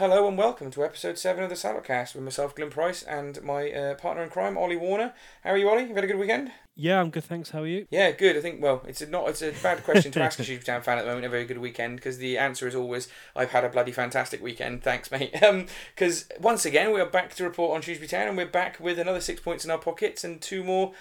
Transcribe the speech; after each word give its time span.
Hello 0.00 0.26
and 0.26 0.38
welcome 0.38 0.70
to 0.70 0.82
episode 0.82 1.18
7 1.18 1.44
of 1.44 1.50
the 1.50 1.54
Salopcast 1.54 2.14
with 2.14 2.24
myself, 2.24 2.54
Glenn 2.54 2.70
Price, 2.70 3.02
and 3.02 3.42
my 3.42 3.70
uh, 3.70 3.94
partner 3.96 4.22
in 4.22 4.30
crime, 4.30 4.56
Ollie 4.56 4.78
Warner. 4.78 5.12
How 5.44 5.50
are 5.50 5.58
you, 5.58 5.68
Ollie? 5.68 5.82
You 5.82 5.94
had 5.94 6.04
a 6.04 6.06
good 6.06 6.18
weekend? 6.18 6.50
Yeah, 6.74 6.98
I'm 6.98 7.10
good, 7.10 7.24
thanks. 7.24 7.50
How 7.50 7.64
are 7.64 7.66
you? 7.66 7.86
Yeah, 7.90 8.10
good. 8.12 8.34
I 8.34 8.40
think, 8.40 8.62
well, 8.62 8.82
it's 8.88 9.02
a, 9.02 9.06
not 9.06 9.28
it's 9.28 9.42
a 9.42 9.52
bad 9.62 9.84
question 9.84 10.10
to 10.12 10.22
ask 10.22 10.38
a 10.38 10.42
Shrewsbury 10.42 10.64
Town 10.64 10.80
fan 10.80 10.96
at 10.96 11.02
the 11.02 11.08
moment, 11.08 11.26
a 11.26 11.28
very 11.28 11.44
good 11.44 11.58
weekend, 11.58 11.96
because 11.96 12.16
the 12.16 12.38
answer 12.38 12.66
is 12.66 12.74
always, 12.74 13.08
I've 13.36 13.50
had 13.50 13.62
a 13.62 13.68
bloody 13.68 13.92
fantastic 13.92 14.42
weekend. 14.42 14.82
Thanks, 14.82 15.10
mate. 15.10 15.34
Because 15.94 16.26
once 16.40 16.64
again, 16.64 16.94
we 16.94 17.00
are 17.02 17.06
back 17.06 17.34
to 17.34 17.44
report 17.44 17.76
on 17.76 17.82
Shrewsbury 17.82 18.08
Town, 18.08 18.28
and 18.28 18.38
we're 18.38 18.46
back 18.46 18.80
with 18.80 18.98
another 18.98 19.20
six 19.20 19.42
points 19.42 19.66
in 19.66 19.70
our 19.70 19.76
pockets 19.76 20.24
and 20.24 20.40
two 20.40 20.64
more 20.64 20.94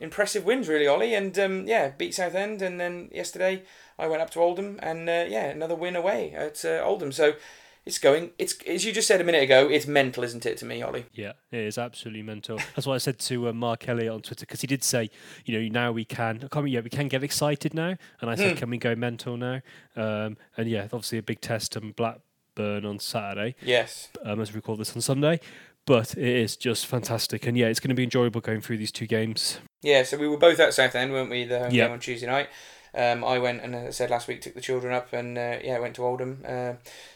impressive 0.00 0.44
wins, 0.44 0.68
really, 0.68 0.86
Ollie. 0.86 1.14
And 1.14 1.38
um, 1.38 1.66
yeah, 1.66 1.90
beat 1.96 2.14
Southend, 2.14 2.62
and 2.62 2.80
then 2.80 3.08
yesterday 3.12 3.62
I 3.98 4.06
went 4.06 4.22
up 4.22 4.30
to 4.30 4.40
Oldham, 4.40 4.78
and 4.82 5.08
uh, 5.08 5.24
yeah, 5.28 5.46
another 5.46 5.74
win 5.74 5.96
away 5.96 6.32
at 6.32 6.64
uh, 6.64 6.82
Oldham. 6.84 7.12
So 7.12 7.34
it's 7.86 7.98
going. 7.98 8.32
It's 8.38 8.54
as 8.66 8.84
you 8.84 8.92
just 8.92 9.08
said 9.08 9.20
a 9.20 9.24
minute 9.24 9.42
ago. 9.42 9.68
It's 9.68 9.86
mental, 9.86 10.22
isn't 10.24 10.44
it, 10.44 10.58
to 10.58 10.66
me, 10.66 10.82
Ollie? 10.82 11.06
Yeah, 11.12 11.32
it 11.50 11.60
is 11.60 11.78
absolutely 11.78 12.22
mental. 12.22 12.58
That's 12.74 12.86
what 12.86 12.94
I 12.94 12.98
said 12.98 13.18
to 13.20 13.48
uh, 13.48 13.52
Mark 13.52 13.88
Elliott 13.88 14.12
on 14.12 14.20
Twitter 14.20 14.42
because 14.44 14.60
he 14.60 14.66
did 14.66 14.84
say, 14.84 15.10
you 15.46 15.58
know, 15.58 15.68
now 15.72 15.92
we 15.92 16.04
can. 16.04 16.40
I 16.44 16.48
can't 16.48 16.68
yeah, 16.68 16.80
we 16.80 16.90
can 16.90 17.08
get 17.08 17.22
excited 17.22 17.72
now, 17.74 17.96
and 18.20 18.30
I 18.30 18.34
said, 18.34 18.52
Hmm. 18.52 18.56
can 18.58 18.70
we 18.70 18.78
go 18.78 18.94
mental 18.94 19.36
now? 19.36 19.60
Um, 19.96 20.36
and 20.56 20.68
yeah, 20.68 20.84
obviously 20.84 21.18
a 21.18 21.22
big 21.22 21.40
test 21.40 21.76
on 21.78 21.92
Blackburn 21.92 22.84
on 22.84 22.98
Saturday, 22.98 23.54
Yes. 23.62 24.08
um, 24.24 24.40
as 24.40 24.50
we 24.52 24.56
record 24.56 24.78
this 24.80 24.94
on 24.94 25.00
Sunday. 25.00 25.40
But 25.88 26.18
it 26.18 26.36
is 26.36 26.54
just 26.54 26.84
fantastic, 26.86 27.46
and 27.46 27.56
yeah, 27.56 27.68
it's 27.68 27.80
going 27.80 27.88
to 27.88 27.94
be 27.94 28.04
enjoyable 28.04 28.42
going 28.42 28.60
through 28.60 28.76
these 28.76 28.92
two 28.92 29.06
games. 29.06 29.58
Yeah, 29.80 30.02
so 30.02 30.18
we 30.18 30.28
were 30.28 30.36
both 30.36 30.60
at 30.60 30.74
Southend, 30.74 31.12
weren't 31.12 31.30
we? 31.30 31.44
The 31.44 31.60
home 31.60 31.70
Yeah. 31.70 31.84
game 31.84 31.92
on 31.92 32.00
Tuesday 32.00 32.26
night. 32.26 32.50
Um, 32.94 33.24
I 33.24 33.38
went 33.38 33.62
and, 33.62 33.74
as 33.74 33.86
I 33.86 33.90
said 33.90 34.10
last 34.10 34.28
week, 34.28 34.42
took 34.42 34.52
the 34.54 34.60
children 34.60 34.92
up 34.92 35.14
and 35.14 35.38
uh, 35.38 35.56
yeah, 35.64 35.78
went 35.78 35.94
to 35.96 36.04
Oldham. 36.04 36.44
Uh, 36.46 36.74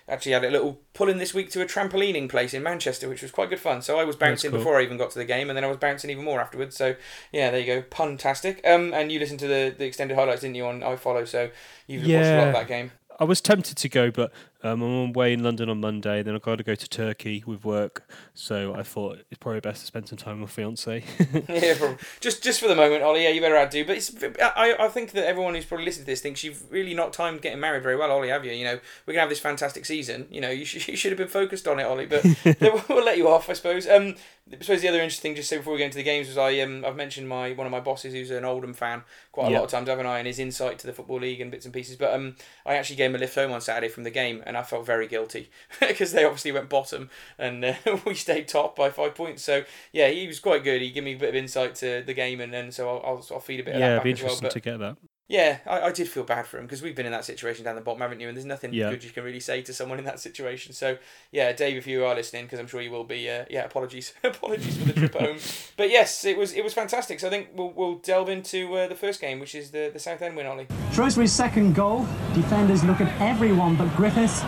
actually, 0.08 0.32
had 0.32 0.44
a 0.44 0.50
little 0.50 0.80
pull 0.94 1.10
in 1.10 1.18
this 1.18 1.34
week 1.34 1.50
to 1.50 1.60
a 1.60 1.66
trampolining 1.66 2.30
place 2.30 2.54
in 2.54 2.62
Manchester, 2.62 3.10
which 3.10 3.20
was 3.20 3.30
quite 3.30 3.50
good 3.50 3.60
fun. 3.60 3.82
So 3.82 3.98
I 3.98 4.04
was 4.04 4.16
bouncing 4.16 4.50
cool. 4.50 4.60
before 4.60 4.78
I 4.78 4.84
even 4.84 4.96
got 4.96 5.10
to 5.10 5.18
the 5.18 5.26
game, 5.26 5.50
and 5.50 5.56
then 5.56 5.64
I 5.64 5.68
was 5.68 5.76
bouncing 5.76 6.08
even 6.08 6.24
more 6.24 6.40
afterwards. 6.40 6.74
So 6.74 6.94
yeah, 7.30 7.50
there 7.50 7.60
you 7.60 7.66
go, 7.66 7.82
puntastic. 7.82 8.66
Um, 8.66 8.94
and 8.94 9.12
you 9.12 9.18
listened 9.18 9.40
to 9.40 9.48
the, 9.48 9.74
the 9.76 9.84
extended 9.84 10.14
highlights, 10.16 10.40
didn't 10.40 10.54
you? 10.54 10.64
On 10.64 10.80
iFollow? 10.80 11.28
so 11.28 11.50
you've 11.86 12.02
watched 12.02 12.30
a 12.30 12.38
lot 12.38 12.46
of 12.48 12.54
that 12.54 12.68
game. 12.68 12.92
I 13.20 13.24
was 13.24 13.40
tempted 13.40 13.76
to 13.76 13.88
go, 13.88 14.10
but 14.10 14.32
um, 14.62 14.80
I'm 14.82 15.08
away 15.10 15.32
in 15.32 15.42
London 15.42 15.68
on 15.68 15.80
Monday. 15.80 16.22
Then 16.22 16.34
I've 16.34 16.42
got 16.42 16.56
to 16.56 16.64
go 16.64 16.74
to 16.74 16.88
Turkey 16.88 17.42
with 17.46 17.64
work, 17.64 18.08
so 18.34 18.74
I 18.74 18.82
thought 18.82 19.18
it's 19.30 19.38
probably 19.38 19.60
best 19.60 19.80
to 19.80 19.86
spend 19.86 20.08
some 20.08 20.18
time 20.18 20.40
with 20.40 20.50
my 20.50 20.52
fiance. 20.52 21.04
yeah, 21.48 21.74
probably. 21.78 21.96
just 22.20 22.42
just 22.42 22.60
for 22.60 22.68
the 22.68 22.76
moment, 22.76 23.02
Ollie. 23.02 23.24
Yeah, 23.24 23.30
you 23.30 23.40
better 23.40 23.56
outdo. 23.56 23.84
But 23.84 23.96
it's 23.96 24.14
I, 24.40 24.74
I 24.78 24.88
think 24.88 25.12
that 25.12 25.26
everyone 25.26 25.54
who's 25.54 25.64
probably 25.64 25.84
listened 25.86 26.06
to 26.06 26.12
this 26.12 26.20
thinks 26.20 26.44
you've 26.44 26.70
really 26.70 26.94
not 26.94 27.12
timed 27.12 27.42
getting 27.42 27.60
married 27.60 27.82
very 27.82 27.96
well, 27.96 28.10
Ollie. 28.10 28.28
Have 28.28 28.44
you? 28.44 28.52
You 28.52 28.64
know, 28.64 28.78
we're 29.06 29.14
gonna 29.14 29.20
have 29.22 29.28
this 29.30 29.40
fantastic 29.40 29.84
season. 29.84 30.26
You 30.30 30.40
know, 30.40 30.50
you 30.50 30.64
should, 30.64 30.86
you 30.88 30.96
should 30.96 31.12
have 31.12 31.18
been 31.18 31.28
focused 31.28 31.66
on 31.66 31.78
it, 31.80 31.84
Ollie. 31.84 32.06
But 32.06 32.24
we'll, 32.60 32.84
we'll 32.88 33.04
let 33.04 33.18
you 33.18 33.28
off, 33.28 33.50
I 33.50 33.54
suppose. 33.54 33.88
Um, 33.88 34.14
I 34.52 34.56
suppose 34.62 34.82
the 34.82 34.88
other 34.88 34.98
interesting 35.00 35.30
thing, 35.30 35.36
just 35.36 35.48
say 35.48 35.56
before 35.56 35.72
we 35.72 35.78
go 35.78 35.84
into 35.84 35.96
the 35.96 36.02
games, 36.02 36.26
was 36.28 36.36
I 36.36 36.58
um 36.60 36.84
I've 36.84 36.96
mentioned 36.96 37.28
my 37.28 37.52
one 37.52 37.66
of 37.66 37.70
my 37.70 37.80
bosses 37.80 38.12
who's 38.12 38.30
an 38.30 38.44
Oldham 38.44 38.74
fan 38.74 39.02
quite 39.30 39.46
a 39.48 39.50
Yeah. 39.50 39.58
lot 39.58 39.64
of 39.66 39.70
times, 39.70 39.88
haven't 39.88 40.06
I? 40.06 40.18
And 40.18 40.26
his 40.26 40.38
insight 40.38 40.78
to 40.80 40.86
the 40.86 40.92
football 40.92 41.20
league 41.20 41.40
and 41.40 41.50
bits 41.50 41.64
and 41.64 41.72
pieces. 41.72 41.96
But 41.96 42.12
um, 42.12 42.36
I 42.66 42.74
actually 42.74 42.96
gave 42.96 43.10
him 43.10 43.16
a 43.16 43.18
lift 43.18 43.34
home 43.34 43.52
on 43.52 43.60
Saturday 43.60 43.88
from 43.88 44.02
the 44.04 44.10
game, 44.10 44.42
and 44.44 44.51
I 44.56 44.62
felt 44.62 44.86
very 44.86 45.06
guilty 45.08 45.50
because 45.80 46.12
they 46.12 46.24
obviously 46.24 46.52
went 46.52 46.68
bottom 46.68 47.10
and 47.38 47.64
uh, 47.64 47.74
we 48.06 48.14
stayed 48.14 48.48
top 48.48 48.76
by 48.76 48.90
five 48.90 49.14
points. 49.14 49.42
So 49.42 49.64
yeah, 49.92 50.08
he 50.08 50.26
was 50.26 50.40
quite 50.40 50.64
good. 50.64 50.82
He 50.82 50.90
gave 50.90 51.04
me 51.04 51.14
a 51.14 51.18
bit 51.18 51.30
of 51.30 51.34
insight 51.34 51.74
to 51.76 52.02
the 52.06 52.14
game, 52.14 52.40
and 52.40 52.52
then 52.52 52.72
so 52.72 52.88
I'll, 52.88 53.02
I'll, 53.16 53.26
I'll 53.32 53.40
feed 53.40 53.60
a 53.60 53.64
bit 53.64 53.76
of 53.76 53.80
yeah, 53.80 53.88
that 53.94 53.96
it'd 53.96 54.02
be 54.02 54.10
as 54.10 54.22
well. 54.22 54.36
interesting 54.36 54.40
But 54.40 54.50
to 54.50 54.60
get 54.60 54.78
that. 54.78 54.96
Yeah, 55.28 55.58
I, 55.66 55.80
I 55.82 55.92
did 55.92 56.08
feel 56.08 56.24
bad 56.24 56.46
for 56.46 56.58
him 56.58 56.64
because 56.66 56.82
we've 56.82 56.94
been 56.94 57.06
in 57.06 57.12
that 57.12 57.24
situation 57.24 57.64
down 57.64 57.74
the 57.74 57.80
bottom, 57.80 58.02
haven't 58.02 58.20
you? 58.20 58.28
And 58.28 58.36
there's 58.36 58.44
nothing 58.44 58.74
Yeah. 58.74 58.90
good 58.90 59.02
you 59.02 59.10
can 59.10 59.24
really 59.24 59.40
say 59.40 59.62
to 59.62 59.72
someone 59.72 59.98
in 59.98 60.04
that 60.04 60.20
situation. 60.20 60.72
So 60.74 60.98
yeah, 61.30 61.52
Dave, 61.52 61.76
if 61.76 61.86
you 61.86 62.04
are 62.04 62.14
listening, 62.14 62.44
because 62.44 62.58
I'm 62.58 62.66
sure 62.66 62.82
you 62.82 62.90
will 62.90 63.04
be, 63.04 63.30
uh, 63.30 63.44
yeah, 63.48 63.64
apologies, 63.64 64.12
apologies 64.24 64.76
for 64.76 64.84
the 64.84 64.92
trip 64.92 65.14
home. 65.14 65.38
But 65.76 65.90
yes, 65.90 66.24
it 66.24 66.36
was 66.36 66.52
it 66.52 66.62
was 66.62 66.74
fantastic. 66.74 67.18
So 67.20 67.28
I 67.28 67.30
think 67.30 67.48
we'll 67.54 67.70
we'll 67.70 67.96
delve 67.96 68.28
into 68.28 68.74
uh, 68.74 68.88
the 68.88 68.94
first 68.94 69.20
game, 69.20 69.40
which 69.40 69.54
is 69.54 69.70
the 69.70 69.90
the 69.92 69.98
Southend 69.98 70.36
win, 70.36 70.46
Ollie. 70.46 70.66
Shrewsbury's 70.92 71.32
second 71.32 71.74
goal. 71.74 72.06
Defenders 72.34 72.84
look 72.84 73.00
at 73.00 73.08
everyone 73.20 73.76
but 73.76 73.88
Griffiths. 73.96 74.40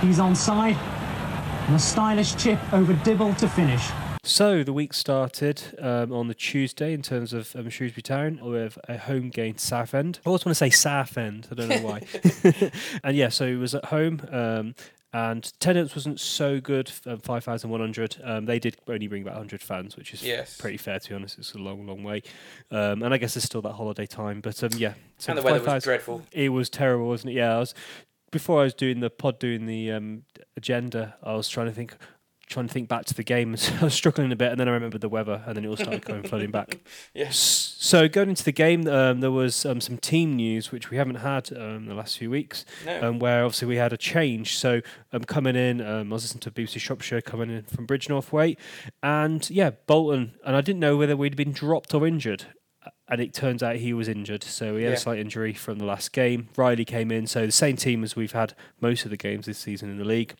He's 0.00 0.18
onside. 0.18 0.76
And 1.66 1.76
a 1.76 1.78
stylish 1.78 2.34
chip 2.36 2.58
over 2.72 2.92
Dibble 3.04 3.34
to 3.34 3.48
finish. 3.48 3.82
So 4.24 4.62
the 4.62 4.72
week 4.72 4.94
started 4.94 5.60
um, 5.80 6.12
on 6.12 6.28
the 6.28 6.34
Tuesday 6.34 6.92
in 6.92 7.02
terms 7.02 7.32
of 7.32 7.56
um, 7.56 7.68
Shrewsbury 7.68 8.02
Town 8.02 8.38
with 8.40 8.78
a 8.88 8.96
home 8.96 9.30
game 9.30 9.54
to 9.54 9.64
Southend. 9.64 10.20
I 10.24 10.28
always 10.28 10.44
want 10.44 10.52
to 10.52 10.58
say 10.58 10.70
Southend. 10.70 11.48
I 11.50 11.54
don't 11.56 11.68
know 11.68 11.78
why. 11.80 12.02
and 13.04 13.16
yeah, 13.16 13.30
so 13.30 13.44
it 13.46 13.56
was 13.56 13.74
at 13.74 13.86
home. 13.86 14.20
Um, 14.30 14.74
and 15.12 15.44
attendance 15.44 15.96
wasn't 15.96 16.20
so 16.20 16.60
good, 16.60 16.92
um, 17.04 17.18
5,100. 17.18 18.16
Um, 18.22 18.44
they 18.46 18.60
did 18.60 18.76
only 18.86 19.08
bring 19.08 19.22
about 19.22 19.34
100 19.34 19.60
fans, 19.60 19.96
which 19.96 20.14
is 20.14 20.22
Yes. 20.22 20.56
pretty 20.56 20.76
fair, 20.76 21.00
to 21.00 21.08
be 21.08 21.14
honest. 21.16 21.36
It's 21.38 21.54
a 21.54 21.58
long, 21.58 21.84
long 21.84 22.04
way. 22.04 22.22
Um, 22.70 23.02
and 23.02 23.12
I 23.12 23.18
guess 23.18 23.34
there's 23.34 23.44
still 23.44 23.62
that 23.62 23.72
holiday 23.72 24.06
time. 24.06 24.40
But 24.40 24.62
um, 24.62 24.70
yeah. 24.76 24.94
So 25.18 25.32
and 25.32 25.38
the 25.38 25.42
weather 25.42 25.58
was 25.58 25.66
5,000 25.66 25.84
dreadful. 25.88 26.22
it 26.30 26.50
was 26.50 26.70
terrible, 26.70 27.08
wasn't 27.08 27.32
it? 27.32 27.38
Yeah, 27.38 27.56
I 27.56 27.58
was 27.58 27.74
before 28.30 28.60
I 28.60 28.64
was 28.64 28.74
doing 28.74 29.00
the 29.00 29.10
pod, 29.10 29.40
doing 29.40 29.66
the 29.66 29.90
um, 29.90 30.22
agenda. 30.56 31.16
I 31.24 31.34
was 31.34 31.48
trying 31.48 31.66
to 31.66 31.72
think, 31.72 31.94
trying 32.52 32.68
to 32.68 32.72
think 32.72 32.88
back 32.88 33.04
to 33.06 33.14
the 33.14 33.24
game. 33.24 33.56
So 33.62 33.72
I 33.80 33.84
was 33.84 33.94
struggling 33.94 34.30
a 34.32 34.36
bit, 34.36 34.50
and 34.50 34.60
then 34.60 34.68
I 34.68 34.72
remembered 34.72 35.00
the 35.00 35.08
weather, 35.08 35.42
and 35.46 35.56
then 35.56 35.64
it 35.64 35.68
all 35.68 35.76
started 35.76 36.04
coming 36.04 36.22
flooding 36.28 36.50
back. 36.50 36.78
Yes. 37.14 37.36
So 37.78 38.08
going 38.08 38.28
into 38.28 38.44
the 38.44 38.52
game, 38.52 38.86
um, 38.88 39.20
there 39.20 39.30
was 39.30 39.64
um, 39.66 39.80
some 39.80 39.98
team 39.98 40.36
news 40.36 40.70
which 40.72 40.90
we 40.90 40.96
haven't 40.96 41.16
had 41.16 41.52
um, 41.56 41.86
the 41.86 41.94
last 41.94 42.18
few 42.18 42.30
weeks, 42.30 42.64
No. 42.86 43.08
um, 43.08 43.18
where 43.18 43.44
obviously 43.44 43.68
we 43.68 43.76
had 43.76 43.92
a 43.92 43.96
change. 43.96 44.56
So 44.56 44.80
um, 45.12 45.24
coming 45.24 45.56
in, 45.56 45.80
um, 45.80 46.12
I 46.12 46.14
was 46.14 46.24
listening 46.24 46.40
to 46.40 46.50
BBC 46.50 46.80
Shropshire 46.80 47.20
coming 47.20 47.50
in 47.50 47.62
from 47.62 47.86
Bridgnorth 47.86 48.32
Way, 48.32 48.56
and 49.02 49.48
yeah, 49.50 49.70
Bolton, 49.86 50.34
and 50.44 50.54
I 50.56 50.60
didn't 50.60 50.80
know 50.80 50.96
whether 50.96 51.16
we'd 51.16 51.36
been 51.36 51.52
dropped 51.52 51.94
or 51.94 52.06
injured. 52.06 52.46
And 53.12 53.20
it 53.20 53.34
turns 53.34 53.62
out 53.62 53.76
he 53.76 53.92
was 53.92 54.08
injured, 54.08 54.42
so 54.42 54.74
he 54.78 54.84
had 54.84 54.92
Yeah. 54.92 54.96
a 54.96 54.98
slight 54.98 55.18
injury 55.18 55.52
from 55.52 55.76
the 55.76 55.84
last 55.84 56.12
game. 56.12 56.48
Riley 56.56 56.86
came 56.86 57.12
in, 57.12 57.26
so 57.26 57.44
the 57.44 57.52
same 57.52 57.76
team 57.76 58.02
as 58.02 58.16
we've 58.16 58.32
had 58.32 58.54
most 58.80 59.04
of 59.04 59.10
the 59.10 59.18
games 59.18 59.44
this 59.44 59.58
season 59.58 59.90
in 59.90 59.98
the 59.98 60.04
league. 60.06 60.32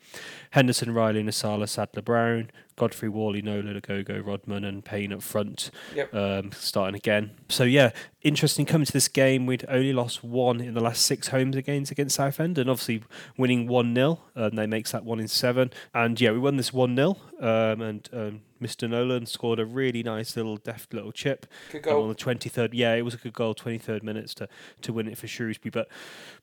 Henderson, 0.52 0.94
Riley, 0.94 1.22
Nsiala, 1.22 1.68
Sadler, 1.68 2.00
Brown, 2.00 2.50
Godfrey, 2.76 3.08
Whalley, 3.08 3.42
Nolan, 3.42 3.78
Gogo, 3.80 4.20
Rodman, 4.20 4.64
and 4.64 4.84
Payne 4.84 5.12
up 5.12 5.22
front 5.22 5.70
Yep. 5.94 6.14
um, 6.14 6.52
starting 6.52 6.94
again. 6.96 7.32
So 7.48 7.64
yeah, 7.64 7.90
interesting. 8.22 8.66
Coming 8.66 8.86
to 8.86 8.92
this 8.92 9.08
game, 9.08 9.46
we'd 9.46 9.64
only 9.68 9.92
lost 9.92 10.24
one 10.24 10.60
in 10.60 10.74
the 10.74 10.80
last 10.80 11.02
six 11.06 11.28
homes 11.28 11.56
games 11.62 11.90
against 11.90 12.16
Southend, 12.16 12.58
and 12.58 12.70
obviously 12.70 13.02
winning 13.36 13.66
one 13.66 13.94
0 13.94 14.20
um, 14.36 14.50
that 14.56 14.68
makes 14.68 14.92
that 14.92 15.04
one 15.04 15.20
in 15.20 15.28
seven. 15.28 15.70
And 15.94 16.20
yeah, 16.20 16.32
we 16.32 16.38
won 16.38 16.56
this 16.56 16.72
one 16.72 16.96
0 16.96 17.16
um, 17.40 17.80
and 17.82 18.08
um, 18.12 18.40
Mr. 18.60 18.88
Nolan 18.88 19.26
scored 19.26 19.58
a 19.58 19.66
really 19.66 20.02
nice 20.04 20.36
little 20.36 20.56
deft 20.56 20.94
little 20.94 21.10
chip 21.10 21.46
Good 21.72 21.82
goal. 21.82 22.04
on 22.04 22.08
the 22.08 22.14
twenty 22.14 22.48
third. 22.48 22.72
Yeah, 22.74 22.94
it 22.94 23.02
was 23.02 23.12
a 23.14 23.16
good 23.16 23.32
goal, 23.32 23.54
twenty 23.54 23.78
third 23.78 24.04
minutes 24.04 24.34
to 24.34 24.48
to 24.82 24.92
win 24.92 25.08
it 25.08 25.18
for 25.18 25.26
Shrewsbury. 25.26 25.70
But 25.72 25.88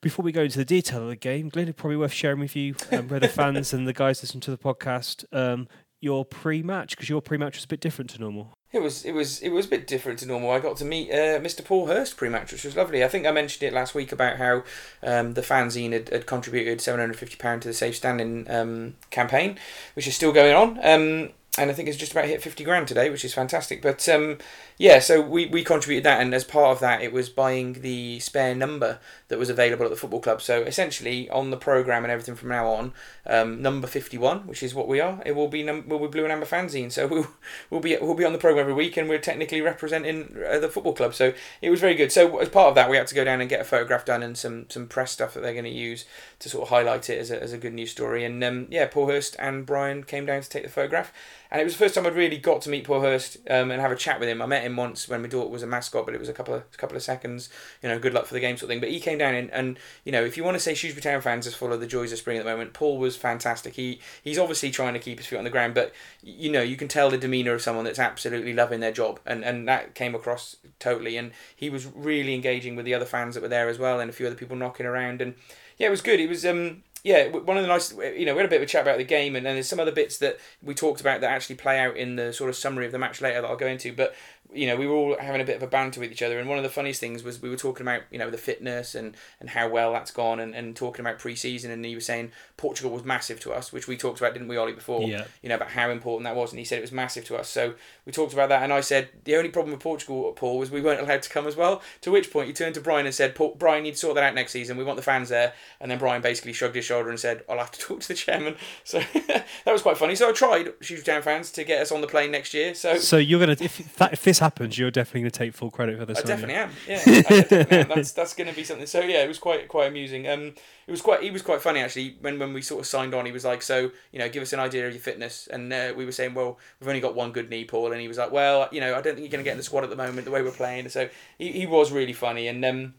before 0.02 0.24
we 0.24 0.34
go 0.34 0.44
into 0.44 0.58
the 0.58 0.66
detail 0.66 1.04
of 1.04 1.08
the 1.08 1.16
game, 1.16 1.48
Glenn, 1.48 1.70
it's 1.70 1.80
probably 1.80 1.96
worth 1.96 2.12
sharing 2.12 2.40
with 2.42 2.58
you, 2.58 2.76
um, 2.92 3.08
where 3.08 3.22
the 3.22 3.28
fans 3.30 3.72
and 3.74 3.88
the 3.88 3.94
guys 3.94 4.22
listen 4.22 4.42
to 4.42 4.52
the 4.52 4.58
podcast. 4.58 5.24
Um, 5.34 5.70
your 6.02 6.26
pre-match 6.26 6.92
because 6.92 7.10
your 7.10 7.22
pre-match 7.22 7.56
was 7.56 7.66
a 7.66 7.68
bit 7.68 7.82
different 7.82 8.10
to 8.12 8.20
normal. 8.20 8.54
It 8.72 8.84
was 8.84 9.04
it 9.04 9.14
was 9.14 9.40
it 9.40 9.50
was 9.50 9.66
a 9.66 9.70
bit 9.70 9.88
different 9.88 10.20
to 10.20 10.28
normal. 10.28 10.52
I 10.52 10.60
got 10.60 10.78
to 10.78 10.86
meet 10.86 11.10
uh, 11.10 11.40
Mr. 11.40 11.66
Paul 11.66 11.88
Hurst 11.88 12.18
pre-match, 12.18 12.52
which 12.52 12.64
was 12.64 12.76
lovely. 12.76 13.04
I 13.04 13.08
think 13.08 13.26
I 13.26 13.32
mentioned 13.32 13.64
it 13.64 13.74
last 13.74 13.96
week 13.96 14.12
about 14.12 14.38
how 14.38 14.64
um, 15.02 15.34
the 15.34 15.42
fanzine 15.42 15.92
had, 15.92 16.10
had 16.10 16.28
contributed 16.28 16.80
seven 16.80 17.00
hundred 17.00 17.18
fifty 17.18 17.36
pound 17.36 17.64
to 17.64 17.68
the 17.68 17.74
Safe 17.74 17.96
Standing 17.96 18.50
um, 18.50 18.96
campaign, 19.10 19.58
which 19.96 20.08
is 20.08 20.16
still 20.16 20.32
going 20.32 20.56
on. 20.56 20.80
Um, 20.84 21.30
and 21.58 21.70
I 21.70 21.74
think 21.74 21.90
it's 21.90 21.98
just 21.98 22.12
about 22.12 22.26
hit 22.26 22.42
fifty 22.42 22.64
grand 22.64 22.88
today, 22.88 23.10
which 23.10 23.26
is 23.26 23.34
fantastic. 23.34 23.82
But 23.82 24.08
um, 24.08 24.38
yeah, 24.78 25.00
so 25.00 25.20
we, 25.20 25.48
we 25.48 25.64
contributed 25.64 26.06
that, 26.06 26.22
and 26.22 26.34
as 26.34 26.44
part 26.44 26.72
of 26.72 26.80
that, 26.80 27.02
it 27.02 27.12
was 27.12 27.28
buying 27.28 27.82
the 27.82 28.20
spare 28.20 28.54
number 28.54 29.00
that 29.30 29.40
was 29.40 29.50
available 29.50 29.84
at 29.84 29.90
the 29.90 29.98
football 29.98 30.22
club. 30.22 30.42
So 30.42 30.62
essentially, 30.62 31.30
on 31.30 31.50
the 31.50 31.58
program 31.58 32.04
and 32.06 32.12
everything 32.12 32.36
from 32.36 32.50
now 32.50 32.68
on, 32.68 32.94
um, 33.26 33.62
number 33.62 33.88
fifty 33.88 34.18
one, 34.18 34.46
which 34.46 34.62
is 34.62 34.76
what 34.76 34.88
we 34.88 35.00
are, 35.00 35.22
it 35.26 35.36
will 35.36 35.48
be 35.48 35.64
num- 35.64 35.90
will 35.90 36.00
be 36.00 36.08
blue 36.08 36.24
and 36.24 36.32
amber 36.32 36.46
fanzine. 36.46 36.92
So 36.92 37.08
we'll 37.08 37.28
we'll 37.72 37.82
be 37.82 37.98
we'll 38.00 38.14
be 38.14 38.26
on 38.26 38.34
the 38.34 38.40
program 38.40 38.62
every 38.62 38.74
week, 38.74 38.96
and 38.96 39.10
we're 39.10 39.18
technically 39.18 39.62
representing 39.62 40.38
uh, 40.48 40.60
the 40.60 40.70
football 40.70 40.94
club. 40.94 41.16
So 41.16 41.34
it 41.62 41.72
was 41.72 41.80
very 41.80 41.96
good. 41.96 42.12
So 42.12 42.38
as 42.38 42.50
part 42.50 42.70
of 42.70 42.76
that, 42.76 42.90
we 42.90 42.98
had 42.98 43.08
to 43.08 43.16
go 43.16 43.24
down 43.24 43.42
and 43.42 43.50
get 43.50 43.62
a 43.62 43.66
photograph 43.66 44.06
done 44.06 44.22
and 44.22 44.38
some 44.38 44.70
some 44.70 44.88
press 44.88 45.12
stuff 45.12 45.34
that 45.34 45.42
they're 45.42 45.54
going 45.54 45.66
to 45.66 45.72
use 45.72 46.06
to 46.40 46.48
sort 46.48 46.64
of 46.64 46.70
highlight 46.70 47.10
it 47.10 47.20
as 47.20 47.32
a, 47.32 47.42
as 47.42 47.52
a 47.52 47.58
good 47.58 47.74
news 47.74 47.92
story. 47.92 48.24
And 48.24 48.42
um, 48.44 48.68
yeah, 48.70 48.88
Paul 48.88 49.08
Hurst 49.08 49.36
and 49.40 49.66
Brian 49.66 50.04
came 50.04 50.26
down 50.26 50.42
to 50.42 50.50
take 50.50 50.64
the 50.64 50.70
photograph. 50.70 51.12
and 51.52 51.60
it 51.60 51.66
was 51.66 51.74
the 51.74 51.80
first 51.80 51.96
time 51.96 52.06
I'd 52.06 52.16
really 52.16 52.38
got 52.38 52.62
to 52.62 52.70
meet 52.70 52.86
Paul 52.86 53.02
Hurst 53.02 53.38
um, 53.50 53.72
and 53.72 53.82
have 53.82 53.92
a 53.92 53.96
chat 53.96 54.22
with 54.22 54.30
him. 54.30 54.42
I 54.42 54.46
met 54.46 54.64
him 54.64 54.78
once 54.78 55.10
when 55.10 55.22
my 55.22 55.28
daughter 55.28 55.50
was 55.50 55.64
a 55.64 55.68
mascot, 55.68 56.06
but 56.06 56.16
it 56.16 56.20
was 56.20 56.30
a 56.30 56.34
couple 56.34 56.54
of 56.54 56.64
a 56.74 56.78
couple 56.78 56.96
of 56.96 57.04
seconds. 57.04 57.50
You 57.84 57.90
know, 57.90 58.00
good 58.00 58.14
luck 58.14 58.26
for 58.26 58.34
the 58.34 58.40
game 58.40 58.56
sort 58.56 58.64
of 58.64 58.70
thing. 58.70 58.80
But 58.80 58.90
he 58.90 59.02
came 59.02 59.18
down 59.18 59.36
and, 59.36 59.52
and 59.52 59.78
you 60.06 60.14
know, 60.14 60.24
if 60.24 60.38
you 60.38 60.46
want 60.46 60.56
to 60.56 60.60
say 60.62 60.74
Shrewsbury 60.74 61.02
Town 61.02 61.22
fans 61.22 61.46
is 61.46 61.56
full 61.56 61.74
of 61.74 61.82
the 61.82 61.88
joys 61.88 62.14
of 62.14 62.20
spring 62.20 62.38
at 62.38 62.46
the 62.46 62.50
moment, 62.50 62.72
Paul 62.72 62.98
was 62.98 63.18
fantastic. 63.18 63.76
He 63.76 64.00
he's 64.24 64.40
obviously 64.40 64.72
trying 64.72 64.94
to 64.94 65.00
keep 65.00 65.18
his 65.18 65.28
feet 65.28 65.38
on 65.38 65.44
the 65.44 65.50
ground, 65.50 65.74
but 65.74 65.94
you 66.24 66.50
know, 66.50 66.62
you 66.62 66.78
can 66.78 66.88
tell 66.88 67.10
the 67.10 67.18
demeanour 67.18 67.54
of 67.54 67.62
someone 67.62 67.84
that's 67.84 68.00
absolutely 68.00 68.54
loving 68.54 68.80
their 68.80 68.94
job, 68.94 69.20
and 69.26 69.44
and 69.44 69.68
that 69.68 69.94
came 69.94 70.16
across 70.16 70.56
totally. 70.80 71.18
And 71.18 71.32
he 71.54 71.70
was 71.70 71.86
really 71.86 72.34
engaging 72.34 72.78
with 72.78 72.86
the 72.86 72.94
other 72.94 73.06
fans 73.06 73.36
that 73.36 73.42
were 73.42 73.50
there 73.50 73.68
as 73.68 73.78
well, 73.78 74.00
and 74.00 74.10
a 74.10 74.14
few 74.14 74.26
other 74.26 74.36
people 74.36 74.56
knocking 74.56 74.86
around 74.86 75.22
and 75.22 75.36
yeah, 75.80 75.88
it 75.88 75.92
was 75.92 76.02
good. 76.02 76.20
It 76.20 76.30
was 76.30 76.46
um 76.46 76.84
yeah, 77.04 77.30
one 77.30 77.56
of 77.56 77.64
the 77.64 77.70
nice, 77.70 77.94
you 77.94 78.26
know, 78.26 78.34
we 78.34 78.40
had 78.40 78.46
a 78.46 78.50
bit 78.50 78.58
of 78.58 78.64
a 78.64 78.66
chat 78.66 78.82
about 78.82 78.98
the 78.98 79.06
game, 79.06 79.36
and 79.36 79.46
then 79.46 79.56
there's 79.56 79.70
some 79.70 79.80
other 79.80 79.92
bits 79.92 80.18
that 80.18 80.38
we 80.62 80.74
talked 80.74 81.00
about 81.00 81.22
that 81.22 81.32
actually 81.32 81.56
play 81.56 81.80
out 81.80 81.96
in 81.96 82.18
the 82.18 82.34
sort 82.34 82.50
of 82.50 82.58
summary 82.58 82.86
of 82.86 82.92
the 82.92 83.00
match 83.00 83.22
later 83.22 83.42
that 83.42 83.48
I'll 83.48 83.56
go 83.56 83.68
into. 83.68 83.94
But 83.94 84.14
you 84.54 84.66
know, 84.66 84.76
we 84.76 84.88
were 84.88 84.96
all 84.96 85.18
having 85.20 85.42
a 85.42 85.46
bit 85.46 85.58
of 85.58 85.64
a 85.64 85.68
banter 85.68 86.00
with 86.00 86.12
each 86.12 86.22
other, 86.22 86.40
and 86.40 86.50
one 86.50 86.58
of 86.58 86.64
the 86.64 86.70
funniest 86.70 87.00
things 87.00 87.24
was 87.24 87.42
we 87.42 87.50
were 87.50 87.56
talking 87.56 87.86
about 87.86 88.02
you 88.10 88.18
know 88.18 88.30
the 88.30 88.38
fitness 88.38 88.96
and 88.96 89.16
and 89.40 89.50
how 89.50 89.70
well 89.70 89.94
that's 89.94 90.12
gone, 90.12 90.40
and, 90.40 90.56
and 90.56 90.76
talking 90.76 91.06
about 91.06 91.20
pre-season, 91.20 91.72
and 91.72 91.86
he 91.86 91.96
was 91.96 92.06
saying 92.06 92.32
Portugal 92.58 92.92
was 92.92 93.04
massive 93.04 93.40
to 93.42 93.54
us, 93.54 93.72
which 93.72 93.88
we 93.88 93.96
talked 93.96 94.20
about, 94.20 94.34
didn't 94.34 94.48
we, 94.48 94.58
Ollie, 94.58 94.74
before? 94.74 95.04
Yeah. 95.04 95.26
You 95.44 95.50
know 95.50 95.56
about 95.56 95.70
how 95.70 95.90
important 95.92 96.26
that 96.26 96.36
was, 96.36 96.52
and 96.52 96.60
he 96.60 96.66
said 96.66 96.80
it 96.80 96.82
was 96.82 96.92
massive 96.92 97.26
to 97.26 97.38
us. 97.38 97.48
So 97.48 97.76
we 98.06 98.12
talked 98.12 98.34
about 98.34 98.50
that, 98.50 98.64
and 98.64 98.74
I 98.74 98.82
said 98.82 99.10
the 99.24 99.36
only 99.36 99.50
problem 99.50 99.72
with 99.72 99.82
Portugal, 99.82 100.34
Paul, 100.36 100.58
was 100.58 100.72
we 100.72 100.82
weren't 100.82 101.02
allowed 101.02 101.22
to 101.22 101.30
come 101.30 101.46
as 101.46 101.56
well. 101.56 101.82
To 102.02 102.12
which 102.12 102.32
point 102.32 102.48
he 102.48 102.54
turned 102.54 102.76
to 102.76 102.82
Brian 102.82 103.06
and 103.06 103.14
said, 103.14 103.38
Brian, 103.58 103.86
you 103.86 103.90
need 103.90 103.96
to 103.96 103.98
sort 103.98 104.16
that 104.16 104.24
out 104.24 104.34
next 104.34 104.52
season. 104.52 104.78
We 104.78 104.84
want 104.84 104.98
the 104.98 105.04
fans 105.04 105.30
there, 105.30 105.54
and 105.80 105.92
then 105.92 106.00
Brian 106.00 106.22
basically 106.22 106.54
shrugged 106.54 106.76
his 106.76 106.86
shoulder 106.86 107.10
and 107.10 107.20
said, 107.20 107.44
I'll 107.48 107.58
have 107.60 107.72
to 107.72 107.80
talk 107.88 108.00
to 108.02 108.08
the 108.08 108.14
chairman. 108.16 108.56
So 108.84 109.00
that 109.28 109.46
was 109.68 109.84
quite 109.84 109.98
funny. 109.98 110.16
So 110.16 110.30
I 110.30 110.32
tried 110.32 110.74
Shoot 110.82 111.06
Town 111.06 111.22
fans 111.22 111.52
to 111.52 111.64
get 111.64 111.82
us 111.82 111.92
on 111.92 112.02
the 112.02 112.08
plane 112.08 112.32
next 112.32 112.54
year. 112.54 112.74
So 112.74 112.98
So 112.98 113.18
you're 113.18 113.40
gonna 113.40 113.56
if 113.60 113.96
that, 113.98 114.14
if 114.14 114.24
this 114.24 114.39
happens, 114.40 114.78
you're 114.78 114.92
definitely 114.92 115.22
gonna 115.22 115.32
take 115.32 115.54
full 115.54 115.72
credit 115.72 115.98
for 115.98 116.06
this. 116.06 116.18
I 116.18 116.22
aren't 116.22 116.42
you? 116.42 116.48
definitely 116.48 116.56
am. 116.56 116.72
Yeah, 116.88 117.02
I 117.06 117.42
definitely 117.42 117.78
am. 117.78 117.88
That's 117.90 118.12
that's 118.12 118.34
going 118.34 118.50
to 118.50 118.56
be 118.56 118.64
something. 118.64 118.88
So 118.88 119.02
yeah, 119.02 119.24
it 119.24 119.28
was 119.28 119.40
quite 119.40 119.68
quite 119.68 119.88
amusing. 119.88 120.28
Um, 120.28 120.54
it 120.88 120.92
was 120.92 121.02
quite 121.02 121.22
he 121.22 121.32
was 121.32 121.42
quite 121.42 121.62
funny 121.62 121.80
actually. 121.80 122.18
When 122.22 122.40
when 122.40 122.54
we 122.54 122.62
sort 122.62 122.80
of 122.82 122.88
signed 122.88 123.14
on, 123.14 123.26
he 123.26 123.32
was 123.32 123.46
like, 123.46 123.62
so 123.62 123.92
you 124.12 124.20
know, 124.20 124.30
give 124.30 124.42
us 124.44 124.54
an 124.54 124.60
idea 124.60 124.88
of 124.88 124.94
your 124.94 125.02
fitness, 125.02 125.48
and 125.48 125.72
uh, 125.72 125.94
we 125.96 126.06
were 126.06 126.12
saying, 126.12 126.34
well, 126.34 126.58
we've 126.80 126.88
only 126.88 127.02
got 127.02 127.16
one 127.16 127.32
good 127.32 127.50
knee, 127.50 127.66
Paul, 127.66 127.92
and 127.92 128.02
he 128.02 128.08
was 128.08 128.18
like, 128.18 128.32
well, 128.32 128.68
you 128.72 128.82
know, 128.82 128.96
I 128.96 129.02
don't 129.02 129.16
think 129.16 129.20
you're 129.20 129.30
going 129.30 129.44
to 129.44 129.48
get 129.48 129.52
in 129.52 129.58
the 129.58 129.64
squad 129.64 129.84
at 129.84 129.90
the 129.90 129.96
moment 129.96 130.26
the 130.26 130.32
way 130.32 130.42
we're 130.42 130.52
playing. 130.52 130.90
So 130.90 131.10
he, 131.38 131.52
he 131.52 131.66
was 131.66 131.92
really 131.92 132.14
funny, 132.14 132.48
and 132.48 132.64
um. 132.66 132.94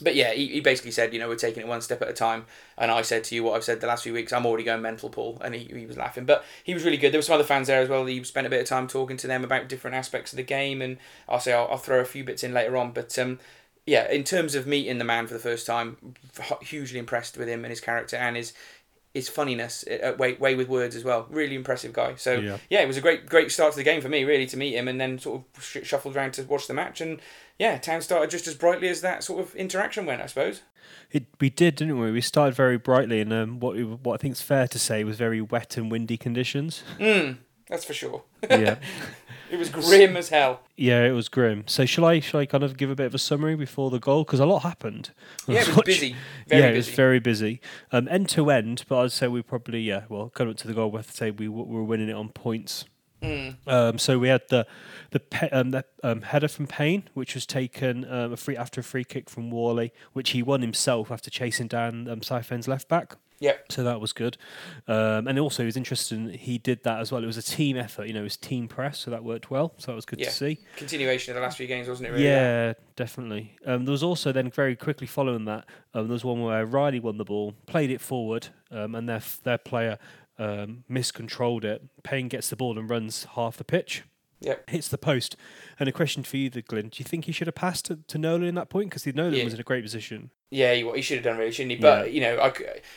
But 0.00 0.14
yeah, 0.14 0.32
he, 0.32 0.48
he 0.48 0.60
basically 0.60 0.90
said, 0.90 1.12
you 1.12 1.18
know, 1.18 1.28
we're 1.28 1.36
taking 1.36 1.62
it 1.62 1.68
one 1.68 1.80
step 1.80 2.02
at 2.02 2.08
a 2.08 2.12
time. 2.12 2.44
And 2.76 2.90
I 2.90 3.02
said 3.02 3.24
to 3.24 3.34
you 3.34 3.44
what 3.44 3.54
I've 3.54 3.64
said 3.64 3.80
the 3.80 3.86
last 3.86 4.02
few 4.02 4.12
weeks, 4.12 4.32
I'm 4.32 4.44
already 4.44 4.64
going 4.64 4.82
mental, 4.82 5.08
Paul. 5.08 5.38
And 5.42 5.54
he, 5.54 5.64
he 5.64 5.86
was 5.86 5.96
laughing. 5.96 6.26
But 6.26 6.44
he 6.64 6.74
was 6.74 6.84
really 6.84 6.96
good. 6.96 7.12
There 7.12 7.18
were 7.18 7.22
some 7.22 7.34
other 7.34 7.44
fans 7.44 7.68
there 7.68 7.80
as 7.80 7.88
well. 7.88 8.04
He 8.04 8.22
spent 8.24 8.46
a 8.46 8.50
bit 8.50 8.60
of 8.60 8.66
time 8.66 8.88
talking 8.88 9.16
to 9.18 9.26
them 9.26 9.44
about 9.44 9.68
different 9.68 9.96
aspects 9.96 10.32
of 10.32 10.36
the 10.36 10.42
game. 10.42 10.82
And 10.82 10.98
I'll 11.28 11.40
say 11.40 11.52
I'll, 11.52 11.68
I'll 11.70 11.78
throw 11.78 12.00
a 12.00 12.04
few 12.04 12.24
bits 12.24 12.44
in 12.44 12.52
later 12.52 12.76
on. 12.76 12.92
But 12.92 13.18
um, 13.18 13.38
yeah, 13.86 14.10
in 14.10 14.24
terms 14.24 14.54
of 14.54 14.66
meeting 14.66 14.98
the 14.98 15.04
man 15.04 15.28
for 15.28 15.34
the 15.34 15.40
first 15.40 15.66
time, 15.66 15.96
hugely 16.60 16.98
impressed 16.98 17.38
with 17.38 17.48
him 17.48 17.64
and 17.64 17.70
his 17.70 17.80
character 17.80 18.16
and 18.16 18.36
his 18.36 18.52
his 19.16 19.28
funniness, 19.28 19.84
uh, 19.88 20.12
way 20.18 20.34
way 20.34 20.54
with 20.54 20.68
words 20.68 20.94
as 20.94 21.02
well. 21.04 21.26
Really 21.30 21.56
impressive 21.56 21.92
guy. 21.92 22.14
So 22.16 22.34
Yeah. 22.34 22.58
yeah. 22.70 22.82
it 22.82 22.86
was 22.86 22.96
a 22.96 23.00
great 23.00 23.26
great 23.26 23.50
start 23.50 23.72
to 23.72 23.76
the 23.78 23.82
game 23.84 24.00
for 24.00 24.08
me, 24.08 24.24
really, 24.24 24.46
to 24.46 24.56
meet 24.56 24.74
him 24.74 24.86
and 24.88 25.00
then 25.00 25.18
sort 25.18 25.42
of 25.56 25.62
sh- 25.64 25.84
shuffled 25.84 26.14
around 26.16 26.32
to 26.34 26.42
watch 26.44 26.66
the 26.66 26.74
match. 26.74 27.00
And 27.00 27.20
yeah, 27.58 27.78
town 27.78 28.02
started 28.02 28.30
just 28.30 28.46
as 28.46 28.54
brightly 28.54 28.88
as 28.88 29.00
that 29.00 29.24
sort 29.24 29.40
of 29.40 29.54
interaction 29.56 30.06
went, 30.06 30.20
I 30.22 30.26
suppose. 30.26 30.62
It, 31.10 31.24
we 31.40 31.50
did, 31.50 31.76
didn't 31.76 31.98
we? 31.98 32.12
We 32.12 32.20
started 32.20 32.54
very 32.54 32.76
brightly, 32.78 33.20
and 33.20 33.32
um, 33.32 33.58
what 33.60 33.76
what 34.04 34.14
I 34.14 34.18
think 34.18 34.32
is 34.32 34.42
fair 34.42 34.68
to 34.68 34.78
say 34.78 35.02
was 35.04 35.16
very 35.16 35.40
wet 35.40 35.76
and 35.76 35.90
windy 35.90 36.16
conditions. 36.16 36.82
Mm, 36.98 37.38
that's 37.68 37.84
for 37.84 37.94
sure. 37.94 38.22
yeah, 38.50 38.76
It 39.50 39.58
was 39.58 39.68
grim 39.68 40.16
as 40.16 40.28
hell. 40.30 40.60
yeah, 40.76 41.04
it 41.04 41.12
was 41.12 41.28
grim. 41.28 41.64
So 41.66 41.86
shall 41.86 42.04
I 42.04 42.20
shall 42.20 42.40
I 42.40 42.46
kind 42.46 42.64
of 42.64 42.76
give 42.76 42.90
a 42.90 42.94
bit 42.96 43.06
of 43.06 43.14
a 43.14 43.18
summary 43.18 43.54
before 43.54 43.90
the 43.90 43.98
goal 44.00 44.24
because 44.24 44.40
a 44.40 44.46
lot 44.46 44.60
happened. 44.60 45.10
Yeah, 45.46 45.60
it 45.62 45.68
was 45.68 45.82
busy. 45.84 46.16
Very 46.48 46.62
yeah, 46.62 46.68
it 46.68 46.72
busy. 46.74 46.90
was 46.90 46.96
very 46.96 47.20
busy, 47.20 47.60
um, 47.92 48.08
end 48.08 48.28
to 48.30 48.50
end. 48.50 48.84
But 48.88 48.98
I'd 48.98 49.12
say 49.12 49.28
we 49.28 49.42
probably 49.42 49.80
yeah, 49.80 50.02
well, 50.08 50.30
coming 50.30 50.52
up 50.52 50.58
to 50.58 50.66
the 50.68 50.74
goal, 50.74 50.90
we 50.90 50.96
have 50.98 51.06
to 51.06 51.12
say 51.16 51.30
we 51.30 51.46
w- 51.46 51.64
were 51.66 51.84
winning 51.84 52.08
it 52.08 52.14
on 52.14 52.30
points. 52.30 52.84
Mm. 53.22 53.56
Um, 53.66 53.98
so 53.98 54.18
we 54.18 54.28
had 54.28 54.42
the 54.50 54.66
the, 55.10 55.20
pe- 55.20 55.48
um, 55.50 55.70
the 55.70 55.84
um, 56.02 56.22
header 56.22 56.48
from 56.48 56.66
Payne, 56.66 57.04
which 57.14 57.34
was 57.34 57.46
taken 57.46 58.04
um, 58.10 58.32
a 58.32 58.36
free 58.36 58.56
after 58.56 58.80
a 58.80 58.84
free 58.84 59.04
kick 59.04 59.30
from 59.30 59.50
Whalley, 59.50 59.92
which 60.12 60.30
he 60.30 60.42
won 60.42 60.60
himself 60.60 61.10
after 61.10 61.30
chasing 61.30 61.66
down 61.66 62.08
um, 62.08 62.20
Southend's 62.22 62.68
left 62.68 62.88
back. 62.88 63.16
Yep. 63.38 63.70
So 63.72 63.84
that 63.84 64.00
was 64.00 64.12
good, 64.14 64.38
um, 64.88 65.28
and 65.28 65.38
also 65.38 65.62
it 65.62 65.66
was 65.66 65.76
interesting. 65.76 66.30
He 66.30 66.56
did 66.58 66.82
that 66.84 67.00
as 67.00 67.12
well. 67.12 67.22
It 67.22 67.26
was 67.26 67.36
a 67.36 67.42
team 67.42 67.76
effort, 67.76 68.06
you 68.06 68.14
know, 68.14 68.20
it 68.20 68.24
was 68.24 68.36
team 68.38 68.66
press, 68.66 68.98
so 68.98 69.10
that 69.10 69.22
worked 69.24 69.50
well. 69.50 69.74
So 69.76 69.92
that 69.92 69.94
was 69.96 70.06
good 70.06 70.20
Yeah. 70.20 70.26
to 70.26 70.30
see. 70.32 70.58
Continuation 70.76 71.32
of 71.32 71.34
the 71.36 71.42
last 71.42 71.58
few 71.58 71.66
games, 71.66 71.86
wasn't 71.86 72.08
it? 72.08 72.12
Really? 72.12 72.24
Yeah, 72.24 72.72
definitely. 72.96 73.56
Um, 73.66 73.84
there 73.84 73.92
was 73.92 74.02
also 74.02 74.32
then 74.32 74.50
very 74.50 74.74
quickly 74.74 75.06
following 75.06 75.44
that, 75.44 75.66
um, 75.92 76.06
there 76.08 76.12
was 76.14 76.24
one 76.24 76.40
where 76.40 76.64
Riley 76.64 76.98
won 77.00 77.18
the 77.18 77.24
ball, 77.24 77.52
played 77.66 77.90
it 77.90 78.00
forward, 78.00 78.48
um, 78.70 78.94
and 78.94 79.06
their 79.08 79.20
their 79.42 79.58
player 79.58 79.98
um, 80.38 80.84
miscontrolled 80.88 81.64
it. 81.64 81.82
Payne 82.02 82.28
gets 82.28 82.48
the 82.50 82.56
ball 82.56 82.78
and 82.78 82.88
runs 82.90 83.24
half 83.34 83.56
the 83.56 83.64
pitch. 83.64 84.02
Yep. 84.40 84.68
Hits 84.68 84.88
the 84.88 84.98
post. 84.98 85.34
And 85.80 85.88
a 85.88 85.92
question 85.92 86.22
for 86.22 86.36
you, 86.36 86.50
Glyn. 86.50 86.90
Do 86.90 86.98
you 86.98 87.04
think 87.06 87.24
he 87.24 87.32
should 87.32 87.46
have 87.46 87.54
passed 87.54 87.86
to, 87.86 88.00
to 88.08 88.18
Nolan 88.18 88.42
in 88.44 88.54
that 88.56 88.68
point? 88.68 88.90
Because 88.90 89.06
Nolan 89.06 89.32
Yeah. 89.32 89.44
was 89.44 89.54
in 89.54 89.60
a 89.60 89.62
great 89.62 89.82
position. 89.82 90.30
Yeah, 90.48 90.74
he, 90.74 90.88
he 90.92 91.02
should 91.02 91.16
have 91.16 91.24
done 91.24 91.38
really, 91.38 91.50
shouldn't 91.50 91.72
he? 91.72 91.76
But 91.76 92.06
Yeah. 92.06 92.12
you 92.14 92.20
know, 92.20 92.40
I 92.40 92.52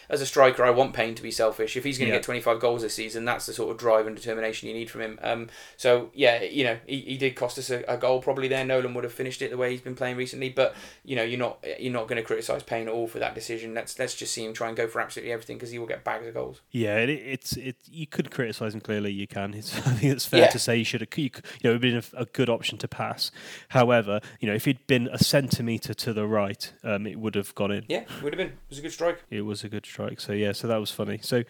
as 0.08 0.22
a 0.22 0.26
striker, 0.28 0.64
I 0.64 0.70
want 0.70 0.94
Payne 0.94 1.16
to 1.16 1.24
be 1.24 1.32
selfish. 1.32 1.76
If 1.76 1.84
he's 1.84 1.98
going 1.98 2.08
to 2.10 2.14
Yeah. 2.14 2.18
get 2.20 2.24
twenty 2.24 2.42
five 2.42 2.60
goals 2.60 2.84
this 2.84 2.94
season, 2.94 3.26
that's 3.26 3.48
the 3.48 3.54
sort 3.54 3.72
of 3.72 3.78
drive 3.78 4.06
and 4.06 4.16
determination 4.16 4.68
you 4.68 4.76
need 4.76 4.92
from 4.92 5.02
him. 5.02 5.20
Um, 5.24 5.50
so 5.76 6.12
yeah, 6.14 6.44
you 6.44 6.64
know, 6.64 6.78
he, 6.86 7.00
he 7.02 7.18
did 7.18 7.36
cost 7.36 7.58
us 7.58 7.72
a, 7.72 7.84
a 7.88 7.98
goal 7.98 8.22
probably 8.22 8.48
there. 8.48 8.64
Nolan 8.64 8.94
would 8.94 9.04
have 9.04 9.14
finished 9.14 9.42
it 9.42 9.50
the 9.50 9.58
way 9.58 9.72
he's 9.72 9.82
been 9.82 9.96
playing 9.96 10.16
recently. 10.16 10.50
But 10.50 10.76
you 11.04 11.16
know, 11.16 11.24
you're 11.24 11.40
not 11.40 11.66
you're 11.80 11.92
not 11.92 12.08
going 12.08 12.18
to 12.22 12.24
criticise 12.24 12.62
Payne 12.62 12.88
at 12.88 12.94
all 12.94 13.08
for 13.08 13.18
that 13.18 13.34
decision. 13.34 13.74
Let's 13.74 13.98
let's 13.98 14.14
just 14.14 14.32
see 14.32 14.46
him 14.46 14.54
try 14.54 14.68
and 14.68 14.78
go 14.78 14.88
for 14.88 15.02
absolutely 15.02 15.32
everything 15.34 15.58
because 15.58 15.72
he 15.72 15.80
will 15.80 15.88
get 15.88 16.04
bags 16.04 16.28
of 16.28 16.36
goals. 16.36 16.62
Yeah, 16.70 16.98
it, 16.98 17.10
it's 17.10 17.58
it. 17.58 17.78
You 17.90 18.06
could 18.06 18.30
criticise 18.30 18.76
him 18.76 18.82
clearly. 18.82 19.12
You 19.12 19.26
can. 19.26 19.56
It's, 19.56 19.76
I 19.88 19.94
think 19.94 20.14
it's 20.14 20.26
fair 20.26 20.42
Yeah. 20.42 20.48
to 20.50 20.60
say 20.60 20.78
you 20.78 20.84
should 20.86 21.02
have. 21.02 21.10
You, 21.18 21.24
you 21.24 21.32
know, 21.64 21.72
it 21.72 21.74
would 21.82 21.84
have 21.84 22.12
been 22.12 22.20
a, 22.20 22.22
a 22.22 22.26
good 22.26 22.50
option 22.50 22.78
to 22.78 22.88
pass. 22.88 23.32
However, 23.70 24.22
you 24.40 24.48
know, 24.48 24.54
if 24.54 24.66
he'd 24.66 24.86
been 24.86 25.08
a 25.12 25.18
centimetre 25.18 25.96
to 25.96 26.14
the 26.14 26.28
right, 26.28 26.72
um, 26.84 27.08
it 27.08 27.20
would 27.20 27.36
have 27.36 27.39
gone 27.56 27.72
in. 27.72 27.86
Yeah, 27.88 28.02
it 28.02 28.24
would 28.24 28.34
have 28.34 28.38
been. 28.38 28.48
It 28.48 28.70
was 28.70 28.80
a 28.80 28.82
good 28.82 28.94
strike. 28.94 29.24
It 29.30 29.42
was 29.42 29.64
a 29.64 29.70
good 29.70 29.86
strike. 29.86 30.20
So 30.20 30.34
yeah, 30.34 30.52
so 30.52 30.68
that 30.68 30.78
was 30.78 30.92
funny. 30.92 31.20
So 31.22 31.44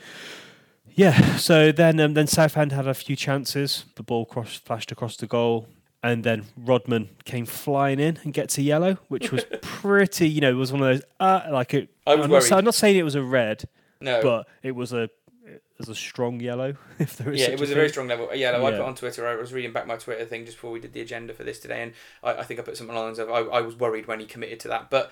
yeah, 0.95 1.37
so 1.37 1.71
then 1.71 1.99
um, 1.99 2.13
then 2.13 2.27
Southend 2.27 2.71
had 2.71 2.87
a 2.87 2.93
few 2.93 3.15
chances. 3.15 3.85
The 3.95 4.03
ball 4.03 4.25
crossed, 4.25 4.65
flashed 4.65 4.91
across 4.91 5.17
the 5.17 5.27
goal, 5.27 5.67
and 6.03 6.23
then 6.23 6.45
Rodman 6.57 7.09
came 7.25 7.45
flying 7.45 7.99
in 7.99 8.19
and 8.23 8.33
gets 8.33 8.57
a 8.57 8.61
yellow, 8.61 8.97
which 9.07 9.31
was 9.31 9.45
pretty. 9.61 10.27
You 10.27 10.41
know, 10.41 10.51
it 10.51 10.55
was 10.55 10.71
one 10.71 10.81
of 10.81 10.87
those 10.87 11.03
uh, 11.19 11.47
like 11.51 11.73
it. 11.73 11.89
I 12.07 12.15
was 12.15 12.25
I'm, 12.25 12.31
not. 12.31 12.51
I'm 12.51 12.65
not 12.65 12.75
saying 12.75 12.97
it 12.97 13.03
was 13.03 13.15
a 13.15 13.23
red, 13.23 13.65
No. 14.01 14.21
but 14.21 14.47
it 14.63 14.71
was 14.71 14.93
a 14.93 15.09
it 15.45 15.87
was 15.87 15.89
a 15.89 15.95
strong 15.95 16.39
yellow. 16.39 16.75
If 16.99 17.15
there 17.15 17.31
is 17.31 17.39
yeah, 17.39 17.47
it 17.47 17.59
was 17.59 17.69
a 17.69 17.73
thing. 17.73 17.75
very 17.75 17.89
strong 17.89 18.07
level. 18.07 18.29
Yeah, 18.33 18.57
I 18.57 18.71
put 18.71 18.81
on 18.81 18.95
Twitter. 18.95 19.25
I 19.27 19.35
was 19.35 19.53
reading 19.53 19.71
back 19.71 19.87
my 19.87 19.95
Twitter 19.95 20.25
thing 20.25 20.45
just 20.45 20.57
before 20.57 20.71
we 20.71 20.79
did 20.81 20.91
the 20.91 21.01
agenda 21.01 21.33
for 21.33 21.43
this 21.45 21.59
today, 21.59 21.81
and 21.81 21.93
I, 22.23 22.41
I 22.41 22.43
think 22.43 22.59
I 22.59 22.63
put 22.63 22.75
something 22.75 22.93
along 22.93 23.13
the 23.13 23.23
lines 23.23 23.45
of 23.45 23.53
I, 23.53 23.57
I 23.57 23.61
was 23.61 23.75
worried 23.75 24.07
when 24.07 24.19
he 24.19 24.25
committed 24.25 24.59
to 24.61 24.67
that. 24.67 24.89
But 24.89 25.11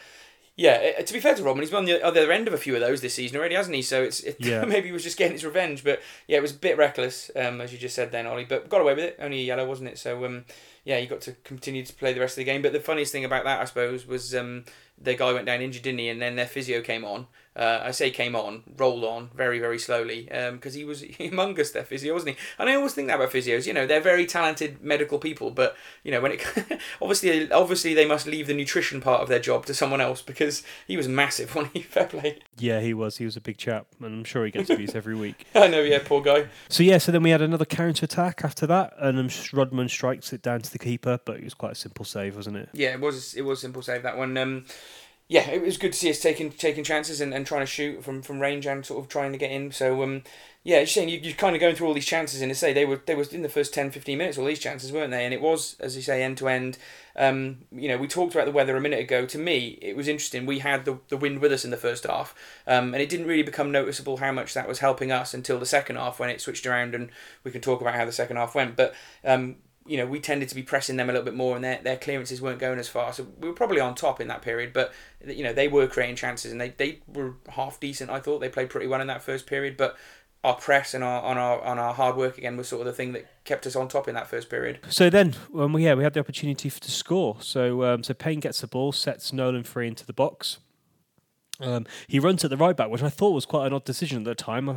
yeah, 0.58 0.94
uh, 1.00 1.04
to 1.04 1.14
be 1.14 1.20
fair 1.20 1.36
to 1.36 1.44
Robin, 1.44 1.62
he's 1.62 1.70
been 1.70 1.80
on 1.80 1.86
the 1.86 2.04
other 2.04 2.32
end 2.32 2.48
of 2.48 2.54
a 2.54 2.58
few 2.58 2.74
of 2.74 2.82
those 2.82 3.00
this 3.02 3.14
season 3.14 3.38
already, 3.38 3.54
hasn't 3.56 3.76
he? 3.76 3.84
So 3.84 4.02
it's 4.04 4.22
it, 4.22 4.38
Yeah. 4.40 4.66
maybe 4.68 4.88
he 4.88 4.92
was 4.92 5.04
just 5.04 5.18
getting 5.18 5.34
his 5.34 5.46
revenge. 5.46 5.84
But 5.84 6.02
yeah, 6.28 6.38
it 6.38 6.42
was 6.42 6.52
a 6.52 6.56
bit 6.56 6.78
reckless, 6.78 7.30
um, 7.36 7.62
as 7.62 7.72
you 7.72 7.78
just 7.78 7.96
said 7.96 8.12
then, 8.12 8.26
Ollie. 8.26 8.44
But 8.46 8.68
got 8.68 8.82
away 8.82 8.96
with 8.96 9.04
it. 9.04 9.18
Only 9.22 9.40
a 9.40 9.44
yellow, 9.44 9.68
wasn't 9.68 9.90
it? 9.90 10.00
So 10.00 10.26
um, 10.26 10.46
yeah, 10.84 10.98
you 10.98 11.08
got 11.08 11.22
to 11.22 11.34
continue 11.44 11.86
to 11.86 11.94
play 11.94 12.12
the 12.14 12.20
rest 12.20 12.34
of 12.34 12.42
the 12.42 12.52
game. 12.52 12.64
But 12.64 12.74
the 12.74 12.80
funniest 12.80 13.12
thing 13.12 13.24
about 13.24 13.44
that, 13.44 13.62
I 13.62 13.66
suppose, 13.66 14.08
was 14.08 14.34
um, 14.36 14.66
the 14.98 15.14
guy 15.16 15.32
went 15.32 15.46
down 15.46 15.62
injured, 15.62 15.84
didn't 15.84 16.00
he? 16.00 16.10
And 16.10 16.22
then 16.22 16.36
their 16.36 16.48
physio 16.48 16.82
came 16.82 17.06
on. 17.06 17.28
Uh, 17.58 17.82
I 17.84 17.92
say 17.92 18.12
came 18.12 18.36
on, 18.36 18.64
rolled 18.78 19.04
on 19.04 19.32
very, 19.36 19.60
very 19.60 19.80
slowly 19.80 20.28
because 20.52 20.76
he 20.76 20.86
was 20.86 21.02
humongous, 21.04 21.74
their 21.74 21.84
physio, 21.84 22.14
wasn't 22.14 22.38
he? 22.38 22.44
And 22.60 22.70
I 22.70 22.76
always 22.76 22.94
think 22.94 23.08
that 23.08 23.16
about 23.16 23.32
physios. 23.32 23.66
You 23.66 23.74
know, 23.74 23.88
they're 23.88 24.00
very 24.00 24.26
talented 24.26 24.82
medical 24.84 25.20
people, 25.20 25.52
but 25.52 25.76
you 26.04 26.12
know, 26.12 26.22
when 26.22 26.34
it 26.34 26.46
obviously, 27.02 27.52
obviously 27.52 27.94
they 27.94 28.06
must 28.06 28.28
leave 28.28 28.48
the 28.48 28.54
nutrition 28.54 29.02
part 29.02 29.22
of 29.22 29.28
their 29.28 29.40
job 29.40 29.66
to 29.66 29.74
someone 29.74 30.02
else 30.02 30.22
because 30.22 30.64
he 30.88 30.98
was 30.98 31.08
massive 31.08 31.56
when 31.56 31.66
he 31.74 31.82
fair 31.82 32.06
play. 32.06 32.40
Yeah, 32.58 32.80
he 32.80 32.94
was. 32.94 33.18
He 33.18 33.26
was 33.26 33.36
a 33.36 33.42
big 33.42 33.58
chap, 33.58 33.88
and 34.00 34.20
I'm 34.20 34.24
sure 34.24 34.46
he 34.46 34.52
gets 34.52 34.70
abused 34.70 34.96
every 34.96 35.16
week. 35.16 35.46
I 35.56 35.68
know, 35.68 35.82
yeah, 35.82 36.00
poor 36.04 36.22
guy. 36.22 36.48
So 36.70 36.84
yeah, 36.84 36.98
so 36.98 37.12
then 37.12 37.24
we 37.24 37.32
had 37.32 37.42
another 37.42 37.66
counter 37.66 38.06
attack 38.06 38.42
after 38.44 38.68
that, 38.68 38.94
and 39.00 39.18
um, 39.20 39.30
Rodman 39.52 39.90
strikes 39.90 40.34
it 40.34 40.42
down 40.42 40.62
to 40.62 40.72
the 40.72 40.80
keeper, 40.80 41.20
but 41.26 41.38
it 41.38 41.44
was 41.44 41.54
quite 41.54 41.74
a 41.74 41.76
simple 41.76 42.06
save, 42.06 42.36
wasn't 42.36 42.58
it? 42.58 42.70
Yeah, 42.74 42.94
it 42.94 43.00
was 43.00 43.34
it 43.34 43.42
was 43.42 43.60
a 43.60 43.62
simple 43.62 43.82
save 43.82 44.04
that 44.04 44.18
one. 44.18 44.38
Um, 44.38 44.66
yeah, 45.30 45.50
it 45.50 45.62
was 45.62 45.78
good 45.78 45.92
to 45.92 45.98
see 45.98 46.10
us 46.10 46.22
taking 46.22 46.52
taking 46.52 46.86
chances 46.86 47.20
and, 47.20 47.34
and 47.34 47.46
trying 47.46 47.62
to 47.62 47.66
shoot 47.66 48.02
from, 48.02 48.22
from 48.22 48.40
range 48.40 48.66
and 48.66 48.86
sort 48.86 49.04
of 49.04 49.10
trying 49.10 49.34
to 49.34 49.38
get 49.38 49.52
in. 49.52 49.74
So 49.74 50.02
um, 50.02 50.24
yeah, 50.64 50.78
you're 50.78 50.88
saying 50.88 51.10
you, 51.10 51.20
you're 51.20 51.36
kind 51.36 51.54
of 51.54 51.60
going 51.60 51.76
through 51.76 51.88
all 51.88 51.94
these 51.94 52.06
chances, 52.06 52.42
and 52.42 52.50
to 52.50 52.56
say 52.56 52.72
they 52.72 52.86
were 52.86 53.02
they 53.06 53.14
was 53.14 53.34
in 53.34 53.42
the 53.42 53.50
first 53.50 53.74
10, 53.74 53.92
15 53.92 54.18
minutes 54.18 54.38
all 54.38 54.46
these 54.46 54.60
chances, 54.60 54.90
weren't 54.90 55.12
they? 55.12 55.26
And 55.26 55.34
it 55.34 55.42
was, 55.42 55.76
as 55.82 55.98
you 55.98 56.02
say, 56.02 56.24
end 56.24 56.38
to 56.38 56.48
end. 56.48 56.78
Um, 57.18 57.58
you 57.72 57.90
know, 57.90 57.98
we 57.98 58.08
talked 58.08 58.36
about 58.36 58.46
the 58.46 58.54
weather 58.54 58.78
a 58.78 58.82
minute 58.82 59.00
ago. 59.00 59.26
To 59.26 59.38
me, 59.38 59.78
it 59.82 59.98
was 59.98 60.08
interesting. 60.08 60.46
We 60.46 60.60
had 60.60 60.86
the, 60.86 61.00
the 61.10 61.18
wind 61.18 61.40
with 61.40 61.52
us 61.52 61.66
in 61.66 61.72
the 61.72 61.78
first 61.78 62.06
half, 62.06 62.34
um, 62.66 62.94
and 62.94 63.02
it 63.02 63.10
didn't 63.10 63.28
really 63.28 63.44
become 63.44 63.70
noticeable 63.70 64.18
how 64.18 64.32
much 64.32 64.54
that 64.54 64.68
was 64.68 64.80
helping 64.80 65.12
us 65.12 65.34
until 65.34 65.60
the 65.60 65.66
second 65.66 65.98
half 65.98 66.20
when 66.20 66.30
it 66.30 66.40
switched 66.40 66.66
around, 66.66 66.96
and 66.96 67.10
we 67.44 67.52
can 67.52 67.60
talk 67.60 67.82
about 67.82 67.96
how 67.96 68.06
the 68.06 68.14
second 68.14 68.38
half 68.38 68.56
went. 68.56 68.78
But 68.78 68.94
um, 69.26 69.58
you 69.88 69.98
know, 69.98 70.06
we 70.06 70.20
tended 70.20 70.50
to 70.50 70.56
be 70.56 70.64
pressing 70.64 70.98
them 70.98 71.10
a 71.10 71.14
little 71.14 71.26
bit 71.26 71.36
more, 71.36 71.56
and 71.56 71.64
their, 71.64 71.80
their 71.82 71.98
clearances 71.98 72.42
weren't 72.42 72.60
going 72.60 72.80
as 72.80 72.90
far. 72.90 73.14
So 73.14 73.28
we 73.40 73.48
were 73.48 73.54
probably 73.54 73.80
on 73.80 73.96
top 73.96 74.20
in 74.20 74.28
that 74.28 74.42
period, 74.42 74.74
but 74.74 74.94
you 75.26 75.44
know, 75.44 75.54
they 75.54 75.68
were 75.68 75.88
creating 75.88 76.16
chances, 76.16 76.52
and 76.52 76.60
they, 76.60 76.70
they 76.70 77.00
were 77.08 77.36
half 77.50 77.80
decent. 77.80 78.10
I 78.10 78.20
thought 78.20 78.40
they 78.40 78.50
played 78.50 78.70
pretty 78.70 78.88
well 78.88 79.02
in 79.02 79.08
that 79.08 79.24
first 79.24 79.48
period, 79.48 79.78
but 79.78 79.98
our 80.44 80.56
press 80.56 80.94
and 80.94 81.04
our 81.04 81.22
on 81.24 81.38
our 81.38 81.62
on 81.62 81.80
our 81.80 81.94
hard 81.94 82.16
work 82.16 82.38
again 82.38 82.58
was 82.58 82.68
sort 82.68 82.82
of 82.82 82.86
the 82.86 82.94
thing 82.94 83.12
that 83.14 83.28
kept 83.44 83.66
us 83.66 83.76
on 83.76 83.88
top 83.88 84.08
in 84.08 84.16
that 84.16 84.28
first 84.28 84.50
period. 84.50 84.80
So 84.90 85.10
then, 85.10 85.34
when 85.52 85.74
we 85.74 85.86
yeah, 85.86 85.96
we 85.96 86.04
had 86.04 86.14
the 86.14 86.20
opportunity 86.20 86.70
to 86.70 86.92
score. 86.92 87.38
So 87.40 87.84
um, 87.84 88.04
so 88.04 88.14
Payne 88.14 88.40
gets 88.40 88.62
the 88.62 88.68
ball, 88.68 88.92
sets 88.92 89.34
Nolan 89.34 89.64
free 89.64 89.88
into 89.88 90.06
the 90.06 90.14
box. 90.14 90.60
Um, 91.60 91.86
he 92.08 92.20
runs 92.20 92.44
at 92.44 92.50
the 92.50 92.58
right 92.58 92.76
back, 92.76 92.90
which 92.90 93.04
I 93.04 93.10
thought 93.10 93.32
was 93.32 93.46
quite 93.46 93.68
an 93.68 93.74
odd 93.74 93.86
decision 93.86 94.20
at 94.20 94.26
the 94.26 94.36
time, 94.36 94.70
uh, 94.70 94.76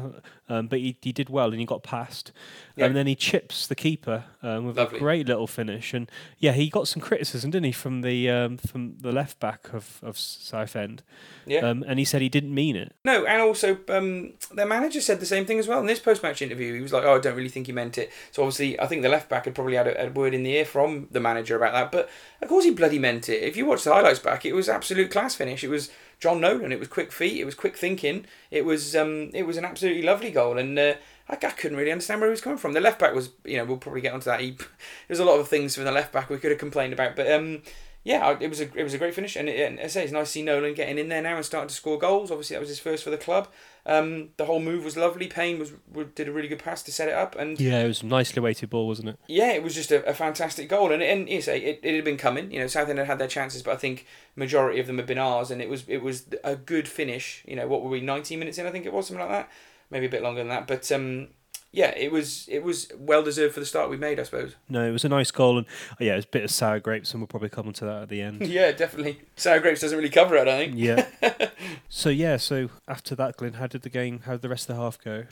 um, 0.49 0.67
but 0.67 0.79
he, 0.79 0.97
he 1.03 1.13
did 1.13 1.29
well 1.29 1.51
and 1.51 1.61
he 1.61 1.67
got 1.67 1.83
past. 1.83 2.33
Yeah. 2.77 2.87
And 2.87 2.97
then 2.97 3.07
he 3.07 3.15
chips 3.15 3.67
the 3.67 3.75
keeper 3.75 4.25
um, 4.43 4.67
with 4.67 4.79
Lovely. 4.79 4.97
a 4.97 5.01
great 5.01 5.29
little 5.29 5.47
finish. 5.47 5.93
And 5.93 6.11
yeah, 6.39 6.53
he 6.53 6.69
got 6.69 6.89
some 6.89 7.03
criticism, 7.03 7.51
didn't 7.51 7.67
he, 7.67 7.73
from 7.73 8.01
the 8.01 8.31
um, 8.31 8.57
from 8.57 8.97
the 8.99 9.13
left 9.13 9.39
back 9.41 9.73
of 9.75 10.01
of 10.03 10.17
Southend? 10.17 11.03
Yeah. 11.47 11.61
Um, 11.61 11.85
and 11.87 11.99
he 11.99 12.05
said 12.05 12.23
he 12.23 12.29
didn't 12.29 12.55
mean 12.55 12.77
it. 12.77 12.95
No, 13.05 13.25
and 13.27 13.43
also 13.43 13.79
um, 13.89 14.33
their 14.53 14.67
manager 14.67 15.01
said 15.01 15.21
the 15.21 15.27
same 15.27 15.45
thing 15.45 15.59
as 15.59 15.69
well 15.69 15.81
in 15.81 15.87
this 15.87 15.99
post-match 15.99 16.41
interview. 16.41 16.75
He 16.75 16.81
was 16.81 16.93
like, 16.93 17.05
"Oh, 17.05 17.17
I 17.17 17.19
don't 17.19 17.37
really 17.37 17.49
think 17.49 17.67
he 17.67 17.73
meant 17.73 17.99
it." 17.99 18.11
So 18.31 18.43
obviously, 18.43 18.81
I 18.81 18.87
think 18.87 19.03
the 19.03 19.09
left 19.09 19.29
back 19.29 19.45
had 19.45 19.55
probably 19.55 19.77
had 19.77 19.87
a, 19.87 20.07
a 20.07 20.11
word 20.11 20.33
in 20.33 20.43
the 20.43 20.53
ear 20.53 20.65
from 20.65 21.09
the 21.11 21.21
manager 21.21 21.57
about 21.57 21.73
that. 21.73 21.93
But 21.93 22.09
of 22.41 22.49
course, 22.49 22.65
he 22.65 22.71
bloody 22.71 22.99
meant 22.99 23.29
it. 23.29 23.43
If 23.43 23.57
you 23.57 23.67
watch 23.67 23.85
the 23.85 23.93
highlights 23.93 24.19
back, 24.19 24.47
it 24.47 24.55
was 24.55 24.69
absolute 24.69 25.11
class 25.11 25.35
finish. 25.35 25.63
It 25.63 25.69
was 25.69 25.91
Jon 26.21 26.41
Nolan. 26.41 26.71
It 26.71 26.79
was 26.79 26.89
quick 26.89 27.11
feet. 27.11 27.41
It 27.41 27.47
was 27.47 27.55
quick 27.55 27.77
thinking. 27.77 28.27
It 28.51 28.65
was 28.65 28.95
um, 28.95 29.31
it 29.35 29.45
was 29.45 29.57
an 29.57 29.65
absolutely 29.65 30.03
lovely 30.03 30.31
goal, 30.31 30.59
and 30.59 30.79
uh, 30.79 30.95
I, 31.29 31.35
I 31.35 31.37
couldn't 31.37 31.79
really 31.79 31.91
understand 31.91 32.21
where 32.21 32.29
he 32.29 32.33
was 32.33 32.43
coming 32.43 32.59
from. 32.59 32.75
The 32.75 32.81
left 32.81 33.01
back 33.01 33.15
was, 33.15 33.31
you 33.45 33.57
know, 33.57 33.65
we'll 33.65 33.79
probably 33.79 34.03
get 34.03 34.13
onto 34.13 34.27
that. 34.27 34.41
He, 34.41 34.57
there's 35.09 35.19
a 35.19 35.25
lot 35.25 35.41
of 35.41 35.49
things 35.49 35.75
from 35.75 35.85
the 35.85 35.93
left 35.93 36.13
back 36.13 36.29
we 36.29 36.39
could 36.39 36.51
have 36.51 36.61
complained 36.61 36.93
about, 36.93 37.17
but 37.17 37.31
um, 37.33 37.63
yeah, 38.05 38.37
it 38.39 38.49
was 38.49 38.61
a 38.61 38.71
it 38.79 38.85
was 38.85 38.95
a 38.95 38.99
great 38.99 39.15
finish, 39.15 39.35
and, 39.37 39.49
it, 39.49 39.61
and 39.61 39.81
I 39.81 39.87
say, 39.87 40.05
it's 40.05 40.13
nice 40.13 40.27
to 40.27 40.33
see 40.33 40.43
Nolan 40.43 40.75
getting 40.75 40.99
in 40.99 41.09
there 41.09 41.23
now 41.23 41.37
and 41.37 41.45
starting 41.45 41.69
to 41.69 41.75
score 41.75 41.99
goals. 41.99 42.31
Obviously, 42.31 42.55
that 42.55 42.61
was 42.61 42.69
his 42.69 42.79
first 42.79 43.03
for 43.03 43.11
the 43.11 43.19
club. 43.19 43.49
Um, 43.87 44.29
the 44.37 44.45
whole 44.45 44.61
move 44.61 44.85
was 44.85 44.97
lovely. 44.97 45.27
Payne 45.27 45.59
was 45.59 45.73
did 46.15 46.29
a 46.29 46.33
really 46.33 46.49
good 46.49 46.59
pass 46.59 46.83
to 46.83 46.93
set 46.93 47.09
it 47.09 47.15
up, 47.15 47.35
and 47.37 47.59
Yeah, 47.61 47.81
it 47.83 47.89
was 47.89 48.03
a 48.03 48.07
nicely 48.07 48.41
weighted 48.43 48.71
ball, 48.71 48.87
wasn't 48.87 49.09
it? 49.09 49.17
yeah, 49.27 49.53
it 49.53 49.63
was 49.63 49.75
just 49.75 49.91
a, 49.91 50.05
a 50.09 50.13
fantastic 50.15 50.69
goal, 50.69 50.93
and 50.93 51.03
and 51.03 51.29
you 51.29 51.41
say 51.41 51.59
it, 51.61 51.81
it 51.83 51.95
had 51.95 52.05
been 52.05 52.17
coming. 52.19 52.53
You 52.53 52.61
know, 52.61 52.67
Southend 52.67 52.99
had 52.99 53.07
had 53.07 53.19
their 53.19 53.27
chances, 53.29 53.63
but 53.63 53.73
I 53.73 53.77
think 53.77 54.07
majority 54.37 54.81
of 54.81 54.87
them 54.87 54.99
had 54.99 55.07
been 55.07 55.19
ours, 55.19 55.51
and 55.51 55.63
it 55.63 55.69
was 55.69 55.85
it 55.89 56.03
was 56.03 56.27
a 56.45 56.57
good 56.57 56.87
finish. 56.89 57.43
You 57.47 57.57
know, 57.57 57.67
what 57.67 57.83
were 57.83 57.89
we, 57.91 58.01
nineteen 58.01 58.39
minutes 58.39 58.59
in? 58.59 58.67
I 58.67 58.71
think 58.71 58.85
it 58.87 58.93
was 58.93 59.07
something 59.07 59.25
like 59.27 59.33
that, 59.33 59.51
maybe 59.91 60.07
a 60.07 60.11
bit 60.11 60.23
longer 60.23 60.41
than 60.41 60.49
that. 60.49 60.67
But 60.67 60.91
um, 60.93 61.29
yeah, 61.73 61.95
it 61.97 62.11
was 62.11 62.49
it 62.49 62.63
was 62.65 62.89
well 62.99 63.23
deserved 63.23 63.55
for 63.55 63.61
the 63.61 63.67
start 63.67 63.91
we 63.91 63.97
made, 63.97 64.19
I 64.19 64.25
suppose. 64.25 64.57
No, 64.69 64.87
it 64.87 64.91
was 64.91 65.05
a 65.05 65.09
nice 65.09 65.31
goal, 65.31 65.59
and 65.59 65.67
oh, 65.93 66.05
yeah, 66.05 66.15
it 66.15 66.17
was 66.17 66.25
a 66.25 66.29
bit 66.29 66.45
of 66.45 66.51
sour 66.51 66.81
grapes, 66.81 67.13
and 67.13 67.21
we'll 67.21 67.29
probably 67.29 67.49
come 67.49 67.69
on 67.69 67.73
to 67.75 67.85
that 67.85 68.03
at 68.03 68.09
the 68.09 68.21
end. 68.23 68.47
yeah, 68.47 68.73
definitely. 68.73 69.21
Sour 69.37 69.61
grapes 69.61 69.81
doesn't 69.81 69.97
really 69.97 70.11
cover 70.11 70.37
it, 70.37 70.49
I 70.49 70.67
think. 70.67 70.75
yeah. 70.77 71.07
So 71.89 72.09
yeah, 72.09 72.37
so 72.37 72.71
after 72.89 73.15
that, 73.17 73.37
Glenn, 73.37 73.55
how 73.55 73.67
did 73.67 73.83
the 73.83 73.91
game? 73.91 74.21
How 74.25 74.33
did 74.33 74.43
the 74.43 74.49
rest 74.49 74.71
of 74.71 74.77
the 74.77 74.83
half 74.83 74.99
go? 75.03 75.25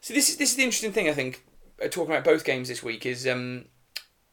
So 0.00 0.14
this 0.14 0.28
is 0.28 0.36
this 0.36 0.50
is 0.50 0.56
the 0.56 0.62
interesting 0.62 0.92
thing 0.92 1.08
I 1.08 1.12
think. 1.12 1.44
Uh, 1.82 1.88
talking 1.88 2.12
about 2.12 2.24
both 2.24 2.44
games 2.44 2.68
this 2.68 2.82
week 2.82 3.04
is 3.04 3.26
um, 3.26 3.66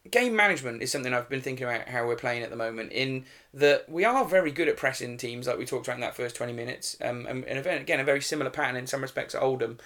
game 0.10 0.36
management 0.36 0.82
is 0.82 0.92
something 0.92 1.14
I've 1.14 1.30
been 1.30 1.42
thinking 1.42 1.66
about 1.68 1.90
how 1.90 2.08
we're 2.08 2.16
playing 2.16 2.44
at 2.44 2.50
the 2.52 2.56
moment. 2.56 2.92
In 2.92 3.26
that 3.54 3.90
we 3.90 4.06
are 4.06 4.24
very 4.24 4.52
good 4.52 4.68
at 4.70 4.78
pressing 4.78 5.18
teams, 5.18 5.48
like 5.48 5.58
we 5.58 5.66
talked 5.66 5.88
about 5.88 5.96
in 5.96 6.02
that 6.02 6.16
first 6.16 6.36
twenty 6.36 6.54
minutes, 6.54 6.96
um, 7.02 7.26
and, 7.28 7.44
and 7.46 7.66
again 7.66 8.00
a 8.00 8.04
very 8.04 8.22
similar 8.22 8.50
pattern 8.50 8.76
in 8.76 8.88
some 8.88 9.02
respects 9.02 9.36
at 9.36 9.42
Oldham. 9.42 9.80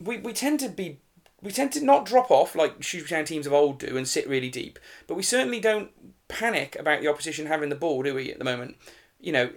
We 0.00 0.18
we 0.18 0.32
tend 0.32 0.60
to 0.60 0.68
be 0.68 1.00
we 1.42 1.50
tend 1.50 1.72
to 1.72 1.84
not 1.84 2.06
drop 2.06 2.30
off 2.30 2.54
like 2.54 2.82
Shrewsbury 2.82 3.24
teams 3.24 3.46
of 3.46 3.52
old 3.52 3.78
do 3.78 3.96
and 3.96 4.06
sit 4.06 4.28
really 4.28 4.50
deep, 4.50 4.78
but 5.06 5.16
we 5.16 5.22
certainly 5.22 5.60
don't 5.60 5.90
panic 6.28 6.76
about 6.78 7.00
the 7.00 7.08
opposition 7.08 7.46
having 7.46 7.68
the 7.68 7.74
ball, 7.74 8.02
do 8.02 8.14
we? 8.14 8.30
At 8.30 8.38
the 8.38 8.44
moment, 8.44 8.76
you 9.20 9.32
know, 9.32 9.50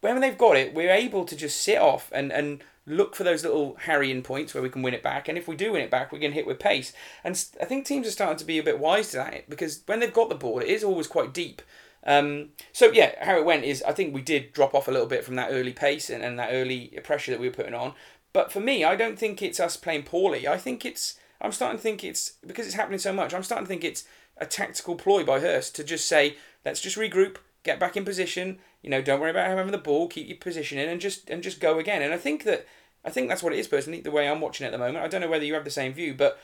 when 0.00 0.20
they've 0.20 0.36
got 0.36 0.56
it, 0.56 0.74
we're 0.74 0.92
able 0.92 1.24
to 1.24 1.36
just 1.36 1.60
sit 1.60 1.78
off 1.78 2.10
and, 2.12 2.32
and 2.32 2.62
look 2.86 3.14
for 3.14 3.24
those 3.24 3.44
little 3.44 3.76
harrying 3.80 4.22
points 4.22 4.54
where 4.54 4.62
we 4.62 4.70
can 4.70 4.82
win 4.82 4.94
it 4.94 5.02
back. 5.02 5.28
And 5.28 5.36
if 5.36 5.46
we 5.46 5.56
do 5.56 5.72
win 5.72 5.82
it 5.82 5.90
back, 5.90 6.10
we 6.10 6.18
can 6.18 6.32
hit 6.32 6.46
with 6.46 6.58
pace. 6.58 6.92
And 7.22 7.42
I 7.60 7.64
think 7.64 7.84
teams 7.84 8.06
are 8.06 8.12
starting 8.12 8.38
to 8.38 8.44
be 8.44 8.58
a 8.58 8.62
bit 8.62 8.78
wise 8.78 9.10
to 9.10 9.18
that 9.18 9.48
because 9.48 9.82
when 9.86 10.00
they've 10.00 10.12
got 10.12 10.28
the 10.28 10.34
ball, 10.34 10.60
it 10.60 10.68
is 10.68 10.84
always 10.84 11.06
quite 11.06 11.32
deep. 11.32 11.62
Um, 12.04 12.50
so 12.72 12.90
yeah, 12.92 13.12
how 13.24 13.36
it 13.36 13.44
went 13.44 13.64
is 13.64 13.82
I 13.82 13.92
think 13.92 14.14
we 14.14 14.22
did 14.22 14.52
drop 14.52 14.74
off 14.74 14.88
a 14.88 14.90
little 14.90 15.06
bit 15.06 15.24
from 15.24 15.34
that 15.34 15.50
early 15.50 15.72
pace 15.72 16.08
and, 16.08 16.22
and 16.22 16.38
that 16.38 16.50
early 16.52 16.98
pressure 17.04 17.32
that 17.32 17.40
we 17.40 17.48
were 17.48 17.54
putting 17.54 17.74
on. 17.74 17.94
But 18.32 18.52
for 18.52 18.60
me, 18.60 18.84
I 18.84 18.96
don't 18.96 19.18
think 19.18 19.42
it's 19.42 19.60
us 19.60 19.76
playing 19.76 20.04
poorly. 20.04 20.46
I 20.46 20.58
think 20.58 20.84
it's 20.84 21.18
I'm 21.40 21.52
starting 21.52 21.78
to 21.78 21.82
think 21.82 22.04
it's 22.04 22.32
because 22.46 22.66
it's 22.66 22.74
happening 22.74 22.98
so 22.98 23.12
much. 23.12 23.32
I'm 23.32 23.42
starting 23.42 23.66
to 23.66 23.68
think 23.68 23.84
it's 23.84 24.04
a 24.36 24.46
tactical 24.46 24.96
ploy 24.96 25.24
by 25.24 25.40
Hurst 25.40 25.74
to 25.76 25.84
just 25.84 26.06
say 26.06 26.36
let's 26.64 26.80
just 26.80 26.96
regroup, 26.96 27.36
get 27.62 27.80
back 27.80 27.96
in 27.96 28.04
position. 28.04 28.58
You 28.82 28.90
know, 28.90 29.02
don't 29.02 29.20
worry 29.20 29.30
about 29.30 29.46
having 29.46 29.72
the 29.72 29.78
ball, 29.78 30.08
keep 30.08 30.28
your 30.28 30.36
position 30.36 30.78
in, 30.78 30.88
and 30.88 31.00
just 31.00 31.30
and 31.30 31.42
just 31.42 31.60
go 31.60 31.78
again. 31.78 32.02
And 32.02 32.12
I 32.12 32.18
think 32.18 32.44
that 32.44 32.66
I 33.04 33.10
think 33.10 33.28
that's 33.28 33.42
what 33.42 33.52
it 33.52 33.58
is 33.58 33.68
personally. 33.68 34.00
The 34.00 34.10
way 34.10 34.28
I'm 34.28 34.40
watching 34.40 34.64
it 34.64 34.68
at 34.68 34.72
the 34.72 34.78
moment, 34.78 35.04
I 35.04 35.08
don't 35.08 35.20
know 35.20 35.28
whether 35.28 35.44
you 35.44 35.54
have 35.54 35.64
the 35.64 35.70
same 35.70 35.92
view, 35.92 36.14
but 36.14 36.38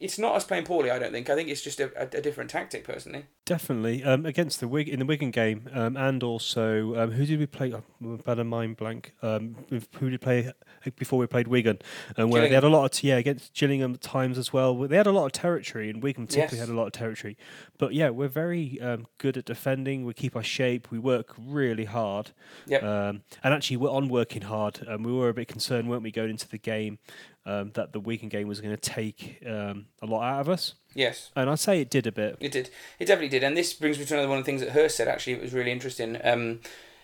it's 0.00 0.18
not 0.18 0.34
us 0.34 0.44
playing 0.44 0.64
poorly. 0.64 0.90
I 0.90 0.98
don't 0.98 1.12
think. 1.12 1.30
I 1.30 1.34
think 1.34 1.48
it's 1.48 1.62
just 1.62 1.80
a, 1.80 1.90
a, 1.96 2.18
a 2.18 2.20
different 2.20 2.50
tactic 2.50 2.84
personally. 2.84 3.26
Definitely 3.44 4.02
um, 4.04 4.26
against 4.26 4.60
the 4.60 4.68
Wig 4.68 4.88
in 4.88 4.98
the 4.98 5.04
Wigan 5.06 5.30
game, 5.30 5.68
um, 5.72 5.96
and 5.96 6.22
also 6.22 6.94
um, 6.96 7.12
who 7.12 7.24
did 7.24 7.38
we 7.38 7.46
play? 7.46 7.72
Oh, 7.72 7.82
bad 8.24 8.38
of 8.38 8.46
mind 8.46 8.76
blank. 8.76 9.12
Um, 9.22 9.56
who 9.70 9.78
did 9.80 10.10
we 10.10 10.18
play 10.18 10.52
before 10.96 11.18
we 11.18 11.26
played 11.26 11.48
Wigan? 11.48 11.78
And 12.16 12.30
where 12.30 12.42
they 12.42 12.54
had 12.54 12.64
a 12.64 12.68
lot 12.68 12.84
of 12.98 13.02
yeah 13.02 13.16
against 13.16 13.54
Gillingham 13.54 13.94
at 13.94 14.00
times 14.00 14.38
as 14.38 14.52
well. 14.52 14.74
They 14.74 14.96
had 14.96 15.06
a 15.06 15.12
lot 15.12 15.26
of 15.26 15.32
territory, 15.32 15.88
and 15.90 16.02
Wigan 16.02 16.26
typically 16.26 16.58
Yes. 16.58 16.66
had 16.68 16.74
a 16.74 16.76
lot 16.78 16.86
of 16.86 16.92
territory. 16.92 17.36
But 17.78 17.94
yeah, 17.94 18.10
we're 18.10 18.28
very 18.28 18.80
um, 18.80 19.06
good 19.18 19.36
at 19.36 19.44
defending. 19.44 20.04
We 20.04 20.14
keep 20.14 20.36
our 20.36 20.42
shape. 20.42 20.90
We 20.90 20.98
work 20.98 21.34
really 21.38 21.84
hard. 21.84 22.32
Yep. 22.66 22.82
Um, 22.82 23.22
and 23.42 23.54
actually, 23.54 23.76
we're 23.78 23.90
on 23.90 24.08
working 24.08 24.42
hard. 24.42 24.84
Um, 24.88 25.02
we 25.02 25.12
were 25.12 25.28
a 25.28 25.34
bit 25.34 25.48
concerned, 25.48 25.88
weren't 25.88 26.02
we, 26.02 26.10
going 26.10 26.30
into 26.30 26.48
the 26.48 26.58
game, 26.58 26.98
um, 27.46 27.70
that 27.74 27.92
the 27.92 28.00
Wigan 28.00 28.28
game 28.28 28.48
was 28.48 28.60
going 28.60 28.76
to 28.76 28.80
take 28.80 29.42
um, 29.46 29.86
a 30.02 30.06
lot 30.06 30.24
out 30.24 30.40
of 30.40 30.48
us. 30.50 30.74
Yes. 30.94 31.30
And 31.34 31.48
I'd 31.48 31.58
say 31.58 31.80
it 31.80 31.88
did 31.88 32.06
a 32.06 32.12
bit. 32.12 32.36
It 32.40 32.52
did. 32.52 32.70
It 32.98 33.06
definitely 33.06 33.28
did. 33.28 33.44
And 33.44 33.56
this 33.56 33.72
brings 33.72 33.98
me 33.98 34.04
to 34.04 34.14
another 34.14 34.28
one 34.28 34.38
of 34.38 34.44
the 34.44 34.50
things 34.50 34.60
that 34.60 34.72
Hurst 34.72 34.96
said, 34.96 35.08
actually, 35.08 35.34
it 35.34 35.42
was 35.42 35.54
really 35.54 35.72
interesting. 35.72 36.18
Um, 36.22 36.60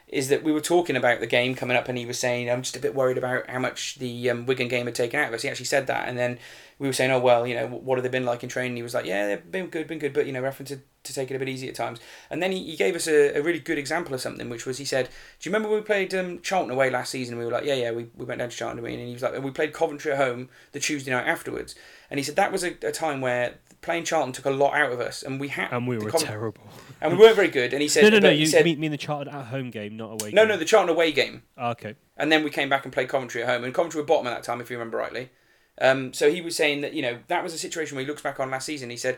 is 0.08 0.28
that 0.28 0.42
we 0.42 0.52
were 0.52 0.61
talking 0.61 0.94
about 0.94 1.20
the 1.20 1.26
game 1.26 1.54
coming 1.54 1.75
up, 1.75 1.88
and 1.88 1.96
he 1.96 2.04
was 2.04 2.18
saying, 2.18 2.50
I'm 2.50 2.61
just 2.61 2.76
a 2.76 2.80
bit 2.80 2.94
worried 2.94 3.16
about 3.16 3.49
how 3.49 3.58
much 3.58 3.94
the 3.94 4.28
um, 4.28 4.44
Wigan 4.44 4.68
game 4.68 4.84
had 4.84 4.94
taken 4.94 5.18
out 5.18 5.28
of 5.28 5.34
us. 5.34 5.40
He 5.40 5.49
actually 5.49 5.64
said 5.64 5.87
that. 5.87 6.06
And 6.06 6.18
then 6.18 6.38
we 6.78 6.87
were 6.87 6.92
saying, 6.92 7.11
oh, 7.11 7.18
well, 7.18 7.46
you 7.46 7.54
know, 7.54 7.66
what 7.66 7.96
have 7.96 8.02
they 8.02 8.11
been 8.11 8.26
like 8.26 8.42
in 8.42 8.50
training? 8.50 8.76
He 8.76 8.82
was 8.82 8.92
like, 8.92 9.06
yeah, 9.06 9.28
they've 9.28 9.50
been 9.50 9.68
good, 9.68 9.87
been 9.87 9.99
good, 9.99 10.12
but, 10.12 10.26
you 10.26 10.32
know, 10.32 10.42
reference 10.42 10.68
to, 10.68 10.80
to 11.04 11.12
take 11.14 11.30
it 11.30 11.35
a 11.35 11.38
bit 11.38 11.49
easy 11.49 11.68
at 11.68 11.75
times. 11.75 11.99
And 12.30 12.42
then 12.42 12.52
he, 12.52 12.62
he 12.64 12.76
gave 12.76 12.94
us 12.94 13.06
a, 13.09 13.37
a 13.38 13.42
really 13.42 13.59
good 13.59 13.78
example 13.78 14.14
of 14.14 14.21
something, 14.21 14.49
which 14.49 14.66
was 14.66 14.78
he 14.78 14.85
said, 14.85 15.06
do 15.40 15.49
you 15.49 15.52
remember 15.52 15.68
when 15.68 15.78
we 15.80 15.85
played 15.85 16.14
um, 16.14 16.40
Charlton 16.42 16.71
away 16.73 16.90
last 16.90 17.11
season? 17.11 17.35
And 17.35 17.40
we 17.40 17.44
were 17.47 17.52
like, 17.52 17.64
yeah, 17.64 17.75
yeah, 17.75 17.90
we, 17.90 18.06
we 18.16 18.25
went 18.25 18.38
down 18.38 18.50
to 18.50 18.56
Charlton 18.56 18.78
away. 18.78 18.94
And 18.94 19.06
he 19.06 19.12
was 19.12 19.23
like, 19.23 19.35
and 19.35 19.42
we 19.44 19.50
played 19.50 19.73
Coventry 19.73 20.12
at 20.12 20.18
home 20.18 20.49
the 20.73 20.80
Tuesday 20.80 21.11
night 21.11 21.26
afterwards. 21.26 21.75
And 22.11 22.18
he 22.18 22.25
said 22.25 22.37
that 22.37 22.52
was 22.52 22.62
a, 22.62 22.75
a 22.82 22.92
time 22.92 23.21
where 23.21 23.54
playing 23.80 24.04
Charlton 24.04 24.32
took 24.32 24.44
a 24.47 24.50
lot 24.50 24.75
out 24.75 24.92
of 24.92 25.00
us, 25.00 25.25
and 25.25 25.40
we 25.40 25.49
had 25.49 25.73
And 25.73 25.88
we 25.88 25.99
were 25.99 26.11
terrible. 26.12 26.62
and 27.00 27.12
we 27.12 27.18
weren't 27.18 27.35
very 27.35 27.49
good. 27.49 27.73
And 27.73 27.82
he 27.82 27.88
said, 27.88 28.02
No, 28.04 28.11
no, 28.11 28.18
no. 28.21 28.30
You 28.30 28.47
said, 28.47 28.64
mean, 28.64 28.78
mean 28.78 28.92
the 28.92 28.97
Charlton 28.97 29.35
at 29.35 29.47
home 29.47 29.71
game, 29.71 29.97
not 29.97 30.12
away. 30.23 30.30
no, 30.32 30.42
game. 30.42 30.49
no, 30.50 30.56
the 30.56 30.64
Charlton 30.64 30.94
away 30.94 31.11
game, 31.11 31.42
Ah, 31.59 31.71
okay. 31.71 31.97
and 32.16 32.30
then 32.30 32.44
we 32.44 32.50
came 32.50 32.68
back 32.68 32.85
and 32.85 32.92
played 32.92 33.09
Coventry 33.09 33.42
at 33.42 33.49
home, 33.49 33.64
and 33.64 33.75
Coventry 33.75 34.00
were 34.00 34.06
bottom 34.06 34.28
at 34.28 34.35
that 34.35 34.44
time, 34.44 34.61
if 34.61 34.71
you 34.71 34.76
remember 34.78 34.99
rightly. 34.99 35.30
Um, 35.80 36.12
so 36.12 36.30
he 36.30 36.42
was 36.42 36.54
saying 36.54 36.82
that 36.82 36.92
you 36.92 37.00
know 37.02 37.18
that 37.28 37.42
was 37.42 37.54
a 37.54 37.59
situation 37.59 37.97
where 37.97 38.04
he 38.04 38.09
looks 38.09 38.21
back 38.23 38.38
on 38.38 38.50
last 38.50 38.66
season. 38.66 38.90
He 38.90 38.97
said, 38.99 39.16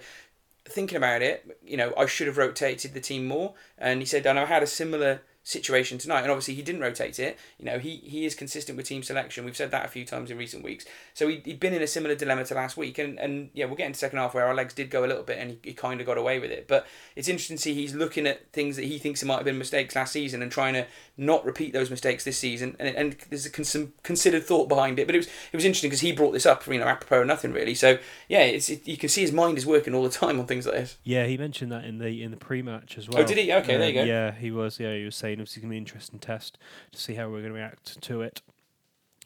thinking 0.66 0.97
about 0.97 1.23
it, 1.23 1.59
you 1.62 1.76
know, 1.76 1.92
I 1.97 2.06
should 2.06 2.26
have 2.26 2.38
rotated 2.38 2.94
the 2.94 3.00
team 3.00 3.26
more, 3.26 3.54
and 3.78 4.00
he 4.00 4.06
said, 4.06 4.26
and 4.26 4.38
I 4.38 4.47
had 4.47 4.62
a 4.62 4.66
similar 4.66 5.23
situation 5.45 5.99
tonight, 5.99 6.23
and 6.23 6.31
obviously 6.31 6.55
he 6.55 6.63
didn't 6.63 6.81
rotate 6.81 7.19
it. 7.19 7.39
You 7.59 7.67
know, 7.67 7.79
he 7.79 7.97
he 7.99 8.25
is 8.25 8.35
consistent 8.35 8.77
with 8.77 8.87
team 8.87 9.03
selection. 9.03 9.45
We've 9.45 9.57
said 9.57 9.71
that 9.71 9.85
a 9.85 9.89
few 9.89 10.05
times 10.05 10.31
in 10.31 10.39
recent 10.39 10.65
weeks. 10.65 10.87
So 11.13 11.29
he 11.29 11.43
he'd 11.45 11.61
been 11.61 11.75
in 11.75 11.83
a 11.83 11.87
similar 11.87 12.15
dilemma 12.15 12.45
to 12.47 12.55
last 12.55 12.77
week, 12.77 12.99
and 12.99 13.19
and 13.21 13.51
yeah, 13.53 13.67
we'll 13.67 13.77
get 13.77 13.87
into 13.87 13.99
second 13.99 14.19
half 14.19 14.35
where 14.35 14.47
our 14.47 14.55
legs 14.55 14.75
did 14.75 14.91
go 14.91 15.05
a 15.05 15.07
little 15.07 15.23
bit, 15.23 15.39
and 15.39 15.51
he, 15.51 15.59
he 15.63 15.75
kind 15.75 16.01
of 16.01 16.07
got 16.07 16.19
away 16.19 16.39
with 16.39 16.51
it. 16.51 16.67
But 16.67 16.87
it's 17.15 17.29
interesting 17.29 17.57
to 17.57 17.63
see 17.63 17.75
he's 17.75 17.95
looking 17.95 18.27
at 18.27 18.51
things 18.53 18.77
that 18.77 18.87
he 18.87 18.99
thinks 18.99 19.23
might 19.23 19.37
have 19.37 19.45
been 19.45 19.59
mistakes 19.59 19.95
last 19.95 20.13
season 20.13 20.43
and 20.43 20.51
trying 20.51 20.75
to 20.75 20.87
not 21.17 21.45
repeat 21.45 21.73
those 21.73 21.91
mistakes 21.91 22.25
this 22.25 22.39
season. 22.39 22.77
And, 22.79 22.97
and 22.97 23.17
there's 23.29 23.47
a 23.47 23.51
con- 23.51 23.65
some 23.65 23.93
considered 24.03 24.45
thought 24.45 24.69
behind 24.69 24.99
it. 24.99 25.07
But 25.07 25.15
it 25.15 25.19
was 25.19 25.27
it 25.27 25.57
was 25.57 25.65
interesting 25.65 25.91
because 25.91 26.01
he 26.01 26.13
brought 26.13 26.33
this 26.33 26.47
up, 26.47 26.67
you 26.67 26.79
know, 26.79 26.87
apropos 26.87 27.21
of 27.21 27.27
nothing 27.27 27.53
really. 27.53 27.75
So 27.75 27.99
yeah, 28.29 28.41
it's 28.41 28.71
it, 28.71 28.87
you 28.89 28.97
can 28.97 29.09
see 29.11 29.21
his 29.21 29.33
mind 29.33 29.59
is 29.59 29.67
working 29.67 29.95
all 29.95 30.03
the 30.03 30.09
time 30.09 30.41
on 30.41 30.47
things 30.47 30.67
like 30.67 30.77
this. 30.77 30.97
Yeah, 31.05 31.27
he 31.27 31.37
mentioned 31.37 31.71
that 31.73 31.85
in 31.85 31.99
the 31.99 32.23
in 32.23 32.31
the 32.31 32.37
pre-match 32.37 32.97
as 32.97 33.09
oh, 33.09 33.13
well. 33.13 33.23
Oh, 33.23 33.27
did 33.27 33.39
he? 33.39 33.53
Okay, 33.53 33.77
there 33.77 33.91
you 33.91 34.01
um, 34.01 34.07
go. 34.07 34.13
Yeah, 34.13 34.33
he 34.33 34.51
was. 34.51 34.81
Yeah, 34.81 34.95
he 34.95 35.05
was 35.05 35.15
saying 35.15 35.34
Obviously, 35.41 35.62
going 35.62 35.71
to 35.71 35.75
be 35.75 35.79
an 35.79 35.83
interesting 35.83 36.19
test 36.19 36.59
to 36.93 37.00
see 37.00 37.14
how 37.14 37.29
we're 37.29 37.41
going 37.41 37.53
to 37.53 37.59
react 37.59 38.00
to 38.03 38.23
it. 38.23 38.43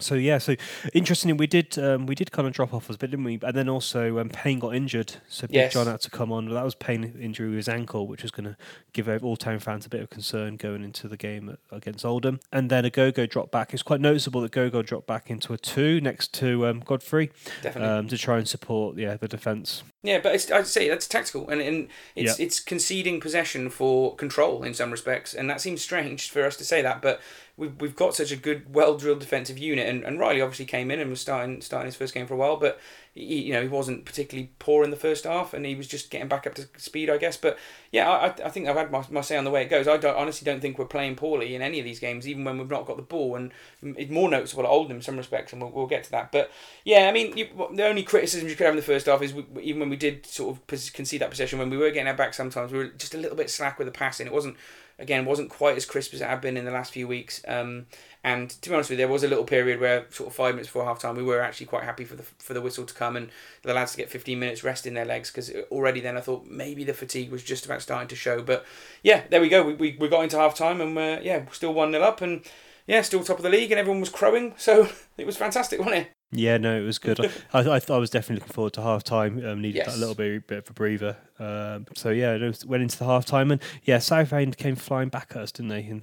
So 0.01 0.15
yeah, 0.15 0.39
so 0.39 0.55
interestingly, 0.95 1.37
we 1.37 1.47
did 1.47 1.77
um, 1.79 2.07
we 2.07 2.15
did 2.15 2.31
kind 2.31 2.47
of 2.47 2.55
drop 2.55 2.73
off 2.73 2.89
a 2.89 2.97
bit, 2.97 3.11
didn't 3.11 3.25
we? 3.25 3.39
And 3.43 3.57
then 3.57 3.69
also 3.69 4.19
um, 4.19 4.29
Payne 4.29 4.61
got 4.61 4.75
injured, 4.75 5.17
so 5.29 5.47
Big 5.47 5.57
Yes. 5.57 5.73
John 5.73 5.87
had 5.87 6.01
to 6.03 6.11
come 6.11 6.31
on. 6.31 6.47
But 6.47 6.55
That 6.55 6.65
was 6.65 6.77
Payne 6.77 7.19
injury 7.21 7.49
with 7.49 7.57
his 7.57 7.69
ankle, 7.69 8.07
which 8.07 8.23
was 8.23 8.31
going 8.31 8.45
to 8.45 8.57
give 8.93 9.09
all 9.25 9.37
town 9.37 9.59
fans 9.59 9.87
a 9.87 9.89
bit 9.89 10.01
of 10.01 10.11
concern 10.11 10.57
going 10.57 10.85
into 10.85 11.09
the 11.09 11.17
game 11.17 11.57
against 11.73 12.05
Oldham. 12.05 12.39
And 12.53 12.71
then 12.71 12.85
Ogogo 12.85 13.29
dropped 13.29 13.51
back. 13.51 13.75
It's 13.75 13.83
quite 13.83 14.01
noticeable 14.01 14.41
that 14.43 14.53
Gogo 14.53 14.83
dropped 14.83 15.07
back 15.07 15.31
into 15.31 15.53
a 15.53 15.59
two 15.59 16.01
next 16.01 16.33
to 16.35 16.67
um, 16.67 16.81
Godfrey 16.81 17.33
um, 17.75 18.07
to 18.09 18.17
try 18.17 18.39
and 18.39 18.49
support 18.49 18.99
yeah 18.99 19.17
the 19.17 19.29
defence. 19.29 19.83
Yeah, 20.05 20.21
but 20.21 20.35
it's, 20.35 20.51
I'd 20.51 20.69
say 20.69 20.89
that's 20.89 21.09
tactical, 21.09 21.49
and, 21.49 21.61
and 21.61 21.89
it's 22.15 22.39
it's 22.39 22.61
conceding 22.61 23.19
possession 23.19 23.69
for 23.69 24.15
control 24.15 24.63
in 24.63 24.73
some 24.75 24.93
respects, 24.93 25.35
and 25.35 25.51
that 25.51 25.61
seems 25.61 25.83
strange 25.83 26.31
for 26.31 26.45
us 26.45 26.57
to 26.59 26.65
say 26.65 26.83
that, 26.83 27.03
but 27.03 27.21
we've, 27.59 27.79
we've 27.81 27.97
got 27.97 28.15
such 28.15 28.33
a 28.33 28.37
good, 28.37 28.75
well 28.75 28.97
drilled 28.97 29.19
defensive 29.21 29.59
unit, 29.59 29.87
and, 29.87 30.05
and 30.05 30.19
Riley 30.19 30.41
obviously 30.41 30.65
came 30.65 30.91
in 30.91 31.01
and 31.01 31.11
was 31.11 31.21
starting 31.21 31.61
starting 31.61 31.87
his 31.87 31.97
first 31.97 32.15
game 32.15 32.27
for 32.27 32.35
a 32.35 32.39
while, 32.39 32.57
but 32.57 32.81
he, 33.15 33.43
you 33.43 33.53
know 33.53 33.61
he 33.61 33.69
wasn't 33.69 34.05
particularly 34.05 34.51
poor 34.59 34.85
in 34.85 34.91
the 34.91 34.97
first 34.97 35.25
half, 35.25 35.53
and 35.53 35.67
he 35.67 35.75
was 35.75 35.89
just 35.89 36.11
getting 36.11 36.29
back 36.29 36.47
up 36.47 36.55
to 36.55 36.67
speed, 36.77 37.11
I 37.11 37.19
guess. 37.19 37.37
But 37.37 37.59
yeah, 37.91 38.09
I, 38.09 38.27
I- 38.45 38.49
think 38.51 38.69
I've 38.69 38.77
had 38.77 38.91
my, 38.91 39.05
my 39.11 39.21
say 39.21 39.37
on 39.37 39.45
the 39.45 39.51
way 39.51 39.63
it 39.63 39.71
goes. 39.71 39.89
I 39.89 39.97
don't, 39.97 40.17
honestly 40.17 40.45
don't 40.47 40.61
think 40.61 40.79
we're 40.79 40.85
playing 40.87 41.17
poorly 41.17 41.55
in 41.55 41.61
any 41.63 41.79
of 41.79 41.85
these 41.85 41.99
games, 42.01 42.27
even 42.29 42.45
when 42.45 42.59
we've 42.59 42.71
not 42.71 42.87
got 42.87 42.97
the 42.97 43.03
ball, 43.03 43.35
and 43.37 43.53
it's 43.83 44.11
more 44.11 44.29
noticeable 44.29 44.65
at 44.65 44.71
Oldham 44.71 44.97
in 44.97 45.03
some 45.03 45.17
respects, 45.17 45.53
and 45.53 45.61
we'll, 45.61 45.71
we'll 45.73 45.87
get 45.87 46.05
to 46.05 46.11
that. 46.13 46.33
But 46.33 46.51
yeah, 46.85 47.09
I 47.09 47.13
mean, 47.13 47.37
you, 47.37 47.49
the 47.75 47.87
only 47.87 48.03
criticism 48.03 48.49
you 48.49 48.55
could 48.57 48.65
have 48.65 48.75
in 48.75 48.77
the 48.77 48.83
first 48.83 49.07
half 49.07 49.23
is 49.23 49.35
we, 49.35 49.45
even 49.61 49.81
when 49.81 49.91
we 49.91 49.97
did 49.97 50.25
sort 50.27 50.57
of 50.57 50.67
concede 50.93 51.21
that 51.21 51.31
possession, 51.31 51.59
when 51.59 51.71
we 51.71 51.77
were 51.77 51.91
getting 51.91 52.09
our 52.09 52.15
back, 52.15 52.35
sometimes 52.35 52.73
we 52.73 52.79
were 52.79 52.89
just 52.89 53.15
a 53.15 53.19
little 53.19 53.37
bit 53.37 53.51
slack 53.51 53.79
with 53.79 53.87
the 53.87 53.93
passing. 53.93 54.27
It 54.27 54.33
wasn't, 54.33 54.57
again, 54.99 55.25
wasn't 55.25 55.51
quite 55.51 55.77
as 55.77 55.85
crisp 55.85 56.13
as 56.15 56.21
it 56.21 56.27
had 56.27 56.41
been 56.41 56.57
in 56.57 56.65
the 56.65 56.71
last 56.71 56.93
few 56.93 57.07
weeks. 57.07 57.41
Um, 57.47 57.87
and 58.25 58.51
to 58.51 58.69
be 58.69 58.75
honest 58.75 58.91
with 58.91 58.99
you, 58.99 59.05
there 59.05 59.13
was 59.13 59.23
a 59.23 59.29
little 59.29 59.45
period 59.45 59.81
where 59.81 60.07
sort 60.11 60.29
of 60.29 60.35
five 60.35 60.55
minutes 60.55 60.69
before 60.69 60.85
half 60.85 60.99
time, 60.99 61.17
we 61.17 61.23
were 61.23 61.41
actually 61.41 61.67
quite 61.67 61.85
happy 61.85 62.05
for 62.05 62.17
the 62.17 62.25
for 62.25 62.53
the 62.53 62.61
whistle 62.61 62.85
to 62.85 62.95
come 62.95 63.17
and 63.17 63.31
the 63.63 63.73
lads 63.73 63.93
to 63.93 63.97
get 63.97 64.11
15 64.11 64.39
minutes 64.39 64.65
rest 64.65 64.87
in 64.87 64.95
their 64.95 65.05
legs 65.05 65.31
because 65.31 65.51
already 65.71 66.01
then 66.01 66.17
I 66.17 66.21
thought 66.21 66.47
maybe 66.47 66.85
the 66.85 66.95
fatigue 66.95 67.31
was 67.31 67.45
just 67.45 67.65
about 67.65 67.81
starting 67.81 68.09
to 68.09 68.17
show. 68.17 68.43
But 68.43 68.67
yeah, 69.03 69.23
there 69.31 69.41
we 69.41 69.49
go. 69.49 69.65
We, 69.65 69.75
we, 69.75 69.97
we 70.01 70.09
got 70.09 70.25
into 70.25 70.37
half 70.37 70.55
time 70.55 70.81
and 70.81 70.97
we're, 70.97 71.21
yeah, 71.21 71.45
still 71.53 71.73
1 71.73 71.93
0 71.93 72.03
up 72.03 72.21
and 72.21 72.43
yeah, 72.87 73.03
still 73.03 73.23
top 73.23 73.37
of 73.37 73.45
the 73.45 73.51
league 73.51 73.71
and 73.71 73.79
everyone 73.79 74.01
was 74.01 74.11
crowing. 74.11 74.55
So 74.57 74.89
it 75.17 75.27
was 75.27 75.37
fantastic, 75.37 75.79
wasn't 75.79 75.97
it? 75.97 76.18
Yeah, 76.31 76.59
no, 76.59 76.79
it 76.79 76.85
was 76.85 76.99
good. 76.99 77.19
I, 77.53 77.61
I, 77.61 77.81
I 77.89 77.97
was 77.97 78.11
definitely 78.11 78.37
looking 78.41 78.53
forward 78.53 78.75
to 78.75 78.83
half 78.83 79.03
time. 79.03 79.45
Um, 79.45 79.63
needed 79.63 79.77
Yes. 79.79 79.87
that 79.87 79.99
little 79.99 80.15
bit, 80.15 80.47
bit 80.47 80.59
of 80.59 80.71
a 80.71 80.73
breather. 80.73 81.17
Um, 81.39 81.87
so 81.95 82.11
yeah, 82.11 82.35
it 82.35 82.43
was- 82.43 82.67
went 82.67 82.83
into 82.83 82.99
the 82.99 83.07
half 83.07 83.25
time 83.25 83.51
and 83.51 83.63
yeah, 83.85 83.99
Southend 83.99 84.57
came 84.59 84.77
flying 84.77 85.09
back 85.09 85.29
at 85.31 85.39
us, 85.43 85.53
didn't 85.53 85.71
they? 85.71 85.85
And 85.85 86.03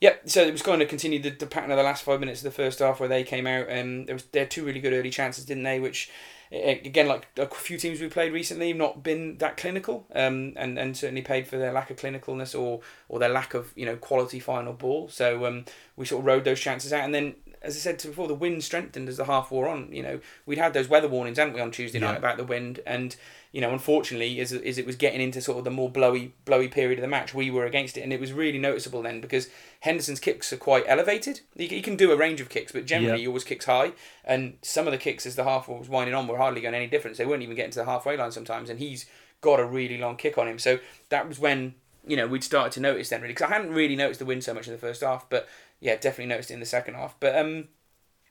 Yep. 0.00 0.22
So 0.30 0.42
it 0.42 0.50
was 0.52 0.62
going 0.62 0.80
to 0.80 0.86
continue 0.86 1.22
the, 1.22 1.30
the 1.30 1.46
pattern 1.46 1.70
of 1.70 1.76
the 1.76 1.82
last 1.84 2.02
five 2.02 2.18
minutes 2.18 2.40
of 2.40 2.44
the 2.44 2.50
first 2.50 2.80
half, 2.80 2.98
where 2.98 3.08
they 3.08 3.22
came 3.22 3.46
out 3.46 3.68
and 3.68 4.08
there 4.08 4.16
was 4.16 4.24
they 4.24 4.40
had 4.40 4.50
two 4.50 4.64
really 4.64 4.80
good 4.80 4.92
early 4.92 5.10
chances, 5.10 5.44
didn't 5.44 5.62
they? 5.62 5.78
Which 5.78 6.10
again, 6.50 7.06
like 7.06 7.28
a 7.38 7.46
few 7.46 7.78
teams 7.78 8.00
we 8.00 8.08
played 8.08 8.32
recently, 8.32 8.68
have 8.68 8.76
not 8.76 9.04
been 9.04 9.38
that 9.38 9.56
clinical, 9.56 10.04
um, 10.14 10.54
and 10.56 10.76
and 10.76 10.96
certainly 10.96 11.22
paid 11.22 11.46
for 11.46 11.56
their 11.56 11.72
lack 11.72 11.88
of 11.88 11.98
clinicalness 11.98 12.58
or 12.58 12.80
or 13.08 13.20
their 13.20 13.28
lack 13.28 13.54
of 13.54 13.72
you 13.76 13.86
know 13.86 13.94
quality 13.94 14.40
final 14.40 14.72
ball. 14.72 15.08
So 15.08 15.46
um, 15.46 15.66
we 15.96 16.04
sort 16.04 16.20
of 16.20 16.26
rode 16.26 16.44
those 16.44 16.58
chances 16.60 16.92
out, 16.92 17.04
and 17.04 17.14
then. 17.14 17.34
As 17.62 17.76
I 17.76 17.78
said 17.78 17.98
to 18.00 18.08
before, 18.08 18.26
the 18.28 18.34
wind 18.34 18.64
strengthened 18.64 19.08
as 19.08 19.16
the 19.16 19.24
half 19.24 19.50
wore 19.50 19.68
on. 19.68 19.92
You 19.92 20.02
know, 20.02 20.20
we'd 20.46 20.58
had 20.58 20.74
those 20.74 20.88
weather 20.88 21.08
warnings, 21.08 21.38
hadn't 21.38 21.54
we, 21.54 21.60
on 21.60 21.70
Tuesday 21.70 22.00
Yeah. 22.00 22.08
night 22.08 22.18
about 22.18 22.36
the 22.36 22.44
wind, 22.44 22.80
and 22.86 23.14
you 23.52 23.60
know, 23.60 23.70
unfortunately, 23.70 24.40
as, 24.40 24.52
as 24.52 24.78
it 24.78 24.86
was 24.86 24.96
getting 24.96 25.20
into 25.20 25.40
sort 25.40 25.58
of 25.58 25.64
the 25.64 25.70
more 25.70 25.90
blowy, 25.90 26.32
blowy 26.46 26.68
period 26.68 26.98
of 26.98 27.02
the 27.02 27.08
match, 27.08 27.34
we 27.34 27.50
were 27.50 27.66
against 27.66 27.96
it, 27.98 28.00
and 28.00 28.12
it 28.12 28.18
was 28.20 28.32
really 28.32 28.58
noticeable 28.58 29.02
then 29.02 29.20
because 29.20 29.48
Henderson's 29.80 30.20
kicks 30.20 30.52
are 30.52 30.56
quite 30.56 30.84
elevated. 30.88 31.40
He, 31.56 31.68
he 31.68 31.82
can 31.82 31.96
do 31.96 32.10
a 32.12 32.16
range 32.16 32.40
of 32.40 32.48
kicks, 32.48 32.72
but 32.72 32.86
generally 32.86 33.18
Yeah. 33.18 33.22
he 33.22 33.26
always 33.28 33.44
kicks 33.44 33.66
high, 33.66 33.92
and 34.24 34.56
some 34.62 34.86
of 34.86 34.92
the 34.92 34.98
kicks 34.98 35.26
as 35.26 35.36
the 35.36 35.44
half 35.44 35.68
was 35.68 35.88
winding 35.88 36.14
on 36.14 36.26
were 36.26 36.38
hardly 36.38 36.60
going 36.62 36.74
any 36.74 36.86
difference. 36.86 37.18
They 37.18 37.26
weren't 37.26 37.42
even 37.42 37.54
getting 37.56 37.72
to 37.72 37.78
the 37.80 37.84
halfway 37.84 38.16
line 38.16 38.32
sometimes, 38.32 38.70
and 38.70 38.78
he's 38.78 39.06
got 39.42 39.60
a 39.60 39.64
really 39.64 39.98
long 39.98 40.16
kick 40.16 40.38
on 40.38 40.48
him. 40.48 40.58
So 40.58 40.78
that 41.10 41.28
was 41.28 41.38
when 41.38 41.74
you 42.06 42.16
know 42.16 42.26
we'd 42.26 42.44
started 42.44 42.72
to 42.72 42.80
notice 42.80 43.08
then 43.08 43.20
really 43.22 43.34
because 43.34 43.50
I 43.50 43.54
hadn't 43.54 43.72
really 43.72 43.96
noticed 43.96 44.18
the 44.18 44.26
wind 44.26 44.42
so 44.44 44.54
much 44.54 44.66
in 44.66 44.72
the 44.72 44.78
first 44.78 45.02
half, 45.02 45.28
but 45.30 45.48
yeah, 45.80 45.94
definitely 45.96 46.26
noticed 46.26 46.50
it 46.50 46.54
in 46.54 46.60
the 46.60 46.66
second 46.66 46.94
half. 46.94 47.14
But 47.20 47.36
um, 47.38 47.68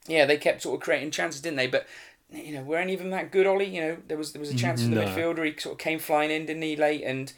yeah, 0.07 0.25
they 0.25 0.37
kept 0.37 0.61
sort 0.63 0.75
of 0.79 0.83
creating 0.83 1.11
chances, 1.11 1.41
didn't 1.41 1.57
they? 1.57 1.67
But 1.67 1.87
you 2.31 2.53
know, 2.53 2.63
were 2.63 2.77
any 2.77 2.93
of 2.93 2.99
them 2.99 3.09
that 3.11 3.31
good, 3.31 3.45
Ollie? 3.45 3.65
You 3.65 3.81
know, 3.81 3.97
there 4.07 4.17
was 4.17 4.31
there 4.33 4.39
was 4.39 4.49
a 4.49 4.55
chance 4.55 4.83
for 4.83 4.89
the 4.89 4.95
No. 4.95 5.01
midfielder. 5.03 5.45
He 5.45 5.59
sort 5.59 5.73
of 5.73 5.79
came 5.79 5.99
flying 5.99 6.31
in, 6.31 6.45
didn't 6.45 6.61
he, 6.63 6.75
late, 6.75 7.03
and 7.03 7.31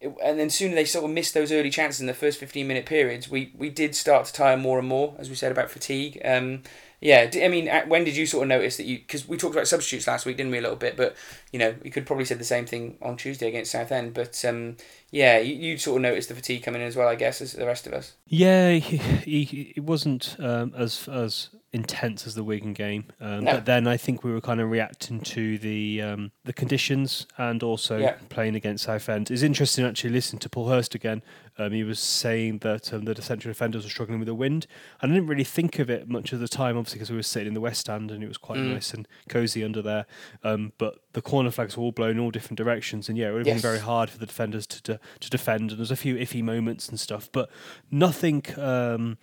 it, 0.00 0.14
and 0.22 0.38
then 0.38 0.50
soon 0.50 0.74
they 0.74 0.84
sort 0.84 1.04
of 1.06 1.10
missed 1.10 1.32
those 1.34 1.50
early 1.50 1.70
chances 1.70 2.00
in 2.00 2.06
the 2.06 2.14
first 2.14 2.38
fifteen 2.38 2.68
minute 2.68 2.86
periods. 2.86 3.30
We 3.30 3.52
we 3.56 3.70
did 3.70 3.94
start 3.94 4.26
to 4.26 4.32
tire 4.32 4.56
more 4.56 4.78
and 4.78 4.86
more, 4.88 5.14
as 5.18 5.28
we 5.30 5.34
said 5.34 5.52
about 5.52 5.70
fatigue. 5.70 6.20
Um, 6.24 6.62
yeah, 7.00 7.30
I 7.42 7.48
mean, 7.48 7.68
when 7.88 8.04
did 8.04 8.16
you 8.16 8.26
sort 8.26 8.42
of 8.44 8.48
notice 8.48 8.76
that 8.78 8.86
you? 8.86 8.98
Because 8.98 9.28
we 9.28 9.36
talked 9.36 9.54
about 9.54 9.68
substitutes 9.68 10.06
last 10.06 10.24
week, 10.26 10.36
didn't 10.36 10.52
we, 10.52 10.58
a 10.58 10.62
little 10.62 10.76
bit? 10.76 10.96
But 10.96 11.14
you 11.52 11.58
know, 11.58 11.74
you 11.84 11.90
could 11.90 12.06
probably 12.06 12.24
said 12.24 12.38
the 12.38 12.44
same 12.44 12.66
thing 12.66 12.96
on 13.02 13.16
Tuesday 13.16 13.48
against 13.48 13.70
Southend. 13.72 14.14
But 14.14 14.42
um, 14.44 14.76
yeah, 15.10 15.38
you 15.38 15.54
you 15.54 15.78
sort 15.78 15.96
of 15.96 16.02
noticed 16.02 16.28
the 16.28 16.34
fatigue 16.34 16.62
coming 16.62 16.80
in 16.80 16.86
as 16.88 16.96
well, 16.96 17.08
I 17.08 17.14
guess, 17.14 17.40
as 17.40 17.52
the 17.52 17.66
rest 17.66 17.86
of 17.86 17.92
us. 17.92 18.14
yeah, 18.26 18.72
he, 18.74 18.96
he, 19.44 19.72
it 19.76 19.82
wasn't 19.84 20.36
um, 20.38 20.72
as 20.76 21.08
as 21.08 21.50
intense 21.72 22.26
as 22.26 22.34
the 22.34 22.42
Wigan 22.44 22.72
game, 22.72 23.04
um, 23.20 23.44
No. 23.44 23.52
but 23.54 23.66
then 23.66 23.86
I 23.86 23.98
think 23.98 24.24
we 24.24 24.32
were 24.32 24.40
kind 24.40 24.62
of 24.62 24.70
reacting 24.70 25.20
to 25.20 25.58
the 25.58 26.00
um, 26.00 26.32
the 26.44 26.54
conditions 26.54 27.26
and 27.36 27.62
also 27.62 27.98
Yeah. 27.98 28.14
playing 28.30 28.54
against 28.56 28.84
Southend. 28.84 29.30
It's 29.30 29.42
interesting 29.42 29.84
actually 29.84 30.10
listening 30.10 30.40
to 30.40 30.48
Paul 30.48 30.68
Hurst 30.68 30.94
again. 30.94 31.22
Um, 31.58 31.72
he 31.72 31.84
was 31.84 31.98
saying 31.98 32.58
that 32.58 32.92
um, 32.92 33.04
the 33.06 33.20
central 33.22 33.50
defenders 33.50 33.84
were 33.84 33.90
struggling 33.90 34.18
with 34.18 34.26
the 34.26 34.34
wind. 34.34 34.66
I 35.00 35.06
didn't 35.06 35.26
really 35.26 35.42
think 35.44 35.78
of 35.78 35.88
it 35.88 36.06
much 36.08 36.32
of 36.32 36.40
the 36.40 36.48
time, 36.48 36.76
obviously, 36.76 36.98
because 36.98 37.10
we 37.10 37.16
were 37.16 37.22
sitting 37.22 37.48
in 37.48 37.54
the 37.54 37.60
West 37.62 37.80
Stand 37.80 38.10
and 38.10 38.22
it 38.22 38.28
was 38.28 38.36
quite 38.36 38.58
Mm. 38.58 38.74
nice 38.74 38.92
and 38.92 39.08
cosy 39.28 39.64
under 39.64 39.80
there. 39.80 40.04
Um, 40.44 40.72
but 40.76 40.98
the 41.14 41.22
corner 41.22 41.50
flags 41.50 41.76
were 41.76 41.82
all 41.84 41.92
blown 41.92 42.10
in 42.12 42.18
all 42.18 42.30
different 42.30 42.58
directions, 42.58 43.08
and 43.08 43.16
yeah, 43.16 43.28
it 43.28 43.32
would 43.32 43.38
have 43.40 43.46
Yes. 43.46 43.56
been 43.62 43.70
very 43.70 43.78
hard 43.80 44.10
for 44.10 44.18
the 44.18 44.26
defenders 44.26 44.66
to, 44.66 44.82
to 44.82 45.00
to 45.20 45.30
defend. 45.30 45.70
And 45.70 45.78
there's 45.78 45.90
a 45.90 45.96
few 45.96 46.16
iffy 46.16 46.42
moments 46.42 46.88
and 46.88 47.00
stuff, 47.00 47.30
but 47.32 47.48
nothing 47.90 48.42
um, 48.58 49.16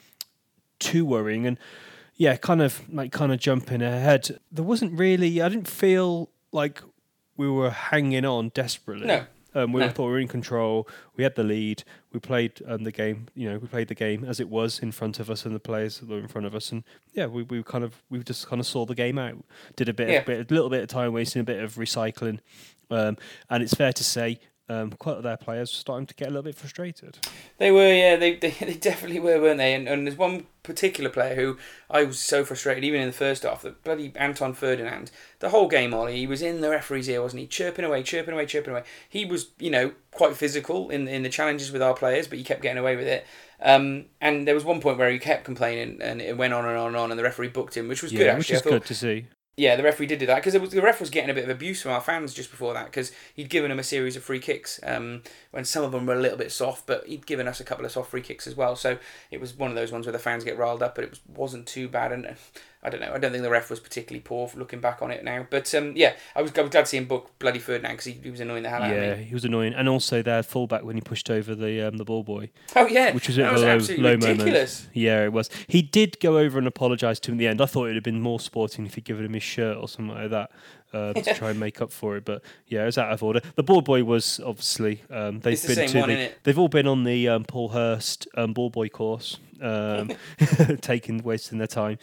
too 0.79 1.05
worrying. 1.05 1.45
And 1.45 1.57
yeah, 2.15 2.35
kind 2.35 2.61
of 2.61 2.81
like 2.91 3.11
kind 3.11 3.31
of 3.31 3.39
jumping 3.39 3.81
ahead. 3.81 4.39
There 4.51 4.65
wasn't 4.65 4.97
really. 4.97 5.41
I 5.41 5.49
didn't 5.49 5.67
feel 5.67 6.29
like 6.51 6.81
we 7.37 7.49
were 7.49 7.69
hanging 7.71 8.25
on 8.25 8.49
desperately. 8.49 9.07
No. 9.07 9.25
Um, 9.55 9.71
we 9.71 9.81
No. 9.81 9.89
thought 9.89 10.05
we 10.07 10.11
were 10.13 10.19
in 10.19 10.27
control. 10.27 10.87
We 11.15 11.23
had 11.23 11.35
the 11.35 11.43
lead. 11.43 11.83
We 12.13 12.19
played 12.19 12.61
um, 12.67 12.83
the 12.83 12.91
game. 12.91 13.27
You 13.33 13.49
know, 13.51 13.57
we 13.57 13.67
played 13.67 13.87
the 13.87 13.95
game 13.95 14.23
as 14.23 14.39
it 14.39 14.47
was 14.47 14.79
in 14.79 14.91
front 14.91 15.19
of 15.19 15.29
us, 15.29 15.45
and 15.45 15.53
the 15.55 15.59
players 15.59 15.99
that 15.99 16.07
were 16.07 16.19
in 16.19 16.27
front 16.27 16.45
of 16.47 16.53
us. 16.55 16.71
And 16.71 16.83
yeah, 17.13 17.25
we, 17.25 17.43
we 17.43 17.63
kind 17.63 17.83
of 17.83 18.01
we 18.09 18.19
just 18.19 18.47
kind 18.47 18.59
of 18.59 18.67
saw 18.67 18.85
the 18.85 18.95
game 18.95 19.17
out. 19.17 19.35
Did 19.75 19.89
a 19.89 19.93
bit, 19.93 20.09
Yeah. 20.09 20.19
of, 20.19 20.25
bit 20.25 20.51
a 20.51 20.53
little 20.53 20.69
bit 20.69 20.83
of 20.83 20.89
time 20.89 21.11
wasting, 21.11 21.41
a 21.41 21.43
bit 21.43 21.63
of 21.63 21.75
recycling. 21.75 22.39
Um, 22.91 23.17
and 23.49 23.63
it's 23.63 23.73
fair 23.73 23.91
to 23.93 24.03
say, 24.03 24.39
um, 24.69 24.91
quite 24.91 25.11
a 25.11 25.15
lot 25.15 25.17
of 25.19 25.23
their 25.23 25.37
players 25.37 25.71
were 25.71 25.79
starting 25.79 26.07
to 26.07 26.13
get 26.13 26.27
a 26.27 26.31
little 26.31 26.43
bit 26.43 26.55
frustrated. 26.55 27.19
They 27.57 27.71
were, 27.71 27.93
yeah, 27.93 28.15
they, 28.15 28.35
they, 28.37 28.51
they 28.51 28.75
definitely 28.75 29.19
were, 29.19 29.41
weren't 29.41 29.57
they? 29.57 29.73
And, 29.73 29.87
and 29.87 30.07
there's 30.07 30.17
one 30.17 30.45
particular 30.63 31.09
player 31.09 31.35
who 31.35 31.57
I 31.89 32.05
was 32.05 32.19
so 32.19 32.45
frustrated, 32.45 32.83
even 32.85 33.01
in 33.01 33.07
the 33.07 33.13
first 33.13 33.43
half, 33.43 33.63
that 33.63 33.83
bloody 33.83 34.13
Anton 34.15 34.53
Ferdinand. 34.53 35.11
The 35.39 35.49
whole 35.49 35.67
game, 35.67 35.93
Ollie, 35.93 36.17
he 36.17 36.27
was 36.27 36.41
in 36.41 36.61
the 36.61 36.69
referee's 36.69 37.09
ear, 37.09 37.21
wasn't 37.21 37.41
he? 37.41 37.47
Chirping 37.47 37.83
away, 37.83 38.03
chirping 38.03 38.33
away, 38.33 38.45
chirping 38.45 38.71
away. 38.71 38.83
He 39.07 39.25
was, 39.25 39.47
you 39.59 39.69
know, 39.69 39.91
quite 40.11 40.37
physical 40.37 40.89
in 40.89 41.07
in 41.07 41.23
the 41.23 41.29
challenges 41.29 41.71
with 41.71 41.81
our 41.81 41.93
players, 41.93 42.27
but 42.27 42.37
he 42.37 42.43
kept 42.43 42.61
getting 42.61 42.77
away 42.77 42.95
with 42.95 43.07
it. 43.07 43.25
Um, 43.61 44.05
and 44.21 44.47
there 44.47 44.55
was 44.55 44.63
one 44.63 44.79
point 44.79 44.97
where 44.97 45.09
he 45.09 45.19
kept 45.19 45.43
complaining, 45.43 46.01
and 46.01 46.21
it 46.21 46.37
went 46.37 46.53
on 46.53 46.65
and 46.65 46.77
on 46.77 46.87
and 46.87 46.97
on, 46.97 47.11
and 47.11 47.19
the 47.19 47.23
referee 47.23 47.49
booked 47.49 47.75
him, 47.75 47.89
which 47.89 48.01
was 48.01 48.11
good 48.11 48.27
actually. 48.27 48.37
which 48.37 48.51
is 48.51 48.61
thought, 48.61 48.69
good 48.69 48.85
to 48.85 48.95
see. 48.95 49.27
Yeah, 49.55 49.75
the 49.75 49.83
referee 49.83 50.07
did 50.07 50.17
do 50.19 50.25
that 50.25 50.43
because 50.43 50.71
the 50.71 50.81
ref 50.81 50.99
was 50.99 51.11
getting 51.11 51.29
a 51.29 51.33
bit 51.33 51.43
of 51.43 51.49
abuse 51.51 51.81
from 51.81 51.91
our 51.91 52.01
fans 52.01 52.33
just 52.33 52.49
before 52.49 52.73
that 52.73 52.85
because 52.85 53.11
he'd 53.35 53.49
given 53.49 53.69
them 53.69 53.77
a 53.77 53.83
series 53.83 54.15
of 54.15 54.23
free 54.23 54.39
kicks 54.39 54.79
um, 54.81 55.21
when 55.51 55.63
some 55.63 55.83
of 55.83 55.91
them 55.91 56.07
were 56.07 56.15
a 56.15 56.19
little 56.19 56.37
bit 56.37 56.51
soft, 56.51 56.87
but 56.87 57.05
he'd 57.05 57.27
given 57.27 57.47
us 57.47 57.59
a 57.59 57.63
couple 57.63 57.85
of 57.85 57.91
soft 57.91 58.09
free 58.09 58.21
kicks 58.21 58.47
as 58.47 58.55
well. 58.55 58.75
So 58.75 58.97
it 59.29 59.39
was 59.39 59.53
one 59.53 59.69
of 59.69 59.75
those 59.75 59.91
ones 59.91 60.07
where 60.07 60.13
the 60.13 60.17
fans 60.17 60.43
get 60.43 60.57
riled 60.57 60.81
up, 60.81 60.95
but 60.95 61.03
it 61.03 61.11
was, 61.11 61.21
wasn't 61.27 61.67
too 61.67 61.87
bad. 61.87 62.11
And 62.11 62.35
I 62.83 62.89
don't 62.89 62.99
know, 62.99 63.13
I 63.13 63.17
don't 63.17 63.31
think 63.31 63.43
the 63.43 63.49
ref 63.49 63.69
was 63.69 63.79
particularly 63.79 64.19
poor 64.21 64.47
for 64.47 64.59
looking 64.59 64.81
back 64.81 65.01
on 65.01 65.09
it 65.09 65.23
now. 65.23 65.47
But 65.49 65.73
um, 65.73 65.93
yeah, 65.95 66.13
I 66.35 66.41
was, 66.41 66.51
I 66.57 66.61
was 66.61 66.69
glad 66.71 66.81
to 66.81 66.85
see 66.87 66.97
him 66.97 67.05
book 67.05 67.31
bloody 67.39 67.59
Ferdinand 67.59 67.91
because 67.93 68.05
he, 68.05 68.11
he 68.21 68.29
was 68.29 68.39
annoying 68.41 68.63
the 68.63 68.69
hell 68.69 68.83
out 68.83 68.89
Yeah, 68.89 68.95
of 68.95 69.17
me. 69.17 69.23
Yeah, 69.23 69.27
he 69.29 69.33
was 69.33 69.45
annoying, 69.45 69.73
and 69.73 69.87
also 69.87 70.21
their 70.21 70.43
fullback 70.43 70.83
when 70.83 70.95
he 70.95 71.01
pushed 71.01 71.29
over 71.29 71.55
the 71.55 71.81
um, 71.87 71.97
the 71.97 72.05
ball 72.05 72.23
boy, 72.23 72.49
Oh 72.75 72.85
yeah, 72.87 73.13
which 73.13 73.27
was 73.27 73.37
a 73.37 73.43
low, 73.43 73.65
absolutely 73.67 74.03
low 74.03 74.17
moment. 74.17 74.39
ridiculous. 74.39 74.87
Yeah, 74.93 75.23
it 75.23 75.31
was. 75.33 75.49
He 75.67 75.81
did 75.81 76.19
go 76.19 76.37
over 76.37 76.57
and 76.57 76.67
apologise 76.67 77.19
to 77.21 77.31
him 77.31 77.35
in 77.35 77.37
the 77.39 77.47
end. 77.47 77.61
I 77.61 77.65
thought 77.65 77.85
it 77.85 77.87
would 77.87 77.95
have 77.95 78.03
been 78.03 78.21
more 78.21 78.39
sporting 78.39 78.85
if 78.85 78.95
he'd 78.95 79.05
given 79.05 79.25
him 79.25 79.33
his 79.33 79.43
shirt 79.43 79.77
or 79.77 79.87
something 79.87 80.15
like 80.15 80.29
that 80.31 80.51
uh, 80.93 81.13
to 81.13 81.33
try 81.33 81.49
and 81.49 81.59
make 81.59 81.81
up 81.81 81.91
for 81.91 82.15
it. 82.17 82.25
But 82.25 82.41
yeah, 82.67 82.83
it 82.83 82.85
was 82.85 82.97
out 82.97 83.11
of 83.11 83.23
order. 83.23 83.41
The 83.55 83.63
ball 83.63 83.81
boy 83.81 84.03
was 84.03 84.39
obviously 84.45 85.01
um, 85.09 85.39
they've 85.39 85.53
It's 85.53 85.63
the 85.63 85.69
been 85.69 85.75
same 85.75 85.89
to 85.89 85.99
one, 85.99 86.09
the, 86.09 86.31
they've 86.43 86.59
all 86.59 86.67
been 86.67 86.87
on 86.87 87.03
the 87.03 87.29
um, 87.29 87.43
Paul 87.43 87.69
Hurst 87.69 88.27
um, 88.35 88.53
ball 88.53 88.69
boy 88.69 88.89
course, 88.89 89.39
um, 89.61 90.11
taking 90.81 91.19
wasting 91.23 91.57
their 91.57 91.67
time. 91.67 91.97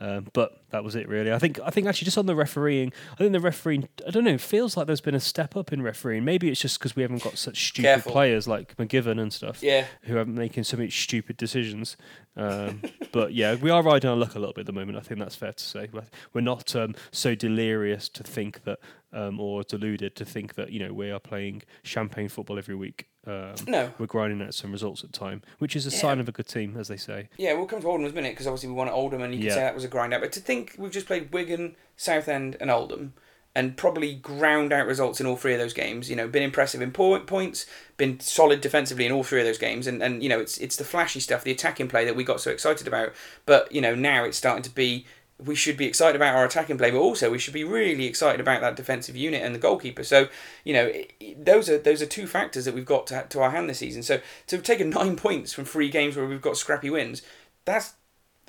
Um, 0.00 0.26
but 0.32 0.62
that 0.76 0.84
was 0.84 0.94
it 0.94 1.08
really. 1.08 1.32
I 1.32 1.38
think 1.38 1.58
I 1.64 1.70
think 1.70 1.86
actually 1.86 2.04
just 2.04 2.18
on 2.18 2.26
the 2.26 2.36
refereeing, 2.36 2.92
I 3.12 3.16
think 3.16 3.32
the 3.32 3.40
refereeing 3.40 3.88
I 4.06 4.10
don't 4.10 4.24
know, 4.24 4.34
it 4.34 4.40
feels 4.40 4.76
like 4.76 4.86
there's 4.86 5.00
been 5.00 5.14
a 5.14 5.20
step 5.20 5.56
up 5.56 5.72
in 5.72 5.80
refereeing. 5.82 6.24
Maybe 6.24 6.50
it's 6.50 6.60
just 6.60 6.78
because 6.78 6.94
we 6.94 7.02
haven't 7.02 7.22
got 7.22 7.38
such 7.38 7.68
stupid 7.68 7.86
Careful. 7.88 8.12
players 8.12 8.46
like 8.46 8.76
McGivern 8.76 9.18
and 9.20 9.32
stuff 9.32 9.62
Yeah. 9.62 9.86
who 10.02 10.18
are 10.18 10.24
making 10.26 10.64
so 10.64 10.76
many 10.76 10.90
stupid 10.90 11.36
decisions. 11.38 11.96
Um, 12.36 12.82
but 13.12 13.32
yeah, 13.32 13.54
we 13.54 13.70
are 13.70 13.82
riding 13.82 14.10
our 14.10 14.16
luck 14.16 14.34
a 14.34 14.38
little 14.38 14.52
bit 14.52 14.60
at 14.60 14.66
the 14.66 14.72
moment. 14.72 14.98
I 14.98 15.00
think 15.00 15.18
that's 15.20 15.34
fair 15.36 15.52
to 15.52 15.64
say. 15.64 15.88
We're- 15.90 16.06
We're 16.34 16.42
not 16.42 16.76
um, 16.76 16.94
so 17.10 17.34
delirious 17.34 18.08
to 18.10 18.22
think 18.22 18.64
that, 18.64 18.78
um, 19.12 19.40
or 19.40 19.62
deluded 19.62 20.14
to 20.16 20.24
think 20.26 20.54
that 20.56 20.70
you 20.72 20.78
know 20.80 20.92
we 20.92 21.10
are 21.10 21.18
playing 21.20 21.62
champagne 21.82 22.28
football 22.28 22.58
every 22.58 22.74
week. 22.74 23.08
Um, 23.26 23.54
No. 23.66 23.92
we're 23.98 24.06
grinding 24.06 24.40
out 24.46 24.54
some 24.54 24.70
results 24.72 25.02
at 25.02 25.12
the 25.12 25.18
time, 25.18 25.42
which 25.58 25.74
is 25.74 25.86
a 25.86 25.90
Yeah. 25.90 25.98
sign 25.98 26.20
of 26.20 26.28
a 26.28 26.32
good 26.32 26.46
team, 26.46 26.76
as 26.78 26.88
they 26.88 26.96
say. 26.96 27.28
Yeah, 27.36 27.54
we'll 27.54 27.66
come 27.66 27.80
to 27.80 27.86
Oldham 27.88 28.04
in 28.06 28.12
a 28.12 28.14
minute 28.14 28.32
because 28.32 28.46
obviously 28.46 28.68
we 28.68 28.74
won 28.76 28.88
at 28.88 28.94
Oldham 28.94 29.20
and 29.22 29.34
you 29.34 29.40
can 29.40 29.48
Yeah. 29.48 29.54
say 29.54 29.60
that 29.60 29.74
was 29.74 29.84
a 29.84 29.88
grind 29.88 30.14
out. 30.14 30.20
But 30.20 30.32
to 30.32 30.40
think 30.40 30.74
we've 30.78 30.92
just 30.92 31.06
played 31.06 31.32
Wigan, 31.32 31.74
Southend, 31.96 32.56
and 32.60 32.70
Oldham 32.70 33.14
and 33.54 33.74
probably 33.76 34.14
ground 34.14 34.70
out 34.70 34.86
results 34.86 35.18
in 35.18 35.26
all 35.26 35.34
three 35.36 35.54
of 35.54 35.58
those 35.58 35.72
games. 35.72 36.10
You 36.10 36.14
know, 36.16 36.28
been 36.28 36.42
impressive 36.42 36.82
in 36.82 36.92
points, 36.92 37.64
been 37.96 38.20
solid 38.20 38.60
defensively 38.60 39.06
in 39.06 39.12
all 39.12 39.22
three 39.24 39.40
of 39.40 39.46
those 39.46 39.56
games, 39.58 39.86
and, 39.86 40.02
and 40.02 40.22
you 40.22 40.28
know 40.28 40.38
it's 40.38 40.58
it's 40.58 40.76
the 40.76 40.84
flashy 40.84 41.20
stuff, 41.20 41.42
the 41.42 41.50
attacking 41.52 41.88
play 41.88 42.04
that 42.04 42.14
we 42.14 42.22
got 42.22 42.40
so 42.40 42.50
excited 42.50 42.86
about. 42.86 43.12
But 43.46 43.72
you 43.72 43.80
know 43.80 43.94
now 43.94 44.24
it's 44.24 44.36
starting 44.38 44.62
to 44.62 44.70
be. 44.70 45.06
We 45.44 45.54
should 45.54 45.76
be 45.76 45.86
excited 45.86 46.16
about 46.16 46.34
our 46.34 46.44
attacking 46.46 46.78
play, 46.78 46.90
but 46.90 46.98
also 46.98 47.30
we 47.30 47.38
should 47.38 47.52
be 47.52 47.64
really 47.64 48.06
excited 48.06 48.40
about 48.40 48.62
that 48.62 48.74
defensive 48.74 49.16
unit 49.16 49.42
and 49.42 49.54
the 49.54 49.58
goalkeeper. 49.58 50.02
So, 50.02 50.28
you 50.64 50.72
know, 50.72 50.86
it, 50.86 51.12
it- 51.20 51.44
those 51.44 51.68
are 51.68 51.76
those 51.78 52.00
are 52.00 52.06
two 52.06 52.26
factors 52.26 52.64
that 52.64 52.74
we've 52.74 52.86
got 52.86 53.06
to, 53.08 53.26
to 53.28 53.40
our 53.42 53.50
hand 53.50 53.68
this 53.68 53.78
season. 53.78 54.02
So, 54.02 54.20
to 54.46 54.56
have 54.56 54.64
taken 54.64 54.88
nine 55.00 55.16
points 55.16 55.52
from 55.52 55.64
three 55.66 55.90
games 55.90 56.16
where 56.16 56.26
we've 56.26 56.40
got 56.40 56.56
scrappy 56.56 56.88
wins, 56.90 57.20
that's 57.66 57.94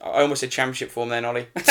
I 0.02 0.22
almost 0.22 0.42
said 0.42 0.52
championship 0.52 0.92
form 0.92 1.10
then, 1.10 1.26
Ollie. 1.26 1.48
but 1.54 1.66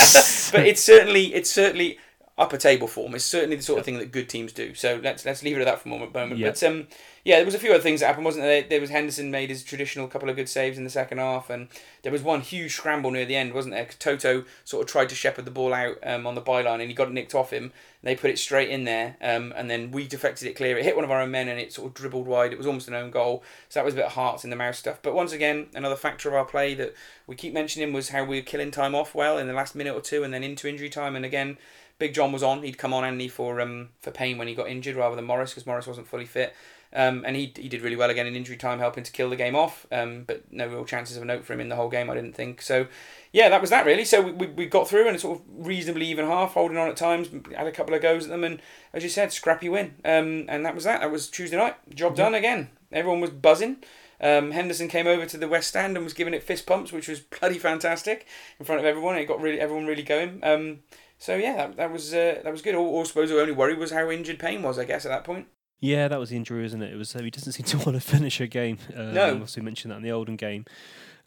it's 0.66 0.82
certainly 0.82 1.32
it's 1.34 1.50
certainly 1.50 1.98
upper 2.38 2.58
table 2.58 2.86
form. 2.88 3.14
It's 3.14 3.24
certainly 3.24 3.56
the 3.56 3.62
sort 3.62 3.78
of 3.78 3.84
thing 3.84 3.98
that 3.98 4.12
good 4.12 4.28
teams 4.28 4.52
do. 4.52 4.74
So 4.74 5.00
let's 5.02 5.24
let's 5.24 5.42
leave 5.42 5.56
it 5.56 5.60
at 5.60 5.64
that 5.66 5.80
for 5.80 5.88
a 5.88 5.92
moment. 5.92 6.12
moment. 6.12 6.38
Yeah. 6.38 6.50
But 6.50 6.62
um, 6.64 6.88
yeah, 7.26 7.38
there 7.38 7.44
was 7.44 7.56
a 7.56 7.58
few 7.58 7.72
other 7.72 7.82
things 7.82 7.98
that 7.98 8.06
happened, 8.06 8.24
wasn't 8.24 8.44
there? 8.44 8.62
There 8.62 8.80
was 8.80 8.90
Henderson 8.90 9.32
made 9.32 9.50
his 9.50 9.64
traditional 9.64 10.06
couple 10.06 10.30
of 10.30 10.36
good 10.36 10.48
saves 10.48 10.78
in 10.78 10.84
the 10.84 10.90
second 10.90 11.18
half, 11.18 11.50
and 11.50 11.66
there 12.04 12.12
was 12.12 12.22
one 12.22 12.40
huge 12.40 12.76
scramble 12.76 13.10
near 13.10 13.24
the 13.24 13.34
end, 13.34 13.52
wasn't 13.52 13.74
there? 13.74 13.88
Toto 13.98 14.44
sort 14.64 14.84
of 14.84 14.88
tried 14.88 15.08
to 15.08 15.16
shepherd 15.16 15.44
the 15.44 15.50
ball 15.50 15.74
out 15.74 15.96
um, 16.04 16.24
on 16.24 16.36
the 16.36 16.40
byline, 16.40 16.78
and 16.78 16.88
he 16.88 16.94
got 16.94 17.08
it 17.08 17.14
nicked 17.14 17.34
off 17.34 17.52
him. 17.52 17.72
They 18.04 18.14
put 18.14 18.30
it 18.30 18.38
straight 18.38 18.70
in 18.70 18.84
there, 18.84 19.16
um, 19.20 19.52
and 19.56 19.68
then 19.68 19.90
we 19.90 20.06
deflected 20.06 20.46
it 20.46 20.54
clear. 20.54 20.78
It 20.78 20.84
hit 20.84 20.94
one 20.94 21.04
of 21.04 21.10
our 21.10 21.20
own 21.20 21.32
men, 21.32 21.48
and 21.48 21.58
it 21.58 21.72
sort 21.72 21.88
of 21.88 21.94
dribbled 21.94 22.28
wide. 22.28 22.52
It 22.52 22.58
was 22.58 22.66
almost 22.68 22.86
an 22.86 22.94
own 22.94 23.10
goal. 23.10 23.42
So 23.70 23.80
that 23.80 23.84
was 23.84 23.94
a 23.94 23.96
bit 23.96 24.06
of 24.06 24.12
hearts 24.12 24.44
in 24.44 24.50
the 24.50 24.54
mouth 24.54 24.76
stuff. 24.76 25.00
But 25.02 25.16
once 25.16 25.32
again, 25.32 25.66
another 25.74 25.96
factor 25.96 26.28
of 26.28 26.36
our 26.36 26.44
play 26.44 26.74
that 26.74 26.94
we 27.26 27.34
keep 27.34 27.52
mentioning 27.52 27.92
was 27.92 28.10
how 28.10 28.22
we 28.22 28.36
were 28.36 28.46
killing 28.46 28.70
time 28.70 28.94
off 28.94 29.16
well 29.16 29.36
in 29.36 29.48
the 29.48 29.52
last 29.52 29.74
minute 29.74 29.96
or 29.96 30.00
two, 30.00 30.22
and 30.22 30.32
then 30.32 30.44
into 30.44 30.68
injury 30.68 30.90
time. 30.90 31.16
And 31.16 31.24
again, 31.24 31.58
Big 31.98 32.14
John 32.14 32.30
was 32.30 32.42
on. 32.42 32.62
He'd 32.62 32.78
come 32.78 32.92
on 32.92 33.04
Andy 33.04 33.26
for 33.26 33.60
um 33.60 33.88
for 34.00 34.10
Payne 34.10 34.38
when 34.38 34.48
he 34.48 34.54
got 34.54 34.68
injured 34.68 34.96
rather 34.96 35.16
than 35.16 35.24
Morris 35.24 35.50
because 35.50 35.66
Morris 35.66 35.86
wasn't 35.86 36.06
fully 36.06 36.26
fit. 36.26 36.54
Um, 36.92 37.24
and 37.26 37.36
he, 37.36 37.52
he 37.56 37.68
did 37.68 37.82
really 37.82 37.96
well 37.96 38.10
again 38.10 38.26
in 38.26 38.34
injury 38.34 38.56
time, 38.56 38.78
helping 38.78 39.04
to 39.04 39.12
kill 39.12 39.30
the 39.30 39.36
game 39.36 39.54
off. 39.54 39.86
Um, 39.92 40.24
but 40.26 40.50
no 40.52 40.66
real 40.66 40.84
chances 40.84 41.16
of 41.16 41.22
a 41.22 41.26
note 41.26 41.44
for 41.44 41.52
him 41.52 41.60
in 41.60 41.68
the 41.68 41.76
whole 41.76 41.88
game, 41.88 42.08
I 42.08 42.14
didn't 42.14 42.34
think. 42.34 42.62
So, 42.62 42.86
yeah, 43.32 43.48
that 43.48 43.60
was 43.60 43.70
that 43.70 43.86
really. 43.86 44.04
So 44.04 44.22
we, 44.22 44.32
we, 44.32 44.46
we 44.46 44.66
got 44.66 44.88
through 44.88 45.08
and 45.08 45.20
sort 45.20 45.38
of 45.38 45.44
reasonably 45.48 46.06
even 46.06 46.26
half, 46.26 46.54
holding 46.54 46.76
on 46.76 46.88
at 46.88 46.96
times, 46.96 47.28
had 47.54 47.66
a 47.66 47.72
couple 47.72 47.94
of 47.94 48.02
goes 48.02 48.24
at 48.24 48.30
them, 48.30 48.44
and 48.44 48.60
as 48.92 49.02
you 49.02 49.08
said, 49.08 49.32
scrappy 49.32 49.68
win. 49.68 49.94
Um, 50.04 50.46
and 50.48 50.64
that 50.64 50.74
was 50.74 50.84
that. 50.84 51.00
That 51.00 51.10
was 51.10 51.28
Tuesday 51.28 51.56
night. 51.56 51.76
Job 51.94 52.16
done 52.16 52.34
again. 52.34 52.70
Everyone 52.92 53.20
was 53.20 53.30
buzzing. 53.30 53.78
Um, 54.20 54.52
Henderson 54.52 54.88
came 54.88 55.06
over 55.06 55.26
to 55.26 55.36
the 55.36 55.48
West 55.48 55.68
Stand 55.68 55.96
and 55.96 56.04
was 56.04 56.14
giving 56.14 56.34
it 56.34 56.42
fist 56.42 56.66
pumps, 56.66 56.92
which 56.92 57.08
was 57.08 57.20
bloody 57.40 57.58
fantastic 57.58 58.26
in 58.58 58.66
front 58.66 58.80
of 58.80 58.86
everyone. 58.86 59.16
It 59.16 59.26
got 59.26 59.40
really 59.40 59.60
everyone 59.60 59.86
really 59.86 60.02
going. 60.02 60.40
Um, 60.42 60.78
so 61.18 61.36
yeah, 61.36 61.56
that, 61.56 61.76
that 61.76 61.92
was 61.92 62.12
uh, 62.14 62.40
that 62.42 62.52
was 62.52 62.62
good. 62.62 62.74
All, 62.74 62.86
all 62.88 63.00
I 63.00 63.04
suppose 63.04 63.28
the 63.28 63.40
only 63.40 63.52
worry 63.52 63.74
was 63.74 63.90
how 63.90 64.10
injured 64.10 64.38
Payne 64.38 64.62
was, 64.62 64.78
I 64.78 64.84
guess, 64.84 65.04
at 65.04 65.10
that 65.10 65.24
point. 65.24 65.46
Yeah, 65.80 66.08
that 66.08 66.18
was 66.18 66.30
the 66.30 66.36
injury, 66.36 66.64
isn't 66.64 66.82
it? 66.82 66.92
It 66.92 66.96
was 66.96 67.14
uh, 67.14 67.22
he 67.22 67.30
doesn't 67.30 67.52
seem 67.52 67.66
to 67.66 67.76
want 67.78 67.94
to 67.94 68.00
finish 68.00 68.40
a 68.40 68.46
game. 68.46 68.78
Um, 68.94 69.14
No. 69.14 69.30
obviously 69.32 69.62
mentioned 69.62 69.92
that 69.92 69.96
in 69.96 70.02
the 70.02 70.12
Oldham 70.12 70.36
game. 70.36 70.64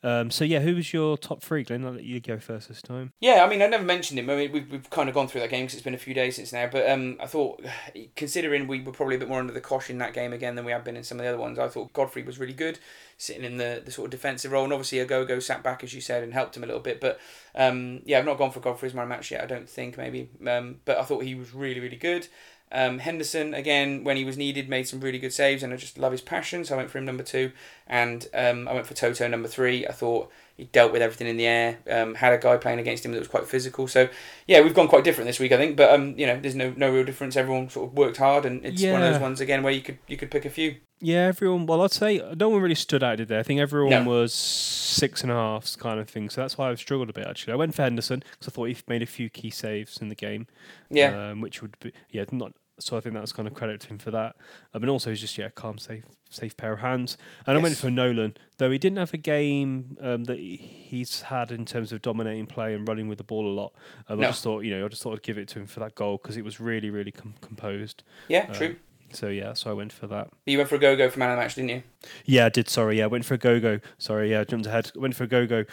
Um, 0.02 0.32
so 0.32 0.46
yeah, 0.46 0.60
who 0.62 0.76
was 0.76 0.94
your 0.94 1.18
top 1.18 1.42
three, 1.44 1.64
Glenn? 1.64 1.84
I'll 1.86 1.92
let 1.92 2.06
you 2.06 2.22
go 2.22 2.40
first 2.40 2.70
this 2.70 2.82
time. 2.82 3.12
Yeah, 3.20 3.44
I 3.44 3.50
mean, 3.50 3.62
I 3.62 3.68
never 3.68 3.84
mentioned 3.84 4.18
him. 4.18 4.30
I 4.30 4.36
mean, 4.38 4.52
we've, 4.54 4.72
we've 4.72 4.90
kind 4.90 5.10
of 5.10 5.16
gone 5.16 5.28
through 5.28 5.42
that 5.42 5.50
game 5.50 5.66
because 5.66 5.74
it's 5.74 5.84
been 5.84 5.94
a 5.94 5.98
few 5.98 6.14
days 6.14 6.38
since 6.38 6.54
now. 6.54 6.70
But 6.72 6.90
um, 6.90 7.18
I 7.20 7.26
thought, 7.26 7.62
considering 8.16 8.66
we 8.68 8.82
were 8.82 8.94
probably 8.94 9.16
a 9.18 9.20
bit 9.20 9.28
more 9.28 9.42
under 9.42 9.52
the 9.52 9.60
cosh 9.60 9.90
in 9.90 9.98
that 9.98 10.14
game 10.14 10.32
again 10.32 10.56
than 10.56 10.64
we 10.64 10.72
have 10.72 10.86
been 10.86 10.96
in 10.96 11.04
some 11.04 11.20
of 11.20 11.24
the 11.26 11.30
other 11.30 11.38
ones, 11.38 11.60
I 11.60 11.68
thought 11.68 11.92
Godfrey 11.92 12.24
was 12.24 12.40
really 12.40 12.54
good, 12.54 12.80
sitting 13.18 13.44
in 13.44 13.58
the, 13.58 13.82
the 13.84 13.92
sort 13.92 14.06
of 14.06 14.12
defensive 14.12 14.54
role. 14.54 14.64
And 14.64 14.72
obviously, 14.72 15.00
Ogogo 15.00 15.44
sat 15.44 15.64
back, 15.64 15.84
as 15.84 15.94
you 15.94 16.00
said, 16.00 16.24
and 16.24 16.34
helped 16.34 16.56
him 16.56 16.64
a 16.64 16.68
little 16.68 16.82
bit. 16.82 17.02
But 17.02 17.20
um, 17.54 18.00
yeah, 18.06 18.20
I've 18.20 18.26
not 18.26 18.38
gone 18.38 18.52
for 18.52 18.62
Godfrey 18.62 18.88
as 18.88 18.94
my 18.96 19.04
match 19.04 19.32
yet, 19.32 19.44
I 19.44 19.48
don't 19.48 19.70
think, 19.70 19.98
maybe. 19.98 20.30
Um, 20.48 20.78
but 20.86 20.98
I 20.98 21.04
thought 21.04 21.24
he 21.26 21.36
was 21.36 21.54
really, 21.54 21.82
really 21.82 21.98
good. 21.98 22.26
Um, 22.72 23.00
Henderson, 23.00 23.54
again, 23.54 24.04
when 24.04 24.18
he 24.18 24.24
was 24.24 24.38
needed, 24.38 24.70
made 24.70 24.88
some 24.88 25.00
really 25.00 25.20
good 25.20 25.34
saves, 25.34 25.64
and 25.64 25.74
I 25.74 25.78
just 25.78 25.98
love 25.98 26.12
his 26.12 26.22
passion, 26.22 26.64
so 26.66 26.76
I 26.76 26.78
went 26.78 26.92
for 26.92 27.00
him 27.00 27.06
number 27.06 27.24
two. 27.24 27.52
And 27.88 28.28
um, 28.34 28.68
I 28.68 28.74
went 28.74 28.86
for 28.86 28.94
Toto 28.94 29.28
number 29.28 29.48
three. 29.48 29.88
I 29.88 29.92
thought 29.92 30.32
he 30.60 30.65
dealt 30.65 30.91
with 30.91 31.02
everything 31.02 31.28
in 31.28 31.38
the 31.38 31.48
air, 31.48 31.78
um, 31.89 32.15
had 32.15 32.34
a 32.34 32.38
guy 32.38 32.58
playing 32.58 32.80
against 32.80 33.06
him 33.06 33.12
that 33.13 33.19
was 33.19 33.28
quite 33.28 33.48
physical. 33.48 33.88
So, 33.88 34.10
yeah, 34.48 34.62
we've 34.62 34.74
gone 34.74 34.88
quite 34.88 35.04
different 35.04 35.28
this 35.28 35.39
week, 35.39 35.52
I 35.52 35.58
think. 35.58 35.78
But, 35.78 35.91
um, 35.91 36.13
you 36.17 36.28
know, 36.28 36.39
there's 36.39 36.56
no, 36.56 36.74
no 36.76 36.91
real 36.91 37.06
difference. 37.06 37.36
Everyone 37.36 37.69
sort 37.69 37.89
of 37.89 37.98
worked 37.98 38.17
hard, 38.17 38.45
and 38.45 38.65
it's 38.65 38.84
one 38.84 39.02
of 39.02 39.13
those 39.13 39.22
ones, 39.22 39.39
again, 39.41 39.63
where 39.63 39.74
you 39.74 39.82
could 39.82 39.98
you 40.08 40.17
could 40.17 40.30
pick 40.30 40.45
a 40.45 40.50
few. 40.50 40.76
Yeah, 41.02 41.28
everyone. 41.28 41.65
Well, 41.65 41.82
I'd 41.82 41.91
say 41.91 42.22
no 42.36 42.50
one 42.50 42.62
really 42.62 42.76
stood 42.76 43.04
out, 43.04 43.17
did 43.17 43.30
they? 43.30 43.39
I 43.39 43.43
think 43.43 43.62
everyone 43.62 44.04
No. 44.04 44.04
was 44.04 44.34
six 44.34 45.24
and 45.24 45.32
a 45.32 45.36
half 45.36 45.78
kind 45.78 45.98
of 46.00 46.10
thing. 46.10 46.30
So 46.30 46.41
that's 46.41 46.58
why 46.58 46.69
I've 46.69 46.80
struggled 46.80 47.10
a 47.10 47.13
bit 47.13 47.26
actually. 47.26 47.54
I 47.54 47.56
went 47.56 47.74
for 47.74 47.84
Henderson 47.84 48.19
because 48.19 48.48
I 48.48 48.52
thought 48.52 48.65
he 48.65 48.76
made 48.88 49.02
a 49.02 49.06
few 49.06 49.30
key 49.30 49.50
saves 49.50 50.00
in 50.02 50.10
the 50.10 50.15
game. 50.15 50.48
Yeah. 50.89 51.30
um, 51.30 51.39
which 51.41 51.62
would 51.62 51.80
be 51.80 51.93
yeah 52.12 52.26
not. 52.34 52.52
So 52.82 52.98
I 52.98 53.00
think 53.02 53.15
that's 53.15 53.32
kind 53.34 53.48
of 53.48 53.54
credit 53.54 53.82
to 53.82 53.88
him 53.88 53.98
for 53.98 54.12
that. 54.12 54.36
Um, 54.74 54.84
and 54.84 54.89
also 54.89 55.10
he's 55.10 55.22
just 55.22 55.38
yeah 55.38 55.50
calm, 55.50 55.78
safe, 55.78 56.04
safe 56.30 56.56
pair 56.58 56.74
of 56.74 56.80
hands. 56.80 57.18
And 57.46 57.58
I 57.58 57.62
went 57.62 57.78
for 57.78 57.89
Nolan, 57.89 58.36
though 58.58 58.72
he 58.72 58.78
didn't 58.78 58.98
have 58.98 59.13
a 59.13 59.18
game 59.18 59.98
um, 60.02 60.24
that 60.26 60.38
he's 60.39 61.22
had 61.24 61.52
in 61.52 61.65
terms 61.65 61.92
of 61.92 62.02
dominating 62.02 62.46
play 62.48 62.74
and 62.74 62.88
running 62.88 63.08
with 63.08 63.18
the 63.18 63.24
ball 63.24 63.48
a 63.48 63.54
lot. 63.54 63.74
Um, 64.08 64.20
No. 64.20 64.28
I 64.28 64.32
just 64.32 64.44
thought 64.44 64.62
you 64.62 64.72
know 64.78 64.86
I 64.86 64.88
just 64.88 65.04
thought 65.04 65.13
I'd 65.13 65.24
give 65.24 65.38
it 65.38 65.48
to 65.50 65.60
him 65.60 65.68
for 65.68 65.80
that 65.82 65.96
goal 65.96 66.18
because 66.22 66.38
it 66.38 66.44
was 66.44 66.60
really 66.60 66.89
really 66.89 67.12
com- 67.12 67.36
composed. 67.42 68.04
Yeah, 68.28 68.48
Uh, 68.50 68.54
true. 68.54 68.76
So 69.12 69.28
yeah, 69.28 69.54
so 69.54 69.72
I 69.72 69.74
went 69.74 69.92
for 69.92 70.06
that. 70.06 70.30
You 70.46 70.58
went 70.60 70.70
for 70.70 70.78
Ogogo 70.78 71.10
for 71.12 71.18
man 71.18 71.32
of 71.32 71.38
the 71.38 71.42
match, 71.42 71.56
didn't 71.56 71.70
you? 71.70 71.82
Yeah, 72.26 72.46
I 72.46 72.50
did. 72.50 72.70
Sorry, 72.70 73.00
yeah, 73.00 73.06
I 73.06 73.08
went 73.08 73.26
for 73.26 73.36
Ogogo. 73.38 73.82
Sorry, 73.98 74.30
yeah, 74.32 74.42
I 74.42 74.44
jumped 74.44 74.68
ahead. 74.68 74.92
Went 74.96 75.15
for 75.15 75.26
Ogogo 75.26 75.65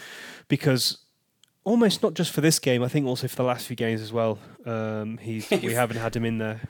because 0.49 0.99
almost 1.65 2.03
not 2.03 2.15
just 2.15 2.33
for 2.33 2.41
this 2.41 2.59
game. 2.59 2.83
I 2.83 2.89
think 2.89 3.07
also 3.07 3.29
for 3.29 3.37
the 3.37 3.43
last 3.43 3.67
few 3.67 3.77
games 3.77 4.01
as 4.01 4.11
well. 4.13 4.39
Um, 4.65 5.19
he's 5.19 5.51
we 5.63 5.75
haven't 5.75 5.99
had 5.99 6.17
him 6.17 6.25
in 6.25 6.39
there, 6.39 6.63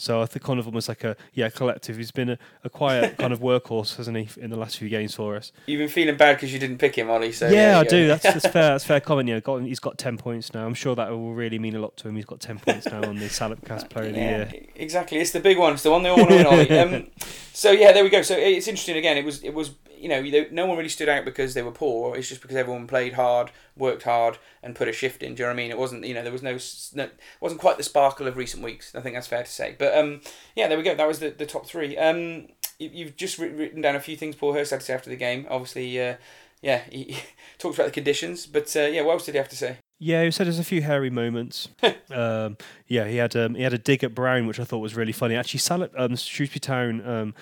so 0.00 0.22
I 0.22 0.26
think 0.26 0.44
kind 0.44 0.58
of 0.58 0.66
almost 0.66 0.88
like 0.88 1.04
a 1.04 1.16
yeah 1.34 1.50
collective. 1.50 1.96
He's 1.96 2.10
been 2.10 2.30
a, 2.30 2.38
a 2.64 2.70
quiet 2.70 3.18
kind 3.18 3.32
of 3.32 3.40
workhorse, 3.40 3.96
hasn't 3.96 4.16
he, 4.16 4.28
in 4.40 4.50
the 4.50 4.56
last 4.56 4.78
few 4.78 4.88
games 4.88 5.14
for 5.14 5.36
us? 5.36 5.52
You've 5.66 5.78
been 5.78 5.88
feeling 5.88 6.16
bad 6.16 6.36
because 6.36 6.52
you 6.52 6.58
didn't 6.58 6.78
pick 6.78 6.96
him, 6.96 7.10
Ollie. 7.10 7.32
So 7.32 7.48
yeah, 7.48 7.78
I 7.78 7.82
you 7.82 7.88
do. 7.88 8.06
That's, 8.08 8.22
that's 8.22 8.46
fair. 8.46 8.60
That's 8.70 8.84
fair 8.84 9.00
comment. 9.00 9.28
Yeah, 9.28 9.40
got, 9.40 9.62
he's 9.62 9.80
got 9.80 9.98
ten 9.98 10.16
points 10.16 10.54
now. 10.54 10.64
I'm 10.64 10.74
sure 10.74 10.94
that 10.94 11.10
will 11.10 11.34
really 11.34 11.58
mean 11.58 11.74
a 11.74 11.80
lot 11.80 11.96
to 11.98 12.08
him. 12.08 12.16
He's 12.16 12.24
got 12.24 12.40
ten 12.40 12.58
points 12.58 12.86
now 12.86 13.02
on 13.02 13.16
the 13.18 13.26
Salopcast 13.26 13.90
Player 13.90 14.08
of 14.08 14.14
the 14.14 14.20
Year. 14.20 14.52
exactly. 14.76 15.18
It's 15.18 15.32
the 15.32 15.40
big 15.40 15.58
one. 15.58 15.74
It's 15.74 15.82
the 15.82 15.90
one 15.90 16.02
they 16.02 16.08
all 16.08 16.16
want 16.16 16.30
to 16.30 16.36
win. 16.36 16.46
Ollie. 16.46 16.78
Um, 16.78 17.06
so 17.52 17.70
yeah, 17.70 17.92
there 17.92 18.04
we 18.04 18.10
go. 18.10 18.22
So 18.22 18.36
it's 18.36 18.68
interesting. 18.68 18.96
Again, 18.96 19.16
it 19.16 19.24
was 19.24 19.42
it 19.42 19.54
was 19.54 19.70
you 20.00 20.08
know 20.08 20.46
no 20.50 20.66
one 20.66 20.76
really 20.76 20.88
stood 20.88 21.08
out 21.08 21.24
because 21.24 21.54
they 21.54 21.62
were 21.62 21.70
poor. 21.70 22.16
It's 22.16 22.28
just 22.28 22.42
because 22.42 22.56
everyone 22.56 22.86
played 22.86 23.14
hard, 23.14 23.50
worked 23.76 24.04
hard, 24.04 24.38
and 24.62 24.74
put 24.74 24.88
a 24.88 24.92
shift 24.92 25.22
in. 25.22 25.34
Do 25.34 25.42
you 25.42 25.46
know 25.46 25.50
what 25.50 25.60
I 25.60 25.62
mean? 25.62 25.70
It 25.70 25.78
wasn't 25.78 26.04
you 26.04 26.14
know 26.14 26.22
there 26.22 26.32
was 26.32 26.42
no, 26.42 26.58
no 26.94 27.10
wasn't 27.40 27.60
quite 27.60 27.76
the 27.76 27.82
sparkle 27.82 28.26
of 28.26 28.36
recent 28.36 28.62
weeks. 28.62 28.94
I 28.94 29.00
think 29.00 29.14
that's 29.14 29.26
fair 29.26 29.42
to 29.42 29.50
say. 29.50 29.76
But 29.78 29.96
um, 29.96 30.20
yeah, 30.56 30.68
there 30.68 30.78
we 30.78 30.84
go. 30.84 30.94
That 30.94 31.08
was 31.08 31.18
the, 31.18 31.30
the 31.30 31.46
top 31.46 31.66
three. 31.66 31.96
Um, 31.96 32.48
you, 32.78 32.90
you've 32.92 33.16
just 33.16 33.38
writ- 33.38 33.54
written 33.54 33.82
down 33.82 33.96
a 33.96 34.00
few 34.00 34.16
things 34.16 34.36
Paul 34.36 34.54
Hurst 34.54 34.70
had 34.70 34.80
to 34.80 34.86
say 34.86 34.94
after 34.94 35.10
the 35.10 35.16
game. 35.16 35.46
Obviously, 35.50 36.00
uh, 36.00 36.16
yeah, 36.62 36.82
he, 36.90 37.04
he 37.04 37.22
talked 37.58 37.76
about 37.76 37.86
the 37.86 37.92
conditions. 37.92 38.46
But 38.46 38.74
uh, 38.76 38.80
yeah, 38.80 39.02
what 39.02 39.12
else 39.12 39.26
did 39.26 39.32
he 39.32 39.38
have 39.38 39.48
to 39.50 39.56
say? 39.56 39.76
Yeah, 40.02 40.24
he 40.24 40.30
said 40.30 40.46
there's 40.46 40.58
a 40.58 40.64
few 40.64 40.80
hairy 40.80 41.10
moments. 41.10 41.68
um, 42.10 42.56
yeah, 42.86 43.06
he 43.06 43.16
had 43.16 43.36
um, 43.36 43.54
he 43.54 43.62
had 43.62 43.74
a 43.74 43.78
dig 43.78 44.02
at 44.02 44.14
Brown, 44.14 44.46
which 44.46 44.58
I 44.58 44.64
thought 44.64 44.78
was 44.78 44.96
really 44.96 45.12
funny. 45.12 45.36
Actually, 45.36 45.60
Salop, 45.60 45.92
um, 45.94 46.16
Shrewsbury 46.16 46.58
Town 46.58 47.06
um, 47.06 47.34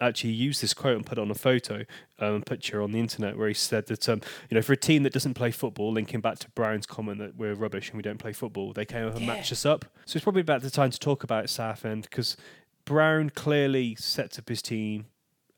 actually 0.00 0.30
used 0.32 0.62
this 0.62 0.72
quote 0.74 0.96
and 0.96 1.04
put 1.04 1.18
it 1.18 1.20
on 1.20 1.30
a 1.30 1.34
photo, 1.34 1.84
um, 2.18 2.42
picture 2.42 2.80
on 2.82 2.92
the 2.92 2.98
internet, 2.98 3.36
where 3.36 3.48
he 3.48 3.54
said 3.54 3.86
that 3.86 4.08
um, 4.08 4.20
you 4.50 4.54
know 4.54 4.62
for 4.62 4.72
a 4.72 4.76
team 4.76 5.02
that 5.02 5.12
doesn't 5.12 5.34
play 5.34 5.50
football, 5.50 5.92
linking 5.92 6.20
back 6.20 6.38
to 6.40 6.50
Brown's 6.50 6.86
comment 6.86 7.18
that 7.18 7.36
we're 7.36 7.54
rubbish 7.54 7.88
and 7.90 7.96
we 7.96 8.02
don't 8.02 8.18
play 8.18 8.32
football, 8.32 8.72
they 8.72 8.84
came 8.84 9.06
up 9.06 9.14
and 9.16 9.22
Yeah. 9.26 9.34
matched 9.34 9.52
us 9.52 9.66
up. 9.66 9.84
So 10.06 10.16
it's 10.16 10.24
probably 10.24 10.40
about 10.42 10.62
the 10.62 10.70
time 10.70 10.90
to 10.90 10.98
talk 10.98 11.22
about 11.24 11.48
Southend 11.50 12.02
because 12.04 12.36
Brown 12.84 13.30
clearly 13.30 13.94
sets 13.94 14.38
up 14.38 14.48
his 14.48 14.62
team 14.62 15.06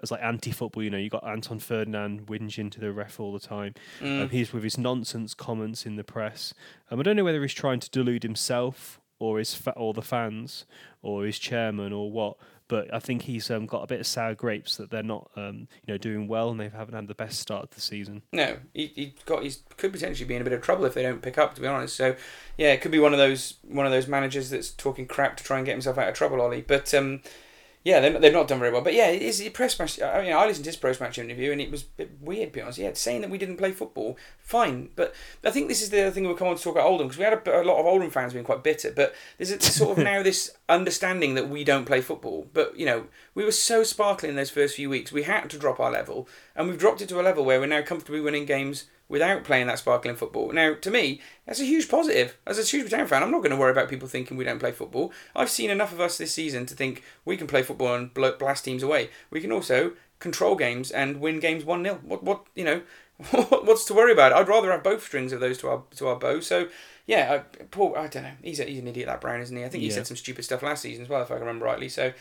as 0.02 0.10
like 0.10 0.22
anti-football. 0.22 0.82
You 0.82 0.90
know, 0.90 0.98
you 0.98 1.08
got 1.08 1.26
Anton 1.26 1.58
Ferdinand 1.60 2.26
whinging 2.26 2.70
to 2.72 2.80
the 2.80 2.92
ref 2.92 3.20
all 3.20 3.32
the 3.32 3.38
time. 3.40 3.74
Mm. 4.00 4.22
Um, 4.22 4.28
he's 4.30 4.52
with 4.52 4.64
his 4.64 4.76
nonsense 4.76 5.32
comments 5.32 5.86
in 5.86 5.96
the 5.96 6.04
press. 6.04 6.52
Um, 6.90 6.98
I 6.98 7.02
don't 7.04 7.16
know 7.16 7.24
whether 7.24 7.40
he's 7.40 7.54
trying 7.54 7.78
to 7.80 7.88
delude 7.90 8.22
himself 8.24 9.00
or 9.20 9.38
his 9.38 9.54
fa- 9.54 9.74
or 9.76 9.94
the 9.94 10.02
fans 10.02 10.66
or 11.00 11.24
his 11.24 11.38
chairman 11.38 11.92
or 11.92 12.10
what. 12.10 12.36
But 12.72 12.88
I 12.90 13.00
think 13.00 13.20
he's 13.20 13.50
um, 13.50 13.66
got 13.66 13.82
a 13.82 13.86
bit 13.86 14.00
of 14.00 14.06
sour 14.06 14.34
grapes 14.34 14.78
that 14.78 14.90
they're 14.90 15.02
not 15.02 15.30
um, 15.36 15.68
you 15.86 15.92
know 15.92 15.98
doing 15.98 16.26
well 16.26 16.48
and 16.48 16.58
they 16.58 16.70
haven't 16.70 16.94
had 16.94 17.06
the 17.06 17.14
best 17.14 17.38
start 17.38 17.64
of 17.64 17.70
the 17.72 17.82
season. 17.82 18.22
No, 18.32 18.56
he 18.72 18.86
he 18.86 19.14
got 19.26 19.42
he's 19.42 19.62
could 19.76 19.92
potentially 19.92 20.26
be 20.26 20.34
in 20.34 20.40
a 20.40 20.44
bit 20.44 20.54
of 20.54 20.62
trouble 20.62 20.86
if 20.86 20.94
they 20.94 21.02
don't 21.02 21.20
pick 21.20 21.36
up. 21.36 21.54
To 21.54 21.60
be 21.60 21.66
honest, 21.66 21.94
so 21.94 22.16
yeah, 22.56 22.72
it 22.72 22.80
could 22.80 22.90
be 22.90 22.98
one 22.98 23.12
of 23.12 23.18
those 23.18 23.56
one 23.68 23.84
of 23.84 23.92
those 23.92 24.08
managers 24.08 24.48
that's 24.48 24.70
talking 24.70 25.04
crap 25.06 25.36
to 25.36 25.44
try 25.44 25.58
and 25.58 25.66
get 25.66 25.72
himself 25.72 25.98
out 25.98 26.08
of 26.08 26.14
trouble, 26.14 26.40
Ollie. 26.40 26.64
But 26.66 26.94
um, 26.94 27.20
yeah, 27.84 27.98
they're, 27.98 28.18
they've 28.18 28.32
not 28.32 28.46
done 28.46 28.60
very 28.60 28.70
well. 28.70 28.80
But 28.80 28.94
yeah, 28.94 29.08
it 29.08 29.22
is 29.22 29.42
press 29.50 29.78
match. 29.78 30.00
I 30.00 30.22
mean, 30.22 30.32
I 30.32 30.46
listened 30.46 30.64
to 30.64 30.70
his 30.70 30.76
press 30.76 31.00
match 31.00 31.18
interview 31.18 31.50
and 31.50 31.60
it 31.60 31.70
was 31.70 31.82
a 31.82 31.86
bit 31.96 32.10
weird, 32.20 32.50
to 32.50 32.52
be 32.52 32.62
honest. 32.62 32.78
Yeah, 32.78 32.92
saying 32.94 33.22
that 33.22 33.30
we 33.30 33.38
didn't 33.38 33.56
play 33.56 33.72
football, 33.72 34.16
fine. 34.38 34.90
But 34.94 35.14
I 35.44 35.50
think 35.50 35.68
this 35.68 35.82
is 35.82 35.90
the 35.90 36.02
other 36.02 36.10
thing 36.12 36.24
we'll 36.24 36.36
come 36.36 36.48
on 36.48 36.56
to 36.56 36.62
talk 36.62 36.76
about 36.76 36.86
Oldham 36.86 37.08
because 37.08 37.18
we 37.18 37.24
had 37.24 37.32
a, 37.32 37.62
a, 37.62 37.64
lot 37.64 37.80
of 37.80 37.86
Oldham 37.86 38.10
fans 38.10 38.32
being 38.32 38.44
quite 38.44 38.62
bitter. 38.62 38.92
But 38.94 39.14
there's 39.36 39.50
a, 39.50 39.60
sort 39.60 39.98
of 39.98 40.04
now 40.04 40.22
this 40.22 40.50
understanding 40.68 41.34
that 41.34 41.48
we 41.48 41.64
don't 41.64 41.84
play 41.84 42.00
football. 42.00 42.48
But, 42.52 42.78
you 42.78 42.86
know, 42.86 43.06
we 43.34 43.44
were 43.44 43.52
so 43.52 43.82
sparkling 43.82 44.30
in 44.30 44.36
those 44.36 44.50
first 44.50 44.76
few 44.76 44.88
weeks. 44.88 45.10
We 45.10 45.24
had 45.24 45.50
to 45.50 45.58
drop 45.58 45.80
our 45.80 45.90
level 45.90 46.28
and 46.54 46.68
we've 46.68 46.78
dropped 46.78 47.00
it 47.00 47.08
to 47.10 47.20
a 47.20 47.22
level 47.22 47.44
where 47.44 47.60
we're 47.60 47.66
now 47.66 47.82
comfortably 47.82 48.20
winning 48.20 48.44
games 48.46 48.84
without 49.08 49.44
playing 49.44 49.66
that 49.66 49.78
sparkling 49.78 50.16
football. 50.16 50.52
Now, 50.52 50.74
to 50.74 50.90
me, 50.90 51.20
that's 51.46 51.60
a 51.60 51.66
huge 51.66 51.88
positive. 51.88 52.38
As 52.46 52.58
a 52.58 52.62
huge 52.62 52.90
Town 52.90 53.06
fan, 53.06 53.22
I'm 53.22 53.30
not 53.30 53.42
going 53.42 53.50
to 53.50 53.56
worry 53.56 53.70
about 53.70 53.90
people 53.90 54.08
thinking 54.08 54.36
we 54.36 54.44
don't 54.44 54.58
play 54.58 54.72
football. 54.72 55.12
I've 55.36 55.50
seen 55.50 55.70
enough 55.70 55.92
of 55.92 56.00
us 56.00 56.16
this 56.16 56.32
season 56.32 56.64
to 56.66 56.74
think 56.74 57.02
we 57.24 57.36
can 57.36 57.46
play 57.46 57.62
football 57.62 57.94
and 57.94 58.12
blast 58.14 58.64
teams 58.64 58.82
away. 58.82 59.10
We 59.30 59.40
can 59.40 59.52
also 59.52 59.92
control 60.18 60.54
games 60.56 60.90
and 60.90 61.20
win 61.20 61.40
games 61.40 61.64
1 61.64 61.84
0. 61.84 62.00
What, 62.04 62.22
what, 62.22 62.46
you 62.54 62.64
know, 62.64 62.82
what's 63.30 63.84
to 63.84 63.94
worry 63.94 64.12
about? 64.12 64.32
I'd 64.32 64.48
rather 64.48 64.70
have 64.70 64.82
both 64.82 65.04
strings 65.04 65.32
of 65.32 65.40
those 65.40 65.58
to 65.58 65.68
our 65.68 65.82
to 65.96 66.08
our 66.08 66.16
bow. 66.16 66.40
So, 66.40 66.68
yeah, 67.06 67.42
I, 67.60 67.64
Paul, 67.64 67.94
I 67.96 68.06
don't 68.06 68.22
know. 68.22 68.32
He's, 68.42 68.60
a, 68.60 68.64
he's 68.64 68.78
an 68.78 68.88
idiot, 68.88 69.08
that 69.08 69.20
Brown, 69.20 69.40
isn't 69.40 69.56
he? 69.56 69.64
I 69.64 69.68
think 69.68 69.82
he 69.82 69.88
yeah. 69.88 69.94
said 69.96 70.06
some 70.06 70.16
stupid 70.16 70.44
stuff 70.44 70.62
last 70.62 70.82
season 70.82 71.02
as 71.04 71.08
well, 71.10 71.20
if 71.20 71.30
I 71.30 71.34
can 71.34 71.42
remember 71.42 71.66
rightly. 71.66 71.88
So, 71.88 72.12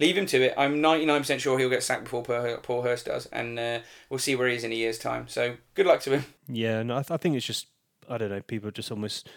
leave 0.00 0.16
him 0.16 0.26
to 0.26 0.42
it. 0.42 0.54
I'm 0.56 0.76
99% 0.82 1.38
sure 1.38 1.58
he'll 1.58 1.70
get 1.70 1.82
sacked 1.82 2.04
before 2.04 2.24
Paul 2.24 2.82
Hurst 2.82 3.06
does, 3.06 3.26
and 3.26 3.58
uh, 3.58 3.80
we'll 4.08 4.18
see 4.18 4.34
where 4.34 4.48
he 4.48 4.56
is 4.56 4.64
in 4.64 4.72
a 4.72 4.74
year's 4.74 4.98
time. 4.98 5.28
So 5.28 5.56
good 5.74 5.86
luck 5.86 6.00
to 6.00 6.10
him. 6.10 6.24
Yeah, 6.48 6.82
no, 6.82 6.96
I, 6.96 7.02
th- 7.02 7.12
I 7.12 7.16
think 7.18 7.36
it's 7.36 7.46
just 7.46 7.66
I 8.08 8.18
don't 8.18 8.30
know. 8.30 8.40
People 8.40 8.70
just 8.72 8.90
almost 8.90 9.28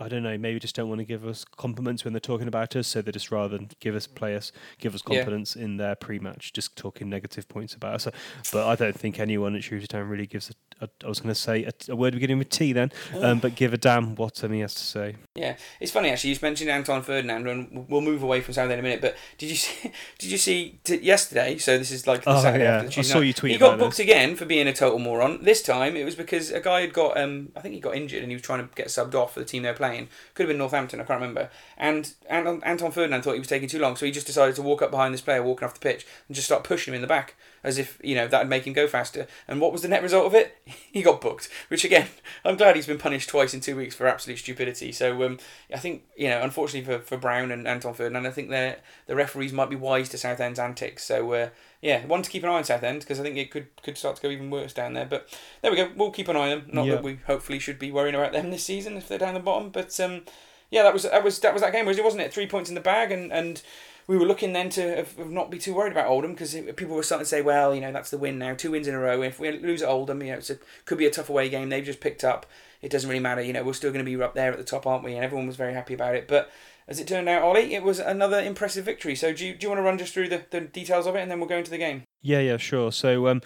I 0.00 0.08
don't 0.08 0.22
know, 0.22 0.38
maybe 0.38 0.58
just 0.58 0.74
don't 0.74 0.88
want 0.88 1.00
to 1.00 1.04
give 1.04 1.26
us 1.26 1.44
compliments 1.44 2.04
when 2.04 2.14
they're 2.14 2.20
talking 2.20 2.48
about 2.48 2.74
us, 2.74 2.88
so 2.88 3.02
they 3.02 3.12
just 3.12 3.30
rather 3.30 3.58
than 3.58 3.68
give 3.80 3.94
us 3.94 4.06
players, 4.06 4.50
give 4.78 4.94
us 4.94 5.02
confidence 5.02 5.54
yeah. 5.54 5.64
in 5.64 5.76
their 5.76 5.94
pre-match, 5.94 6.54
just 6.54 6.74
talking 6.74 7.10
negative 7.10 7.46
points 7.48 7.74
about 7.74 7.94
us. 7.94 8.08
But 8.50 8.66
I 8.66 8.76
don't 8.76 8.98
think 8.98 9.20
anyone 9.20 9.54
at 9.54 9.62
Shrewsbury 9.62 9.88
Town 9.88 10.08
really 10.08 10.26
gives 10.26 10.48
a, 10.48 10.54
a 10.80 10.88
I 11.04 11.08
was 11.08 11.20
going 11.20 11.32
to 11.32 11.40
say 11.40 11.64
a, 11.64 11.72
a, 11.88 11.96
word 11.96 12.14
beginning 12.14 12.38
with 12.38 12.50
T 12.50 12.72
then, 12.72 12.92
um, 13.20 13.38
but 13.38 13.54
give 13.54 13.72
a 13.72 13.78
damn 13.78 14.14
what 14.16 14.42
um, 14.44 14.52
he 14.52 14.60
has 14.60 14.74
to 14.74 14.82
say. 14.82 15.16
Yeah, 15.34 15.56
it's 15.80 15.92
funny 15.92 16.10
actually. 16.10 16.30
You 16.30 16.38
mentioned 16.42 16.70
Anton 16.70 17.02
Ferdinand, 17.02 17.46
and 17.46 17.88
we'll 17.88 18.00
move 18.00 18.22
away 18.22 18.40
from 18.40 18.54
Southend 18.54 18.72
in 18.72 18.78
a 18.78 18.82
minute. 18.82 19.00
But 19.00 19.16
did 19.38 19.50
you 19.50 19.56
see? 19.56 19.92
Did 20.18 20.30
you 20.30 20.38
see 20.38 20.80
t- 20.84 21.00
yesterday? 21.00 21.58
So 21.58 21.78
this 21.78 21.90
is 21.90 22.06
like 22.06 22.24
the 22.24 22.30
oh, 22.30 22.42
Saturday 22.42 22.64
yeah. 22.64 22.88
I 22.96 23.02
saw 23.02 23.20
you 23.20 23.32
tweet. 23.32 23.52
He 23.52 23.58
got 23.58 23.78
booked 23.78 23.96
this. 23.96 24.06
again 24.06 24.36
for 24.36 24.44
being 24.46 24.66
a 24.66 24.72
total 24.72 24.98
moron. 24.98 25.42
This 25.42 25.62
time 25.62 25.96
it 25.96 26.04
was 26.04 26.14
because 26.14 26.50
a 26.50 26.60
guy 26.60 26.82
had 26.82 26.92
got 26.92 27.18
um 27.18 27.50
I 27.56 27.60
think 27.60 27.74
he 27.74 27.80
got 27.80 27.94
injured 27.94 28.22
and 28.22 28.30
he 28.30 28.36
was 28.36 28.42
trying 28.42 28.66
to 28.66 28.74
get 28.74 28.88
subbed 28.88 29.14
off 29.14 29.34
for 29.34 29.40
the 29.40 29.46
team 29.46 29.62
they're 29.62 29.74
playing. 29.74 30.08
Could 30.34 30.44
have 30.44 30.48
been 30.48 30.58
Northampton, 30.58 31.00
I 31.00 31.04
can't 31.04 31.20
remember. 31.20 31.50
And 31.76 32.12
Anton 32.28 32.90
Ferdinand 32.90 33.22
thought 33.22 33.34
he 33.34 33.38
was 33.38 33.48
taking 33.48 33.68
too 33.68 33.78
long, 33.78 33.96
so 33.96 34.06
he 34.06 34.12
just 34.12 34.26
decided 34.26 34.54
to 34.56 34.62
walk 34.62 34.82
up 34.82 34.90
behind 34.90 35.14
this 35.14 35.20
player 35.20 35.42
walking 35.42 35.66
off 35.66 35.74
the 35.74 35.80
pitch 35.80 36.06
and 36.28 36.34
just 36.34 36.46
start 36.46 36.64
pushing 36.64 36.92
him 36.92 36.96
in 36.96 37.02
the 37.02 37.06
back 37.06 37.34
as 37.62 37.78
if 37.78 37.98
you 38.02 38.14
know 38.14 38.26
that'd 38.26 38.48
make 38.48 38.66
him 38.66 38.72
go 38.72 38.86
faster. 38.86 39.26
And 39.46 39.60
what 39.60 39.72
was 39.72 39.82
the 39.82 39.88
net 39.88 40.02
result 40.02 40.26
of 40.26 40.34
it? 40.34 40.56
he 40.66 41.02
got 41.02 41.20
booked. 41.20 41.48
Which 41.68 41.84
again, 41.84 42.08
I'm 42.44 42.56
glad 42.56 42.76
he's 42.76 42.86
been 42.86 42.98
punished 42.98 43.28
twice 43.28 43.54
in 43.54 43.60
two 43.60 43.76
weeks 43.76 43.94
for 43.94 44.06
absolute 44.06 44.38
stupidity. 44.38 44.92
So 44.92 45.22
um, 45.24 45.38
I 45.72 45.78
think 45.78 46.04
you 46.16 46.28
know, 46.28 46.42
unfortunately 46.42 46.92
for, 46.92 47.02
for 47.02 47.16
Brown 47.16 47.50
and 47.50 47.66
Anton 47.66 47.94
Ferdinand, 47.94 48.26
I 48.26 48.30
think 48.30 48.50
the 48.50 48.76
the 49.06 49.16
referees 49.16 49.52
might 49.52 49.70
be 49.70 49.76
wise 49.76 50.08
to 50.10 50.18
Southend's 50.18 50.58
antics. 50.58 51.04
So 51.04 51.32
uh, 51.32 51.48
yeah, 51.80 52.04
one 52.06 52.22
to 52.22 52.30
keep 52.30 52.42
an 52.42 52.50
eye 52.50 52.58
on 52.58 52.64
Southend 52.64 53.00
because 53.00 53.20
I 53.20 53.22
think 53.22 53.36
it 53.36 53.50
could 53.50 53.68
could 53.82 53.98
start 53.98 54.16
to 54.16 54.22
go 54.22 54.30
even 54.30 54.50
worse 54.50 54.72
down 54.72 54.94
there. 54.94 55.06
But 55.06 55.28
there 55.62 55.70
we 55.70 55.76
go. 55.76 55.90
We'll 55.96 56.10
keep 56.10 56.28
an 56.28 56.36
eye 56.36 56.52
on 56.52 56.60
them. 56.60 56.70
Not 56.72 56.86
that 56.86 57.02
we 57.02 57.16
hopefully 57.26 57.58
should 57.58 57.78
be 57.78 57.90
worrying 57.90 58.14
about 58.14 58.32
them 58.32 58.50
this 58.50 58.64
season 58.64 58.96
if 58.96 59.08
they're 59.08 59.18
down 59.18 59.34
the 59.34 59.40
bottom. 59.40 59.70
But 59.70 59.98
um, 60.00 60.22
yeah, 60.70 60.82
that 60.82 60.92
was 60.92 61.02
that 61.02 61.24
was 61.24 61.38
that 61.40 61.52
was 61.52 61.62
that 61.62 61.72
game, 61.72 61.86
was 61.86 61.98
it? 61.98 62.04
wasn't 62.04 62.22
it? 62.22 62.32
Three 62.32 62.46
points 62.46 62.68
in 62.68 62.74
the 62.74 62.80
bag 62.80 63.12
and 63.12 63.32
and 63.32 63.62
we 64.10 64.18
were 64.18 64.26
looking 64.26 64.52
then 64.52 64.68
to 64.70 64.96
have, 64.96 65.16
have 65.18 65.30
not 65.30 65.52
be 65.52 65.58
too 65.58 65.72
worried 65.72 65.92
about 65.92 66.08
Oldham 66.08 66.32
because 66.32 66.52
people 66.74 66.96
were 66.96 67.02
starting 67.04 67.22
to 67.22 67.28
say, 67.28 67.42
well, 67.42 67.72
you 67.72 67.80
know, 67.80 67.92
that's 67.92 68.10
the 68.10 68.18
win 68.18 68.40
now, 68.40 68.54
two 68.54 68.72
wins 68.72 68.88
in 68.88 68.94
a 68.94 68.98
row. 68.98 69.22
If 69.22 69.38
we 69.38 69.52
lose 69.52 69.82
at 69.82 69.88
Oldham, 69.88 70.20
you 70.20 70.32
know, 70.32 70.38
it 70.38 70.62
could 70.84 70.98
be 70.98 71.06
a 71.06 71.12
tough 71.12 71.30
away 71.30 71.48
game. 71.48 71.68
They've 71.68 71.84
just 71.84 72.00
picked 72.00 72.24
up. 72.24 72.44
It 72.82 72.90
doesn't 72.90 73.08
really 73.08 73.22
matter. 73.22 73.40
You 73.40 73.52
know, 73.52 73.62
we're 73.62 73.72
still 73.72 73.92
going 73.92 74.04
to 74.04 74.10
be 74.10 74.20
up 74.20 74.34
there 74.34 74.50
at 74.50 74.58
the 74.58 74.64
top, 74.64 74.84
aren't 74.84 75.04
we? 75.04 75.14
And 75.14 75.24
everyone 75.24 75.46
was 75.46 75.54
very 75.54 75.74
happy 75.74 75.94
about 75.94 76.16
it. 76.16 76.26
But 76.26 76.50
as 76.88 76.98
it 76.98 77.06
turned 77.06 77.28
out, 77.28 77.42
Ollie, 77.42 77.72
it 77.72 77.84
was 77.84 78.00
another 78.00 78.40
impressive 78.40 78.84
victory. 78.84 79.14
So 79.14 79.32
do 79.32 79.46
you, 79.46 79.54
do 79.54 79.66
you 79.66 79.68
want 79.68 79.78
to 79.78 79.84
run 79.84 79.96
just 79.96 80.12
through 80.12 80.28
the, 80.28 80.44
the 80.50 80.62
details 80.62 81.06
of 81.06 81.14
it 81.14 81.20
and 81.20 81.30
then 81.30 81.38
we'll 81.38 81.48
go 81.48 81.58
into 81.58 81.70
the 81.70 81.78
game? 81.78 82.02
Yeah, 82.20 82.40
yeah, 82.40 82.56
sure. 82.56 82.90
So 82.90 83.28
um, 83.28 83.42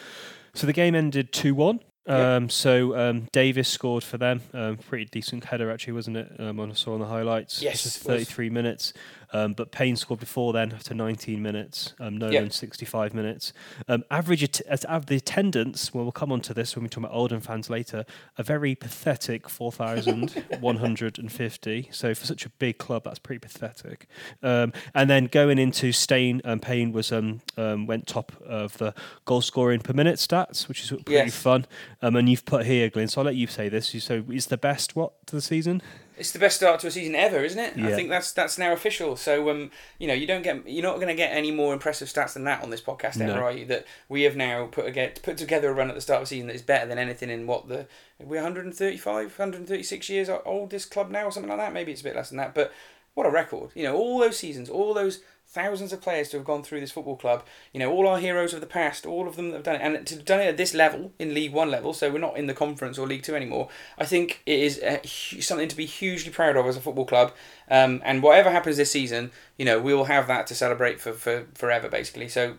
so 0.55 0.67
the 0.67 0.73
game 0.73 0.95
ended 0.95 1.31
two 1.31 1.55
one. 1.55 1.81
Um, 2.07 2.49
So 2.49 2.97
um, 2.99 3.29
Davis 3.33 3.69
scored 3.69 4.05
for 4.05 4.19
them. 4.19 4.43
Um, 4.53 4.77
pretty 4.77 5.07
decent 5.07 5.45
header, 5.45 5.71
actually, 5.71 5.95
wasn't 5.95 6.19
it? 6.19 6.33
Um, 6.39 6.61
I 6.61 6.73
saw 6.73 6.95
on 6.95 7.01
the 7.01 7.07
highlights. 7.07 7.63
Yes, 7.63 7.97
33 7.97 8.51
minutes. 8.51 8.93
Um, 9.35 9.53
but 9.53 9.71
Payne 9.73 9.97
scored 9.97 10.21
before 10.21 10.53
then 10.53 10.71
after 10.73 10.95
19 10.95 11.43
minutes. 11.43 11.95
Um, 11.99 12.17
Nolan 12.17 12.35
yep. 12.35 12.53
65 12.53 13.15
minutes. 13.15 13.53
Um, 13.89 14.05
average 14.09 14.45
at, 14.45 14.61
the 15.07 15.17
attendance. 15.17 15.93
Well, 15.93 16.05
we'll 16.05 16.13
come 16.13 16.31
on 16.31 16.41
to 16.43 16.55
this 16.55 16.77
when 16.77 16.85
we 16.85 16.89
talk 16.89 17.03
about 17.03 17.13
Oldham 17.13 17.41
fans 17.41 17.69
later. 17.69 18.05
A 18.39 18.45
very 18.45 18.77
pathetic 18.77 19.49
4,150. 19.49 21.89
so 21.91 22.15
for 22.15 22.27
such 22.27 22.47
a 22.47 22.49
big 22.49 22.79
club, 22.79 23.03
that's 23.05 23.19
pretty 23.19 23.41
pathetic. 23.41 24.07
Um, 24.41 24.73
and 24.95 25.11
then 25.11 25.27
going 25.27 25.59
into 25.59 25.91
Stain, 25.91 26.41
um, 26.45 26.61
Payne 26.61 26.93
was 26.93 27.11
um, 27.11 27.41
um, 27.57 27.87
went 27.87 28.07
top 28.07 28.31
of 28.47 28.79
the 28.79 28.95
goal 29.25 29.41
scoring 29.41 29.81
per 29.81 29.93
minute 29.93 30.15
stats, 30.17 30.69
which 30.69 30.85
is 30.85 30.91
pretty 30.91 31.11
yes. 31.11 31.35
fun. 31.35 31.67
Um, 32.03 32.15
and 32.15 32.29
you've 32.29 32.45
put 32.45 32.67
here, 32.67 32.89
Glyn. 32.89 33.09
So 33.09 33.21
I'll 33.21 33.25
let 33.25 33.35
you 33.35 33.49
say 33.49 33.69
this. 33.69 33.89
So 34.05 34.23
is 34.31 34.47
the 34.47 34.57
best 34.57 34.95
what 34.95 35.27
to 35.27 35.35
the 35.35 35.43
season? 35.43 35.83
It's 36.17 36.31
the 36.31 36.39
best 36.39 36.57
start 36.57 36.81
to 36.81 36.87
a 36.87 36.91
season 36.91 37.15
ever, 37.15 37.45
isn't 37.45 37.59
it? 37.59 37.77
Yeah. 37.77 37.89
I 37.89 37.93
think 37.93 38.09
that's 38.09 38.33
that's 38.33 38.59
now 38.59 38.73
official. 38.73 39.17
So 39.17 39.51
um, 39.51 39.71
you 39.99 40.07
know, 40.07 40.15
you 40.15 40.27
don't 40.27 40.43
get 40.43 40.69
you're 40.69 40.83
not 40.83 40.97
going 40.97 41.09
to 41.09 41.15
get 41.15 41.33
any 41.33 41.51
more 41.51 41.73
impressive 41.73 42.09
stats 42.09 42.35
than 42.35 42.45
that 42.45 42.63
on 42.63 42.71
this 42.71 42.81
podcast 42.81 43.21
ever, 43.21 43.35
no. 43.35 43.43
are 43.43 43.53
you? 43.53 43.65
That 43.67 43.87
we 44.09 44.23
have 44.23 44.37
now 44.37 44.67
put 44.67 44.97
a, 44.97 45.13
put 45.23 45.37
together 45.37 45.71
a 45.71 45.75
run 45.75 45.89
at 45.89 45.95
the 45.95 46.01
start 46.01 46.23
of 46.23 46.29
the 46.29 46.35
season 46.35 46.47
that 46.49 46.55
is 46.57 46.63
better 46.63 46.87
than 46.87 46.99
anything 46.99 47.31
in 47.31 47.47
what 47.47 47.69
the 47.69 47.87
we're 48.21 48.37
135, 48.37 49.39
136 49.39 50.09
years 50.09 50.31
oldest 50.45 50.91
club 50.91 51.11
now 51.11 51.25
or 51.25 51.33
something 51.33 51.51
like 51.51 51.59
that. 51.59 51.73
Maybe 51.73 51.93
it's 51.93 52.01
a 52.01 52.05
bit 52.05 52.17
less 52.17 52.29
than 52.29 52.39
that, 52.39 52.55
but 52.55 52.73
what 53.15 53.27
a 53.27 53.31
record! 53.31 53.71
You 53.75 53.85
know, 53.85 53.97
all 53.97 54.19
those 54.19 54.37
seasons, 54.37 54.69
all 54.69 54.95
those 54.95 55.21
thousands 55.55 55.93
of 55.93 56.01
players 56.01 56.29
to 56.31 56.37
have 56.37 56.45
gone 56.45 56.65
through 56.65 56.81
this 56.81 56.91
football 56.91 57.17
club. 57.17 57.45
You 57.73 57.79
know, 57.79 57.91
all 57.93 58.09
our 58.09 58.19
heroes 58.19 58.53
of 58.53 58.61
the 58.61 58.67
past, 58.67 59.07
all 59.07 59.29
of 59.29 59.37
them 59.37 59.51
that 59.51 59.55
have 59.59 59.63
done 59.63 59.77
it, 59.77 59.83
and 59.83 60.07
to 60.07 60.17
have 60.17 60.25
done 60.25 60.41
it 60.41 60.47
at 60.49 60.57
this 60.57 60.75
level 60.75 61.13
in 61.19 61.33
League 61.33 61.53
One 61.53 61.71
level. 61.71 61.95
So 61.95 62.11
we're 62.11 62.19
not 62.19 62.37
in 62.37 62.49
the 62.49 62.55
Conference 62.55 62.99
or 62.99 63.07
League 63.07 63.23
Two 63.23 63.37
anymore. 63.37 63.69
I 63.97 64.05
think 64.05 64.43
it 64.45 64.59
is 64.59 64.79
a, 64.83 65.01
something 65.41 65.69
to 65.69 65.77
be 65.77 65.87
hugely 65.87 66.33
proud 66.33 66.57
of 66.57 66.67
as 66.67 66.77
a 66.77 66.81
football 66.81 67.07
club. 67.07 67.33
Um, 67.71 68.03
and 68.05 68.23
whatever 68.23 68.51
happens 68.51 68.77
this 68.77 68.91
season, 68.91 69.31
you 69.57 69.65
know, 69.65 69.81
we 69.81 69.95
will 69.95 70.05
have 70.05 70.27
that 70.27 70.47
to 70.49 70.55
celebrate 70.55 71.01
for, 71.01 71.13
for 71.13 71.47
forever, 71.55 71.89
basically. 71.89 72.29
So 72.29 72.57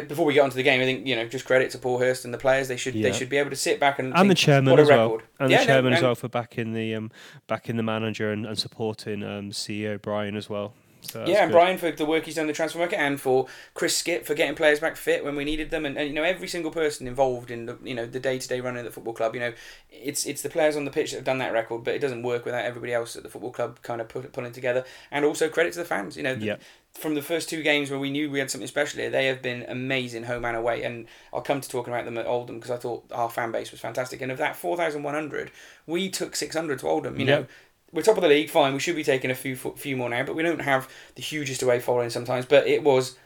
before 0.00 0.24
we 0.24 0.34
get 0.34 0.42
onto 0.42 0.56
the 0.56 0.62
game, 0.62 0.80
I 0.80 0.84
think 0.84 1.06
you 1.06 1.14
know 1.14 1.26
just 1.26 1.44
credit 1.44 1.70
to 1.70 1.78
Paul 1.78 1.98
Hurst 1.98 2.24
and 2.24 2.34
the 2.34 2.38
players. 2.38 2.68
They 2.68 2.76
should 2.76 2.94
yeah. 2.94 3.10
they 3.10 3.16
should 3.16 3.28
be 3.28 3.36
able 3.36 3.50
to 3.50 3.56
sit 3.56 3.78
back 3.78 3.98
and 3.98 4.08
and 4.08 4.16
think, 4.16 4.28
the 4.28 4.34
chairman 4.34 4.78
as 4.78 4.88
well, 4.88 5.20
and 5.38 5.50
yeah, 5.50 5.60
the 5.60 5.66
chairman 5.66 5.90
no, 5.92 5.96
as 5.96 6.02
well 6.02 6.14
for 6.14 6.28
backing 6.28 6.72
the 6.72 6.94
um 6.94 7.10
backing 7.46 7.76
the 7.76 7.82
manager 7.82 8.32
and, 8.32 8.46
and 8.46 8.58
supporting 8.58 9.22
um 9.22 9.50
CEO 9.50 10.00
Brian 10.00 10.36
as 10.36 10.48
well. 10.48 10.74
So 11.02 11.24
yeah, 11.26 11.42
and 11.42 11.50
good. 11.50 11.58
Brian 11.58 11.78
for 11.78 11.90
the 11.90 12.06
work 12.06 12.24
he's 12.24 12.36
done 12.36 12.44
in 12.44 12.48
the 12.48 12.52
transfer 12.52 12.78
market, 12.78 12.98
and 12.98 13.20
for 13.20 13.46
Chris 13.74 13.96
Skip 13.96 14.24
for 14.24 14.34
getting 14.34 14.54
players 14.54 14.80
back 14.80 14.96
fit 14.96 15.24
when 15.24 15.36
we 15.36 15.44
needed 15.44 15.70
them, 15.70 15.84
and, 15.84 15.96
and 15.96 16.08
you 16.08 16.14
know 16.14 16.22
every 16.22 16.48
single 16.48 16.70
person 16.70 17.06
involved 17.06 17.50
in 17.50 17.66
the 17.66 17.76
you 17.82 17.94
know 17.94 18.06
the 18.06 18.20
day 18.20 18.38
to 18.38 18.48
day 18.48 18.60
running 18.60 18.80
of 18.80 18.84
the 18.84 18.92
football 18.92 19.12
club. 19.12 19.34
You 19.34 19.40
know, 19.40 19.52
it's 19.90 20.26
it's 20.26 20.42
the 20.42 20.48
players 20.48 20.76
on 20.76 20.84
the 20.84 20.90
pitch 20.90 21.10
that 21.10 21.18
have 21.18 21.24
done 21.24 21.38
that 21.38 21.52
record, 21.52 21.84
but 21.84 21.94
it 21.94 21.98
doesn't 21.98 22.22
work 22.22 22.44
without 22.44 22.64
everybody 22.64 22.92
else 22.92 23.16
at 23.16 23.22
the 23.22 23.28
football 23.28 23.50
club 23.50 23.82
kind 23.82 24.00
of 24.00 24.08
put, 24.08 24.32
pulling 24.32 24.52
together. 24.52 24.84
And 25.10 25.24
also 25.24 25.48
credit 25.48 25.72
to 25.74 25.80
the 25.80 25.84
fans. 25.84 26.16
You 26.16 26.22
know, 26.22 26.34
the, 26.34 26.58
from 26.94 27.14
the 27.14 27.22
first 27.22 27.48
two 27.48 27.62
games 27.62 27.90
where 27.90 27.98
we 27.98 28.10
knew 28.10 28.30
we 28.30 28.38
had 28.38 28.50
something 28.50 28.68
special 28.68 29.00
here, 29.00 29.10
they 29.10 29.26
have 29.26 29.42
been 29.42 29.64
amazing 29.68 30.24
home 30.24 30.44
and 30.44 30.56
away. 30.56 30.82
And 30.82 31.06
I'll 31.32 31.40
come 31.40 31.60
to 31.60 31.68
talking 31.68 31.92
about 31.92 32.04
them 32.04 32.18
at 32.18 32.26
Oldham 32.26 32.56
because 32.56 32.70
I 32.70 32.76
thought 32.76 33.04
our 33.12 33.30
fan 33.30 33.50
base 33.50 33.70
was 33.70 33.80
fantastic. 33.80 34.20
And 34.20 34.30
of 34.30 34.38
that 34.38 34.56
4,100, 34.56 35.50
we 35.86 36.10
took 36.10 36.36
600 36.36 36.78
to 36.80 36.88
Oldham. 36.88 37.18
You 37.18 37.26
yep. 37.26 37.40
know, 37.40 37.46
we're 37.92 38.02
top 38.02 38.16
of 38.16 38.22
the 38.22 38.28
league, 38.28 38.50
fine. 38.50 38.72
We 38.72 38.80
should 38.80 38.96
be 38.96 39.04
taking 39.04 39.30
a 39.30 39.34
few 39.34 39.56
few 39.56 39.96
more 39.96 40.08
now, 40.08 40.24
but 40.24 40.34
we 40.34 40.42
don't 40.42 40.60
have 40.60 40.88
the 41.14 41.22
hugest 41.22 41.62
away 41.62 41.78
following 41.78 42.10
sometimes. 42.10 42.46
But 42.46 42.66
it 42.66 42.82
was 42.82 43.16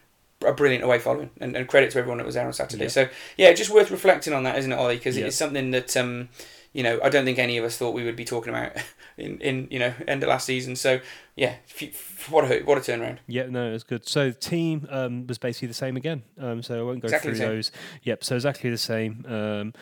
a 0.45 0.53
brilliant 0.53 0.85
away 0.85 0.99
following, 0.99 1.31
and, 1.41 1.57
and 1.57 1.69
credit 1.69 1.91
to 1.93 1.99
everyone 1.99 2.19
that 2.19 2.27
was 2.27 2.35
there 2.35 2.47
on 2.47 2.53
Saturday. 2.53 2.85
Yeah. 2.85 2.91
So 2.91 3.09
yeah, 3.37 3.53
just 3.53 3.71
worth 3.71 3.91
reflecting 3.91 4.33
on 4.33 4.43
that, 4.43 4.59
isn't 4.59 4.73
it, 4.73 4.77
Ollie? 4.77 4.97
Because 4.97 5.17
yeah. 5.17 5.27
it's 5.27 5.37
something 5.37 5.71
that 5.71 5.97
um, 5.97 6.29
you 6.73 6.83
know 6.83 6.99
I 7.03 7.09
don't 7.09 7.25
think 7.25 7.39
any 7.39 7.59
of 7.59 7.65
us 7.65 7.77
thought 7.77 7.95
we 7.95 8.05
would 8.05 8.17
be 8.17 8.25
talking 8.25 8.53
about 8.53 8.73
in, 9.17 9.41
in 9.41 9.69
you 9.71 9.79
know 9.79 9.95
end 10.09 10.23
of 10.23 10.29
last 10.29 10.47
season. 10.47 10.75
So 10.75 11.01
yeah, 11.37 11.55
what 12.29 12.51
a 12.51 12.63
what 12.63 12.77
a 12.77 12.81
turnaround. 12.81 13.19
Yeah, 13.29 13.47
no, 13.47 13.69
it 13.69 13.73
was 13.73 13.85
good. 13.85 14.09
So 14.09 14.31
the 14.31 14.37
team 14.37 14.87
um, 14.91 15.27
was 15.27 15.39
basically 15.39 15.69
the 15.69 15.75
same 15.75 15.97
again. 15.97 16.23
Um, 16.39 16.63
so 16.63 16.81
I 16.81 16.83
won't 16.83 17.01
go 17.01 17.07
exactly 17.07 17.35
through 17.35 17.47
those. 17.47 17.71
Yep, 18.03 18.25
so 18.25 18.35
exactly 18.35 18.71
the 18.71 18.79
same. 18.79 19.25
Um, 19.29 19.75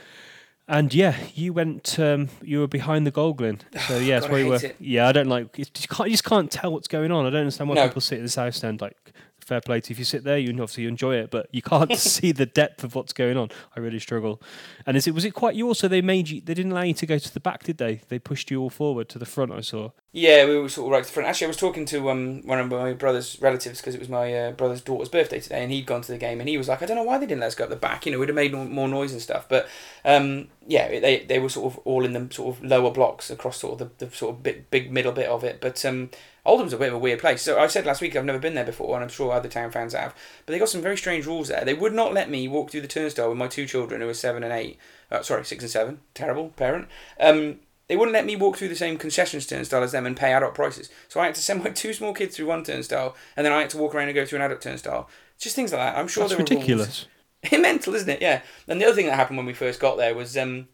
and 0.66 0.94
yeah, 0.94 1.16
you 1.34 1.52
went. 1.52 1.98
Um, 1.98 2.28
you 2.42 2.60
were 2.60 2.66
behind 2.66 3.06
the 3.06 3.10
goal, 3.10 3.34
Glyn. 3.34 3.60
So 3.86 3.98
yeah, 3.98 4.20
that's 4.20 4.30
where 4.30 4.40
you 4.40 4.48
were. 4.48 4.56
It. 4.56 4.76
Yeah, 4.78 5.08
I 5.08 5.12
don't 5.12 5.28
like. 5.28 5.58
You, 5.58 5.64
can't, 5.66 6.08
you 6.08 6.14
just 6.14 6.24
can't 6.24 6.50
tell 6.50 6.72
what's 6.72 6.88
going 6.88 7.12
on. 7.12 7.26
I 7.26 7.30
don't 7.30 7.40
understand 7.40 7.68
why 7.68 7.76
no. 7.76 7.86
people 7.86 8.00
sit 8.00 8.18
in 8.18 8.24
the 8.24 8.30
south 8.30 8.54
stand 8.54 8.80
like 8.80 8.96
fair 9.44 9.60
play 9.60 9.80
to 9.80 9.90
you. 9.90 9.94
If 9.94 9.98
you 9.98 10.04
sit 10.04 10.24
there, 10.24 10.38
you 10.38 10.50
obviously 10.50 10.86
enjoy 10.86 11.16
it, 11.16 11.30
but 11.30 11.48
you 11.52 11.62
can't 11.62 11.96
see 11.98 12.32
the 12.32 12.46
depth 12.46 12.82
of 12.84 12.94
what's 12.94 13.12
going 13.12 13.36
on. 13.36 13.50
I 13.76 13.80
really 13.80 13.98
struggle. 13.98 14.40
And 14.86 14.96
is 14.96 15.06
it 15.06 15.14
was 15.14 15.24
it 15.24 15.34
quite 15.34 15.54
you 15.54 15.66
also? 15.66 15.88
They 15.88 16.02
made 16.02 16.28
you. 16.28 16.40
They 16.40 16.54
didn't 16.54 16.72
allow 16.72 16.82
you 16.82 16.94
to 16.94 17.06
go 17.06 17.18
to 17.18 17.32
the 17.32 17.40
back, 17.40 17.64
did 17.64 17.78
they? 17.78 18.00
They 18.08 18.18
pushed 18.18 18.50
you 18.50 18.60
all 18.60 18.70
forward 18.70 19.08
to 19.10 19.18
the 19.18 19.26
front. 19.26 19.52
I 19.52 19.60
saw. 19.60 19.90
Yeah, 20.12 20.46
we 20.46 20.58
were 20.58 20.68
sort 20.68 20.86
of 20.86 20.92
right 20.92 21.02
to 21.02 21.08
the 21.08 21.12
front. 21.12 21.28
Actually, 21.28 21.46
I 21.46 21.48
was 21.48 21.56
talking 21.56 21.84
to 21.86 22.10
um, 22.10 22.42
one 22.46 22.60
of 22.60 22.70
my 22.70 22.92
brother's 22.92 23.40
relatives 23.40 23.80
because 23.80 23.94
it 23.94 23.98
was 23.98 24.08
my 24.08 24.32
uh, 24.32 24.52
brother's 24.52 24.80
daughter's 24.80 25.08
birthday 25.08 25.40
today, 25.40 25.62
and 25.62 25.72
he'd 25.72 25.86
gone 25.86 26.02
to 26.02 26.12
the 26.12 26.18
game, 26.18 26.40
and 26.40 26.48
he 26.48 26.56
was 26.56 26.68
like, 26.68 26.82
"I 26.82 26.86
don't 26.86 26.96
know 26.96 27.02
why 27.02 27.18
they 27.18 27.26
didn't 27.26 27.40
let 27.40 27.48
us 27.48 27.54
go 27.54 27.64
up 27.64 27.70
the 27.70 27.76
back. 27.76 28.06
You 28.06 28.12
know, 28.12 28.18
we'd 28.18 28.28
have 28.28 28.36
made 28.36 28.52
more 28.52 28.88
noise 28.88 29.12
and 29.12 29.20
stuff." 29.20 29.46
But 29.48 29.68
um, 30.04 30.48
yeah, 30.66 30.88
they 30.88 31.24
they 31.24 31.38
were 31.38 31.48
sort 31.48 31.72
of 31.72 31.78
all 31.84 32.04
in 32.04 32.12
the 32.12 32.32
sort 32.32 32.56
of 32.56 32.64
lower 32.64 32.90
blocks 32.90 33.30
across 33.30 33.58
sort 33.58 33.80
of 33.80 33.98
the, 33.98 34.06
the 34.06 34.14
sort 34.14 34.34
of 34.34 34.42
big 34.42 34.70
big 34.70 34.92
middle 34.92 35.12
bit 35.12 35.28
of 35.28 35.44
it. 35.44 35.60
But 35.60 35.84
um, 35.84 36.10
Oldham's 36.46 36.72
a 36.72 36.78
bit 36.78 36.88
of 36.88 36.94
a 36.94 36.98
weird 36.98 37.20
place. 37.20 37.42
So 37.42 37.58
I 37.58 37.66
said 37.68 37.86
last 37.86 38.02
week 38.02 38.14
I've 38.14 38.24
never 38.24 38.38
been 38.38 38.54
there 38.54 38.64
before, 38.64 38.94
and 38.94 39.02
I'm 39.02 39.10
sure 39.10 39.32
other 39.32 39.48
town 39.48 39.70
fans 39.70 39.94
have. 39.94 40.14
But 40.44 40.52
they 40.52 40.58
got 40.58 40.68
some 40.68 40.82
very 40.82 40.96
strange 40.96 41.26
rules 41.26 41.48
there. 41.48 41.64
They 41.64 41.74
would 41.74 41.94
not 41.94 42.12
let 42.12 42.28
me 42.28 42.48
walk 42.48 42.70
through 42.70 42.82
the 42.82 42.88
turnstile 42.88 43.28
with 43.28 43.38
my 43.38 43.46
two 43.48 43.66
children, 43.66 44.00
who 44.00 44.08
are 44.08 44.14
seven 44.14 44.44
and 44.44 44.52
eight. 44.52 44.78
Uh, 45.10 45.22
sorry, 45.22 45.44
six 45.44 45.62
and 45.62 45.70
seven. 45.70 46.00
Terrible 46.12 46.50
parent. 46.50 46.88
Um, 47.18 47.60
they 47.88 47.96
wouldn't 47.96 48.14
let 48.14 48.26
me 48.26 48.36
walk 48.36 48.56
through 48.56 48.68
the 48.68 48.76
same 48.76 48.96
concessions 48.96 49.46
turnstile 49.46 49.82
as 49.82 49.92
them 49.92 50.06
and 50.06 50.16
pay 50.16 50.32
adult 50.32 50.54
prices. 50.54 50.90
So 51.08 51.20
I 51.20 51.26
had 51.26 51.34
to 51.34 51.42
send 51.42 51.64
my 51.64 51.70
two 51.74 51.92
small 51.92 52.12
kids 52.12 52.36
through 52.36 52.46
one 52.46 52.64
turnstile, 52.64 53.16
and 53.36 53.44
then 53.44 53.52
I 53.52 53.60
had 53.60 53.70
to 53.70 53.78
walk 53.78 53.94
around 53.94 54.08
and 54.08 54.14
go 54.14 54.26
through 54.26 54.38
an 54.38 54.44
adult 54.44 54.60
turnstile. 54.60 55.08
Just 55.38 55.56
things 55.56 55.72
like 55.72 55.80
that. 55.80 55.98
I'm 55.98 56.08
sure 56.08 56.24
That's 56.24 56.34
there 56.34 56.38
ridiculous. 56.38 57.06
Rules. 57.52 57.62
Mental, 57.62 57.94
isn't 57.94 58.08
it? 58.08 58.22
Yeah. 58.22 58.42
And 58.68 58.80
the 58.80 58.86
other 58.86 58.94
thing 58.94 59.06
that 59.06 59.16
happened 59.16 59.36
when 59.36 59.46
we 59.46 59.52
first 59.52 59.80
got 59.80 59.98
there 59.98 60.14
was 60.14 60.36
um, 60.36 60.68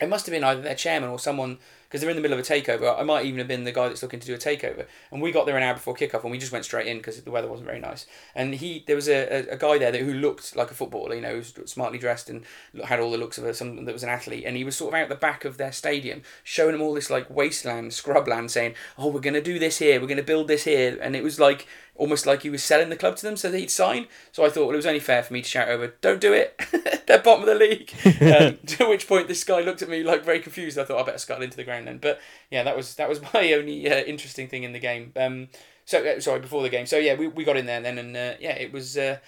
it 0.00 0.08
must 0.08 0.26
have 0.26 0.32
been 0.32 0.44
either 0.44 0.60
their 0.60 0.74
chairman 0.74 1.10
or 1.10 1.18
someone 1.18 1.58
because 1.90 2.00
they're 2.00 2.10
in 2.10 2.14
the 2.14 2.22
middle 2.22 2.38
of 2.38 2.44
a 2.44 2.48
takeover. 2.48 2.96
I 2.96 3.02
might 3.02 3.26
even 3.26 3.38
have 3.38 3.48
been 3.48 3.64
the 3.64 3.72
guy 3.72 3.88
that's 3.88 4.00
looking 4.00 4.20
to 4.20 4.26
do 4.26 4.34
a 4.34 4.38
takeover. 4.38 4.86
And 5.10 5.20
we 5.20 5.32
got 5.32 5.44
there 5.44 5.56
an 5.56 5.64
hour 5.64 5.74
before 5.74 5.96
kickoff, 5.96 6.22
and 6.22 6.30
we 6.30 6.38
just 6.38 6.52
went 6.52 6.64
straight 6.64 6.86
in 6.86 6.98
because 6.98 7.20
the 7.20 7.32
weather 7.32 7.48
wasn't 7.48 7.66
very 7.66 7.80
nice. 7.80 8.06
And 8.32 8.54
he, 8.54 8.84
there 8.86 8.94
was 8.94 9.08
a, 9.08 9.48
a, 9.50 9.54
a 9.54 9.56
guy 9.56 9.76
there 9.76 9.90
that, 9.90 10.00
who 10.00 10.14
looked 10.14 10.54
like 10.54 10.70
a 10.70 10.74
footballer, 10.74 11.16
you 11.16 11.20
know, 11.20 11.34
was 11.34 11.52
smartly 11.66 11.98
dressed 11.98 12.30
and 12.30 12.44
had 12.84 13.00
all 13.00 13.10
the 13.10 13.18
looks 13.18 13.38
of 13.38 13.44
a, 13.44 13.52
someone 13.52 13.86
that 13.86 13.92
was 13.92 14.04
an 14.04 14.08
athlete. 14.08 14.44
And 14.46 14.56
he 14.56 14.62
was 14.62 14.76
sort 14.76 14.94
of 14.94 15.00
out 15.00 15.08
the 15.08 15.16
back 15.16 15.44
of 15.44 15.56
their 15.56 15.72
stadium, 15.72 16.22
showing 16.44 16.72
them 16.72 16.80
all 16.80 16.94
this 16.94 17.10
like 17.10 17.28
wasteland, 17.28 17.90
scrubland, 17.90 18.50
saying, 18.50 18.76
"Oh, 18.96 19.08
we're 19.08 19.20
to 19.20 19.40
do 19.40 19.58
this 19.58 19.78
here, 19.78 20.00
we're 20.00 20.06
to 20.16 20.22
build 20.22 20.46
this 20.46 20.64
here." 20.64 20.96
And 21.02 21.16
it 21.16 21.24
was 21.24 21.40
like 21.40 21.66
almost 21.94 22.26
like 22.26 22.42
he 22.42 22.50
was 22.50 22.62
selling 22.62 22.88
the 22.88 22.96
club 22.96 23.16
to 23.16 23.22
them 23.22 23.36
so 23.36 23.50
that 23.50 23.58
he'd 23.58 23.70
sign. 23.70 24.06
So 24.32 24.44
I 24.44 24.48
thought, 24.48 24.66
well, 24.66 24.74
it 24.74 24.76
was 24.76 24.86
only 24.86 25.00
fair 25.00 25.22
for 25.22 25.32
me 25.32 25.42
to 25.42 25.48
shout 25.48 25.68
over, 25.68 25.94
"Don't 26.00 26.20
do 26.20 26.32
it! 26.32 26.60
They're 27.06 27.18
bottom 27.18 27.42
of 27.42 27.48
the 27.48 27.54
league." 27.54 27.92
um, 28.20 28.58
to 28.66 28.88
which 28.88 29.06
point 29.06 29.28
this 29.28 29.44
guy 29.44 29.60
looked 29.60 29.82
at 29.82 29.88
me 29.88 30.02
like 30.02 30.24
very 30.24 30.40
confused. 30.40 30.78
I 30.78 30.84
thought 30.84 31.00
I 31.00 31.04
better 31.04 31.18
scuttle 31.18 31.44
into 31.44 31.56
the 31.56 31.64
ground 31.64 31.86
then. 31.86 31.98
But 31.98 32.20
yeah, 32.50 32.62
that 32.62 32.76
was 32.76 32.94
that 32.96 33.08
was 33.08 33.20
my 33.34 33.52
only 33.52 33.90
uh, 33.90 34.02
interesting 34.04 34.48
thing 34.48 34.62
in 34.62 34.72
the 34.72 34.78
game. 34.78 35.12
Um, 35.16 35.48
so 35.84 36.04
uh, 36.04 36.20
sorry 36.20 36.40
before 36.40 36.62
the 36.62 36.68
game. 36.68 36.86
So 36.86 36.98
yeah, 36.98 37.14
we, 37.14 37.28
we 37.28 37.44
got 37.44 37.56
in 37.56 37.66
there 37.66 37.80
then, 37.80 37.98
and 37.98 38.16
uh, 38.16 38.34
yeah, 38.40 38.52
it 38.52 38.72
was 38.72 38.96
uh, 38.96 39.18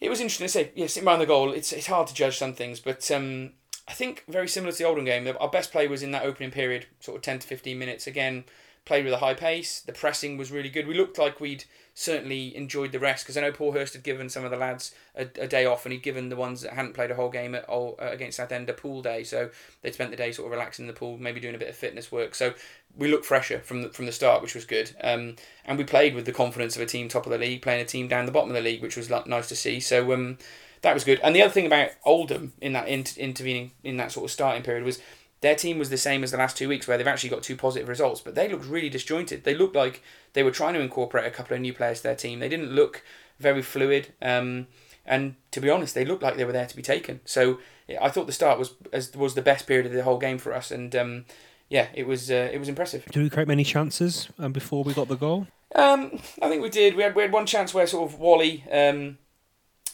it 0.00 0.08
was 0.08 0.20
interesting 0.20 0.46
to 0.46 0.52
say. 0.52 0.72
Yeah, 0.74 0.86
sitting 0.86 1.04
behind 1.04 1.22
the 1.22 1.26
goal, 1.26 1.52
it's 1.52 1.72
it's 1.72 1.86
hard 1.86 2.08
to 2.08 2.14
judge 2.14 2.36
some 2.38 2.54
things, 2.54 2.80
but 2.80 3.10
um, 3.10 3.52
I 3.86 3.92
think 3.92 4.24
very 4.28 4.48
similar 4.48 4.72
to 4.72 4.78
the 4.78 4.84
Oldham 4.84 5.04
game. 5.04 5.28
Our 5.40 5.48
best 5.48 5.72
play 5.72 5.88
was 5.88 6.02
in 6.02 6.10
that 6.12 6.24
opening 6.24 6.50
period, 6.50 6.86
sort 7.00 7.16
of 7.16 7.22
ten 7.22 7.38
to 7.38 7.46
fifteen 7.46 7.78
minutes. 7.78 8.06
Again, 8.06 8.44
played 8.88 9.04
with 9.04 9.12
a 9.12 9.18
high 9.18 9.34
pace. 9.34 9.80
The 9.80 9.92
pressing 9.92 10.38
was 10.38 10.50
really 10.50 10.70
good. 10.70 10.86
We 10.86 10.96
looked 10.96 11.18
like 11.18 11.40
we'd 11.40 11.64
certainly 11.92 12.56
enjoyed 12.56 12.90
the 12.90 12.98
rest 12.98 13.24
because 13.24 13.36
I 13.36 13.42
know 13.42 13.52
Paul 13.52 13.72
Hurst 13.72 13.92
had 13.92 14.02
given 14.02 14.30
some 14.30 14.44
of 14.44 14.50
the 14.50 14.56
lads 14.56 14.94
a, 15.14 15.28
a, 15.38 15.46
day 15.46 15.66
off 15.66 15.84
and 15.84 15.92
he'd 15.92 16.02
given 16.02 16.30
the 16.30 16.36
ones 16.36 16.62
that 16.62 16.72
hadn't 16.72 16.94
played 16.94 17.10
a 17.10 17.14
whole 17.14 17.28
game 17.28 17.54
at 17.54 17.64
all, 17.66 17.96
uh, 18.00 18.06
against 18.06 18.38
Southend 18.38 18.70
a 18.70 18.72
pool 18.72 19.02
day. 19.02 19.24
So 19.24 19.50
they'd 19.82 19.92
spent 19.92 20.10
the 20.10 20.16
day 20.16 20.32
sort 20.32 20.46
of 20.46 20.52
relaxing 20.52 20.84
in 20.84 20.86
the 20.86 20.98
pool, 20.98 21.18
maybe 21.18 21.38
doing 21.38 21.54
a 21.54 21.58
bit 21.58 21.68
of 21.68 21.76
fitness 21.76 22.10
work. 22.10 22.34
So 22.34 22.54
we 22.96 23.08
looked 23.08 23.26
fresher 23.26 23.60
from 23.60 23.82
the, 23.82 23.90
from 23.90 24.06
the 24.06 24.12
start, 24.12 24.40
which 24.40 24.54
was 24.54 24.64
good. 24.64 24.96
Um, 25.02 25.36
and 25.66 25.76
we 25.76 25.84
played 25.84 26.14
with 26.14 26.24
the 26.24 26.32
confidence 26.32 26.74
of 26.74 26.82
a 26.82 26.86
team 26.86 27.08
top 27.08 27.26
of 27.26 27.32
the 27.32 27.38
league, 27.38 27.60
playing 27.60 27.82
a 27.82 27.84
team 27.84 28.08
down 28.08 28.24
the 28.24 28.32
bottom 28.32 28.48
of 28.48 28.56
the 28.56 28.62
league, 28.62 28.80
which 28.80 28.96
was 28.96 29.10
nice 29.10 29.48
to 29.48 29.56
see. 29.56 29.80
So 29.80 30.12
um, 30.14 30.38
that 30.80 30.94
was 30.94 31.04
good. 31.04 31.20
And 31.22 31.36
the 31.36 31.42
other 31.42 31.52
thing 31.52 31.66
about 31.66 31.90
Oldham 32.04 32.54
in 32.60 32.72
that 32.72 32.88
inter- 32.88 33.20
intervening 33.20 33.72
in 33.84 33.98
that 33.98 34.12
sort 34.12 34.24
of 34.24 34.30
starting 34.30 34.62
period 34.62 34.84
was 34.84 35.00
their 35.40 35.54
team 35.54 35.78
was 35.78 35.90
the 35.90 35.96
same 35.96 36.24
as 36.24 36.30
the 36.30 36.36
last 36.36 36.56
two 36.56 36.68
weeks, 36.68 36.88
where 36.88 36.98
they've 36.98 37.06
actually 37.06 37.30
got 37.30 37.42
two 37.42 37.56
positive 37.56 37.88
results, 37.88 38.20
but 38.20 38.34
they 38.34 38.48
looked 38.48 38.66
really 38.66 38.88
disjointed. 38.88 39.44
They 39.44 39.54
looked 39.54 39.76
like 39.76 40.02
they 40.32 40.42
were 40.42 40.50
trying 40.50 40.74
to 40.74 40.80
incorporate 40.80 41.26
a 41.26 41.30
couple 41.30 41.54
of 41.54 41.60
new 41.60 41.72
players 41.72 41.98
to 41.98 42.02
their 42.04 42.16
team. 42.16 42.40
They 42.40 42.48
didn't 42.48 42.72
look 42.72 43.02
very 43.38 43.62
fluid, 43.62 44.14
um, 44.20 44.66
and 45.06 45.36
to 45.52 45.60
be 45.60 45.70
honest, 45.70 45.94
they 45.94 46.04
looked 46.04 46.22
like 46.22 46.36
they 46.36 46.44
were 46.44 46.52
there 46.52 46.66
to 46.66 46.76
be 46.76 46.82
taken. 46.82 47.20
So 47.24 47.58
I 48.00 48.08
thought 48.10 48.26
the 48.26 48.32
start 48.32 48.58
was 48.58 48.74
as 48.92 49.14
was 49.14 49.34
the 49.34 49.42
best 49.42 49.66
period 49.66 49.86
of 49.86 49.92
the 49.92 50.02
whole 50.02 50.18
game 50.18 50.38
for 50.38 50.52
us, 50.52 50.70
and 50.70 50.94
um, 50.96 51.24
yeah, 51.68 51.88
it 51.94 52.06
was 52.06 52.30
uh, 52.30 52.50
it 52.52 52.58
was 52.58 52.68
impressive. 52.68 53.04
Did 53.06 53.22
we 53.22 53.30
create 53.30 53.48
many 53.48 53.64
chances 53.64 54.28
um, 54.38 54.52
before 54.52 54.84
we 54.84 54.92
got 54.92 55.08
the 55.08 55.16
goal? 55.16 55.46
Um, 55.74 56.18
I 56.42 56.48
think 56.48 56.62
we 56.62 56.70
did. 56.70 56.96
We 56.96 57.02
had 57.02 57.14
we 57.14 57.22
had 57.22 57.32
one 57.32 57.46
chance 57.46 57.72
where 57.72 57.86
sort 57.86 58.10
of 58.10 58.18
Whalley 58.18 58.64
um, 58.72 59.18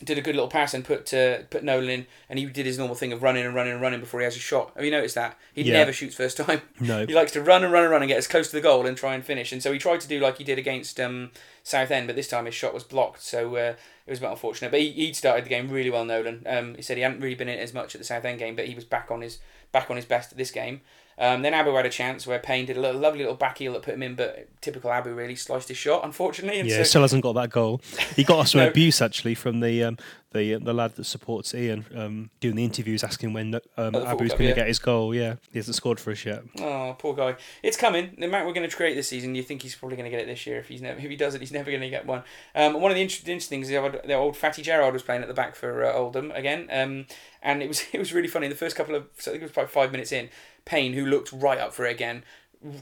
did 0.04 0.18
a 0.18 0.20
good 0.22 0.34
little 0.34 0.48
pass 0.50 0.74
and 0.74 0.84
put 0.84 1.12
uh, 1.12 1.38
put 1.50 1.64
Nolan 1.64 1.88
in, 1.88 2.06
and 2.28 2.38
he 2.38 2.46
did 2.46 2.66
his 2.66 2.78
normal 2.78 2.94
thing 2.94 3.12
of 3.12 3.22
running 3.22 3.44
and 3.44 3.54
running 3.54 3.72
and 3.72 3.80
running 3.82 4.00
before 4.00 4.20
he 4.20 4.24
has 4.24 4.36
a 4.36 4.38
shot. 4.40 4.72
Have 4.76 4.84
you 4.84 4.90
noticed 4.90 5.14
that? 5.16 5.36
He 5.54 5.62
Yeah. 5.62 5.74
never 5.74 5.92
shoots 5.92 6.14
first 6.14 6.36
time. 6.36 6.62
No. 6.80 7.06
he 7.06 7.14
likes 7.14 7.32
to 7.32 7.40
run 7.42 7.64
and 7.64 7.72
run 7.72 7.82
and 7.82 7.90
run 7.90 8.02
and 8.02 8.08
get 8.08 8.18
as 8.18 8.26
close 8.26 8.48
to 8.50 8.56
the 8.56 8.60
goal 8.62 8.86
and 8.86 8.96
try 8.96 9.14
and 9.14 9.24
finish. 9.24 9.50
And 9.52 9.62
so 9.62 9.72
he 9.72 9.78
tried 9.78 10.00
to 10.00 10.08
do 10.08 10.20
like 10.20 10.38
he 10.38 10.44
did 10.44 10.58
against 10.58 11.00
um, 11.00 11.30
Southend, 11.62 12.06
but 12.06 12.16
this 12.16 12.28
time 12.28 12.44
his 12.46 12.54
shot 12.54 12.74
was 12.74 12.84
blocked. 12.84 13.22
So 13.22 13.56
uh, 13.56 13.74
it 14.06 14.10
was 14.10 14.18
a 14.18 14.22
bit 14.22 14.30
unfortunate. 14.30 14.70
But 14.70 14.80
he 14.80 14.90
he'd 14.90 15.16
started 15.16 15.44
the 15.44 15.48
game 15.50 15.70
really 15.70 15.90
well. 15.90 16.04
Nolan. 16.04 16.42
Um, 16.46 16.74
he 16.74 16.82
said 16.82 16.96
he 16.96 17.02
hadn't 17.02 17.20
really 17.20 17.34
been 17.34 17.48
in 17.48 17.58
it 17.58 17.62
as 17.62 17.72
much 17.74 17.94
at 17.94 18.00
the 18.00 18.04
Southend 18.04 18.38
game, 18.38 18.54
but 18.56 18.66
he 18.66 18.74
was 18.74 18.84
back 18.84 19.10
on 19.10 19.20
his 19.22 19.38
back 19.72 19.90
on 19.90 19.96
his 19.96 20.04
best 20.04 20.32
at 20.32 20.38
this 20.38 20.50
game. 20.50 20.80
Um, 21.18 21.42
then 21.42 21.54
Abu 21.54 21.74
had 21.74 21.86
a 21.86 21.90
chance 21.90 22.26
where 22.26 22.38
Payne 22.38 22.66
did 22.66 22.76
a 22.76 22.80
little, 22.80 23.00
lovely 23.00 23.20
little 23.20 23.34
back 23.36 23.58
heel 23.58 23.72
that 23.74 23.82
put 23.82 23.94
him 23.94 24.02
in, 24.02 24.14
but 24.14 24.48
typical 24.60 24.90
Abu 24.90 25.14
really 25.14 25.36
sliced 25.36 25.68
his 25.68 25.76
shot, 25.76 26.04
unfortunately. 26.04 26.60
And 26.60 26.68
Yeah, 26.68 26.78
so, 26.78 26.82
still 26.84 27.02
hasn't 27.02 27.22
got 27.22 27.34
that 27.34 27.50
goal. 27.50 27.80
He 28.16 28.24
got 28.24 28.42
some 28.48 28.60
No. 28.60 28.68
abuse 28.68 29.00
actually 29.00 29.34
from 29.34 29.60
the 29.60 29.82
um, 29.84 29.98
the 30.32 30.54
the 30.56 30.74
lad 30.74 30.96
that 30.96 31.04
supports 31.04 31.54
Ian 31.54 31.86
um, 31.94 32.30
doing 32.40 32.56
the 32.56 32.64
interviews, 32.64 33.04
asking 33.04 33.32
when 33.32 33.54
um, 33.54 33.92
football 33.92 34.06
Abu's 34.06 34.30
going 34.30 34.38
to 34.38 34.48
yeah. 34.48 34.54
get 34.54 34.66
his 34.66 34.80
goal. 34.80 35.14
Yeah, 35.14 35.36
he 35.52 35.58
hasn't 35.58 35.76
scored 35.76 36.00
for 36.00 36.10
us 36.10 36.24
yet. 36.24 36.42
Oh, 36.60 36.96
poor 36.98 37.14
guy. 37.14 37.36
It's 37.62 37.76
coming. 37.76 38.14
The 38.18 38.26
amount 38.26 38.46
we're 38.46 38.52
going 38.52 38.68
to 38.68 38.76
create 38.76 38.94
this 38.94 39.08
season, 39.08 39.34
you 39.34 39.42
think 39.42 39.62
he's 39.62 39.76
probably 39.76 39.96
going 39.96 40.10
to 40.10 40.10
get 40.10 40.20
it 40.20 40.26
this 40.26 40.46
year. 40.46 40.58
If 40.58 40.68
he's 40.68 40.82
never, 40.82 40.98
if 40.98 41.08
he 41.08 41.16
does 41.16 41.34
it, 41.34 41.40
he's 41.40 41.52
never 41.52 41.70
going 41.70 41.82
to 41.82 41.88
get 41.88 42.04
one. 42.04 42.24
Um, 42.54 42.80
one 42.80 42.90
of 42.90 42.96
the 42.96 43.02
interesting 43.02 43.38
things 43.40 43.66
is 43.66 43.70
the 43.70 43.76
old, 43.76 43.96
the 44.04 44.14
old 44.14 44.36
Fatty 44.36 44.62
Gerrard 44.62 44.92
was 44.92 45.02
playing 45.02 45.22
at 45.22 45.28
the 45.28 45.34
back 45.34 45.54
for 45.54 45.84
uh, 45.84 45.92
Oldham 45.92 46.32
again, 46.32 46.68
um, 46.70 47.06
and 47.40 47.62
it 47.62 47.68
was 47.68 47.84
it 47.92 47.98
was 47.98 48.12
really 48.12 48.28
funny. 48.28 48.48
The 48.48 48.54
first 48.56 48.74
couple 48.76 48.96
of, 48.96 49.06
so 49.16 49.30
I 49.30 49.34
think 49.34 49.42
it 49.42 49.46
was 49.46 49.52
probably 49.52 49.70
five 49.70 49.92
minutes 49.92 50.10
in, 50.10 50.30
Payne, 50.64 50.92
who 50.94 51.04
looked 51.04 51.32
right 51.32 51.58
up 51.58 51.72
for 51.72 51.86
it 51.86 51.92
again, 51.92 52.24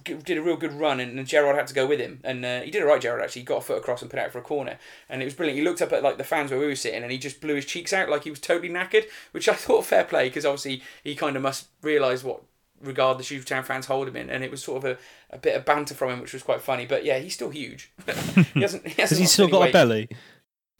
did 0.04 0.38
a 0.38 0.42
real 0.42 0.56
good 0.56 0.72
run, 0.72 1.00
and, 1.00 1.18
and 1.18 1.26
Gerrard 1.26 1.56
had 1.56 1.66
to 1.66 1.74
go 1.74 1.86
with 1.86 1.98
him, 1.98 2.20
and 2.22 2.44
uh, 2.44 2.60
he 2.60 2.70
did 2.70 2.82
it 2.82 2.86
right. 2.86 3.00
Gerrard 3.00 3.22
actually 3.22 3.42
he 3.42 3.46
got 3.46 3.58
a 3.58 3.62
foot 3.62 3.78
across 3.78 4.00
and 4.00 4.10
put 4.10 4.20
out 4.20 4.30
for 4.30 4.38
a 4.38 4.42
corner, 4.42 4.78
and 5.08 5.20
it 5.20 5.24
was 5.24 5.34
brilliant. 5.34 5.58
He 5.58 5.64
looked 5.64 5.82
up 5.82 5.92
at 5.92 6.02
like 6.02 6.18
the 6.18 6.24
fans 6.24 6.50
where 6.50 6.60
we 6.60 6.66
were 6.66 6.76
sitting, 6.76 7.02
and 7.02 7.10
he 7.10 7.18
just 7.18 7.40
blew 7.40 7.56
his 7.56 7.64
cheeks 7.64 7.92
out 7.92 8.08
like 8.08 8.24
he 8.24 8.30
was 8.30 8.38
totally 8.38 8.68
knackered, 8.68 9.06
which 9.32 9.48
I 9.48 9.54
thought 9.54 9.84
fair 9.84 10.04
play 10.04 10.28
because 10.28 10.46
obviously 10.46 10.82
he 11.02 11.14
kind 11.14 11.36
of 11.36 11.42
must 11.42 11.68
realise 11.82 12.22
what 12.22 12.42
regard 12.80 13.18
the 13.18 13.22
Shooter 13.22 13.44
Town 13.44 13.64
fans 13.64 13.86
hold 13.86 14.08
him 14.08 14.16
in, 14.16 14.30
and 14.30 14.44
it 14.44 14.50
was 14.50 14.62
sort 14.62 14.84
of 14.84 14.90
a, 14.92 15.34
a 15.34 15.38
bit 15.38 15.56
of 15.56 15.64
banter 15.64 15.94
from 15.94 16.10
him, 16.10 16.20
which 16.20 16.32
was 16.32 16.42
quite 16.42 16.60
funny. 16.60 16.86
But 16.86 17.04
yeah, 17.04 17.18
he's 17.18 17.34
still 17.34 17.50
huge. 17.50 17.90
he 18.54 18.60
hasn't. 18.60 18.86
He 18.86 19.00
Has 19.00 19.10
hasn't 19.10 19.20
he 19.20 19.26
still 19.26 19.48
got 19.48 19.68
a 19.68 19.72
belly? 19.72 20.08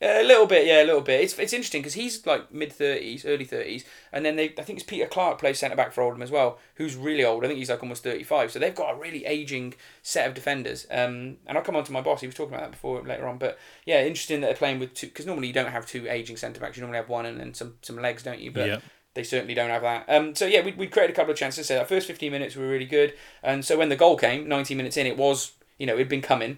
A 0.05 0.21
little 0.23 0.45
bit, 0.45 0.67
yeah, 0.67 0.83
a 0.83 0.85
little 0.85 0.99
bit. 1.01 1.21
It's 1.21 1.39
it's 1.39 1.53
interesting 1.53 1.81
because 1.81 1.93
he's 1.93 2.25
like 2.25 2.51
mid 2.51 2.73
thirties, 2.73 3.25
early 3.25 3.45
thirties, 3.45 3.85
and 4.11 4.25
then 4.25 4.35
they 4.35 4.53
I 4.57 4.63
think 4.63 4.77
it's 4.79 4.85
Peter 4.85 5.05
Clarke 5.07 5.39
plays 5.39 5.59
centre 5.59 5.77
back 5.77 5.93
for 5.93 6.01
Oldham 6.01 6.21
as 6.21 6.29
well, 6.29 6.59
who's 6.75 6.97
really 6.97 7.23
old. 7.23 7.45
I 7.45 7.47
think 7.47 7.57
he's 7.57 7.69
like 7.69 7.81
almost 7.81 8.03
thirty 8.03 8.23
five. 8.23 8.51
So 8.51 8.59
they've 8.59 8.75
got 8.75 8.93
a 8.93 8.99
really 8.99 9.25
aging 9.25 9.75
set 10.01 10.27
of 10.27 10.33
defenders. 10.33 10.85
Um, 10.91 11.37
and 11.47 11.57
I'll 11.57 11.63
come 11.63 11.77
on 11.77 11.85
to 11.85 11.93
my 11.93 12.01
boss. 12.01 12.19
He 12.19 12.27
was 12.27 12.35
talking 12.35 12.53
about 12.53 12.65
that 12.65 12.71
before 12.71 13.01
later 13.03 13.27
on. 13.29 13.37
But 13.37 13.57
yeah, 13.85 14.01
interesting 14.03 14.41
that 14.41 14.47
they're 14.47 14.55
playing 14.57 14.79
with 14.79 14.93
two 14.93 15.07
because 15.07 15.25
normally 15.25 15.47
you 15.47 15.53
don't 15.53 15.71
have 15.71 15.85
two 15.85 16.05
aging 16.09 16.35
centre 16.35 16.59
backs. 16.59 16.75
You 16.75 16.81
normally 16.81 16.97
have 16.99 17.07
one 17.07 17.25
and 17.25 17.39
then 17.39 17.53
some 17.53 17.75
some 17.81 17.95
legs, 17.95 18.23
don't 18.23 18.39
you? 18.39 18.51
But 18.51 18.67
Yeah. 18.67 18.79
they 19.13 19.23
certainly 19.23 19.53
don't 19.53 19.69
have 19.69 19.83
that. 19.83 20.03
Um, 20.09 20.35
so 20.35 20.45
yeah, 20.45 20.65
we 20.65 20.73
we 20.73 20.87
created 20.87 21.13
a 21.13 21.15
couple 21.15 21.31
of 21.31 21.37
chances. 21.37 21.67
So 21.67 21.75
that 21.75 21.87
first 21.87 22.07
fifteen 22.07 22.33
minutes 22.33 22.57
were 22.57 22.67
really 22.67 22.85
good, 22.87 23.13
and 23.41 23.63
so 23.63 23.77
when 23.77 23.87
the 23.87 23.95
goal 23.95 24.17
came, 24.17 24.49
nineteen 24.49 24.75
minutes 24.75 24.97
in, 24.97 25.07
it 25.07 25.15
was 25.15 25.53
you 25.77 25.85
know 25.85 25.93
it'd 25.93 26.09
been 26.09 26.21
coming. 26.21 26.57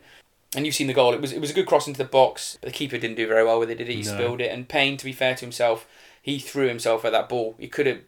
And 0.56 0.66
you've 0.66 0.76
seen 0.76 0.88
the 0.88 0.94
goal. 0.94 1.14
It 1.14 1.22
was 1.22 1.32
it 1.32 1.40
was 1.42 1.52
a 1.52 1.54
good 1.54 1.66
cross 1.66 1.88
into 1.88 1.98
the 1.98 2.06
box. 2.10 2.58
But 2.62 2.68
the 2.68 2.74
keeper 2.74 2.98
didn't 2.98 3.18
do 3.18 3.28
very 3.28 3.44
well 3.44 3.60
with 3.60 3.70
it, 3.70 3.78
did 3.78 3.88
he? 3.88 3.96
He 3.98 4.02
No. 4.04 4.14
spilled 4.14 4.42
it. 4.42 4.52
And 4.52 4.68
Payne, 4.68 4.98
to 4.98 5.06
be 5.06 5.12
fair 5.12 5.36
to 5.36 5.42
himself, 5.42 5.88
he 6.22 6.40
threw 6.40 6.68
himself 6.68 7.06
at 7.06 7.12
that 7.12 7.30
ball. 7.30 7.56
He 7.60 7.68
could 7.68 7.86
have 7.88 8.00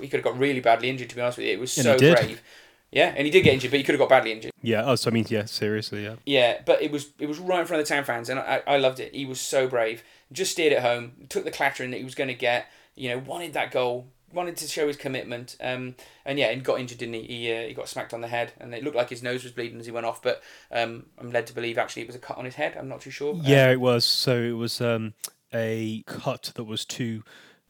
he 0.00 0.08
could 0.08 0.18
have 0.18 0.24
got 0.24 0.38
really 0.38 0.60
badly 0.60 0.90
injured. 0.90 1.08
To 1.10 1.16
be 1.16 1.22
honest 1.22 1.38
with 1.38 1.46
you, 1.46 1.52
it 1.52 1.60
was 1.60 1.76
And 1.78 1.84
so 1.84 1.98
brave. 1.98 2.42
Yeah, 2.90 3.12
and 3.14 3.26
he 3.26 3.30
did 3.30 3.42
get 3.42 3.52
injured, 3.52 3.70
but 3.70 3.76
he 3.76 3.84
could 3.84 3.92
have 3.94 4.00
got 4.00 4.08
badly 4.08 4.32
injured. 4.32 4.50
Yeah. 4.62 4.82
Oh, 4.86 4.94
so 4.94 5.10
I 5.10 5.12
mean, 5.12 5.26
yeah, 5.28 5.44
seriously, 5.44 6.04
yeah. 6.04 6.14
Yeah, 6.24 6.60
but 6.64 6.80
it 6.80 6.90
was 6.90 7.08
it 7.18 7.26
was 7.26 7.38
right 7.38 7.60
in 7.60 7.66
front 7.66 7.82
of 7.82 7.86
the 7.88 7.94
town 7.94 8.04
fans, 8.04 8.30
and 8.30 8.40
I, 8.40 8.62
I 8.66 8.78
loved 8.78 8.98
it. 8.98 9.14
He 9.14 9.26
was 9.26 9.40
so 9.40 9.68
brave. 9.68 10.02
Just 10.32 10.52
steered 10.52 10.72
it 10.72 10.80
home, 10.80 11.12
took 11.28 11.44
the 11.44 11.50
clattering 11.50 11.90
that 11.90 11.98
he 11.98 12.04
was 12.04 12.14
going 12.14 12.28
to 12.28 12.34
get. 12.34 12.66
You 12.94 13.10
know, 13.10 13.18
wanted 13.18 13.52
that 13.52 13.70
goal, 13.70 14.08
wanted 14.32 14.56
to 14.58 14.68
show 14.68 14.86
his 14.86 14.96
commitment. 14.96 15.56
Um, 15.60 15.94
and 16.24 16.38
yeah, 16.38 16.48
and 16.50 16.62
got 16.62 16.80
injured, 16.80 16.98
didn't 16.98 17.14
he? 17.14 17.22
He, 17.22 17.52
uh, 17.52 17.62
he 17.68 17.74
got 17.74 17.88
smacked 17.88 18.12
on 18.12 18.20
the 18.20 18.28
head, 18.28 18.52
and 18.60 18.74
it 18.74 18.84
looked 18.84 18.96
like 18.96 19.10
his 19.10 19.22
nose 19.22 19.42
was 19.42 19.52
bleeding 19.52 19.80
as 19.80 19.86
he 19.86 19.92
went 19.92 20.06
off. 20.06 20.22
But 20.22 20.42
um, 20.70 21.06
I'm 21.18 21.30
led 21.30 21.46
to 21.48 21.54
believe 21.54 21.78
actually 21.78 22.02
it 22.02 22.08
was 22.08 22.16
a 22.16 22.20
cut 22.20 22.38
on 22.38 22.44
his 22.44 22.54
head. 22.56 22.76
I'm 22.78 22.88
not 22.88 23.00
too 23.00 23.10
sure. 23.10 23.34
Yeah, 23.42 23.70
it 23.70 23.80
was. 23.80 24.04
So 24.04 24.36
it 24.40 24.52
was 24.56 24.80
um, 24.80 25.14
a 25.52 26.02
cut 26.06 26.52
that 26.54 26.64
was 26.64 26.84
too 26.84 27.22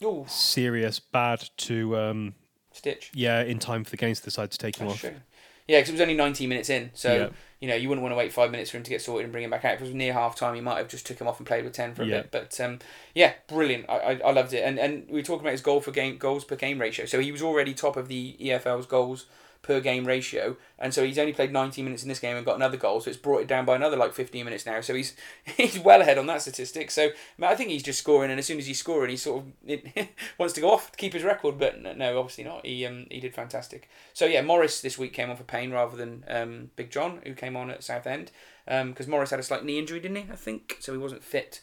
ooh, 0.03 0.25
serious, 0.29 0.99
bad 0.99 1.49
to 1.59 1.97
um, 1.97 2.35
stitch. 2.73 3.11
yeah, 3.14 3.42
in 3.42 3.59
time 3.59 3.85
for 3.85 3.90
the 3.90 3.97
game 3.97 4.14
to 4.14 4.23
decide 4.23 4.51
to 4.51 4.59
take 4.59 4.77
him 4.77 4.88
That's 4.88 5.05
off. 5.05 5.11
true. 5.11 5.21
Yeah, 5.66 5.79
because 5.81 5.90
it 5.90 5.92
was 5.92 6.01
only 6.01 6.14
19 6.14 6.49
minutes 6.49 6.71
in, 6.71 6.90
so 6.94 7.14
Yeah. 7.14 7.29
You 7.61 7.68
know 7.68 7.75
you 7.75 7.88
wouldn't 7.88 8.03
want 8.03 8.12
to 8.12 8.16
wait 8.16 8.33
five 8.33 8.51
minutes 8.51 8.71
for 8.71 8.77
him 8.77 8.83
to 8.85 8.90
get 8.90 9.03
sorted 9.03 9.25
and 9.25 9.33
bring 9.33 9.44
him 9.44 9.51
back 9.51 9.64
out. 9.64 9.75
If 9.75 9.81
it 9.81 9.85
was 9.85 9.94
near 9.94 10.12
half 10.12 10.37
time, 10.37 10.55
he 10.55 10.61
might 10.61 10.79
have 10.79 10.88
just 10.88 11.07
took 11.07 11.21
him 11.21 11.27
off 11.29 11.38
and 11.38 11.47
played 11.47 11.64
with 11.64 11.73
10 11.73 11.94
for 11.94 12.03
a 12.03 12.07
Yeah. 12.07 12.23
bit. 12.23 12.31
But 12.31 12.61
um, 12.61 12.79
yeah, 13.14 13.33
brilliant. 13.49 13.87
I, 13.88 13.97
I, 13.97 14.21
I 14.27 14.31
loved 14.33 14.53
it. 14.53 14.62
And 14.64 14.79
and 14.79 15.07
we 15.09 15.14
were 15.14 15.23
talking 15.23 15.40
about 15.40 15.53
his 15.53 15.61
goal 15.61 15.81
for 15.81 15.90
game 15.90 16.18
goals 16.18 16.44
per 16.44 16.57
game 16.57 16.81
ratio. 16.81 17.07
So 17.07 17.21
he 17.21 17.33
was 17.33 17.42
already 17.42 17.75
top 17.75 17.97
of 17.97 18.09
the 18.09 18.37
EFL's 18.40 18.87
goals 18.87 19.27
per 19.68 19.81
game 19.81 20.07
ratio, 20.07 20.57
and 20.78 20.94
so 20.94 21.04
he's 21.04 21.18
only 21.18 21.35
played 21.35 21.52
90 21.52 21.83
minutes 21.83 22.02
in 22.02 22.09
this 22.09 22.18
game 22.18 22.37
and 22.37 22.46
got 22.46 22.57
another 22.57 22.78
goal. 22.78 23.00
So 23.00 23.11
it's 23.11 23.18
brought 23.18 23.42
it 23.42 23.46
down 23.46 23.66
by 23.66 23.76
another 23.76 23.98
like 23.98 24.14
15 24.14 24.42
minutes 24.44 24.64
now. 24.64 24.81
So 24.81 24.94
he's 24.94 25.14
he's 25.44 25.79
well 25.79 26.00
ahead 26.00 26.16
on 26.16 26.27
that 26.27 26.40
statistic. 26.42 26.90
So 26.90 27.10
I 27.42 27.54
think 27.54 27.69
he's 27.71 27.83
just 27.83 27.98
scoring, 28.00 28.31
and 28.31 28.38
as 28.40 28.46
soon 28.46 28.58
as 28.58 28.66
he's 28.66 28.79
scoring, 28.79 29.10
he 29.10 29.16
sort 29.16 29.44
of 29.44 29.52
it, 29.66 30.08
wants 30.38 30.54
to 30.54 30.60
go 30.62 30.73
off 30.73 30.90
to 30.92 30.96
keep 30.96 31.12
his 31.12 31.23
record. 31.23 31.58
But 31.58 31.81
no, 31.83 32.19
obviously 32.19 32.44
not. 32.44 32.64
He 32.64 32.85
um 32.87 33.06
he 33.10 33.21
did 33.21 33.35
fantastic. 33.35 33.88
So 34.14 34.25
yeah, 34.25 34.40
Morris 34.40 34.81
this 34.81 34.96
week 34.98 35.12
came 35.12 35.29
on 35.31 35.37
for 35.37 35.44
Payne 35.44 35.71
rather 35.71 35.96
than 35.96 36.25
um 36.29 36.71
Big 36.75 36.90
John, 36.90 37.21
who 37.25 37.35
came 37.35 37.54
on 37.54 37.71
at 37.71 37.85
Southend, 37.85 38.33
because 38.66 39.06
Morris 39.06 39.31
had 39.31 39.38
a 39.40 39.42
slight 39.44 39.64
knee 39.64 39.79
injury, 39.79 40.00
didn't 40.00 40.16
he? 40.16 40.27
I 40.33 40.37
think 40.37 40.79
so. 40.81 40.92
He 40.92 40.98
wasn't 40.98 41.23
fit 41.23 41.60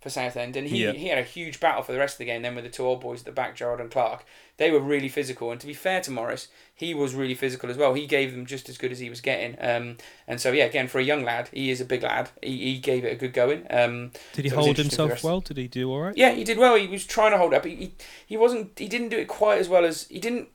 for 0.00 0.10
Southend, 0.10 0.54
and 0.54 0.68
he, 0.68 0.84
Yeah. 0.84 0.92
he 0.92 1.08
had 1.08 1.18
a 1.18 1.24
huge 1.24 1.58
battle 1.58 1.82
for 1.82 1.90
the 1.90 1.98
rest 1.98 2.14
of 2.14 2.18
the 2.18 2.24
game. 2.26 2.42
Then 2.42 2.54
with 2.54 2.62
the 2.62 2.70
two 2.70 2.84
old 2.86 3.00
boys 3.00 3.18
at 3.18 3.24
the 3.26 3.32
back, 3.32 3.56
Gerrard 3.56 3.80
and 3.80 3.90
Clarke, 3.90 4.24
they 4.58 4.70
were 4.70 4.80
really 4.80 5.08
physical. 5.08 5.50
And 5.50 5.60
to 5.60 5.66
be 5.66 5.72
fair 5.74 6.00
to 6.02 6.10
Morris, 6.10 6.48
he 6.74 6.94
was 6.94 7.14
really 7.14 7.34
physical 7.34 7.70
as 7.70 7.76
well. 7.76 7.94
He 7.94 8.06
gave 8.06 8.32
them 8.32 8.44
just 8.46 8.68
as 8.68 8.76
good 8.76 8.92
as 8.92 8.98
he 8.98 9.08
was 9.08 9.20
getting. 9.20 9.56
Um, 9.60 9.96
and 10.26 10.40
so 10.40 10.52
yeah, 10.52 10.64
again 10.64 10.88
for 10.88 10.98
a 10.98 11.02
young 11.04 11.24
lad, 11.24 11.48
he 11.52 11.70
is 11.70 11.80
a 11.80 11.84
big 11.84 12.02
lad. 12.02 12.30
He, 12.42 12.74
he 12.74 12.78
gave 12.78 13.04
it 13.04 13.12
a 13.12 13.16
good 13.16 13.32
going. 13.32 13.66
Um, 13.70 14.12
Did 14.32 14.44
he 14.44 14.50
So 14.50 14.56
hold 14.56 14.68
interesting 14.68 14.98
for 14.98 15.08
the 15.08 15.16
himself 15.16 15.24
well? 15.24 15.40
Did 15.40 15.56
he 15.56 15.68
do 15.68 15.90
all 15.90 16.00
right? 16.00 16.16
yeah, 16.16 16.32
he 16.32 16.44
did 16.44 16.58
well. 16.58 16.76
He 16.76 16.86
was 16.86 17.06
trying 17.06 17.30
to 17.32 17.38
hold 17.38 17.54
up. 17.54 17.64
He, 17.64 17.74
he 17.74 17.94
he 18.26 18.36
wasn't. 18.36 18.78
He 18.78 18.88
didn't 18.88 19.08
do 19.08 19.18
it 19.18 19.28
quite 19.28 19.58
as 19.58 19.68
well 19.68 19.84
as 19.84 20.06
he 20.08 20.18
didn't 20.20 20.48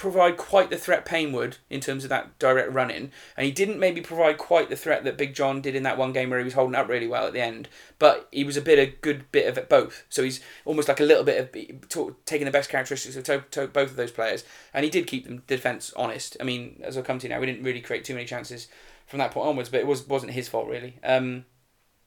provide 0.00 0.38
quite 0.38 0.70
the 0.70 0.78
threat 0.78 1.04
Payne 1.04 1.30
would 1.32 1.58
in 1.68 1.78
terms 1.80 2.04
of 2.04 2.10
that 2.10 2.38
direct 2.38 2.72
run 2.72 2.90
in, 2.90 3.12
and 3.36 3.44
he 3.44 3.52
didn't 3.52 3.78
maybe 3.78 4.00
provide 4.00 4.38
quite 4.38 4.70
the 4.70 4.76
threat 4.76 5.04
that 5.04 5.18
Big 5.18 5.34
John 5.34 5.60
did 5.60 5.74
in 5.74 5.82
that 5.82 5.98
one 5.98 6.12
game 6.12 6.30
where 6.30 6.38
he 6.38 6.44
was 6.44 6.54
holding 6.54 6.74
up 6.74 6.88
really 6.88 7.06
well 7.06 7.26
at 7.26 7.34
the 7.34 7.42
end. 7.42 7.68
But 7.98 8.26
he 8.32 8.42
was 8.42 8.56
a 8.56 8.62
bit 8.62 8.78
a 8.78 8.86
good 8.86 9.30
bit 9.30 9.46
of 9.46 9.58
it 9.58 9.68
both. 9.68 10.04
So 10.08 10.22
he's 10.22 10.40
almost 10.64 10.88
like 10.88 11.00
a 11.00 11.04
little 11.04 11.22
bit 11.22 11.38
of 11.38 12.16
taking 12.24 12.46
the 12.46 12.50
best 12.50 12.70
characteristics 12.70 13.14
of 13.14 13.24
to, 13.24 13.44
to 13.50 13.66
both 13.68 13.90
of 13.90 13.96
those 13.96 14.10
players, 14.10 14.42
and 14.72 14.84
he 14.84 14.90
did 14.90 15.06
keep 15.06 15.26
them 15.26 15.42
defense 15.46 15.92
honest. 15.96 16.34
I 16.40 16.44
mean, 16.44 16.80
as 16.82 16.96
I'll 16.96 17.02
come 17.02 17.18
to 17.18 17.28
now, 17.28 17.38
we 17.38 17.44
didn't 17.44 17.62
really 17.64 17.82
create 17.82 18.04
too 18.04 18.14
many 18.14 18.24
chances 18.24 18.68
from 19.06 19.18
that 19.18 19.32
point 19.32 19.48
onwards, 19.48 19.68
but 19.68 19.80
it 19.80 19.86
was 19.86 20.08
wasn't 20.08 20.32
his 20.32 20.48
fault 20.48 20.66
really. 20.66 20.98
Um, 21.04 21.44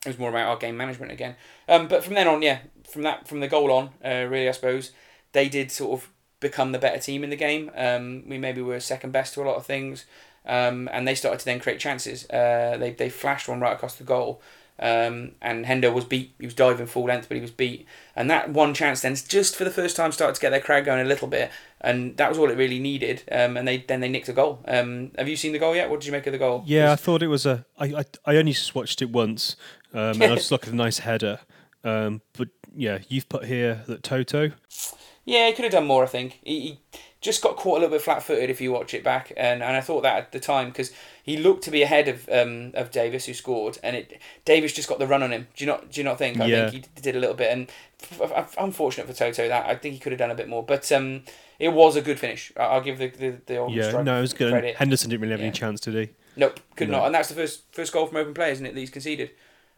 it 0.04 0.10
was 0.10 0.20
more 0.20 0.30
about 0.30 0.48
our 0.48 0.58
game 0.58 0.76
management 0.76 1.12
again. 1.12 1.36
Um, 1.70 1.88
but 1.88 2.04
from 2.04 2.16
then 2.16 2.28
on, 2.28 2.42
yeah, 2.42 2.60
from 2.90 3.04
that 3.04 3.28
from 3.28 3.40
the 3.40 3.48
goal 3.48 3.72
on, 3.72 3.92
uh, 4.04 4.26
really, 4.28 4.50
I 4.50 4.52
suppose 4.52 4.92
they 5.34 5.48
did 5.48 5.72
sort 5.72 6.02
of 6.02 6.10
become 6.44 6.72
the 6.72 6.80
better 6.80 7.00
team 7.00 7.24
in 7.24 7.32
the 7.32 7.36
game. 7.36 7.72
Um, 7.76 8.24
we 8.28 8.38
maybe 8.38 8.62
were 8.62 8.80
second 8.80 9.12
best 9.12 9.34
to 9.34 9.42
a 9.42 9.46
lot 9.46 9.56
of 9.56 9.66
things, 9.66 10.06
um, 10.46 10.88
and 10.92 11.08
they 11.08 11.16
started 11.16 11.40
to 11.40 11.46
then 11.46 11.60
create 11.60 11.80
chances. 11.80 12.30
Uh, 12.30 12.78
they 12.80 12.92
they 12.92 13.10
flashed 13.10 13.48
one 13.48 13.60
right 13.60 13.74
across 13.74 13.96
the 13.96 14.04
goal. 14.04 14.42
Um, 14.80 15.34
and 15.42 15.66
Hendo 15.66 15.94
was 15.94 16.04
beat. 16.04 16.34
He 16.40 16.46
was 16.46 16.56
diving 16.56 16.88
full 16.88 17.06
length, 17.06 17.28
but 17.30 17.36
he 17.36 17.42
was 17.42 17.52
beat. 17.52 17.86
And 18.16 18.30
that 18.30 18.50
one 18.50 18.74
chance 18.74 19.02
then, 19.02 19.16
just 19.16 19.56
for 19.56 19.64
the 19.64 19.72
first 19.72 19.96
time, 19.96 20.12
started 20.12 20.36
to 20.36 20.42
get 20.42 20.50
their 20.50 20.60
crowd 20.60 20.86
going 20.86 21.06
a 21.06 21.08
little 21.08 21.28
bit. 21.28 21.52
And 21.80 22.18
that 22.18 22.30
was 22.30 22.38
all 22.38 22.50
it 22.50 22.58
really 22.58 22.80
needed. 22.80 23.24
Um, 23.32 23.56
and 23.56 23.68
they 23.68 23.78
then 23.78 24.00
they 24.00 24.10
nicked 24.10 24.30
a 24.30 24.34
goal. 24.34 24.64
Um, 24.68 25.12
have 25.18 25.30
you 25.30 25.36
seen 25.36 25.54
the 25.54 25.60
goal 25.60 25.76
yet? 25.76 25.90
What 25.90 26.00
did 26.00 26.08
you 26.08 26.12
make 26.12 26.26
of 26.28 26.34
the 26.34 26.40
goal? 26.40 26.64
Yeah, 26.66 26.92
I 26.92 26.96
thought 26.96 27.22
it 27.22 27.28
was 27.28 27.46
a. 27.46 27.66
I 27.78 27.86
I, 27.86 28.06
I 28.26 28.36
only 28.38 28.54
just 28.54 28.74
watched 28.74 29.02
it 29.02 29.12
once, 29.12 29.56
um, 29.94 30.22
and 30.22 30.24
I 30.24 30.36
just 30.42 30.52
looked 30.52 30.68
at 30.68 30.74
a 30.74 30.76
nice 30.76 31.00
header. 31.00 31.40
Um, 31.84 32.22
but 32.38 32.50
yeah, 32.76 33.00
you've 33.08 33.30
put 33.30 33.46
here 33.46 33.84
that 33.88 34.04
Toto. 34.04 34.52
Yeah, 35.26 35.48
he 35.48 35.54
could 35.54 35.64
have 35.64 35.72
done 35.72 35.88
more. 35.88 36.04
I 36.04 36.08
think 36.08 36.40
he, 36.44 36.60
he 36.60 36.80
just 37.22 37.42
got 37.42 37.56
caught 37.56 37.78
a 37.78 37.80
little 37.82 37.90
bit 37.96 38.02
flat-footed 38.02 38.50
if 38.50 38.60
you 38.60 38.74
watch 38.74 38.94
it 38.94 39.04
back, 39.06 39.32
and, 39.38 39.64
and 39.64 39.78
I 39.78 39.80
thought 39.82 40.02
that 40.02 40.18
at 40.18 40.32
the 40.34 40.40
time 40.42 40.68
because 40.68 40.92
he 41.24 41.38
looked 41.38 41.64
to 41.64 41.72
be 41.72 41.82
ahead 41.82 42.10
of 42.10 42.28
um 42.30 42.72
of 42.74 42.92
Davis 42.92 43.26
who 43.26 43.34
scored, 43.34 43.78
and 43.84 43.96
it 43.96 44.20
Davis 44.44 44.74
just 44.74 44.90
got 44.90 45.00
the 45.00 45.08
run 45.08 45.24
on 45.24 45.32
him. 45.32 45.48
Do 45.56 45.64
you 45.64 45.72
not 45.72 45.92
do 45.92 46.02
you 46.02 46.04
not 46.06 46.18
think? 46.18 46.40
I 46.42 46.46
Yeah. 46.48 46.70
think 46.70 46.86
he 46.96 47.02
did 47.02 47.16
a 47.16 47.20
little 47.20 47.36
bit, 47.36 47.52
and 47.52 47.70
f- 48.20 48.56
unfortunate 48.58 49.08
for 49.08 49.14
Toto 49.14 49.48
that 49.48 49.66
I 49.66 49.76
think 49.76 49.94
he 49.94 50.00
could 50.00 50.12
have 50.12 50.20
done 50.20 50.32
a 50.32 50.36
bit 50.36 50.50
more, 50.50 50.64
but 50.64 50.92
um 50.92 51.24
it 51.60 51.70
was 51.70 51.96
a 51.96 52.02
good 52.02 52.20
finish. 52.20 52.52
I- 52.58 52.64
I'll 52.64 52.82
give 52.82 52.98
the 52.98 53.08
the, 53.08 53.42
the 53.46 53.58
old 53.58 53.74
Yeah, 53.74 54.02
no, 54.02 54.18
it 54.18 54.22
was 54.22 54.34
good. 54.34 54.52
credit. 54.52 54.76
Henderson 54.76 55.10
didn't 55.10 55.22
really 55.22 55.32
have 55.32 55.40
Yeah. 55.40 55.48
any 55.48 55.54
chance, 55.54 55.80
did 55.80 55.94
he? 55.94 56.10
Nope, 56.36 56.60
could 56.76 56.90
No. 56.90 56.98
not, 56.98 57.06
and 57.06 57.16
that's 57.16 57.30
the 57.30 57.36
first 57.36 57.64
first 57.72 57.94
goal 57.94 58.08
from 58.08 58.18
open 58.18 58.34
play, 58.34 58.52
isn't 58.52 58.66
it? 58.66 58.74
That 58.74 58.80
he's 58.82 58.90
conceded. 58.90 59.32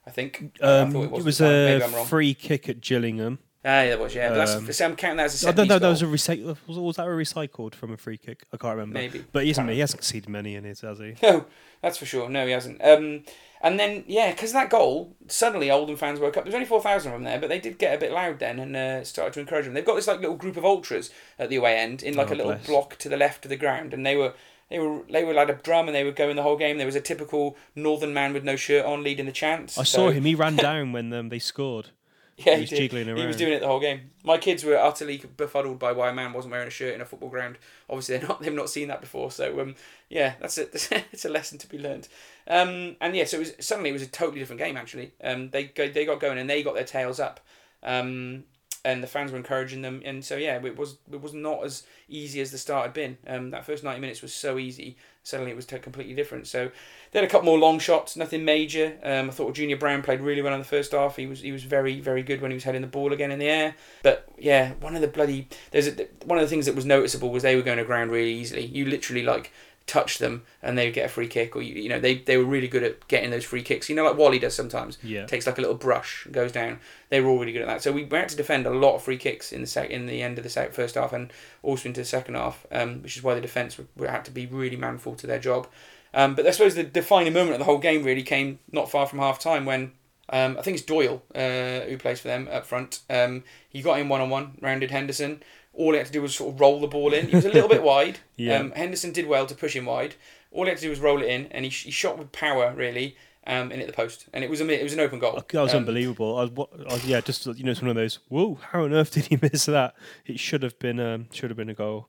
I 0.07 0.11
think. 0.11 0.51
I 0.61 0.79
Um, 0.79 0.91
thought 0.91 1.03
it 1.05 1.11
was, 1.11 1.37
the 1.37 1.45
time. 1.45 1.53
a 1.53 1.65
Maybe 1.65 1.83
I'm 1.83 1.93
wrong. 1.93 2.05
free 2.07 2.33
kick 2.33 2.69
at 2.69 2.79
Gillingham. 2.81 3.39
Ah, 3.67 3.81
yeah, 3.81 3.89
that 3.89 3.99
was 3.99 4.13
yeah. 4.13 4.29
But 4.29 4.47
Um, 4.49 4.65
that's 4.65 4.79
I'm 4.81 4.95
counting 4.95 5.17
that 5.17 5.25
as 5.25 5.43
a 5.43 5.47
I 5.47 5.49
set 5.49 5.55
don't 5.55 5.67
know. 5.67 5.75
piece 5.75 5.81
That 5.81 5.89
was 5.89 6.01
goal. 6.03 6.11
a 6.11 6.15
recycle. 6.53 6.57
Was, 6.67 6.77
was 6.77 6.95
that 6.97 7.07
a 7.07 7.09
recycled 7.09 7.73
from 7.73 7.91
a 7.93 7.97
free 7.97 8.17
kick? 8.17 8.43
I 8.53 8.57
can't 8.57 8.75
remember. 8.77 8.93
Maybe. 8.99 9.25
But 9.31 9.45
he 9.45 9.49
isn't. 9.49 9.67
He 9.67 9.79
hasn't 9.79 10.01
conceded 10.01 10.29
many 10.29 10.55
in 10.55 10.63
his, 10.65 10.81
has 10.81 10.99
he? 10.99 11.15
No, 11.23 11.45
that's 11.81 11.97
for 11.97 12.05
sure. 12.05 12.29
No, 12.29 12.45
he 12.45 12.51
hasn't. 12.51 12.79
Um, 12.83 13.23
and 13.61 13.79
then 13.79 14.03
yeah, 14.05 14.29
because 14.31 14.53
that 14.53 14.69
goal, 14.69 15.15
suddenly 15.27 15.71
Oldham 15.71 15.95
fans 15.95 16.19
woke 16.19 16.37
up. 16.37 16.43
There 16.43 16.49
was 16.49 16.53
only 16.55 16.67
four 16.67 16.81
thousand 16.81 17.11
of 17.13 17.15
them 17.17 17.23
there, 17.23 17.39
but 17.39 17.49
they 17.49 17.59
did 17.59 17.79
get 17.79 17.95
a 17.95 17.97
bit 17.97 18.11
loud 18.11 18.37
then 18.37 18.59
and 18.59 18.75
uh, 18.75 19.03
started 19.03 19.33
to 19.33 19.39
encourage 19.39 19.65
them. 19.65 19.73
They've 19.73 19.83
got 19.85 19.95
this 19.95 20.07
like 20.07 20.19
little 20.21 20.35
group 20.35 20.57
of 20.57 20.63
ultras 20.65 21.09
at 21.39 21.49
the 21.49 21.55
away 21.55 21.75
end 21.77 22.03
in 22.03 22.15
like 22.15 22.29
Oh, 22.29 22.33
a 22.33 22.35
little 22.35 22.51
bless. 22.53 22.67
block 22.67 22.97
to 22.99 23.09
the 23.09 23.17
left 23.17 23.45
of 23.45 23.49
the 23.49 23.57
ground, 23.57 23.93
and 23.93 24.05
they 24.05 24.15
were. 24.15 24.33
They 24.67 24.79
were 24.79 25.01
they 25.11 25.23
were 25.23 25.33
like 25.33 25.49
a 25.49 25.53
drum 25.53 25.87
and 25.87 25.93
they 25.95 26.03
were 26.03 26.11
going 26.11 26.35
the 26.35 26.41
whole 26.41 26.57
game. 26.57 26.77
There 26.77 26.87
was 26.87 26.95
a 26.95 27.01
typical 27.01 27.55
northern 27.75 28.15
man 28.15 28.33
with 28.33 28.43
no 28.43 28.55
shirt 28.55 28.83
on 28.83 29.03
leading 29.03 29.27
the 29.27 29.31
chants. 29.31 29.77
I 29.77 29.83
saw 29.83 30.09
him. 30.09 30.23
He 30.25 30.33
ran 30.33 30.55
down 30.55 30.91
when 30.91 31.13
um, 31.13 31.29
they 31.29 31.37
scored. 31.37 31.91
Yeah, 32.45 32.55
He 32.55 32.55
he, 32.55 32.61
was 32.61 32.69
did. 32.69 32.77
jiggling 32.77 33.15
He 33.17 33.25
was 33.25 33.37
doing 33.37 33.53
it 33.53 33.61
the 33.61 33.67
whole 33.67 33.79
game. 33.79 34.11
My 34.23 34.37
kids 34.37 34.65
were 34.65 34.77
utterly 34.77 35.21
befuddled 35.37 35.79
by 35.79 35.93
why 35.93 36.09
a 36.09 36.13
man 36.13 36.33
wasn't 36.33 36.51
wearing 36.51 36.67
a 36.67 36.71
shirt 36.71 36.93
in 36.93 36.99
a 36.99 37.05
football 37.05 37.29
ground. 37.29 37.57
Obviously, 37.89 38.17
they're 38.17 38.27
not. 38.27 38.41
They've 38.41 38.53
not 38.53 38.69
seen 38.69 38.89
that 38.89 38.99
before. 38.99 39.31
So, 39.31 39.61
um, 39.61 39.75
yeah, 40.09 40.33
that's 40.41 40.57
it. 40.57 40.89
It's 41.13 41.23
a 41.23 41.29
lesson 41.29 41.57
to 41.59 41.67
be 41.67 41.77
learned. 41.79 42.09
Um, 42.47 42.97
and 42.99 43.15
yeah, 43.15 43.23
so 43.23 43.37
it 43.37 43.39
was 43.39 43.53
suddenly 43.65 43.89
it 43.89 43.93
was 43.93 44.01
a 44.01 44.07
totally 44.07 44.39
different 44.39 44.59
game. 44.59 44.75
Actually, 44.75 45.13
um, 45.23 45.49
they 45.51 45.65
go, 45.65 45.87
they 45.87 46.05
got 46.05 46.19
going 46.19 46.37
and 46.37 46.49
they 46.49 46.61
got 46.61 46.75
their 46.75 46.83
tails 46.83 47.19
up. 47.21 47.39
Um, 47.83 48.43
and 48.85 49.01
the 49.01 49.07
fans 49.07 49.31
were 49.31 49.37
encouraging 49.37 49.81
them, 49.81 50.01
and 50.05 50.23
so 50.23 50.37
yeah, 50.37 50.63
it 50.63 50.77
was 50.77 50.97
it 51.11 51.19
was 51.19 51.33
not 51.33 51.63
as 51.65 51.83
easy 52.07 52.39
as 52.39 52.51
the 52.51 52.57
start 52.57 52.85
had 52.85 52.93
been. 52.93 53.17
Um, 53.27 53.49
that 53.49 53.65
first 53.65 53.83
ninety 53.83 53.99
minutes 53.99 54.21
was 54.21 54.33
so 54.33 54.59
easy. 54.59 54.95
Suddenly 55.23 55.51
it 55.51 55.55
was 55.55 55.65
completely 55.65 56.13
different. 56.13 56.45
So 56.45 56.69
they 57.11 57.19
had 57.19 57.27
a 57.27 57.31
couple 57.31 57.47
more 57.47 57.57
long 57.57 57.79
shots, 57.79 58.15
nothing 58.15 58.45
major. 58.45 58.95
Um, 59.01 59.29
I 59.29 59.33
thought 59.33 59.55
Junior 59.55 59.75
Brown 59.75 60.03
played 60.03 60.21
really 60.21 60.43
well 60.43 60.53
in 60.53 60.59
the 60.59 60.65
first 60.65 60.91
half. 60.91 61.15
He 61.15 61.25
was 61.25 61.41
he 61.41 61.51
was 61.51 61.63
very 61.63 61.99
very 61.99 62.21
good 62.21 62.41
when 62.41 62.51
he 62.51 62.55
was 62.55 62.63
heading 62.63 62.81
the 62.81 62.87
ball 62.87 63.11
again 63.11 63.31
in 63.31 63.39
the 63.39 63.49
air. 63.49 63.75
But 64.03 64.29
yeah, 64.37 64.73
one 64.73 64.95
of 64.95 65.01
the 65.01 65.07
bloody 65.07 65.47
there's 65.71 65.87
a, 65.87 66.07
one 66.23 66.37
of 66.37 66.43
the 66.43 66.49
things 66.49 66.67
that 66.67 66.75
was 66.75 66.85
noticeable 66.85 67.31
was 67.31 67.41
they 67.41 67.55
were 67.55 67.63
going 67.63 67.79
to 67.79 67.85
ground 67.85 68.11
really 68.11 68.33
easily. 68.33 68.65
You 68.67 68.85
literally 68.85 69.23
like 69.23 69.51
touch 69.87 70.17
them 70.17 70.43
and 70.63 70.77
they 70.77 70.91
get 70.91 71.05
a 71.05 71.09
free 71.09 71.27
kick, 71.27 71.55
or 71.55 71.61
you, 71.61 71.75
you 71.75 71.89
know 71.89 71.99
they 71.99 72.15
they 72.15 72.37
were 72.37 72.43
really 72.43 72.67
good 72.67 72.83
at 72.83 73.07
getting 73.07 73.29
those 73.31 73.43
free 73.43 73.61
kicks. 73.61 73.89
You 73.89 73.95
know 73.95 74.03
like 74.03 74.17
Whalley 74.17 74.39
does 74.39 74.55
sometimes. 74.55 74.97
Yeah. 75.03 75.25
Takes 75.25 75.45
like 75.45 75.57
a 75.57 75.61
little 75.61 75.75
brush 75.75 76.25
and 76.25 76.33
goes 76.33 76.51
down. 76.51 76.79
They 77.09 77.21
were 77.21 77.29
all 77.29 77.39
really 77.39 77.51
good 77.51 77.61
at 77.61 77.67
that. 77.67 77.81
So 77.81 77.91
we 77.91 78.07
had 78.11 78.29
to 78.29 78.35
defend 78.35 78.65
a 78.65 78.71
lot 78.71 78.95
of 78.95 79.03
free 79.03 79.17
kicks 79.17 79.51
in 79.51 79.61
the 79.61 79.67
sec- 79.67 79.91
in 79.91 80.07
the 80.07 80.21
end 80.21 80.37
of 80.37 80.43
the 80.43 80.49
sec- 80.49 80.73
first 80.73 80.95
half 80.95 81.13
and 81.13 81.31
also 81.61 81.89
into 81.89 82.01
the 82.01 82.05
second 82.05 82.35
half, 82.35 82.65
um, 82.71 83.01
which 83.03 83.15
is 83.15 83.23
why 83.23 83.39
the 83.39 83.85
were, 83.95 84.07
had 84.07 84.25
to 84.25 84.31
be 84.31 84.45
really 84.45 84.77
manful 84.77 85.15
to 85.15 85.27
their 85.27 85.39
job. 85.39 85.67
Um, 86.13 86.33
but 86.33 86.47
I 86.47 86.51
suppose 86.51 86.75
the 86.75 86.83
defining 86.83 87.33
moment 87.33 87.53
of 87.53 87.59
the 87.59 87.65
whole 87.65 87.77
game 87.77 88.03
really 88.03 88.23
came 88.23 88.59
not 88.71 88.89
far 88.89 89.05
from 89.05 89.19
half 89.19 89.37
time 89.37 89.65
when 89.65 89.91
um, 90.29 90.57
I 90.57 90.61
think 90.61 90.77
it's 90.77 90.85
Doyle 90.85 91.21
uh, 91.35 91.81
who 91.81 91.97
plays 91.97 92.21
for 92.21 92.29
them 92.29 92.47
up 92.51 92.65
front. 92.65 93.01
Um, 93.09 93.43
he 93.69 93.81
got 93.81 93.99
in 93.99 94.09
one 94.09 94.21
on 94.21 94.29
one, 94.29 94.57
rounded 94.61 94.91
Henderson. 94.91 95.43
All 95.75 95.91
he 95.91 95.97
had 95.97 96.07
to 96.07 96.11
do 96.13 96.21
was 96.21 96.35
sort 96.35 96.53
of 96.53 96.59
roll 96.59 96.79
the 96.79 96.87
ball 96.87 97.13
in. 97.13 97.27
He 97.27 97.35
was 97.35 97.45
a 97.45 97.49
little 97.49 97.69
bit 97.69 97.83
wide. 97.93 98.19
Yeah. 98.37 98.57
Um, 98.59 98.71
Henderson 98.71 99.11
did 99.11 99.27
well 99.27 99.45
to 99.45 99.55
push 99.55 99.75
him 99.75 99.85
wide. 99.85 100.15
All 100.51 100.63
he 100.63 100.69
had 100.69 100.77
to 100.77 100.83
do 100.83 100.89
was 100.89 100.99
roll 100.99 101.21
it 101.21 101.27
in, 101.27 101.47
and 101.51 101.65
he, 101.65 101.69
he 101.71 101.91
shot 101.91 102.17
with 102.17 102.31
power 102.31 102.73
really, 102.75 103.17
um, 103.45 103.71
and 103.71 103.73
hit 103.73 103.87
the 103.87 103.93
post. 103.93 104.25
And 104.33 104.43
it 104.43 104.49
was 104.49 104.61
a 104.61 104.67
it 104.69 104.83
was 104.83 104.93
an 104.93 105.01
open 105.01 105.19
goal. 105.19 105.43
That 105.49 105.61
was 105.61 105.73
Um, 105.73 105.79
unbelievable. 105.79 106.37
I, 106.37 106.45
wa- 106.45 106.67
I, 106.89 106.95
yeah, 107.05 107.19
just 107.21 107.45
you 107.45 107.63
know, 107.65 107.71
it's 107.71 107.81
one 107.81 107.89
of 107.89 107.95
those. 107.95 108.19
Whoa! 108.29 108.57
How 108.71 108.83
on 108.85 108.93
earth 108.93 109.11
did 109.11 109.25
he 109.25 109.37
miss 109.41 109.65
that? 109.65 109.95
It 110.25 110.39
should 110.39 110.63
have 110.63 110.79
been. 110.79 110.99
Um, 110.99 111.27
should 111.31 111.49
have 111.49 111.57
been 111.57 111.69
a 111.69 111.73
goal. 111.73 112.07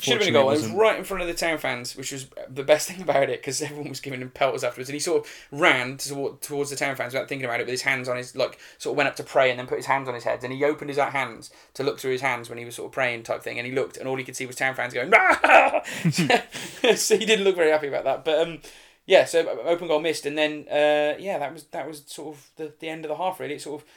Should 0.00 0.12
have 0.12 0.20
been 0.20 0.28
a 0.28 0.32
goal. 0.32 0.50
It 0.50 0.60
was 0.60 0.68
right 0.68 0.96
in 0.96 1.02
front 1.02 1.22
of 1.22 1.28
the 1.28 1.34
town 1.34 1.58
fans, 1.58 1.96
which 1.96 2.12
was 2.12 2.28
the 2.48 2.62
best 2.62 2.88
thing 2.88 3.02
about 3.02 3.30
it 3.30 3.40
because 3.40 3.60
everyone 3.60 3.88
was 3.88 3.98
giving 3.98 4.20
him 4.20 4.30
pelters 4.30 4.62
afterwards, 4.62 4.88
and 4.88 4.94
he 4.94 5.00
sort 5.00 5.24
of 5.24 5.32
ran 5.50 5.96
toward, 5.96 6.40
towards 6.40 6.70
the 6.70 6.76
town 6.76 6.94
fans 6.94 7.14
without 7.14 7.28
thinking 7.28 7.46
about 7.46 7.58
it, 7.58 7.64
with 7.64 7.72
his 7.72 7.82
hands 7.82 8.08
on 8.08 8.16
his 8.16 8.36
like 8.36 8.60
sort 8.78 8.92
of 8.92 8.96
went 8.96 9.08
up 9.08 9.16
to 9.16 9.24
pray 9.24 9.50
and 9.50 9.58
then 9.58 9.66
put 9.66 9.78
his 9.78 9.86
hands 9.86 10.06
on 10.06 10.14
his 10.14 10.22
head, 10.22 10.44
and 10.44 10.52
he 10.52 10.62
opened 10.62 10.88
his 10.90 10.98
hands 10.98 11.50
to 11.74 11.82
look 11.82 11.98
through 11.98 12.12
his 12.12 12.20
hands 12.20 12.48
when 12.48 12.58
he 12.58 12.64
was 12.64 12.76
sort 12.76 12.86
of 12.86 12.92
praying 12.92 13.24
type 13.24 13.42
thing, 13.42 13.58
and 13.58 13.66
he 13.66 13.72
looked, 13.72 13.96
and 13.96 14.06
all 14.06 14.16
he 14.16 14.22
could 14.22 14.36
see 14.36 14.46
was 14.46 14.54
town 14.54 14.74
fans 14.74 14.94
going, 14.94 15.10
so 16.96 17.18
he 17.18 17.26
didn't 17.26 17.44
look 17.44 17.56
very 17.56 17.70
happy 17.70 17.88
about 17.88 18.04
that, 18.04 18.24
but 18.24 18.46
um. 18.46 18.58
Yeah, 19.06 19.24
so 19.24 19.48
open 19.64 19.88
goal 19.88 20.00
missed, 20.00 20.26
and 20.26 20.36
then 20.36 20.66
uh, 20.70 21.16
yeah, 21.18 21.38
that 21.38 21.54
was 21.54 21.64
that 21.68 21.88
was 21.88 22.04
sort 22.06 22.36
of 22.36 22.50
the, 22.56 22.74
the 22.78 22.90
end 22.90 23.06
of 23.06 23.08
the 23.08 23.16
half. 23.16 23.40
Really, 23.40 23.54
it 23.54 23.62
sort 23.62 23.80
of 23.80 23.88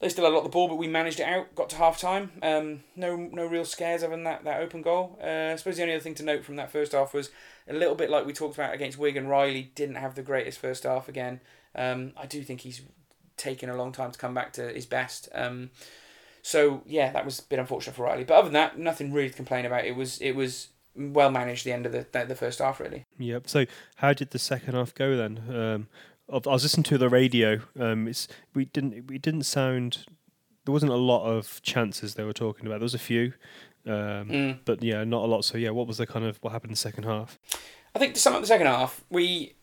they 0.00 0.08
still 0.08 0.24
had 0.24 0.32
a 0.32 0.34
lot 0.34 0.40
of 0.40 0.44
the 0.44 0.50
ball, 0.50 0.68
but 0.68 0.76
we 0.76 0.86
managed 0.86 1.18
it 1.18 1.24
out. 1.24 1.54
Got 1.54 1.70
to 1.70 1.76
half 1.76 1.98
time. 1.98 2.30
Um, 2.42 2.84
no, 2.94 3.16
no 3.16 3.46
real 3.46 3.64
scares 3.64 4.02
other 4.02 4.12
than 4.12 4.24
that, 4.24 4.44
that 4.44 4.60
open 4.60 4.80
goal. 4.80 5.18
Uh, 5.22 5.50
I 5.52 5.56
suppose 5.56 5.76
the 5.76 5.82
only 5.82 5.94
other 5.94 6.02
thing 6.02 6.14
to 6.16 6.22
note 6.22 6.44
from 6.44 6.56
that 6.56 6.70
first 6.70 6.92
half 6.92 7.12
was 7.12 7.30
a 7.68 7.72
little 7.72 7.96
bit 7.96 8.08
like 8.08 8.24
we 8.24 8.32
talked 8.32 8.54
about 8.54 8.74
against 8.74 8.98
Wigan. 8.98 9.26
Riley 9.26 9.72
didn't 9.74 9.96
have 9.96 10.14
the 10.14 10.22
greatest 10.22 10.60
first 10.60 10.84
half 10.84 11.08
again. 11.08 11.40
Um, 11.74 12.12
I 12.16 12.26
do 12.26 12.42
think 12.42 12.60
he's 12.60 12.82
taken 13.36 13.70
a 13.70 13.76
long 13.76 13.92
time 13.92 14.12
to 14.12 14.18
come 14.18 14.34
back 14.34 14.52
to 14.54 14.72
his 14.72 14.86
best. 14.86 15.28
Um, 15.34 15.70
so 16.42 16.82
yeah, 16.86 17.10
that 17.12 17.24
was 17.24 17.40
a 17.40 17.42
bit 17.42 17.58
unfortunate 17.58 17.96
for 17.96 18.04
Riley. 18.04 18.24
But 18.24 18.34
other 18.34 18.48
than 18.48 18.54
that, 18.54 18.78
nothing 18.78 19.12
really 19.12 19.30
to 19.30 19.36
complain 19.36 19.66
about. 19.66 19.84
It 19.84 19.96
was 19.96 20.20
it 20.20 20.32
was 20.32 20.68
well 20.94 21.30
managed 21.30 21.64
the 21.64 21.72
end 21.72 21.86
of 21.86 21.92
the 21.92 22.06
the, 22.26 22.34
first 22.34 22.58
half 22.58 22.80
really. 22.80 23.04
Yep. 23.18 23.48
So 23.48 23.66
how 23.96 24.12
did 24.12 24.30
the 24.30 24.38
second 24.38 24.74
half 24.74 24.94
go 24.94 25.16
then? 25.16 25.38
Um, 25.48 25.88
I 26.30 26.36
was 26.50 26.62
listening 26.62 26.84
to 26.84 26.98
the 26.98 27.08
radio. 27.08 27.60
Um, 27.78 28.06
it's 28.08 28.28
we 28.54 28.66
didn't 28.66 29.06
we 29.08 29.18
didn't 29.18 29.44
sound. 29.44 30.04
There 30.64 30.72
wasn't 30.72 30.92
a 30.92 30.96
lot 30.96 31.24
of 31.24 31.62
chances 31.62 32.14
they 32.14 32.24
were 32.24 32.34
talking 32.34 32.66
about. 32.66 32.80
There 32.80 32.84
was 32.84 32.94
a 32.94 32.98
few, 32.98 33.32
um, 33.86 34.28
Mm. 34.28 34.58
but 34.66 34.82
yeah, 34.82 35.04
not 35.04 35.24
a 35.24 35.26
lot. 35.26 35.44
So 35.44 35.56
yeah, 35.56 35.70
what 35.70 35.86
was 35.86 35.96
the 35.98 36.06
kind 36.06 36.26
of 36.26 36.36
what 36.42 36.52
happened 36.52 36.70
in 36.70 36.74
the 36.74 36.78
second 36.78 37.04
half? 37.04 37.38
I 37.94 37.98
think 37.98 38.14
to 38.14 38.20
sum 38.20 38.34
up 38.34 38.42
the 38.42 38.46
second 38.46 38.66
half, 38.66 39.02
we 39.08 39.54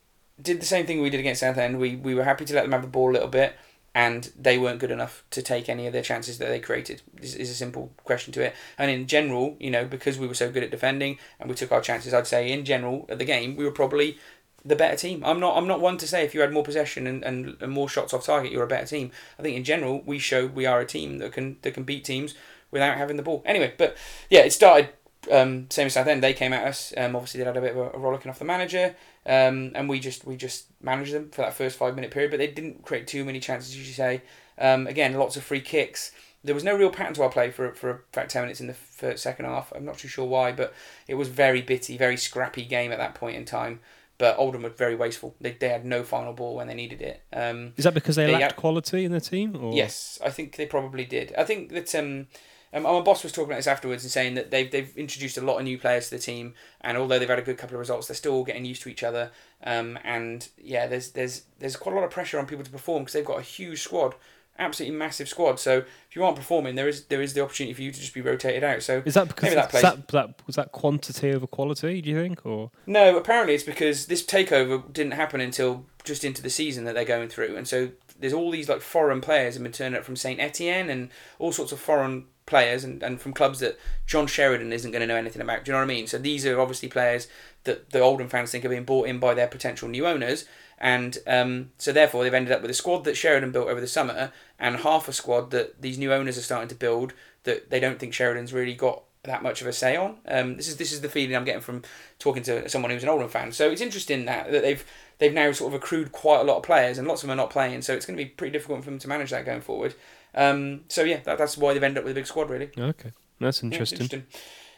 did 0.41 0.59
the 0.59 0.66
same 0.66 0.86
thing 0.88 1.01
we 1.01 1.09
did 1.11 1.20
against 1.20 1.41
Southend. 1.41 1.78
We 1.80 1.95
we 1.95 2.16
were 2.16 2.24
happy 2.24 2.45
to 2.45 2.53
let 2.55 2.63
them 2.63 2.72
have 2.72 2.82
the 2.82 2.88
ball 2.88 3.11
a 3.11 3.13
little 3.13 3.28
bit, 3.28 3.55
and 3.93 4.32
they 4.36 4.57
weren't 4.57 4.80
good 4.80 4.89
enough 4.91 5.24
to 5.30 5.43
take 5.43 5.70
any 5.70 5.86
of 5.86 5.93
their 5.93 6.01
chances 6.01 6.39
that 6.39 6.47
they 6.47 6.59
created. 6.59 7.03
Is 7.22 7.36
is 7.36 7.51
a 7.51 7.53
simple 7.53 7.93
question 8.03 8.34
to 8.34 8.41
it. 8.41 8.55
And 8.80 8.89
in 8.89 9.05
general, 9.05 9.55
you 9.59 9.70
know, 9.70 9.86
because 9.86 10.18
we 10.18 10.26
were 10.28 10.34
so 10.34 10.51
good 10.51 10.63
at 10.63 10.72
defending 10.72 11.20
and 11.39 11.47
we 11.47 11.55
took 11.55 11.72
our 11.72 11.82
chances, 11.82 12.11
I'd 12.13 12.26
say 12.26 12.51
in 12.51 12.66
general 12.66 13.05
at 13.09 13.20
the 13.20 13.26
game 13.26 13.55
we 13.55 13.63
were 13.63 13.72
probably 13.72 14.18
the 14.66 14.76
better 14.76 14.97
team. 14.97 15.24
I'm 15.24 15.39
not 15.39 15.55
I'm 15.55 15.68
not 15.68 15.80
one 15.80 15.97
to 15.99 16.07
say 16.07 16.24
if 16.24 16.34
you 16.34 16.41
had 16.41 16.51
more 16.51 16.63
possession 16.63 17.05
and, 17.05 17.24
and, 17.24 17.55
and 17.61 17.72
more 17.72 17.88
shots 17.88 18.13
off 18.13 18.26
target, 18.26 18.51
you're 18.51 18.63
a 18.63 18.68
better 18.68 18.88
team. 18.88 19.11
I 19.38 19.43
think 19.43 19.55
in 19.55 19.63
general 19.63 20.01
we 20.05 20.18
showed 20.20 20.55
we 20.55 20.66
are 20.66 20.80
a 20.80 20.86
team 20.86 21.20
that 21.20 21.34
can 21.34 21.57
that 21.61 21.74
can 21.74 21.84
beat 21.84 22.03
teams 22.03 22.34
without 22.72 22.97
having 22.97 23.18
the 23.18 23.24
ball. 23.24 23.43
Anyway, 23.45 23.74
but 23.78 23.95
yeah, 24.30 24.41
it 24.41 24.51
started 24.51 24.89
um, 25.32 25.68
same 25.70 25.88
as 25.88 25.93
Southend. 25.93 26.24
They 26.24 26.34
came 26.34 26.53
at 26.53 26.68
us. 26.68 26.93
Um, 26.97 27.16
obviously 27.16 27.39
they 27.39 27.45
had 27.45 27.57
a 27.57 27.61
bit 27.61 27.72
of 27.72 27.78
a, 27.78 27.89
a 27.91 27.99
rollicking 27.99 28.30
off 28.30 28.39
the 28.39 28.45
manager, 28.45 28.95
um, 29.26 29.72
and 29.76 29.88
we 29.88 29.99
just 29.99 30.26
we 30.26 30.36
just 30.36 30.66
managed 30.82 31.13
them 31.13 31.30
for 31.30 31.41
that 31.41 31.53
first 31.53 31.78
five 31.78 31.95
minute 31.95 32.11
period. 32.11 32.32
But 32.32 32.38
they 32.38 32.47
didn't 32.47 32.84
create 32.84 33.07
too 33.07 33.24
many 33.24 33.39
chances, 33.39 33.72
as 33.72 33.88
you 33.88 33.93
say. 33.93 34.22
Um, 34.57 34.88
again, 34.88 35.13
lots 35.13 35.38
of 35.38 35.43
free 35.43 35.61
kicks. 35.61 36.11
There 36.43 36.55
was 36.55 36.63
no 36.63 36.76
real 36.76 36.91
pattern 36.91 37.13
to 37.16 37.24
our 37.24 37.30
play 37.30 37.51
for 37.51 37.74
for 37.74 38.03
about 38.13 38.30
ten 38.30 38.43
minutes 38.43 38.61
in 38.61 38.68
the 38.68 39.18
second 39.18 39.45
half. 39.45 39.72
I'm 39.76 39.86
not 39.86 39.97
too 39.97 40.07
sure 40.07 40.26
why, 40.26 40.51
but 40.51 40.74
it 41.07 41.16
was 41.16 41.28
very 41.28 41.61
bitty, 41.61 41.97
very 41.97 42.18
scrappy 42.18 42.66
game 42.66 42.91
at 42.91 42.97
that 42.97 43.16
point 43.16 43.36
in 43.36 43.45
time. 43.45 43.80
But 44.18 44.38
Oldham 44.38 44.63
were 44.63 44.70
very 44.70 44.95
wasteful. 44.95 45.36
They, 45.41 45.51
they 45.51 45.68
had 45.70 45.84
no 45.84 46.03
final 46.03 46.32
ball 46.32 46.55
when 46.55 46.68
they 46.68 46.74
needed 46.74 47.01
it. 47.01 47.22
Um, 47.34 47.74
Is 47.76 47.84
that 47.84 47.93
because 47.93 48.16
they 48.16 48.26
They 48.28 48.32
lacked 48.32 48.43
had- 48.43 48.55
quality 48.55 49.03
in 49.03 49.11
the 49.11 49.20
team? 49.20 49.57
Or? 49.61 49.74
Yes, 49.74 50.20
I 50.24 50.30
think 50.30 50.55
they 50.55 50.66
probably 50.66 51.03
did. 51.03 51.34
I 51.38 51.43
think 51.43 51.72
that 51.74 51.93
um, 51.95 52.28
um, 52.74 52.84
my 52.84 53.01
boss 53.01 53.24
was 53.24 53.34
talking 53.34 53.49
about 53.49 53.57
this 53.57 53.68
afterwards 53.68 54.03
and 54.05 54.11
saying 54.11 54.36
that 54.36 54.51
they've 54.51 54.72
they've 54.72 54.95
introduced 54.97 55.38
a 55.38 55.41
lot 55.41 55.57
of 55.57 55.63
new 55.66 55.78
players 55.78 56.05
to 56.09 56.16
the 56.16 56.22
team, 56.22 56.53
and 56.80 56.97
although 56.97 57.20
they've 57.20 57.28
had 57.30 57.39
a 57.39 57.41
good 57.49 57.57
couple 57.57 57.76
of 57.76 57.80
results, 57.80 58.07
they're 58.07 58.16
still 58.16 58.43
getting 58.45 58.63
used 58.63 58.82
to 58.84 58.89
each 58.89 59.03
other. 59.03 59.32
Um, 59.63 59.99
and 60.05 60.47
yeah, 60.57 60.88
there's 60.88 61.11
there's 61.11 61.43
there's 61.59 61.76
quite 61.76 61.91
a 61.93 61.95
lot 61.95 62.05
of 62.05 62.11
pressure 62.11 62.39
on 62.39 62.45
people 62.45 62.63
to 62.63 62.72
perform 62.72 63.03
because 63.03 63.13
they've 63.13 63.26
got 63.26 63.39
a 63.39 63.43
huge 63.43 63.82
squad, 63.82 64.16
absolutely 64.58 64.97
massive 64.97 65.28
squad. 65.28 65.60
So 65.60 65.80
if 65.80 66.16
you 66.16 66.24
aren't 66.24 66.38
performing, 66.38 66.76
there 66.76 66.88
is 66.88 67.06
there 67.06 67.22
is 67.22 67.34
the 67.34 67.41
opportunity 67.41 67.74
for 67.74 67.82
you 67.82 67.91
to 67.91 67.99
just 67.99 68.14
be 68.14 68.22
rotated 68.22 68.64
out. 68.64 68.84
So 68.84 69.01
Is 69.06 69.14
that 69.16 69.28
because 69.28 69.53
that 69.53 69.70
plays- 69.70 69.84
that, 69.84 70.08
that 70.10 70.41
was 70.47 70.56
that 70.56 70.72
quantity 70.72 71.34
over 71.34 71.47
quality? 71.47 72.01
Do 72.01 72.10
you 72.10 72.16
think, 72.22 72.45
or 72.45 72.72
No, 72.86 73.18
apparently 73.18 73.56
it's 73.56 73.64
because 73.64 74.08
this 74.08 74.24
takeover 74.26 74.91
didn't 74.91 75.14
happen 75.14 75.41
until 75.41 75.86
just 76.03 76.24
into 76.24 76.41
the 76.41 76.49
season 76.49 76.84
that 76.86 76.93
they're 76.95 77.06
going 77.06 77.30
through, 77.30 77.56
and 77.56 77.68
so 77.68 77.89
there's 78.20 78.34
all 78.34 78.49
these 78.51 78.70
like 78.70 78.82
foreign 78.82 79.20
players 79.22 79.56
have 79.56 79.64
been 79.64 79.72
turning 79.72 79.97
up 79.97 80.06
from 80.06 80.16
Saint 80.16 80.39
Etienne 80.39 80.89
and 80.89 81.10
all 81.38 81.51
sorts 81.51 81.72
of 81.72 81.80
foreign 81.80 82.26
players 82.45 82.84
and, 82.84 83.01
and 83.03 83.20
from 83.20 83.34
clubs 83.34 83.60
that 83.60 83.78
John 84.06 84.28
Sheridan 84.28 84.72
isn't 84.72 84.91
going 84.91 85.01
to 85.01 85.08
know 85.08 85.16
anything 85.18 85.41
about. 85.41 85.66
Do 85.66 85.70
you 85.70 85.74
know 85.74 85.80
what 85.80 85.86
I 85.91 85.93
mean? 85.95 86.08
So 86.08 86.18
these 86.18 86.45
are 86.45 86.62
obviously 86.62 86.88
players 86.88 87.28
that 87.64 87.89
the 87.89 87.99
Oldham 87.99 88.30
fans 88.30 88.51
think 88.51 88.64
are 88.64 88.70
being 88.70 88.86
bought 88.86 89.08
in 89.08 89.20
by 89.20 89.34
their 89.34 89.47
potential 89.47 89.89
new 89.89 90.06
owners, 90.08 90.45
and 90.78 91.18
um, 91.28 91.72
so 91.78 91.92
therefore 91.92 92.24
they've 92.24 92.34
ended 92.34 92.54
up 92.54 92.62
with 92.62 92.72
a 92.72 92.76
squad 92.76 93.04
that 93.06 93.16
Sheridan 93.16 93.52
built 93.52 93.68
over 93.68 93.82
the 93.82 93.88
summer 93.88 94.32
and 94.60 94.78
half 94.78 95.08
a 95.08 95.14
squad 95.14 95.52
that 95.52 95.82
these 95.82 95.98
new 95.98 96.12
owners 96.12 96.38
are 96.38 96.42
starting 96.42 96.68
to 96.70 96.76
build 96.76 97.14
that 97.44 97.70
they 97.70 97.80
don't 97.80 98.00
think 98.00 98.14
Sheridan's 98.14 98.54
really 98.54 98.74
got 98.74 99.04
that 99.24 99.42
much 99.44 99.62
of 99.62 99.68
a 99.68 99.74
say 99.74 99.96
on. 99.96 100.18
Um, 100.28 100.58
this 100.58 100.68
is 100.68 100.78
this 100.78 100.92
is 100.92 101.02
the 101.02 101.10
feeling 101.10 101.36
I'm 101.36 101.46
getting 101.46 101.62
from 101.62 101.84
talking 102.20 102.44
to 102.44 102.68
someone 102.70 102.92
who's 102.92 103.04
an 103.04 103.10
Oldham 103.10 103.30
fan. 103.30 103.52
So 103.52 103.70
it's 103.70 103.82
interesting 103.82 104.26
that, 104.26 104.52
that 104.52 104.62
they've 104.62 104.86
they've 105.18 105.34
now 105.34 105.52
sort 105.52 105.74
of 105.74 105.82
accrued 105.82 106.12
quite 106.12 106.42
a 106.42 106.44
lot 106.44 106.58
of 106.58 106.64
players 106.64 106.98
and 106.98 107.08
lots 107.08 107.24
of 107.24 107.28
them 107.28 107.40
are 107.40 107.42
not 107.42 107.50
playing. 107.50 107.82
So 107.82 107.94
it's 107.94 108.06
going 108.06 108.18
to 108.18 108.24
be 108.24 108.30
pretty 108.30 108.52
difficult 108.52 108.84
for 108.84 108.90
them 108.90 109.00
to 109.00 109.08
manage 109.08 109.32
that 109.32 109.46
going 109.46 109.62
forward. 109.62 109.96
Um, 110.34 110.82
so 110.90 111.04
yeah, 111.04 111.22
that, 111.24 111.38
that's 111.38 111.58
why 111.58 111.74
they've 111.74 111.84
ended 111.84 112.00
up 112.00 112.04
with 112.04 112.12
a 112.12 112.16
big 112.20 112.28
squad 112.28 112.50
really. 112.50 112.70
okay? 112.78 113.12
That's 113.40 113.64
Yeah, 113.64 113.70
interesting. 113.72 114.26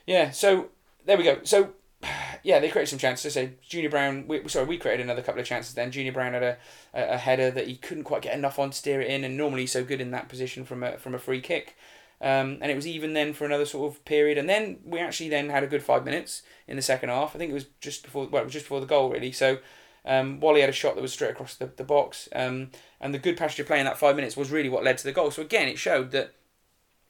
Yeah, 0.06 0.32
so 0.32 0.70
there 1.06 1.18
we 1.18 1.24
go. 1.24 1.39
So 1.43 1.74
yeah, 2.43 2.60
they 2.60 2.70
created 2.70 2.89
some 2.89 3.00
chances. 3.00 3.34
So 3.34 3.50
Junior 3.68 3.89
Brown, 3.89 4.26
we, 4.28 4.48
sorry, 4.48 4.66
we 4.66 4.78
created 4.78 5.04
another 5.04 5.22
couple 5.22 5.41
of 5.41 5.48
chances. 5.48 5.74
Then 5.74 5.91
Junior 5.91 6.12
Brown 6.12 6.34
had 6.34 6.43
a, 6.43 6.58
a, 6.93 7.14
a 7.14 7.18
header 7.18 7.52
that 7.52 7.68
he 7.68 7.76
couldn't 7.76 8.04
quite 8.04 8.22
get 8.22 8.38
enough 8.38 8.60
on 8.60 8.70
to 8.70 8.78
steer 8.78 9.02
it 9.02 9.10
in, 9.10 9.24
and 9.24 9.36
normally 9.36 9.68
so 9.68 9.84
good 9.84 10.02
in 10.02 10.12
that 10.12 10.30
position 10.30 10.64
from 10.64 10.84
a 10.84 10.98
from 10.98 11.16
a 11.16 11.20
free 11.20 11.41
kick. 11.41 11.76
Um, 12.20 12.58
and 12.62 12.72
it 12.72 12.76
was 12.76 12.88
even 12.88 13.14
then 13.14 13.34
for 13.34 13.45
another 13.45 13.66
sort 13.66 13.93
of 13.93 14.04
period, 14.04 14.38
and 14.39 14.50
then 14.50 14.80
we 14.84 15.00
actually 15.00 15.30
then 15.30 15.50
had 15.50 15.64
a 15.64 15.68
good 15.68 15.84
five 15.84 16.04
minutes 16.04 16.41
in 16.68 16.76
the 16.76 16.82
second 16.82 17.10
half. 17.10 17.36
I 17.36 17.38
think 17.38 17.52
it 17.52 17.54
was 17.54 17.68
just 17.80 18.04
before, 18.04 18.28
well, 18.28 18.41
it 18.41 18.45
was 18.45 18.54
just 18.54 18.66
before 18.66 18.80
the 18.80 18.88
goal 18.88 19.12
really. 19.12 19.32
So 19.32 19.60
um, 20.04 20.39
Whalley 20.39 20.62
had 20.62 20.70
a 20.70 20.74
shot 20.74 20.95
that 20.95 21.02
was 21.02 21.14
straight 21.14 21.32
across 21.32 21.54
the, 21.56 21.68
the 21.68 21.84
box, 21.84 22.28
um, 22.34 22.72
and 23.00 23.14
the 23.14 23.20
good 23.20 23.38
passage 23.38 23.60
of 23.60 23.68
play 23.68 23.78
in 23.78 23.86
that 23.86 24.00
five 24.00 24.16
minutes 24.16 24.36
was 24.36 24.50
really 24.50 24.70
what 24.70 24.84
led 24.84 24.98
to 24.98 25.04
the 25.04 25.12
goal. 25.12 25.30
So 25.30 25.43
again, 25.43 25.68
it 25.68 25.78
showed 25.78 26.10
that 26.12 26.34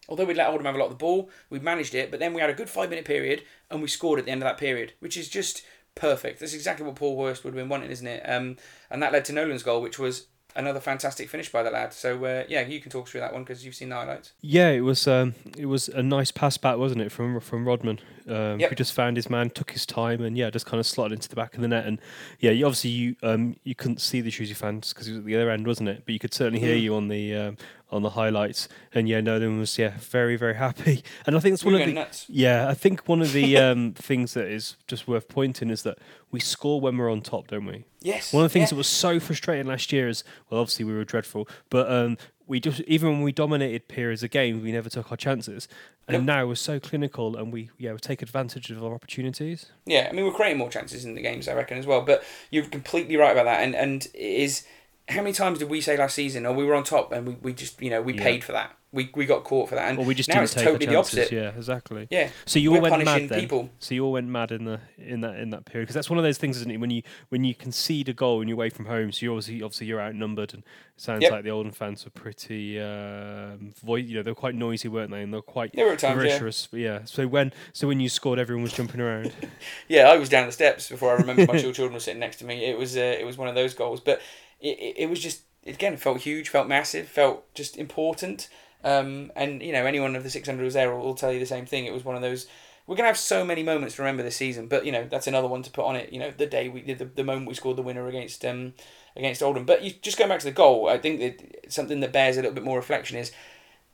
although 0.09 0.25
we'd 0.25 0.37
let 0.37 0.47
Oldham 0.49 0.65
have 0.65 0.75
a 0.75 0.77
lot 0.79 0.85
of 0.85 0.91
the 0.91 0.95
ball, 0.97 1.29
we 1.49 1.59
managed 1.59 1.93
it, 1.95 2.11
but 2.11 2.19
then 2.19 2.33
we 2.33 2.41
had 2.41 2.49
a 2.49 2.53
good 2.53 2.69
five 2.69 2.89
minute 2.89 3.05
period 3.05 3.43
and 3.69 3.81
we 3.81 3.87
scored 3.87 4.19
at 4.19 4.25
the 4.25 4.31
end 4.31 4.41
of 4.41 4.47
that 4.47 4.57
period, 4.57 4.93
which 4.99 5.17
is 5.17 5.29
just 5.29 5.63
perfect. 5.95 6.39
That's 6.39 6.53
exactly 6.53 6.85
what 6.85 6.95
Paul 6.95 7.21
Hurst 7.25 7.43
would 7.43 7.53
have 7.53 7.61
been 7.61 7.69
wanting, 7.69 7.91
isn't 7.91 8.07
it? 8.07 8.21
Um, 8.29 8.57
and 8.89 9.01
that 9.01 9.11
led 9.11 9.25
to 9.25 9.33
Nolan's 9.33 9.63
goal, 9.63 9.81
which 9.81 9.97
was 9.99 10.27
another 10.55 10.79
fantastic 10.79 11.29
finish 11.29 11.51
by 11.51 11.61
the 11.61 11.69
lad. 11.69 11.93
So 11.93 12.23
uh, 12.25 12.43
yeah, 12.47 12.61
you 12.61 12.79
can 12.79 12.89
talk 12.91 13.07
through 13.07 13.19
that 13.21 13.33
one 13.33 13.43
because 13.43 13.63
you've 13.65 13.75
seen 13.75 13.89
the 13.89 13.95
highlights. 13.95 14.33
Yeah, 14.41 14.69
it 14.69 14.81
was 14.81 15.07
um, 15.07 15.35
it 15.57 15.65
was 15.67 15.87
a 15.89 16.01
nice 16.01 16.31
pass 16.31 16.57
back, 16.57 16.77
wasn't 16.77 17.01
it, 17.01 17.11
from 17.11 17.39
from 17.39 17.67
Rodman, 17.67 17.99
um, 18.27 18.59
Yep. 18.59 18.69
who 18.69 18.75
just 18.75 18.93
found 18.93 19.17
his 19.17 19.29
man, 19.29 19.49
took 19.51 19.71
his 19.71 19.85
time, 19.85 20.21
and 20.23 20.35
yeah, 20.37 20.49
just 20.49 20.65
kind 20.65 20.79
of 20.79 20.87
slotted 20.87 21.13
into 21.13 21.29
the 21.29 21.35
back 21.35 21.53
of 21.55 21.61
the 21.61 21.67
net. 21.67 21.85
And 21.85 21.99
yeah, 22.39 22.51
you, 22.51 22.65
obviously 22.65 22.89
you 22.91 23.15
um, 23.23 23.55
you 23.63 23.75
couldn't 23.75 24.01
see 24.01 24.21
the 24.21 24.31
Shrewsbury 24.31 24.55
fans 24.55 24.93
because 24.93 25.05
he 25.07 25.11
was 25.13 25.19
at 25.19 25.25
the 25.25 25.35
other 25.35 25.51
end, 25.51 25.67
wasn't 25.67 25.89
it? 25.89 26.03
But 26.05 26.13
you 26.13 26.19
could 26.19 26.33
certainly 26.33 26.59
hear 26.59 26.75
Mm. 26.75 26.81
you 26.81 26.95
on 26.95 27.07
the 27.07 27.35
um, 27.35 27.57
on 27.89 28.01
the 28.01 28.11
highlights. 28.11 28.67
And 28.93 29.07
yeah, 29.07 29.21
Nolan 29.21 29.59
was 29.59 29.77
yeah 29.77 29.93
very 29.99 30.35
very 30.35 30.55
happy. 30.55 31.03
And 31.25 31.35
I 31.35 31.39
think 31.39 31.53
it's 31.53 31.63
We 31.63 31.71
one 31.73 31.81
were 31.81 31.83
of 31.83 31.87
the 31.87 31.93
nuts. 31.93 32.25
yeah, 32.29 32.67
I 32.69 32.73
think 32.73 33.07
one 33.07 33.21
of 33.21 33.33
the 33.33 33.57
um, 33.65 33.93
things 33.93 34.33
that 34.33 34.47
is 34.47 34.77
just 34.87 35.07
worth 35.07 35.27
pointing 35.27 35.69
is 35.69 35.83
that 35.83 35.97
we 36.31 36.39
score 36.39 36.79
when 36.79 36.97
we're 36.97 37.11
on 37.11 37.21
top, 37.21 37.47
don't 37.47 37.65
we? 37.65 37.85
Yes. 38.01 38.33
One 38.33 38.43
of 38.43 38.51
the 38.51 38.53
things 38.53 38.67
yeah. 38.67 38.69
that 38.69 38.75
was 38.75 38.87
so 38.87 39.19
frustrating 39.19 39.67
last 39.67 39.91
year 39.91 40.07
is 40.07 40.23
well, 40.49 40.61
obviously 40.61 40.85
we 40.85 40.93
were 40.93 41.03
dreadful, 41.03 41.47
but 41.69 41.91
um, 41.91 42.17
we 42.47 42.59
just 42.59 42.81
even 42.81 43.09
when 43.09 43.21
we 43.21 43.31
dominated 43.31 43.87
periods 43.87 44.23
of 44.23 44.31
games, 44.31 44.63
we 44.63 44.71
never 44.71 44.89
took 44.89 45.11
our 45.11 45.17
chances, 45.17 45.67
and 46.07 46.25
now 46.25 46.45
we're 46.45 46.55
so 46.55 46.79
clinical 46.79 47.35
and 47.35 47.51
we 47.51 47.69
yeah 47.77 47.91
we 47.91 47.99
take 47.99 48.21
advantage 48.21 48.71
of 48.71 48.83
our 48.83 48.93
opportunities. 48.93 49.67
Yeah, 49.85 50.07
I 50.09 50.13
mean 50.13 50.25
we're 50.25 50.31
creating 50.31 50.57
more 50.57 50.69
chances 50.69 51.03
in 51.03 51.15
the 51.15 51.21
games, 51.21 51.47
I 51.47 51.53
reckon, 51.53 51.77
as 51.77 51.85
well. 51.85 52.01
But 52.01 52.23
you're 52.49 52.65
completely 52.65 53.17
right 53.17 53.31
about 53.31 53.45
that. 53.45 53.61
And 53.61 53.75
and 53.75 54.05
it 54.05 54.15
is 54.15 54.65
how 55.09 55.21
many 55.21 55.31
times 55.33 55.59
did 55.59 55.69
we 55.69 55.79
say 55.81 55.95
last 55.97 56.15
season, 56.15 56.45
oh, 56.45 56.53
we 56.53 56.65
were 56.65 56.75
on 56.75 56.83
top 56.83 57.11
and 57.11 57.25
we, 57.27 57.33
we 57.41 57.53
just 57.53 57.81
you 57.81 57.89
know 57.89 58.01
we 58.01 58.13
Yeah. 58.13 58.23
paid 58.23 58.43
for 58.43 58.51
that. 58.53 58.73
We 58.93 59.09
we 59.15 59.25
got 59.25 59.43
caught 59.43 59.67
for 59.69 59.75
that. 59.75 59.89
And 59.89 59.99
Or 59.99 60.05
we 60.05 60.15
just 60.15 60.29
now 60.29 60.41
it's 60.41 60.53
totally 60.53 60.85
the 60.85 60.93
chances. 60.93 61.19
opposite. 61.19 61.35
Yeah, 61.35 61.49
exactly. 61.49 62.07
Yeah. 62.09 62.29
So 62.45 62.57
you 62.57 62.69
all 62.73 62.81
We're 62.81 62.89
went 62.89 63.03
mad 63.05 63.27
then. 63.29 63.39
people. 63.41 63.69
So 63.79 63.93
you 63.93 64.05
all 64.05 64.13
went 64.13 64.27
mad 64.29 64.51
in 64.51 64.63
the 64.63 64.79
in 64.97 65.21
that 65.21 65.35
in 65.39 65.49
that 65.49 65.65
period 65.65 65.83
because 65.85 65.93
that's 65.95 66.09
one 66.09 66.17
of 66.17 66.23
those 66.23 66.37
things, 66.37 66.55
isn't 66.57 66.71
it? 66.71 66.77
When 66.77 66.89
you 66.89 67.03
when 67.29 67.43
you 67.43 67.53
concede 67.53 68.07
a 68.07 68.13
goal 68.13 68.39
and 68.39 68.47
you're 68.49 68.55
away 68.55 68.69
from 68.69 68.85
home, 68.85 69.11
so 69.11 69.25
you 69.25 69.31
obviously 69.33 69.61
obviously 69.61 69.87
you're 69.87 69.99
outnumbered, 70.01 70.53
and 70.53 70.63
it 70.63 71.01
sounds 71.01 71.21
Yep. 71.23 71.31
like 71.33 71.43
the 71.43 71.49
Oldham 71.51 71.73
fans 71.73 72.05
were 72.05 72.11
pretty 72.11 72.79
um, 72.79 73.73
you 73.85 74.15
know 74.15 74.23
they 74.23 74.31
were 74.31 74.35
quite 74.35 74.55
noisy, 74.55 74.87
weren't 74.87 75.11
they? 75.11 75.21
And 75.21 75.33
they 75.33 75.37
were 75.37 75.41
quite 75.41 75.73
They 75.73 75.83
were 75.83 75.97
times, 75.97 76.67
yeah. 76.71 76.79
Yeah. 76.79 76.99
So 77.03 77.27
when 77.27 77.51
so 77.73 77.87
when 77.89 77.99
you 77.99 78.07
scored, 78.07 78.39
everyone 78.39 78.63
was 78.63 78.73
jumping 78.73 79.01
around. 79.01 79.31
Yeah, 79.89 80.09
I 80.09 80.17
was 80.17 80.29
down 80.29 80.45
the 80.45 80.51
steps 80.53 80.89
before 80.89 81.11
I 81.11 81.15
remembered 81.17 81.47
my 81.49 81.57
two 81.59 81.73
children 81.73 81.93
were 81.93 81.99
sitting 81.99 82.19
next 82.19 82.37
to 82.37 82.45
me. 82.45 82.65
It 82.65 82.77
was 82.77 82.95
uh, 82.97 83.01
it 83.19 83.25
was 83.25 83.37
one 83.37 83.47
of 83.49 83.55
those 83.55 83.73
goals, 83.73 83.99
but 83.99 84.21
it, 84.59 84.79
it, 84.79 84.95
it 84.97 85.09
was 85.09 85.19
just 85.19 85.41
again 85.65 85.97
felt 85.97 86.19
huge, 86.19 86.49
felt 86.49 86.67
massive, 86.67 87.07
felt 87.07 87.53
just 87.53 87.77
important. 87.77 88.49
Um, 88.83 89.31
and 89.35 89.61
you 89.61 89.73
know 89.73 89.85
anyone 89.85 90.15
of 90.15 90.23
the 90.23 90.29
six 90.29 90.47
hundred 90.47 90.63
was 90.63 90.73
there 90.73 90.93
will, 90.93 91.03
will 91.03 91.15
tell 91.15 91.31
you 91.31 91.39
the 91.39 91.45
same 91.45 91.65
thing. 91.65 91.85
It 91.85 91.93
was 91.93 92.05
one 92.05 92.15
of 92.15 92.21
those. 92.21 92.47
We're 92.85 92.95
gonna 92.95 93.07
have 93.07 93.17
so 93.17 93.43
many 93.43 93.63
moments 93.63 93.95
to 93.95 94.01
remember 94.01 94.23
this 94.23 94.37
season, 94.37 94.67
but 94.67 94.85
you 94.85 94.91
know 94.91 95.07
that's 95.09 95.27
another 95.27 95.47
one 95.47 95.63
to 95.63 95.71
put 95.71 95.85
on 95.85 95.95
it. 95.95 96.13
You 96.13 96.19
know 96.19 96.31
the 96.35 96.45
day 96.45 96.69
we 96.69 96.81
the, 96.93 97.05
the 97.05 97.23
moment 97.23 97.47
we 97.47 97.53
scored 97.53 97.77
the 97.77 97.81
winner 97.81 98.07
against 98.07 98.45
um 98.45 98.73
against 99.15 99.43
Oldham. 99.43 99.65
But 99.65 99.83
you 99.83 99.93
just 100.01 100.17
going 100.17 100.29
back 100.29 100.39
to 100.39 100.45
the 100.45 100.51
goal, 100.51 100.87
I 100.87 100.97
think 100.97 101.19
that 101.19 101.71
something 101.71 101.99
that 101.99 102.13
bears 102.13 102.37
a 102.37 102.41
little 102.41 102.55
bit 102.55 102.63
more 102.63 102.77
reflection 102.77 103.17
is 103.17 103.31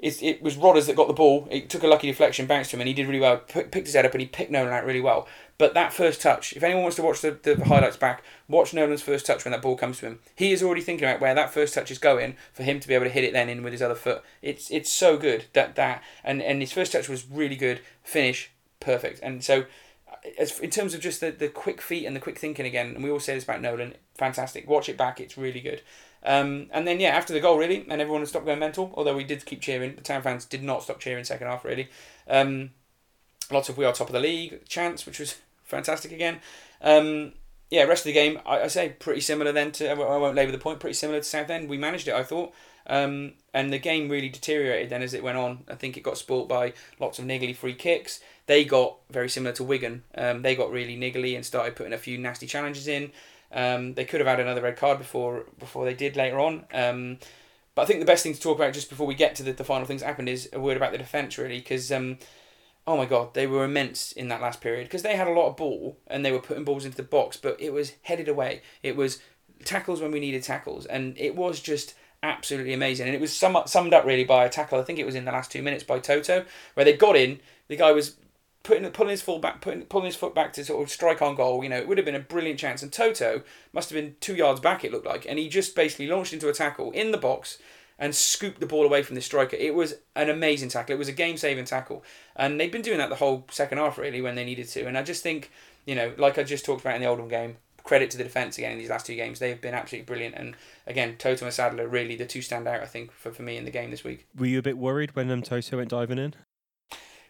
it, 0.03 0.21
it 0.21 0.43
was 0.43 0.57
Rodders 0.57 0.87
that 0.87 0.97
got 0.97 1.07
the 1.07 1.13
ball. 1.13 1.47
It 1.49 1.69
took 1.69 1.83
a 1.83 1.87
lucky 1.87 2.07
deflection, 2.07 2.45
bounced 2.45 2.71
to 2.71 2.75
him, 2.75 2.81
and 2.81 2.87
he 2.89 2.93
did 2.93 3.07
really 3.07 3.21
well. 3.21 3.37
P- 3.37 3.63
picked 3.63 3.87
his 3.87 3.95
head 3.95 4.05
up 4.05 4.11
and 4.11 4.21
he 4.21 4.27
picked 4.27 4.51
Nolan 4.51 4.73
out 4.73 4.85
really 4.85 5.01
well. 5.01 5.27
But 5.57 5.75
that 5.75 5.93
first 5.93 6.21
touch, 6.21 6.53
if 6.53 6.63
anyone 6.63 6.83
wants 6.83 6.95
to 6.97 7.03
watch 7.03 7.21
the, 7.21 7.31
the 7.31 7.65
highlights 7.65 7.97
back, 7.97 8.23
watch 8.47 8.73
Nolan's 8.73 9.01
first 9.01 9.25
touch 9.25 9.45
when 9.45 9.51
that 9.51 9.61
ball 9.61 9.77
comes 9.77 9.99
to 9.99 10.07
him. 10.07 10.19
He 10.35 10.51
is 10.51 10.63
already 10.63 10.81
thinking 10.81 11.07
about 11.07 11.21
where 11.21 11.35
that 11.35 11.53
first 11.53 11.73
touch 11.75 11.91
is 11.91 11.99
going 11.99 12.35
for 12.53 12.63
him 12.63 12.79
to 12.79 12.87
be 12.87 12.95
able 12.95 13.05
to 13.05 13.11
hit 13.11 13.23
it 13.23 13.33
then 13.33 13.49
in 13.49 13.63
with 13.63 13.71
his 13.71 13.81
other 13.81 13.95
foot. 13.95 14.23
It's 14.41 14.71
it's 14.71 14.91
so 14.91 15.17
good 15.17 15.45
that 15.53 15.75
that 15.75 16.03
and 16.23 16.41
and 16.41 16.61
his 16.61 16.71
first 16.71 16.91
touch 16.91 17.07
was 17.07 17.29
really 17.29 17.55
good. 17.55 17.81
Finish 18.03 18.51
perfect. 18.79 19.19
And 19.21 19.43
so, 19.43 19.65
as 20.37 20.59
in 20.59 20.69
terms 20.69 20.93
of 20.93 21.01
just 21.01 21.21
the, 21.21 21.31
the 21.31 21.49
quick 21.49 21.81
feet 21.81 22.05
and 22.05 22.15
the 22.15 22.19
quick 22.19 22.39
thinking 22.39 22.65
again, 22.65 22.95
and 22.95 23.03
we 23.03 23.11
all 23.11 23.19
say 23.19 23.35
this 23.35 23.43
about 23.43 23.61
Nolan, 23.61 23.95
fantastic. 24.15 24.67
Watch 24.67 24.89
it 24.89 24.97
back; 24.97 25.19
it's 25.19 25.37
really 25.37 25.61
good. 25.61 25.81
Um, 26.25 26.67
and 26.71 26.87
then 26.87 26.99
yeah, 26.99 27.09
after 27.09 27.33
the 27.33 27.41
goal, 27.41 27.57
really, 27.57 27.85
and 27.89 28.01
everyone 28.01 28.25
stopped 28.25 28.45
going 28.45 28.59
mental. 28.59 28.93
Although 28.95 29.15
we 29.15 29.23
did 29.23 29.45
keep 29.45 29.61
cheering, 29.61 29.95
the 29.95 30.01
town 30.01 30.21
fans 30.21 30.45
did 30.45 30.63
not 30.63 30.83
stop 30.83 30.99
cheering 30.99 31.23
second 31.23 31.47
half. 31.47 31.65
Really, 31.65 31.89
um, 32.27 32.71
lots 33.51 33.69
of 33.69 33.77
we 33.77 33.85
are 33.85 33.93
top 33.93 34.07
of 34.07 34.13
the 34.13 34.19
league 34.19 34.65
chance, 34.67 35.05
which 35.05 35.19
was 35.19 35.37
fantastic 35.63 36.11
again. 36.11 36.39
Um, 36.81 37.33
yeah, 37.69 37.83
rest 37.83 38.01
of 38.01 38.05
the 38.05 38.13
game, 38.13 38.39
I, 38.45 38.61
I 38.61 38.67
say 38.67 38.89
pretty 38.89 39.21
similar 39.21 39.51
then 39.51 39.71
to, 39.73 39.89
I 39.89 39.93
won't 39.93 40.35
labour 40.35 40.51
the 40.51 40.59
point, 40.59 40.79
pretty 40.79 40.93
similar 40.93 41.19
to 41.19 41.25
Southend. 41.25 41.69
We 41.69 41.77
managed 41.77 42.07
it, 42.07 42.13
I 42.13 42.23
thought. 42.23 42.53
Um, 42.85 43.33
and 43.53 43.71
the 43.71 43.79
game 43.79 44.09
really 44.09 44.29
deteriorated 44.29 44.89
then 44.89 45.01
as 45.01 45.13
it 45.13 45.23
went 45.23 45.37
on. 45.37 45.63
I 45.69 45.75
think 45.75 45.97
it 45.97 46.03
got 46.03 46.17
spoilt 46.17 46.49
by 46.49 46.73
lots 46.99 47.17
of 47.17 47.25
niggly 47.25 47.55
free 47.55 47.73
kicks. 47.73 48.19
They 48.45 48.65
got 48.65 48.97
very 49.09 49.29
similar 49.29 49.53
to 49.53 49.63
Wigan. 49.63 50.03
Um, 50.15 50.41
they 50.41 50.55
got 50.55 50.71
really 50.71 50.97
niggly 50.97 51.35
and 51.35 51.45
started 51.45 51.75
putting 51.75 51.93
a 51.93 51.97
few 51.97 52.17
nasty 52.17 52.45
challenges 52.45 52.87
in. 52.87 53.11
Um, 53.51 53.93
they 53.93 54.05
could 54.05 54.19
have 54.19 54.27
had 54.27 54.39
another 54.39 54.61
red 54.61 54.77
card 54.77 54.97
before 54.97 55.45
before 55.59 55.85
they 55.85 55.93
did 55.93 56.15
later 56.15 56.39
on. 56.39 56.65
Um, 56.73 57.19
but 57.75 57.83
I 57.83 57.85
think 57.85 57.99
the 57.99 58.05
best 58.05 58.23
thing 58.23 58.33
to 58.33 58.41
talk 58.41 58.57
about 58.57 58.73
just 58.73 58.89
before 58.89 59.07
we 59.07 59.15
get 59.15 59.35
to 59.35 59.43
the, 59.43 59.53
the 59.53 59.63
final 59.63 59.85
things 59.85 60.01
that 60.01 60.07
happened 60.07 60.29
is 60.29 60.49
a 60.53 60.59
word 60.59 60.77
about 60.77 60.91
the 60.91 60.97
defence 60.97 61.37
really 61.37 61.59
because 61.59 61.91
um, 61.91 62.17
oh 62.85 62.97
my 62.97 63.05
god 63.05 63.33
they 63.33 63.47
were 63.47 63.63
immense 63.63 64.11
in 64.11 64.27
that 64.27 64.41
last 64.41 64.61
period 64.61 64.85
because 64.85 65.03
they 65.03 65.15
had 65.15 65.27
a 65.27 65.31
lot 65.31 65.47
of 65.47 65.57
ball 65.57 65.97
and 66.07 66.25
they 66.25 66.31
were 66.31 66.39
putting 66.39 66.63
balls 66.63 66.85
into 66.85 66.97
the 66.97 67.03
box 67.03 67.37
but 67.37 67.59
it 67.59 67.71
was 67.71 67.93
headed 68.03 68.27
away. 68.27 68.61
It 68.81 68.95
was 68.95 69.19
tackles 69.63 70.01
when 70.01 70.11
we 70.11 70.19
needed 70.19 70.43
tackles 70.43 70.85
and 70.85 71.17
it 71.17 71.35
was 71.35 71.59
just 71.59 71.95
absolutely 72.21 72.73
amazing 72.73 73.07
and 73.07 73.15
it 73.15 73.21
was 73.21 73.33
sum, 73.33 73.57
summed 73.65 73.93
up 73.93 74.05
really 74.05 74.23
by 74.23 74.45
a 74.45 74.49
tackle 74.49 74.79
I 74.79 74.83
think 74.83 74.99
it 74.99 75.05
was 75.05 75.15
in 75.15 75.25
the 75.25 75.31
last 75.31 75.51
two 75.51 75.61
minutes 75.61 75.83
by 75.83 75.99
Toto 75.99 76.45
where 76.73 76.85
they 76.85 76.93
got 76.93 77.15
in 77.15 77.39
the 77.67 77.75
guy 77.75 77.91
was 77.91 78.15
putting 78.63 78.89
pulling 78.91 79.11
his 79.11 79.21
full 79.21 79.39
back, 79.39 79.61
putting 79.61 79.83
pulling 79.83 80.07
his 80.07 80.15
foot 80.15 80.33
back 80.33 80.53
to 80.53 80.65
sort 80.65 80.81
of 80.83 80.89
strike 80.89 81.21
on 81.21 81.35
goal. 81.35 81.63
You 81.63 81.69
know, 81.69 81.77
it 81.77 81.87
would 81.87 81.97
have 81.97 82.05
been 82.05 82.15
a 82.15 82.19
brilliant 82.19 82.59
chance. 82.59 82.81
And 82.81 82.91
Toto 82.91 83.43
must 83.73 83.89
have 83.89 84.01
been 84.01 84.15
two 84.19 84.35
yards 84.35 84.59
back. 84.59 84.83
It 84.83 84.91
looked 84.91 85.05
like, 85.05 85.25
and 85.27 85.37
he 85.37 85.49
just 85.49 85.75
basically 85.75 86.07
launched 86.07 86.33
into 86.33 86.49
a 86.49 86.53
tackle 86.53 86.91
in 86.91 87.11
the 87.11 87.17
box 87.17 87.59
and 87.99 88.15
scooped 88.15 88.59
the 88.59 88.65
ball 88.65 88.85
away 88.85 89.03
from 89.03 89.15
the 89.15 89.21
striker. 89.21 89.55
It 89.55 89.75
was 89.75 89.95
an 90.15 90.29
amazing 90.29 90.69
tackle. 90.69 90.95
It 90.95 90.99
was 90.99 91.07
a 91.07 91.13
game 91.13 91.37
saving 91.37 91.65
tackle, 91.65 92.03
and 92.35 92.59
they've 92.59 92.71
been 92.71 92.81
doing 92.81 92.97
that 92.97 93.09
the 93.09 93.15
whole 93.15 93.45
second 93.51 93.77
half 93.77 93.97
really 93.97 94.21
when 94.21 94.35
they 94.35 94.45
needed 94.45 94.67
to. 94.69 94.85
And 94.85 94.97
I 94.97 95.03
just 95.03 95.23
think, 95.23 95.51
you 95.85 95.95
know, 95.95 96.13
like 96.17 96.37
I 96.37 96.43
just 96.43 96.65
talked 96.65 96.81
about 96.81 96.95
in 96.95 97.01
the 97.01 97.07
Oldham 97.07 97.27
game. 97.27 97.57
Credit 97.83 98.09
to 98.11 98.17
the 98.17 98.23
defence 98.23 98.57
again 98.57 98.71
in 98.71 98.77
these 98.77 98.89
last 98.89 99.05
two 99.05 99.15
games. 99.15 99.39
They've 99.39 99.59
been 99.59 99.73
absolutely 99.73 100.05
brilliant. 100.05 100.35
And 100.35 100.55
again, 100.87 101.15
Toto 101.17 101.43
and 101.43 101.53
Sadler 101.53 101.85
really 101.85 102.15
the 102.15 102.25
two 102.25 102.41
stand 102.41 102.65
out, 102.65 102.81
I 102.81 102.85
think, 102.85 103.11
for, 103.11 103.33
for 103.33 103.41
me 103.41 103.57
in 103.57 103.65
the 103.65 103.71
game 103.71 103.91
this 103.91 104.05
week. 104.05 104.25
Were 104.37 104.45
you 104.45 104.59
a 104.59 104.61
bit 104.61 104.77
worried 104.77 105.17
when 105.17 105.29
um, 105.29 105.41
Toto 105.41 105.75
went 105.75 105.89
diving 105.89 106.17
in? 106.17 106.33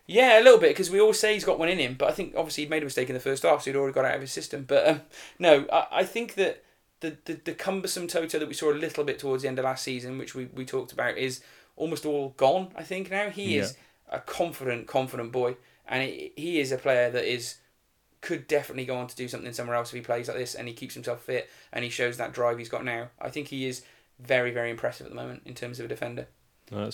Yeah, 0.05 0.39
a 0.39 0.43
little 0.43 0.59
bit 0.59 0.69
because 0.69 0.91
we 0.91 0.99
all 0.99 1.13
say 1.13 1.33
he's 1.33 1.43
got 1.43 1.57
one 1.57 1.69
in 1.69 1.79
him, 1.79 1.95
but 1.97 2.09
I 2.09 2.11
think 2.11 2.35
obviously 2.35 2.63
he'd 2.63 2.69
made 2.69 2.83
a 2.83 2.85
mistake 2.85 3.09
in 3.09 3.15
the 3.15 3.19
first 3.19 3.41
half, 3.43 3.63
so 3.63 3.71
he'd 3.71 3.77
already 3.77 3.93
got 3.93 4.05
out 4.05 4.15
of 4.15 4.21
his 4.21 4.31
system. 4.31 4.65
But 4.67 4.87
um, 4.87 5.01
no, 5.39 5.65
I, 5.71 5.87
I 5.91 6.03
think 6.03 6.35
that 6.35 6.63
the, 7.03 7.17
the 7.25 7.33
the 7.43 7.53
cumbersome 7.53 8.07
Toto 8.07 8.39
that 8.39 8.47
we 8.47 8.53
saw 8.53 8.71
a 8.71 8.73
little 8.73 9.03
bit 9.03 9.19
towards 9.19 9.43
the 9.43 9.49
end 9.49 9.59
of 9.59 9.65
last 9.65 9.83
season, 9.83 10.17
which 10.17 10.33
we, 10.33 10.45
we 10.45 10.65
talked 10.65 10.91
about, 10.91 11.17
is 11.17 11.41
almost 11.75 12.05
all 12.05 12.29
gone. 12.37 12.71
I 12.75 12.83
think 12.83 13.11
now 13.11 13.29
he 13.29 13.55
Yeah. 13.55 13.63
is 13.63 13.77
a 14.09 14.19
confident, 14.19 14.87
confident 14.87 15.31
boy, 15.31 15.57
and 15.87 16.03
he, 16.03 16.31
he 16.35 16.59
is 16.59 16.71
a 16.71 16.77
player 16.77 17.09
that 17.11 17.25
is 17.25 17.55
could 18.21 18.47
definitely 18.47 18.85
go 18.85 18.95
on 18.95 19.07
to 19.07 19.15
do 19.17 19.27
something 19.27 19.51
somewhere 19.51 19.75
else 19.75 19.89
if 19.89 19.95
he 19.95 20.01
plays 20.01 20.29
like 20.29 20.37
this 20.37 20.55
and 20.55 20.65
he 20.69 20.73
keeps 20.73 20.93
himself 20.93 21.23
fit 21.23 21.49
and 21.73 21.83
he 21.83 21.89
shows 21.89 22.15
that 22.15 22.31
drive 22.31 22.57
he's 22.57 22.69
got 22.69 22.85
now. 22.85 23.09
I 23.19 23.29
think 23.29 23.49
he 23.49 23.67
is 23.67 23.83
very, 24.17 24.51
very 24.51 24.69
impressive 24.69 25.05
at 25.05 25.11
the 25.11 25.15
moment 25.21 25.41
in 25.45 25.53
terms 25.55 25.77
of 25.79 25.85
a 25.85 25.89
defender 25.89 26.27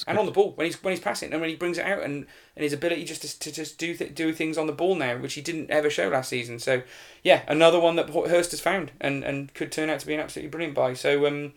And 0.07 0.17
on 0.17 0.25
the 0.25 0.31
ball 0.31 0.51
when 0.51 0.65
he's 0.65 0.81
when 0.83 0.93
he's 0.93 1.03
passing 1.03 1.31
and 1.31 1.41
when 1.41 1.49
he 1.49 1.55
brings 1.55 1.77
it 1.77 1.85
out 1.85 2.03
and, 2.03 2.25
and 2.55 2.63
his 2.63 2.73
ability 2.73 3.05
just 3.05 3.21
to, 3.21 3.39
to 3.39 3.51
just 3.51 3.77
do 3.77 3.95
th- 3.95 4.15
do 4.15 4.33
things 4.33 4.57
on 4.57 4.67
the 4.67 4.73
ball 4.73 4.95
now, 4.95 5.17
which 5.17 5.33
he 5.33 5.41
didn't 5.41 5.69
ever 5.69 5.89
show 5.89 6.09
last 6.09 6.29
season. 6.29 6.59
So 6.59 6.81
yeah, 7.23 7.43
another 7.47 7.79
one 7.79 7.95
that 7.95 8.09
Hurst 8.09 8.51
has 8.51 8.59
found 8.59 8.91
and, 8.99 9.23
and 9.23 9.53
could 9.53 9.71
turn 9.71 9.89
out 9.89 9.99
to 9.99 10.07
be 10.07 10.13
an 10.13 10.19
absolutely 10.19 10.49
brilliant 10.49 10.75
buy. 10.75 10.93
So 10.93 11.25
um, 11.25 11.53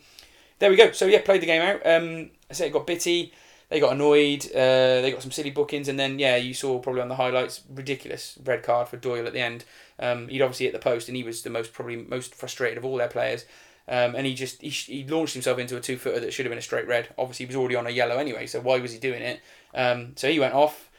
there 0.58 0.70
we 0.70 0.76
go. 0.76 0.92
So 0.92 1.06
yeah, 1.06 1.22
played 1.22 1.42
the 1.42 1.46
game 1.46 1.62
out. 1.62 1.84
Um, 1.84 2.30
I 2.50 2.54
say 2.54 2.68
it 2.68 2.72
got 2.72 2.86
bitty. 2.86 3.32
They 3.68 3.80
got 3.80 3.94
annoyed. 3.94 4.44
Uh, 4.54 5.00
they 5.00 5.10
got 5.10 5.22
some 5.22 5.30
silly 5.30 5.50
bookings, 5.50 5.88
and 5.88 5.98
then 5.98 6.18
yeah, 6.18 6.36
you 6.36 6.52
saw 6.52 6.78
probably 6.78 7.00
on 7.00 7.08
the 7.08 7.14
highlights 7.14 7.62
ridiculous 7.74 8.38
red 8.44 8.62
card 8.62 8.86
for 8.86 8.98
Doyle 8.98 9.26
at 9.26 9.32
the 9.32 9.40
end. 9.40 9.64
Um, 9.98 10.28
he'd 10.28 10.42
obviously 10.42 10.66
hit 10.66 10.74
the 10.74 10.78
post, 10.78 11.08
and 11.08 11.16
he 11.16 11.22
was 11.22 11.40
the 11.40 11.48
most 11.48 11.72
probably 11.72 11.96
most 11.96 12.34
frustrated 12.34 12.76
of 12.76 12.84
all 12.84 12.98
their 12.98 13.08
players. 13.08 13.46
Um, 13.92 14.14
and 14.14 14.24
he 14.26 14.32
just 14.32 14.62
he, 14.62 14.70
he 14.70 15.04
launched 15.04 15.34
himself 15.34 15.58
into 15.58 15.76
a 15.76 15.80
two 15.80 15.98
footer 15.98 16.18
that 16.18 16.32
should 16.32 16.46
have 16.46 16.50
been 16.50 16.58
a 16.58 16.62
straight 16.62 16.88
red. 16.88 17.10
Obviously, 17.18 17.44
he 17.44 17.48
was 17.48 17.56
already 17.56 17.76
on 17.76 17.86
a 17.86 17.90
yellow 17.90 18.16
anyway, 18.16 18.46
so 18.46 18.58
why 18.58 18.78
was 18.78 18.90
he 18.90 18.98
doing 18.98 19.20
it? 19.20 19.42
Um, 19.74 20.14
so 20.16 20.30
he 20.30 20.40
went 20.40 20.54
off, 20.54 20.90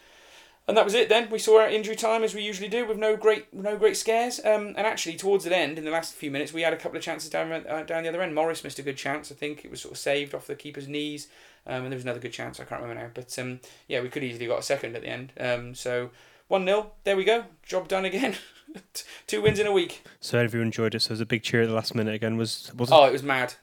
and 0.68 0.78
that 0.78 0.86
was 0.86 0.94
it. 0.94 1.10
Then 1.10 1.32
we 1.32 1.40
saw 1.40 1.62
our 1.62 1.68
injury 1.68 1.96
time 1.96 2.24
as 2.24 2.36
we 2.36 2.44
usually 2.44 2.70
do, 2.70 2.86
with 2.86 3.00
no 3.00 3.18
great 3.18 3.52
no 3.52 3.78
great 3.78 3.98
scares. 3.98 4.40
Um, 4.46 4.76
and 4.78 4.86
actually, 4.86 5.16
towards 5.16 5.44
the 5.44 5.58
end, 5.58 5.80
in 5.80 5.86
the 5.86 5.90
last 5.90 6.14
few 6.14 6.30
minutes, 6.30 6.54
we 6.54 6.62
had 6.62 6.72
a 6.72 6.78
couple 6.78 6.96
of 6.96 7.04
chances 7.04 7.32
down 7.32 7.52
uh, 7.52 7.82
down 7.82 8.04
the 8.04 8.10
other 8.10 8.22
end. 8.22 8.36
Morris 8.36 8.64
missed 8.64 8.78
a 8.78 8.84
good 8.84 8.98
chance. 8.98 9.32
I 9.32 9.36
think 9.36 9.66
it 9.66 9.72
was 9.72 9.82
sort 9.82 9.94
of 9.94 9.98
saved 9.98 10.36
off 10.36 10.46
the 10.46 10.54
keeper's 10.54 10.88
knees. 10.88 11.30
Um, 11.66 11.84
and 11.84 11.92
there 11.92 11.98
was 11.98 12.04
another 12.04 12.20
good 12.20 12.34
chance. 12.34 12.60
I 12.60 12.66
can't 12.66 12.80
remember 12.80 13.02
now, 13.02 13.10
but 13.12 13.40
um, 13.40 13.60
yeah, 13.88 14.02
we 14.02 14.10
could 14.10 14.24
easily 14.24 14.46
got 14.46 14.60
a 14.60 14.64
second 14.64 14.96
at 14.96 15.02
the 15.02 15.08
end. 15.08 15.34
Um, 15.40 15.74
so 15.74 16.12
one 16.48 16.66
0 16.66 16.92
There 17.06 17.18
we 17.18 17.24
go. 17.24 17.46
Job 17.66 17.88
done 17.88 18.06
again. 18.06 18.36
Two 19.28 19.42
wins 19.42 19.60
in 19.60 19.68
a 19.68 19.72
week. 19.72 20.06
So 20.20 20.40
everyone 20.40 20.68
enjoyed 20.68 20.96
it. 20.96 21.02
So 21.02 21.10
it 21.10 21.14
was 21.14 21.22
a 21.22 21.26
big 21.26 21.44
cheer 21.44 21.62
at 21.62 21.68
the 21.68 21.76
last 21.76 21.96
minute 21.96 22.16
again. 22.16 22.38
Was 22.38 22.72
was 22.76 22.90
it? 22.90 22.94
Oh, 22.94 23.06
it 23.06 23.12
was 23.12 23.24
mad. 23.24 23.56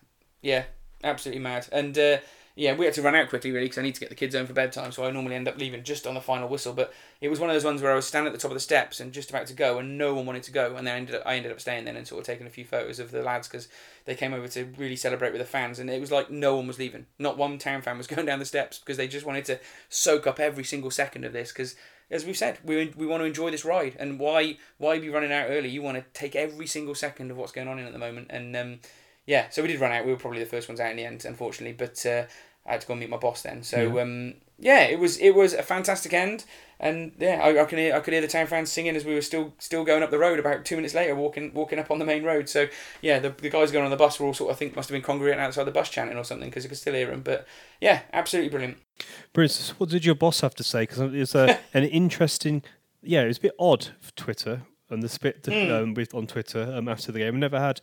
Yeah, 0.43 0.65
absolutely 1.05 1.43
mad. 1.43 1.69
And 1.73 1.99
uh, 1.99 2.19
yeah, 2.57 2.75
we 2.75 2.85
had 2.85 2.95
to 2.95 3.03
run 3.03 3.15
out 3.15 3.29
quickly 3.29 3.53
really 3.53 3.67
because 3.67 3.79
I 3.79 3.83
need 3.83 3.95
to 3.95 4.01
get 4.01 4.09
the 4.09 4.15
kids 4.15 4.35
home 4.35 4.47
for 4.47 4.53
bedtime. 4.53 4.93
So 4.93 5.05
I 5.05 5.11
normally 5.11 5.37
end 5.37 5.49
up 5.49 5.57
leaving 5.57 5.83
just 5.83 6.07
on 6.07 6.15
the 6.15 6.21
final 6.21 6.49
whistle. 6.49 6.73
But 6.73 6.93
it 7.21 7.29
was 7.29 7.39
one 7.39 7.49
of 7.49 7.55
those 7.55 7.65
ones 7.65 7.81
where 7.81 7.93
I 7.93 7.95
was 7.95 8.07
standing 8.07 8.27
at 8.27 8.33
the 8.33 8.43
top 8.43 8.51
of 8.51 8.57
the 8.57 8.61
steps 8.61 9.01
and 9.01 9.13
just 9.13 9.31
about 9.31 9.47
to 9.47 9.55
go, 9.55 9.79
and 9.79 9.97
no 9.97 10.15
one 10.15 10.27
wanted 10.27 10.43
to 10.45 10.53
go. 10.53 10.77
And 10.77 10.87
then 10.87 10.95
I 10.95 10.99
ended 10.99 11.15
up, 11.15 11.23
I 11.25 11.37
ended 11.37 11.53
up 11.53 11.61
staying 11.61 11.85
then 11.85 11.97
and 11.97 12.07
sort 12.07 12.21
of 12.21 12.27
taking 12.27 12.47
a 12.47 12.51
few 12.51 12.65
photos 12.65 12.99
of 12.99 13.13
the 13.13 13.23
lads 13.23 13.49
because 13.49 13.69
they 14.05 14.15
came 14.15 14.35
over 14.35 14.49
to 14.49 14.65
really 14.77 14.97
celebrate 14.97 15.33
with 15.33 15.41
the 15.41 15.47
fans. 15.47 15.79
And 15.79 15.89
it 15.89 16.01
was 16.01 16.11
like 16.11 16.31
no 16.31 16.57
one 16.57 16.67
was 16.67 16.79
leaving. 16.79 17.07
Not 17.19 17.39
one 17.39 17.59
town 17.59 17.83
fan 17.83 17.97
was 17.97 18.07
going 18.09 18.27
down 18.27 18.41
the 18.41 18.45
steps 18.45 18.79
because 18.79 18.97
they 18.97 19.09
just 19.09 19.27
wanted 19.27 19.45
to 19.47 19.61
soak 19.89 20.27
up 20.27 20.41
every 20.41 20.65
single 20.65 20.91
second 20.91 21.25
of 21.25 21.33
this 21.33 21.53
because 21.53 21.77
as 22.11 22.25
we've 22.25 22.37
said, 22.37 22.59
we, 22.65 22.93
we 22.97 23.07
want 23.07 23.21
to 23.21 23.25
enjoy 23.25 23.51
this 23.51 23.65
ride, 23.65 23.97
and 23.99 24.19
why 24.19 24.59
why 24.79 24.99
be 24.99 25.09
running 25.09 25.33
out 25.33 25.47
early? 25.49 25.69
You 25.69 25.83
want 25.83 25.99
to 25.99 26.05
take 26.13 26.35
every 26.35 26.67
single 26.67 26.95
second 26.95 27.31
of 27.31 27.37
what's 27.37 27.53
going 27.53 27.69
on 27.69 27.79
in 27.79 27.87
at 27.87 27.93
the 27.93 27.99
moment, 27.99 28.29
and 28.31 28.57
um, 28.57 28.81
yeah, 29.27 29.49
so 29.51 29.63
we 29.63 29.69
did 29.69 29.81
run 29.81 29.93
out. 29.93 30.05
We 30.05 30.13
were 30.13 30.19
probably 30.19 30.41
the 30.41 30.47
first 30.47 30.69
ones 30.69 30.81
out 30.81 30.91
in 30.91 30.97
the 30.97 31.05
end, 31.05 31.25
unfortunately, 31.25 31.73
but 31.73 32.05
uh, 32.07 32.25
I 32.67 32.73
had 32.73 32.81
to 32.83 32.87
go 32.87 32.93
and 32.93 33.01
meet 33.01 33.11
my 33.11 33.17
boss 33.17 33.43
then. 33.43 33.63
So 33.63 33.95
Yeah. 33.97 34.03
um, 34.03 34.35
yeah, 34.59 34.83
it 34.83 34.99
was 34.99 35.17
it 35.19 35.35
was 35.35 35.55
a 35.55 35.63
fantastic 35.63 36.13
end, 36.13 36.45
and 36.79 37.13
yeah, 37.19 37.41
I, 37.43 37.63
I 37.63 37.65
can 37.65 37.79
hear 37.79 37.95
I 37.95 38.01
could 38.01 38.13
hear 38.13 38.21
the 38.21 38.29
town 38.29 38.47
fans 38.47 38.71
singing 38.71 38.95
as 38.95 39.05
we 39.07 39.15
were 39.15 39.23
still 39.23 39.55
still 39.59 39.85
going 39.85 40.03
up 40.03 40.11
the 40.11 40.19
road. 40.19 40.39
About 40.39 40.67
two 40.67 40.77
minutes 40.77 40.93
later, 40.95 41.15
walking 41.15 41.55
walking 41.55 41.79
up 41.79 41.91
on 41.91 41.99
the 41.99 42.05
main 42.05 42.23
road. 42.25 42.49
So 42.49 42.69
yeah, 43.01 43.19
the, 43.21 43.31
the 43.31 43.49
guys 43.49 43.73
going 43.73 43.87
on 43.87 43.91
the 43.91 43.97
bus 43.97 44.21
were 44.21 44.27
all 44.27 44.35
sort 44.35 44.51
of 44.51 44.57
I 44.57 44.59
think 44.59 44.77
must 44.77 44.91
have 44.91 44.95
been 44.95 45.03
congregating 45.03 45.43
outside 45.43 45.65
the 45.65 45.71
bus 45.71 45.89
chanting 45.89 46.19
or 46.19 46.25
something 46.25 46.51
because 46.51 46.63
you 46.65 46.69
could 46.69 46.77
still 46.79 46.93
hear 46.95 47.07
them. 47.07 47.23
But 47.23 47.47
yeah, 47.81 48.03
absolutely 48.13 48.51
brilliant. 48.51 48.77
Bruce, 49.33 49.71
what 49.79 49.89
did 49.89 50.05
your 50.05 50.15
boss 50.15 50.43
have 50.43 50.55
to 50.57 50.63
say? 50.65 50.83
Because 50.83 51.15
it's 51.15 51.35
a, 51.35 51.59
an 51.75 51.85
interesting. 51.85 52.63
Yeah, 53.03 53.23
it 53.23 53.29
was 53.29 53.39
a 53.39 53.43
bit 53.43 53.55
odd 53.59 53.89
for 54.01 54.13
Twitter 54.13 54.63
and 54.91 55.03
the 55.03 55.09
spit 55.09 55.43
Mm. 55.45 55.71
um, 55.85 55.95
with 55.95 56.15
on 56.15 56.27
Twitter 56.27 56.71
um, 56.75 56.89
after 56.89 57.13
the 57.13 57.21
game. 57.21 57.37
I 57.37 57.39
never 57.39 57.59
had. 57.61 57.81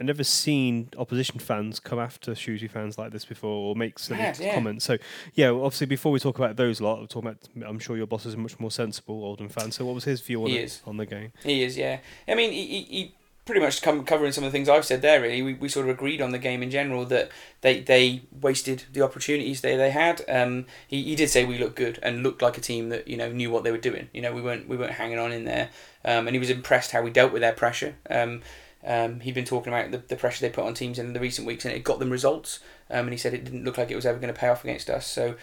I 0.00 0.02
never 0.02 0.24
seen 0.24 0.88
opposition 0.98 1.38
fans 1.38 1.78
come 1.78 2.00
after 2.00 2.34
Shrewsbury 2.34 2.68
fans 2.68 2.98
like 2.98 3.12
this 3.12 3.24
before 3.24 3.50
or 3.50 3.76
make 3.76 3.98
silly 3.98 4.18
Mad, 4.18 4.38
yeah. 4.40 4.54
comments. 4.54 4.84
So 4.84 4.98
yeah, 5.34 5.50
obviously 5.50 5.86
before 5.86 6.10
we 6.10 6.18
talk 6.18 6.36
about 6.36 6.56
those 6.56 6.80
a 6.80 6.84
lot, 6.84 6.98
I'm 6.98 7.06
talking 7.06 7.28
about. 7.28 7.68
I'm 7.68 7.78
sure 7.78 7.96
your 7.96 8.06
boss 8.06 8.26
is 8.26 8.34
a 8.34 8.36
much 8.36 8.58
more 8.58 8.72
sensible 8.72 9.22
Oldham 9.24 9.48
fan. 9.48 9.70
So 9.70 9.84
what 9.84 9.94
was 9.94 10.04
his 10.04 10.20
view 10.20 10.42
on 10.44 10.50
it, 10.50 10.80
on 10.84 10.96
the 10.96 11.06
game? 11.06 11.32
He 11.44 11.62
is, 11.62 11.76
yeah. 11.76 12.00
I 12.26 12.34
mean, 12.34 12.50
he, 12.50 12.66
he, 12.66 12.82
he 12.82 13.14
pretty 13.44 13.60
much 13.60 13.82
come 13.82 14.04
covering 14.04 14.32
some 14.32 14.42
of 14.42 14.50
the 14.50 14.56
things 14.56 14.68
I've 14.68 14.84
said 14.84 15.02
there. 15.02 15.20
Really, 15.20 15.42
we, 15.42 15.54
we 15.54 15.68
sort 15.68 15.86
of 15.86 15.90
agreed 15.94 16.20
on 16.20 16.32
the 16.32 16.38
game 16.38 16.62
in 16.62 16.70
general 16.70 17.04
that 17.06 17.30
they 17.60 17.80
they 17.80 18.22
wasted 18.32 18.84
the 18.92 19.02
opportunities 19.02 19.60
they, 19.60 19.76
they 19.76 19.90
had. 19.90 20.22
Um, 20.28 20.66
he, 20.88 21.02
he 21.02 21.14
did 21.14 21.30
say 21.30 21.44
we 21.44 21.58
looked 21.58 21.76
good 21.76 21.98
and 22.02 22.22
looked 22.22 22.42
like 22.42 22.58
a 22.58 22.60
team 22.60 22.88
that 22.88 23.06
you 23.06 23.16
know 23.16 23.30
knew 23.30 23.50
what 23.50 23.64
they 23.64 23.70
were 23.70 23.78
doing. 23.78 24.08
You 24.12 24.22
know, 24.22 24.32
we 24.32 24.42
weren't 24.42 24.68
we 24.68 24.76
weren't 24.76 24.92
hanging 24.92 25.18
on 25.18 25.32
in 25.32 25.44
there. 25.44 25.70
Um, 26.04 26.26
and 26.26 26.34
he 26.34 26.38
was 26.38 26.50
impressed 26.50 26.90
how 26.90 27.02
we 27.02 27.10
dealt 27.10 27.32
with 27.32 27.40
their 27.42 27.52
pressure. 27.52 27.96
Um, 28.10 28.42
um, 28.84 29.20
he'd 29.20 29.34
been 29.34 29.44
talking 29.44 29.72
about 29.72 29.90
the, 29.90 29.98
the 29.98 30.16
pressure 30.16 30.40
they 30.40 30.52
put 30.52 30.64
on 30.64 30.74
teams 30.74 30.98
in 30.98 31.12
the 31.12 31.20
recent 31.20 31.46
weeks, 31.46 31.64
and 31.64 31.74
it 31.74 31.84
got 31.84 31.98
them 31.98 32.10
results. 32.10 32.60
Um, 32.90 33.06
and 33.06 33.12
he 33.12 33.16
said 33.16 33.34
it 33.34 33.44
didn't 33.44 33.64
look 33.64 33.78
like 33.78 33.90
it 33.90 33.96
was 33.96 34.06
ever 34.06 34.18
going 34.18 34.32
to 34.32 34.38
pay 34.38 34.48
off 34.48 34.64
against 34.64 34.90
us. 34.90 35.06
So 35.06 35.36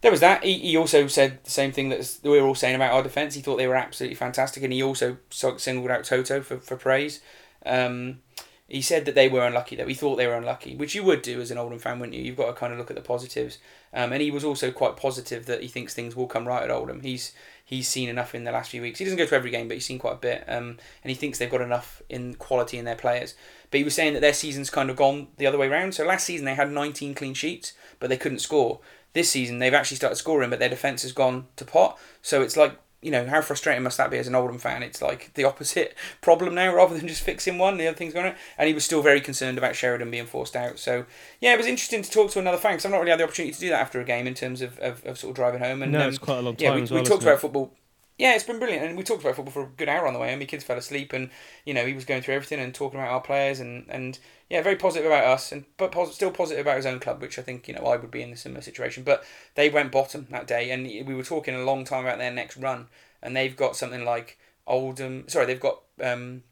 there 0.00 0.10
was 0.10 0.20
that. 0.20 0.44
He, 0.44 0.58
he 0.58 0.76
also 0.76 1.06
said 1.06 1.42
the 1.44 1.50
same 1.50 1.72
thing 1.72 1.90
that 1.90 2.18
we 2.22 2.40
were 2.40 2.46
all 2.46 2.54
saying 2.54 2.74
about 2.74 2.92
our 2.92 3.02
defence. 3.02 3.34
He 3.34 3.42
thought 3.42 3.56
they 3.56 3.66
were 3.66 3.76
absolutely 3.76 4.16
fantastic, 4.16 4.62
and 4.62 4.72
he 4.72 4.82
also 4.82 5.18
singled 5.30 5.90
out 5.90 6.04
Toto 6.04 6.40
for, 6.40 6.58
for 6.58 6.76
praise. 6.76 7.20
Um, 7.64 8.20
he 8.68 8.82
said 8.82 9.04
that 9.04 9.14
they 9.14 9.28
were 9.28 9.46
unlucky, 9.46 9.76
that 9.76 9.86
we 9.86 9.94
thought 9.94 10.16
they 10.16 10.26
were 10.26 10.34
unlucky, 10.34 10.74
which 10.74 10.94
you 10.94 11.04
would 11.04 11.22
do 11.22 11.40
as 11.40 11.52
an 11.52 11.58
Oldham 11.58 11.78
fan, 11.78 12.00
wouldn't 12.00 12.16
you? 12.16 12.24
You've 12.24 12.36
got 12.36 12.46
to 12.46 12.52
kind 12.52 12.72
of 12.72 12.78
look 12.80 12.90
at 12.90 12.96
the 12.96 13.02
positives. 13.02 13.58
Um, 13.94 14.12
and 14.12 14.20
he 14.20 14.32
was 14.32 14.42
also 14.42 14.72
quite 14.72 14.96
positive 14.96 15.46
that 15.46 15.62
he 15.62 15.68
thinks 15.68 15.94
things 15.94 16.16
will 16.16 16.26
come 16.26 16.48
right 16.48 16.64
at 16.64 16.70
Oldham. 16.70 17.00
He's 17.02 17.32
he's 17.66 17.88
seen 17.88 18.08
enough 18.08 18.34
in 18.34 18.44
the 18.44 18.52
last 18.52 18.70
few 18.70 18.80
weeks. 18.80 19.00
He 19.00 19.04
doesn't 19.04 19.18
go 19.18 19.26
to 19.26 19.34
every 19.34 19.50
game, 19.50 19.66
but 19.66 19.74
he's 19.74 19.84
seen 19.84 19.98
quite 19.98 20.14
a 20.14 20.18
bit. 20.18 20.44
Um, 20.46 20.78
and 21.02 21.10
he 21.10 21.14
thinks 21.14 21.38
they've 21.38 21.50
got 21.50 21.60
enough 21.60 22.00
in 22.08 22.34
quality 22.34 22.78
in 22.78 22.84
their 22.84 22.94
players. 22.94 23.34
But 23.70 23.78
he 23.78 23.84
was 23.84 23.94
saying 23.94 24.14
that 24.14 24.20
their 24.20 24.32
season's 24.32 24.70
kind 24.70 24.88
of 24.88 24.96
gone 24.96 25.26
the 25.36 25.48
other 25.48 25.58
way 25.58 25.66
around. 25.66 25.92
So 25.92 26.06
last 26.06 26.24
season 26.24 26.46
they 26.46 26.54
had 26.54 26.70
19 26.70 27.14
clean 27.14 27.34
sheets, 27.34 27.72
but 27.98 28.08
they 28.08 28.16
couldn't 28.16 28.38
score. 28.38 28.78
This 29.14 29.30
season 29.30 29.58
they've 29.58 29.74
actually 29.74 29.96
started 29.96 30.14
scoring, 30.14 30.48
but 30.48 30.60
their 30.60 30.68
defence 30.68 31.02
has 31.02 31.10
gone 31.10 31.48
to 31.56 31.64
pot. 31.64 31.98
So 32.22 32.40
it's 32.40 32.56
like, 32.56 32.78
you 33.06 33.12
know, 33.12 33.24
how 33.24 33.40
frustrating 33.40 33.84
must 33.84 33.98
that 33.98 34.10
be 34.10 34.18
as 34.18 34.26
an 34.26 34.34
Oldham 34.34 34.58
fan? 34.58 34.82
It's 34.82 35.00
like 35.00 35.32
the 35.34 35.44
opposite 35.44 35.94
problem 36.20 36.56
now 36.56 36.74
rather 36.74 36.98
than 36.98 37.06
just 37.06 37.22
fixing 37.22 37.56
one, 37.56 37.76
the 37.76 37.86
other 37.86 37.96
thing's 37.96 38.12
going 38.12 38.26
on. 38.26 38.34
And 38.58 38.66
he 38.66 38.74
was 38.74 38.84
still 38.84 39.00
very 39.00 39.20
concerned 39.20 39.58
about 39.58 39.76
Sheridan 39.76 40.10
being 40.10 40.26
forced 40.26 40.56
out. 40.56 40.80
So, 40.80 41.06
yeah, 41.40 41.54
it 41.54 41.56
was 41.56 41.68
interesting 41.68 42.02
to 42.02 42.10
talk 42.10 42.32
to 42.32 42.40
another 42.40 42.58
fan 42.58 42.72
because 42.72 42.86
I've 42.86 42.90
not 42.90 42.98
really 42.98 43.12
had 43.12 43.20
the 43.20 43.24
opportunity 43.24 43.54
to 43.54 43.60
do 43.60 43.68
that 43.68 43.80
after 43.80 44.00
a 44.00 44.04
game 44.04 44.26
in 44.26 44.34
terms 44.34 44.60
of, 44.60 44.76
of, 44.80 45.06
of 45.06 45.18
sort 45.18 45.30
of 45.30 45.36
driving 45.36 45.60
home. 45.60 45.82
And 45.84 45.92
no, 45.92 46.02
um, 46.02 46.08
it's 46.08 46.18
quite 46.18 46.38
a 46.38 46.42
long 46.42 46.56
time 46.56 46.64
yeah, 46.64 46.74
we, 46.74 46.80
well. 46.80 46.88
talked 46.88 47.04
isn't 47.04 47.12
it? 47.12 47.22
about 47.22 47.40
football. 47.40 47.72
Yeah, 48.18 48.34
it's 48.34 48.44
been 48.44 48.58
brilliant, 48.58 48.84
and 48.84 48.96
we 48.96 49.04
talked 49.04 49.22
about 49.22 49.36
football 49.36 49.52
for 49.52 49.62
a 49.62 49.68
good 49.76 49.88
hour 49.88 50.08
on 50.08 50.14
the 50.14 50.18
way, 50.18 50.30
and 50.30 50.40
my 50.40 50.46
kids 50.46 50.64
fell 50.64 50.78
asleep, 50.78 51.12
and 51.12 51.30
you 51.64 51.74
know 51.74 51.86
he 51.86 51.92
was 51.92 52.06
going 52.06 52.22
through 52.22 52.34
everything 52.34 52.58
and 52.58 52.74
talking 52.74 52.98
about 52.98 53.12
our 53.12 53.20
players, 53.20 53.60
and 53.60 53.84
and 53.88 54.18
yeah, 54.48 54.62
very 54.62 54.76
positive 54.76 55.06
about 55.06 55.24
us, 55.24 55.50
and 55.50 55.64
but 55.76 55.92
pos- 55.92 56.14
still 56.14 56.30
positive 56.30 56.64
about 56.64 56.76
his 56.76 56.86
own 56.86 57.00
club, 57.00 57.20
which 57.20 57.38
I 57.38 57.42
think 57.42 57.66
you 57.66 57.74
know 57.74 57.82
I 57.82 57.96
would 57.96 58.10
be 58.10 58.22
in 58.22 58.32
a 58.32 58.36
similar 58.36 58.60
situation. 58.60 59.02
But 59.02 59.24
they 59.54 59.68
went 59.68 59.92
bottom 59.92 60.26
that 60.30 60.46
day, 60.46 60.70
and 60.70 60.84
we 60.84 61.14
were 61.14 61.24
talking 61.24 61.54
a 61.54 61.64
long 61.64 61.84
time 61.84 62.04
about 62.04 62.18
their 62.18 62.32
next 62.32 62.56
run, 62.56 62.86
and 63.22 63.36
they've 63.36 63.56
got 63.56 63.76
something 63.76 64.04
like 64.04 64.38
Oldham. 64.66 65.28
Sorry, 65.28 65.46
they've 65.46 65.60
got 65.60 65.82
um, 66.02 66.42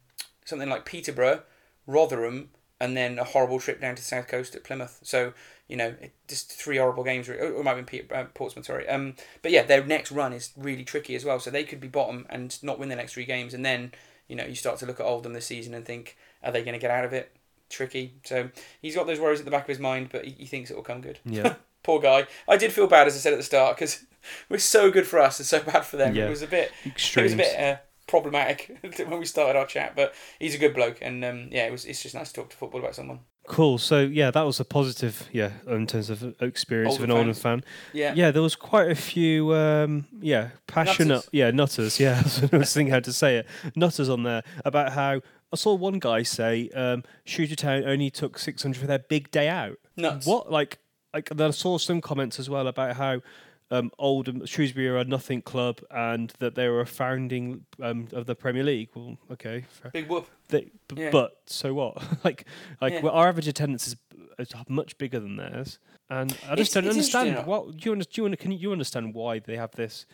something 0.44 0.68
like 0.68 0.84
Peterborough, 0.84 1.42
Rotherham, 1.86 2.50
and 2.80 2.96
then 2.96 3.18
a 3.18 3.24
horrible 3.24 3.60
trip 3.60 3.80
down 3.80 3.94
to 3.94 4.02
the 4.02 4.06
south 4.06 4.26
coast 4.26 4.56
at 4.56 4.64
Plymouth. 4.64 4.98
So 5.02 5.32
you 5.68 5.76
know, 5.76 5.94
it, 6.00 6.12
just 6.28 6.52
three 6.52 6.76
horrible 6.78 7.04
games. 7.04 7.28
Or 7.28 7.34
it 7.34 7.64
might 7.64 7.76
have 7.76 7.86
been 7.86 8.06
uh, 8.12 8.24
Portsmouth, 8.34 8.66
sorry. 8.66 8.88
Um, 8.88 9.14
but 9.42 9.52
yeah, 9.52 9.62
their 9.62 9.84
next 9.84 10.12
run 10.12 10.32
is 10.32 10.52
really 10.56 10.84
tricky 10.84 11.14
as 11.14 11.24
well. 11.24 11.38
So 11.40 11.50
they 11.50 11.64
could 11.64 11.80
be 11.80 11.88
bottom 11.88 12.26
and 12.28 12.60
not 12.62 12.78
win 12.78 12.88
the 12.88 12.96
next 12.96 13.14
three 13.14 13.24
games, 13.24 13.54
and 13.54 13.64
then 13.64 13.92
you 14.28 14.36
know 14.36 14.44
you 14.44 14.56
start 14.56 14.78
to 14.80 14.86
look 14.86 15.00
at 15.00 15.06
Oldham 15.06 15.32
this 15.32 15.46
season 15.46 15.74
and 15.74 15.84
think, 15.84 16.16
are 16.42 16.52
they 16.52 16.62
going 16.64 16.74
to 16.74 16.80
get 16.80 16.90
out 16.90 17.04
of 17.04 17.12
it? 17.12 17.30
Tricky. 17.74 18.14
So 18.24 18.50
he's 18.80 18.94
got 18.94 19.06
those 19.06 19.20
worries 19.20 19.40
at 19.40 19.44
the 19.44 19.50
back 19.50 19.62
of 19.64 19.68
his 19.68 19.78
mind, 19.78 20.08
but 20.10 20.24
he, 20.24 20.32
he 20.32 20.46
thinks 20.46 20.70
it 20.70 20.76
will 20.76 20.82
come 20.82 21.00
good. 21.00 21.18
Yeah. 21.24 21.56
Poor 21.82 22.00
guy. 22.00 22.26
I 22.48 22.56
did 22.56 22.72
feel 22.72 22.86
bad 22.86 23.06
as 23.06 23.14
I 23.14 23.18
said 23.18 23.32
at 23.32 23.36
the 23.36 23.42
start 23.42 23.76
because 23.76 24.04
we're 24.48 24.58
so 24.58 24.90
good 24.90 25.06
for 25.06 25.18
us 25.18 25.38
and 25.38 25.46
so 25.46 25.62
bad 25.62 25.84
for 25.84 25.96
them. 25.96 26.14
Yeah. 26.14 26.26
It 26.26 26.30
was 26.30 26.42
a 26.42 26.46
bit. 26.46 26.72
Extremes. 26.86 27.32
It 27.32 27.36
was 27.38 27.46
a 27.48 27.50
bit. 27.50 27.60
Uh, 27.60 27.76
problematic 28.06 28.78
when 29.06 29.18
we 29.18 29.24
started 29.24 29.58
our 29.58 29.64
chat 29.64 29.94
but 29.96 30.14
he's 30.38 30.54
a 30.54 30.58
good 30.58 30.74
bloke 30.74 30.98
and 31.00 31.24
um, 31.24 31.48
yeah 31.50 31.66
it 31.66 31.72
was 31.72 31.86
it's 31.86 32.02
just 32.02 32.14
nice 32.14 32.30
to 32.30 32.42
talk 32.42 32.50
to 32.50 32.56
football 32.56 32.78
about 32.78 32.94
someone 32.94 33.18
Cool. 33.46 33.76
So 33.76 34.00
yeah, 34.00 34.30
that 34.30 34.42
was 34.42 34.58
a 34.58 34.64
positive. 34.64 35.28
Yeah, 35.30 35.50
in 35.66 35.86
terms 35.86 36.08
of 36.08 36.34
experience 36.40 36.92
Oldham 36.92 37.10
of 37.10 37.10
an 37.10 37.16
Oldham 37.28 37.34
fan. 37.34 37.64
yeah 37.92 38.14
Yeah, 38.14 38.30
there 38.30 38.40
was 38.40 38.56
quite 38.56 38.90
a 38.90 38.94
few. 38.94 39.54
Um, 39.54 40.06
yeah, 40.20 40.50
passionate. 40.66 41.08
Nutters. 41.08 41.28
Yeah, 41.30 41.50
nutters. 41.50 42.00
Yeah, 42.00 42.22
I 42.52 42.56
was 42.56 42.72
thinking 42.72 42.92
how 42.92 43.00
to 43.00 43.12
say 43.12 43.36
it. 43.36 43.46
Nutters 43.76 44.08
on 44.08 44.22
there 44.22 44.42
about 44.64 44.92
how 44.92 45.20
I 45.54 45.56
saw 45.56 45.74
one 45.74 45.98
guy 45.98 46.22
say 46.22 46.68
um, 46.74 47.02
Shooter 47.24 47.56
Town 47.56 47.84
only 47.84 48.10
took 48.10 48.38
six 48.38 48.62
hundred 48.62 48.80
for 48.80 48.86
their 48.86 48.98
big 48.98 49.30
day 49.30 49.48
out. 49.48 49.78
nuts 49.96 50.26
What 50.26 50.50
like 50.50 50.78
like? 51.14 51.30
I 51.40 51.50
saw 51.50 51.78
some 51.78 52.00
comments 52.00 52.38
as 52.38 52.50
well 52.50 52.66
about 52.68 52.96
how. 52.96 53.22
Um, 53.70 53.90
Oldham 53.98 54.44
Shrewsbury 54.44 54.88
are 54.88 54.98
a 54.98 55.04
nothing 55.04 55.40
club, 55.40 55.80
and 55.90 56.30
that 56.38 56.54
they 56.54 56.68
were 56.68 56.82
a 56.82 56.86
founding 56.86 57.64
um, 57.82 58.08
of 58.12 58.26
the 58.26 58.34
Premier 58.34 58.62
League. 58.62 58.90
Well, 58.94 59.16
okay, 59.32 59.64
big 59.92 60.06
whoop 60.06 60.28
They, 60.48 60.70
b- 60.86 60.96
Yeah. 61.02 61.10
But 61.10 61.38
so 61.46 61.72
what? 61.72 61.96
like, 62.24 62.44
like 62.82 62.92
Yeah. 62.92 63.00
well, 63.00 63.14
our 63.14 63.26
average 63.26 63.48
attendance 63.48 63.88
is, 63.88 63.96
is 64.38 64.52
much 64.68 64.98
bigger 64.98 65.18
than 65.18 65.36
theirs, 65.36 65.78
and 66.10 66.30
I 66.46 66.52
It's- 66.52 66.58
just 66.58 66.74
don't 66.74 66.84
it's 66.84 66.92
understand. 66.94 67.46
What 67.46 67.78
do 67.78 67.90
you? 67.90 67.96
Do 67.96 68.22
you, 68.30 68.36
can 68.36 68.52
you 68.52 68.70
understand 68.70 69.14
why 69.14 69.38
they 69.38 69.56
have 69.56 69.72
this, 69.72 70.04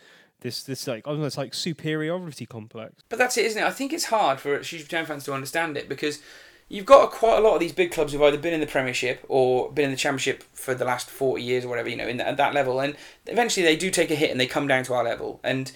this, 0.41 0.63
this 0.63 0.87
like 0.87 1.07
almost 1.07 1.37
like 1.37 1.53
superiority 1.53 2.45
complex? 2.45 3.03
But 3.09 3.17
that's 3.17 3.37
it, 3.37 3.45
isn't 3.45 3.61
it? 3.61 3.65
I 3.65 3.71
think 3.71 3.93
it's 3.93 4.05
hard 4.05 4.39
for 4.39 4.61
Shrewsbury 4.61 4.99
Town 4.99 5.07
fans 5.07 5.23
to 5.25 5.33
understand 5.33 5.77
it 5.77 5.87
because 5.87 6.19
you've 6.71 6.85
got 6.85 7.03
a, 7.03 7.07
quite 7.07 7.37
a 7.37 7.41
lot 7.41 7.53
of 7.53 7.59
these 7.59 7.73
big 7.73 7.91
clubs 7.91 8.13
who've 8.13 8.21
either 8.21 8.37
been 8.37 8.53
in 8.53 8.61
the 8.61 8.67
Premiership 8.67 9.23
or 9.27 9.71
been 9.71 9.85
in 9.85 9.91
the 9.91 9.97
Championship 9.97 10.43
for 10.53 10.73
the 10.73 10.85
last 10.85 11.09
40 11.09 11.43
years 11.43 11.65
or 11.65 11.69
whatever, 11.69 11.89
you 11.89 11.97
know, 11.97 12.07
in 12.07 12.21
at 12.21 12.37
that 12.37 12.53
level. 12.53 12.79
And 12.79 12.95
eventually 13.27 13.65
they 13.65 13.75
do 13.75 13.91
take 13.91 14.09
a 14.09 14.15
hit 14.15 14.31
and 14.31 14.39
they 14.39 14.47
come 14.47 14.67
down 14.67 14.83
to 14.85 14.93
our 14.93 15.03
level. 15.03 15.39
And, 15.43 15.71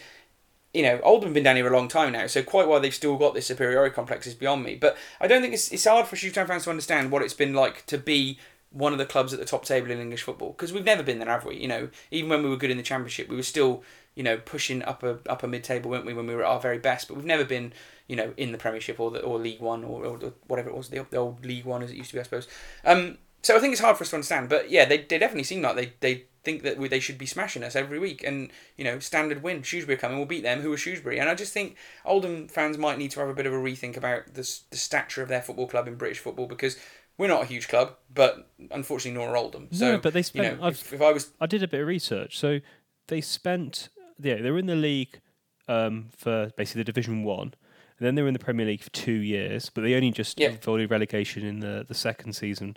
you 0.74 0.84
know, 0.84 1.00
Oldham 1.04 1.30
have 1.30 1.34
been 1.34 1.44
down 1.44 1.58
here 1.58 1.72
a 1.72 1.76
long 1.76 1.88
time 1.88 2.14
now, 2.14 2.28
so 2.28 2.42
quite 2.42 2.68
why 2.68 2.80
they've 2.80 2.94
still 2.94 3.18
got 3.18 3.34
this 3.34 3.48
superiority 3.48 3.94
complex 3.94 4.26
is 4.26 4.34
beyond 4.34 4.64
me. 4.64 4.76
But 4.76 4.98
I 5.20 5.28
don't 5.28 5.42
think 5.42 5.54
it's, 5.54 5.72
it's 5.72 5.86
hard 5.86 6.08
for 6.08 6.16
Shrewsbury 6.16 6.46
Town 6.46 6.48
fans 6.48 6.64
to 6.64 6.70
understand 6.70 7.12
what 7.12 7.22
it's 7.22 7.34
been 7.34 7.54
like 7.54 7.86
to 7.88 7.98
be 7.98 8.40
one 8.72 8.92
of 8.92 9.00
the 9.00 9.06
clubs 9.06 9.34
at 9.34 9.40
the 9.40 9.46
top 9.46 9.64
table 9.64 9.90
in 9.90 10.00
English 10.00 10.24
football 10.24 10.52
because 10.52 10.74
we've 10.74 10.84
never 10.84 11.04
been 11.04 11.20
there, 11.20 11.30
have 11.30 11.46
we? 11.46 11.56
You 11.56 11.68
know, 11.68 11.90
even 12.12 12.30
when 12.30 12.44
we 12.44 12.50
were 12.50 12.58
good 12.58 12.72
in 12.72 12.78
the 12.78 12.84
Championship, 12.84 13.30
we 13.30 13.36
were 13.36 13.44
still, 13.44 13.84
you 14.16 14.24
know, 14.24 14.38
pushing 14.38 14.84
upper 14.84 15.20
upper 15.28 15.48
mid 15.48 15.64
table, 15.64 15.92
weren't 15.92 16.06
we, 16.06 16.14
when 16.14 16.28
we 16.28 16.36
were 16.36 16.44
at 16.44 16.50
our 16.50 16.60
very 16.60 16.80
best? 16.80 17.08
But 17.08 17.18
we've 17.18 17.26
never 17.26 17.46
been, 17.46 17.74
you 18.08 18.16
know, 18.16 18.34
in 18.38 18.52
the 18.52 18.58
Premiership 18.58 19.00
or 19.00 19.12
the 19.12 19.22
or 19.22 19.38
League 19.38 19.62
One 19.62 19.84
or, 19.84 20.06
or 20.06 20.34
whatever 20.48 20.70
it 20.70 20.76
was, 20.76 20.90
the, 20.90 21.06
the 21.10 21.18
old 21.18 21.46
League 21.46 21.66
One 21.66 21.84
as 21.84 21.92
it 21.92 21.98
used 21.98 22.10
to 22.10 22.16
be, 22.16 22.20
I 22.22 22.24
suppose. 22.24 22.48
Um, 22.84 23.18
so 23.42 23.56
I 23.56 23.60
think 23.60 23.74
it's 23.74 23.82
hard 23.82 23.96
for 23.96 24.04
us 24.04 24.10
to 24.10 24.16
understand, 24.16 24.50
but 24.50 24.72
yeah, 24.72 24.86
they, 24.86 24.98
they 24.98 25.20
definitely 25.20 25.44
seem 25.44 25.62
like 25.62 25.76
they, 25.76 25.94
they 26.00 26.26
think 26.44 26.64
that 26.64 26.78
we, 26.78 26.88
they 26.88 27.00
should 27.00 27.18
be 27.18 27.26
smashing 27.26 27.64
us 27.64 27.76
every 27.76 28.00
week, 28.00 28.24
and 28.24 28.52
you 28.78 28.84
know, 28.84 29.00
standard 29.00 29.44
win. 29.44 29.62
Shrewsbury 29.62 29.98
coming, 29.98 30.18
we'll 30.18 30.26
beat 30.26 30.44
them. 30.44 30.62
Who 30.62 30.72
are 30.72 30.78
Shrewsbury? 30.78 31.20
And 31.20 31.30
I 31.30 31.36
just 31.36 31.54
think 31.54 31.76
Oldham 32.06 32.48
fans 32.48 32.78
might 32.78 32.98
need 32.98 33.12
to 33.12 33.20
have 33.20 33.30
a 33.30 33.34
bit 33.34 33.46
of 33.46 33.54
a 33.54 33.58
rethink 33.58 33.98
about 33.98 34.34
the 34.34 34.60
the 34.70 34.78
stature 34.78 35.22
of 35.22 35.28
their 35.28 35.42
football 35.42 35.68
club 35.68 35.88
in 35.88 35.96
British 35.96 36.20
football 36.20 36.48
because 36.48 36.78
we're 37.18 37.28
not 37.28 37.44
a 37.44 37.46
huge 37.46 37.68
club, 37.68 37.96
but 38.14 38.50
unfortunately, 38.72 39.20
nor 39.20 39.30
are 39.30 39.38
Oldham. 39.38 39.68
So 39.72 39.94
no, 39.94 39.98
but 40.00 40.14
they 40.14 40.24
you 40.34 40.42
know, 40.42 40.68
if, 40.68 40.94
if 40.94 41.02
I 41.02 41.12
was 41.12 41.32
I 41.42 41.48
did 41.48 41.64
a 41.64 41.68
bit 41.68 41.82
of 41.82 41.88
research. 41.88 42.38
So 42.38 42.60
they 43.08 43.22
spent. 43.22 43.90
Yeah, 44.20 44.36
they 44.42 44.52
were 44.52 44.60
in 44.60 44.66
the 44.66 44.76
league 44.76 45.20
um, 45.68 46.10
for 46.18 46.52
basically 46.58 46.82
the 46.82 46.86
Division 46.92 47.24
One. 47.24 47.54
And 47.98 48.06
then 48.06 48.16
they 48.16 48.22
were 48.22 48.28
in 48.28 48.34
the 48.34 48.40
Premier 48.40 48.66
League 48.66 48.84
for 48.84 48.90
two 48.92 49.14
years, 49.14 49.70
but 49.70 49.82
they 49.82 49.94
only 49.96 50.12
just 50.12 50.40
Yeah. 50.40 50.50
avoided 50.50 50.92
relegation 50.92 51.46
in 51.46 51.60
the, 51.62 51.86
the 51.88 51.94
second 51.94 52.34
season. 52.34 52.76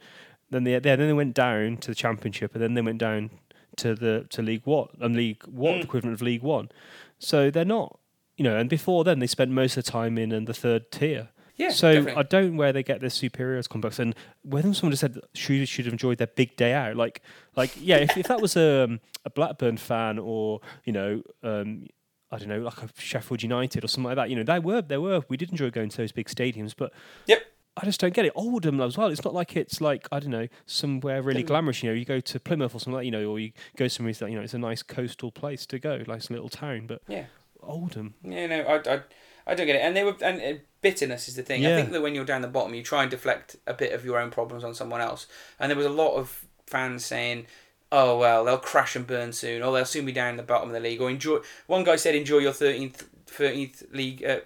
Then 0.50 0.64
they 0.64 0.72
yeah, 0.72 0.78
then 0.80 0.98
they 1.00 1.12
went 1.12 1.34
down 1.34 1.76
to 1.78 1.88
the 1.90 1.94
Championship, 1.94 2.54
and 2.54 2.62
then 2.62 2.74
they 2.74 2.80
went 2.80 2.98
down 2.98 3.30
to 3.76 3.94
the 3.94 4.26
to 4.30 4.42
League 4.42 4.62
One, 4.64 4.88
um, 5.00 5.14
League 5.14 5.44
One 5.46 5.80
Mm. 5.80 5.84
equivalent 5.84 6.14
of 6.14 6.22
League 6.22 6.42
One. 6.42 6.70
So 7.18 7.50
they're 7.50 7.64
not, 7.64 7.98
you 8.36 8.44
know. 8.44 8.56
And 8.56 8.70
before 8.70 9.04
then, 9.04 9.18
they 9.18 9.26
spent 9.26 9.50
most 9.50 9.76
of 9.76 9.84
the 9.84 9.90
time 9.90 10.16
in, 10.18 10.32
in 10.32 10.44
the 10.46 10.54
third 10.54 10.90
tier. 10.90 11.28
Yeah, 11.58 11.70
so 11.70 11.92
definitely. 11.92 12.20
I 12.20 12.22
don't 12.22 12.52
know 12.52 12.58
where 12.58 12.72
they 12.72 12.82
get 12.82 13.00
this 13.00 13.14
superiority 13.14 13.68
complex. 13.68 13.98
And 13.98 14.14
whether 14.42 14.72
someone 14.72 14.92
just 14.92 15.00
said 15.00 15.14
that 15.14 15.24
Shrewsbury 15.34 15.66
should 15.66 15.84
have 15.86 15.92
enjoyed 15.92 16.18
their 16.18 16.28
big 16.28 16.56
day 16.56 16.72
out, 16.72 16.96
like, 16.96 17.20
like 17.56 17.72
yeah, 17.80 17.96
if, 17.96 18.16
if 18.16 18.28
that 18.28 18.40
was 18.40 18.56
um, 18.56 19.00
a 19.24 19.30
Blackburn 19.30 19.76
fan 19.76 20.18
or 20.18 20.60
you 20.84 20.92
know, 20.92 21.22
um, 21.42 21.86
I 22.30 22.38
don't 22.38 22.48
know, 22.48 22.60
like 22.60 22.82
a 22.82 22.88
Sheffield 22.96 23.42
United 23.42 23.84
or 23.84 23.88
something 23.88 24.08
like 24.08 24.16
that, 24.16 24.30
you 24.30 24.36
know, 24.36 24.44
they 24.44 24.60
were 24.60 24.82
there 24.82 25.00
were 25.00 25.22
we 25.28 25.36
did 25.36 25.50
enjoy 25.50 25.70
going 25.70 25.88
to 25.88 25.96
those 25.96 26.12
big 26.12 26.28
stadiums, 26.28 26.74
but 26.76 26.92
Yep. 27.26 27.42
I 27.80 27.84
just 27.84 28.00
don't 28.00 28.12
get 28.12 28.24
it. 28.24 28.32
Oldham 28.34 28.80
as 28.80 28.98
well. 28.98 29.06
It's 29.06 29.24
not 29.24 29.34
like 29.34 29.56
it's 29.56 29.80
like 29.80 30.08
I 30.10 30.18
don't 30.18 30.30
know 30.30 30.48
somewhere 30.66 31.22
really 31.22 31.44
glamorous. 31.44 31.82
You 31.82 31.90
know, 31.90 31.94
you 31.94 32.04
go 32.04 32.18
to 32.18 32.40
Plymouth 32.40 32.74
or 32.74 32.80
something 32.80 32.94
like 32.94 33.04
you 33.04 33.12
know, 33.12 33.24
or 33.26 33.38
you 33.38 33.52
go 33.76 33.86
somewhere 33.86 34.12
that 34.14 34.30
you 34.30 34.36
know 34.36 34.42
it's 34.42 34.54
a 34.54 34.58
nice 34.58 34.82
coastal 34.82 35.30
place 35.30 35.64
to 35.66 35.78
go, 35.78 36.02
nice 36.06 36.28
little 36.28 36.48
town. 36.48 36.86
But 36.86 37.02
yeah. 37.06 37.26
Oldham, 37.60 38.14
Yeah, 38.22 38.46
no, 38.46 38.60
I, 38.62 38.94
I, 38.94 39.00
I 39.48 39.54
don't 39.54 39.66
get 39.66 39.76
it. 39.76 39.80
And 39.80 39.96
they 39.96 40.04
were, 40.04 40.14
and 40.22 40.40
uh, 40.40 40.58
bitterness 40.82 41.26
is 41.26 41.34
the 41.34 41.42
thing. 41.42 41.64
I 41.64 41.76
think 41.76 41.92
that 41.92 42.02
when 42.02 42.14
you're 42.14 42.24
down 42.24 42.42
the 42.42 42.48
bottom, 42.48 42.74
you 42.74 42.82
try 42.82 43.02
and 43.02 43.10
deflect 43.10 43.56
a 43.66 43.74
bit 43.74 43.92
of 43.92 44.04
your 44.04 44.18
own 44.20 44.30
problems 44.30 44.62
on 44.62 44.74
someone 44.74 45.00
else. 45.00 45.26
And 45.58 45.70
there 45.70 45.76
was 45.76 45.86
a 45.86 45.90
lot 45.90 46.14
of 46.14 46.44
fans 46.66 47.04
saying, 47.04 47.46
"Oh 47.90 48.18
well, 48.18 48.44
they'll 48.44 48.58
crash 48.58 48.94
and 48.94 49.06
burn 49.06 49.32
soon, 49.32 49.62
or 49.62 49.72
they'll 49.72 49.86
soon 49.86 50.04
be 50.04 50.12
down 50.12 50.36
the 50.36 50.42
bottom 50.42 50.68
of 50.68 50.74
the 50.74 50.80
league." 50.80 51.00
Or 51.00 51.10
enjoy. 51.10 51.38
One 51.66 51.82
guy 51.82 51.96
said, 51.96 52.14
"Enjoy 52.14 52.38
your 52.38 52.52
thirteenth, 52.52 53.08
thirteenth 53.26 53.84
league, 53.90 54.22
uh, 54.24 54.40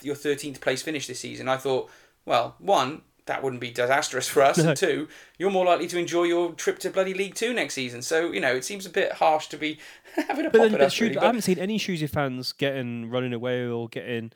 your 0.00 0.14
thirteenth 0.14 0.60
place 0.60 0.82
finish 0.82 1.08
this 1.08 1.20
season." 1.20 1.48
I 1.48 1.56
thought, 1.56 1.90
well, 2.24 2.54
one. 2.58 3.02
That 3.28 3.42
wouldn't 3.42 3.60
be 3.60 3.70
disastrous 3.70 4.26
for 4.28 4.42
us. 4.42 4.58
No. 4.58 4.64
And 4.68 4.76
two, 4.76 5.08
you're 5.38 5.50
more 5.50 5.64
likely 5.64 5.86
to 5.86 5.98
enjoy 5.98 6.24
your 6.24 6.52
trip 6.52 6.78
to 6.80 6.90
bloody 6.90 7.14
League 7.14 7.34
Two 7.34 7.54
next 7.54 7.74
season. 7.74 8.02
So 8.02 8.32
you 8.32 8.40
know, 8.40 8.54
it 8.54 8.64
seems 8.64 8.84
a 8.84 8.90
bit 8.90 9.12
harsh 9.12 9.46
to 9.48 9.56
be 9.56 9.78
having 10.28 10.44
a 10.44 10.50
but 10.50 10.58
pop 10.58 10.62
then 10.62 10.74
at 10.74 10.80
but 10.80 10.86
us. 10.86 11.00
Really, 11.00 11.16
I 11.16 11.26
haven't 11.26 11.42
seen 11.42 11.58
any 11.58 11.78
Shrewsbury 11.78 12.08
fans 12.08 12.52
getting 12.52 13.08
running 13.08 13.32
away 13.32 13.66
or 13.66 13.88
getting 13.88 14.32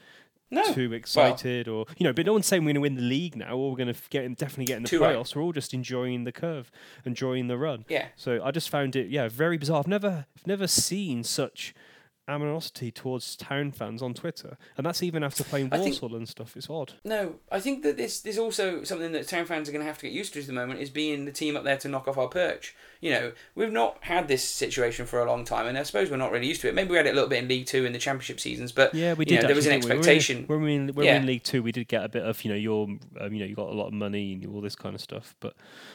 no, 0.53 0.73
too 0.73 0.93
excited 0.93 1.67
or 1.67 1.87
you 1.97 2.05
know 2.05 2.13
but 2.13 2.27
no 2.27 2.33
one's 2.35 2.47
saying 2.47 2.63
we're 2.63 2.75
going 2.75 2.75
to 2.75 2.81
win 2.83 2.95
the 2.95 3.01
league 3.01 3.35
now 3.35 3.57
or 3.57 3.71
we're 3.71 3.77
going 3.77 3.93
to 3.93 4.01
get 4.11 4.25
in, 4.25 4.35
definitely 4.35 4.67
get 4.67 4.77
in 4.77 4.83
the 4.83 4.89
Too 4.89 5.01
right. 5.01 5.17
playoffs 5.17 5.35
we're 5.35 5.43
all 5.43 5.53
just 5.53 5.73
enjoying 5.73 6.25
the 6.25 6.33
curve 6.33 6.71
enjoying 7.07 7.49
the 7.49 7.57
run 7.57 7.87
yeah. 7.89 8.09
so 8.17 8.39
i 8.45 8.51
just 8.51 8.69
found 8.69 8.95
it 8.95 9.09
yeah 9.09 9.29
very 9.29 9.57
bizarre 9.57 9.79
i've 9.79 9.87
never 9.87 10.27
i've 10.37 10.47
never 10.47 10.67
seen 10.67 11.25
such 11.25 11.75
animosity 12.33 12.91
towards 12.91 13.37
town 13.37 13.71
fans 13.71 14.03
on 14.03 14.15
twitter 14.15 14.57
and 14.77 14.85
that's 14.87 15.03
even 15.03 15.23
after 15.23 15.45
playing 15.45 15.69
I 15.73 15.79
think- 15.79 16.01
Walsall 16.03 16.17
and 16.17 16.29
stuff 16.29 16.57
it's 16.57 16.69
odd 16.71 16.95
No, 17.05 17.37
I 17.51 17.61
think 17.61 17.83
that 17.83 17.97
this 17.97 18.21
there's 18.21 18.39
also 18.39 18.83
something 18.85 19.13
that 19.13 19.29
town 19.29 19.45
fans 19.45 19.69
are 19.69 19.73
going 19.73 19.83
to 19.83 19.87
have 19.87 19.99
to 19.99 20.07
get 20.07 20.13
used 20.13 20.33
to 20.35 20.41
at 20.41 20.47
the 20.47 20.53
moment 20.53 20.81
is 20.81 20.91
being 20.91 21.25
the 21.25 21.33
team 21.33 21.57
up 21.57 21.65
there 21.65 21.77
to 21.79 21.89
knock 21.89 22.09
off 22.09 22.17
our 22.19 22.29
perch. 22.29 22.75
You 23.01 23.11
know, 23.11 23.33
we've 23.55 23.73
not 23.73 23.99
had 24.03 24.29
this 24.29 24.43
situation 24.45 25.07
for 25.07 25.21
a 25.21 25.25
long 25.27 25.45
time, 25.45 25.67
and 25.67 25.77
I 25.77 25.83
suppose 25.83 26.09
we're 26.11 26.17
not 26.17 26.31
really 26.31 26.47
used 26.47 26.61
to 26.63 26.69
it. 26.69 26.75
Maybe 26.75 26.91
we 26.91 26.97
had 26.97 27.07
it 27.07 27.11
a 27.11 27.15
little 27.15 27.29
bit 27.29 27.43
in 27.43 27.49
League 27.49 27.67
Two 27.67 27.85
in 27.85 27.93
the 27.93 27.99
Championship 27.99 28.39
seasons, 28.41 28.71
but 28.73 28.95
yeah 28.95 29.15
we 29.15 29.25
did 29.25 29.43
know, 29.43 29.47
there 29.49 29.57
was 29.57 29.67
an 29.67 29.73
didn't 29.81 29.85
we? 29.87 29.91
expectation. 29.99 30.45
when 30.47 30.61
we 30.63 30.65
were 30.65 30.69
in, 30.71 30.87
when 30.89 30.95
we 31.07 31.07
were 31.07 31.17
in 31.17 31.27
league 31.27 31.43
two 31.43 31.63
we 31.63 31.73
did 31.73 31.89
get 31.89 32.05
a 32.05 32.09
bit 32.09 32.23
of 32.25 32.43
you 32.45 32.51
know 32.51 32.57
your 32.57 32.87
um, 33.21 33.33
you 33.33 33.41
know 33.41 33.47
you 33.47 33.55
got 33.55 33.69
a 33.69 33.75
lot 33.75 33.89
of 33.89 33.93
money 33.93 34.35
and 34.35 34.47
all 34.55 34.61
this 34.61 34.77
kind 34.77 34.95
of 34.95 35.01
stuff 35.01 35.35
but 35.41 35.55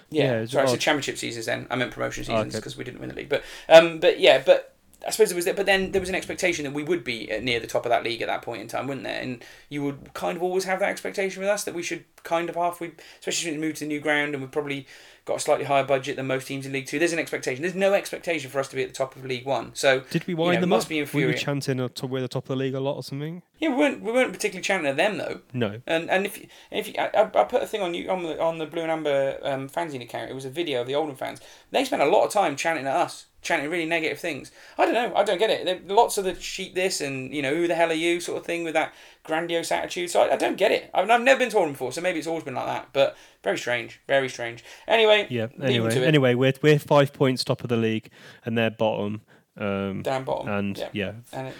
yeah, 0.09 0.23
yeah, 0.23 0.31
it's 0.41 0.51
sorry, 0.51 0.67
said. 0.67 0.79
Championship 0.79 1.17
seasons. 1.17 1.45
Then 1.45 1.67
I 1.71 1.75
meant 1.75 1.91
promotion 1.91 2.21
Oh, 2.23 2.25
seasons 2.35 2.53
okay. 2.55 2.59
because 2.59 2.77
we 2.77 2.83
didn't 2.83 2.99
win 2.99 3.09
the 3.09 3.15
league. 3.15 3.29
But 3.29 3.43
um, 3.69 3.99
but 3.99 4.19
yeah, 4.19 4.41
but. 4.45 4.73
I 5.05 5.11
suppose 5.11 5.31
it 5.31 5.35
was 5.35 5.45
that, 5.45 5.55
but 5.55 5.65
then 5.65 5.91
there 5.91 6.01
was 6.01 6.09
an 6.09 6.15
expectation 6.15 6.63
that 6.65 6.73
we 6.73 6.83
would 6.83 7.03
be 7.03 7.27
near 7.41 7.59
the 7.59 7.67
top 7.67 7.85
of 7.85 7.89
that 7.89 8.03
league 8.03 8.21
at 8.21 8.27
that 8.27 8.41
point 8.41 8.61
in 8.61 8.67
time, 8.67 8.87
wouldn't 8.87 9.05
there? 9.05 9.21
And 9.21 9.43
you 9.69 9.83
would 9.83 10.13
kind 10.13 10.35
of 10.35 10.43
always 10.43 10.63
have 10.65 10.79
that 10.79 10.89
expectation 10.89 11.39
with 11.41 11.49
us 11.49 11.63
that 11.65 11.75
we 11.75 11.83
should 11.83 12.03
kind 12.23 12.49
of 12.49 12.55
halfway, 12.55 12.91
especially 13.19 13.51
since 13.51 13.55
we 13.55 13.61
moved 13.61 13.77
to 13.77 13.83
the 13.85 13.87
new 13.89 13.99
ground 13.99 14.33
and 14.33 14.41
we've 14.41 14.51
probably 14.51 14.87
got 15.25 15.37
a 15.37 15.39
slightly 15.39 15.65
higher 15.65 15.83
budget 15.83 16.15
than 16.15 16.25
most 16.25 16.47
teams 16.47 16.65
in 16.65 16.71
League 16.71 16.87
Two. 16.87 16.97
There's 16.99 17.13
an 17.13 17.19
expectation. 17.19 17.61
There's 17.61 17.75
no 17.75 17.93
expectation 17.93 18.49
for 18.49 18.59
us 18.59 18.69
to 18.69 18.75
be 18.75 18.81
at 18.81 18.89
the 18.89 18.95
top 18.95 19.15
of 19.15 19.23
League 19.25 19.45
One. 19.45 19.71
So 19.75 19.99
Did 20.09 20.25
we 20.25 20.33
you 20.33 20.37
wind 20.37 20.55
know, 20.55 20.61
them 20.61 20.69
must 20.69 20.85
up? 20.85 20.89
be 20.89 21.03
Were 21.03 21.27
we 21.27 21.33
chanting 21.35 21.77
top, 21.89 22.09
we're 22.09 22.21
the 22.21 22.27
top 22.27 22.45
of 22.45 22.47
the 22.47 22.55
league 22.55 22.73
a 22.73 22.79
lot 22.79 22.95
or 22.95 23.03
something? 23.03 23.43
Yeah, 23.59 23.69
we 23.69 23.75
weren't 23.75 24.01
we 24.01 24.11
weren't 24.11 24.33
particularly 24.33 24.63
chanting 24.63 24.89
at 24.89 24.97
them 24.97 25.17
though. 25.17 25.41
No. 25.53 25.81
And 25.85 26.09
and 26.09 26.25
if 26.25 26.39
you, 26.39 26.47
if 26.71 26.87
you, 26.87 26.93
I, 26.97 27.09
I 27.13 27.21
I 27.23 27.43
put 27.43 27.61
a 27.61 27.67
thing 27.67 27.81
on 27.81 27.93
you 27.93 28.09
on 28.09 28.23
the 28.23 28.41
on 28.41 28.57
the 28.57 28.65
Blue 28.65 28.81
and 28.81 28.91
Amber 28.91 29.37
um, 29.43 29.69
fanzine 29.69 30.01
account, 30.01 30.31
it 30.31 30.33
was 30.33 30.45
a 30.45 30.49
video 30.49 30.81
of 30.81 30.87
the 30.87 30.95
Oldham 30.95 31.15
fans. 31.15 31.39
They 31.71 31.85
spent 31.85 32.01
a 32.01 32.05
lot 32.05 32.25
of 32.25 32.31
time 32.31 32.55
chanting 32.55 32.87
at 32.87 32.95
us, 32.95 33.25
chanting 33.41 33.69
really 33.69 33.85
negative 33.85 34.19
things. 34.19 34.51
I 34.77 34.85
don't 34.85 34.93
know. 34.93 35.15
I 35.15 35.23
don't 35.23 35.37
get 35.37 35.49
it. 35.49 35.65
There, 35.65 35.95
lots 35.95 36.17
of 36.17 36.25
the 36.25 36.35
sheet 36.35 36.75
this 36.75 37.01
and 37.01 37.33
you 37.33 37.41
know 37.41 37.55
who 37.55 37.67
the 37.67 37.75
hell 37.75 37.89
are 37.89 37.93
you 37.93 38.19
sort 38.19 38.37
of 38.37 38.45
thing 38.45 38.63
with 38.63 38.73
that 38.73 38.93
grandiose 39.23 39.71
attitude. 39.71 40.09
So 40.09 40.21
I, 40.21 40.33
I 40.33 40.37
don't 40.37 40.57
get 40.57 40.71
it. 40.71 40.89
I've, 40.93 41.09
I've 41.09 41.21
never 41.21 41.39
been 41.39 41.49
to 41.51 41.57
Oldham 41.57 41.73
before, 41.73 41.91
so 41.91 42.01
maybe 42.01 42.19
it's 42.19 42.27
always 42.27 42.43
been 42.43 42.55
like 42.55 42.65
that. 42.65 42.89
But 42.93 43.15
very 43.43 43.57
strange, 43.57 44.01
very 44.07 44.29
strange. 44.29 44.63
Anyway, 44.87 45.27
Yeah. 45.29 45.47
Anyway, 45.61 45.95
anyway, 46.03 46.33
we're 46.33 46.53
we're 46.61 46.79
five 46.79 47.13
points 47.13 47.43
top 47.43 47.63
of 47.63 47.69
the 47.69 47.77
league, 47.77 48.09
and 48.45 48.57
they're 48.57 48.71
bottom. 48.71 49.21
Um, 49.57 50.03
down 50.03 50.23
bottom. 50.23 50.49
and 50.49 50.77
yeah. 50.77 50.89
yeah, 50.93 51.11
and 51.33 51.47
it, 51.47 51.55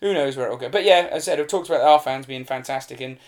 who 0.00 0.14
knows 0.14 0.36
where 0.36 0.46
it'll 0.46 0.58
go. 0.58 0.70
But 0.70 0.84
yeah, 0.84 1.08
as 1.10 1.24
I 1.28 1.32
said, 1.32 1.40
I've 1.40 1.48
talked 1.48 1.68
about 1.68 1.82
our 1.82 2.00
fans 2.00 2.24
being 2.24 2.46
fantastic 2.46 3.02
and 3.02 3.18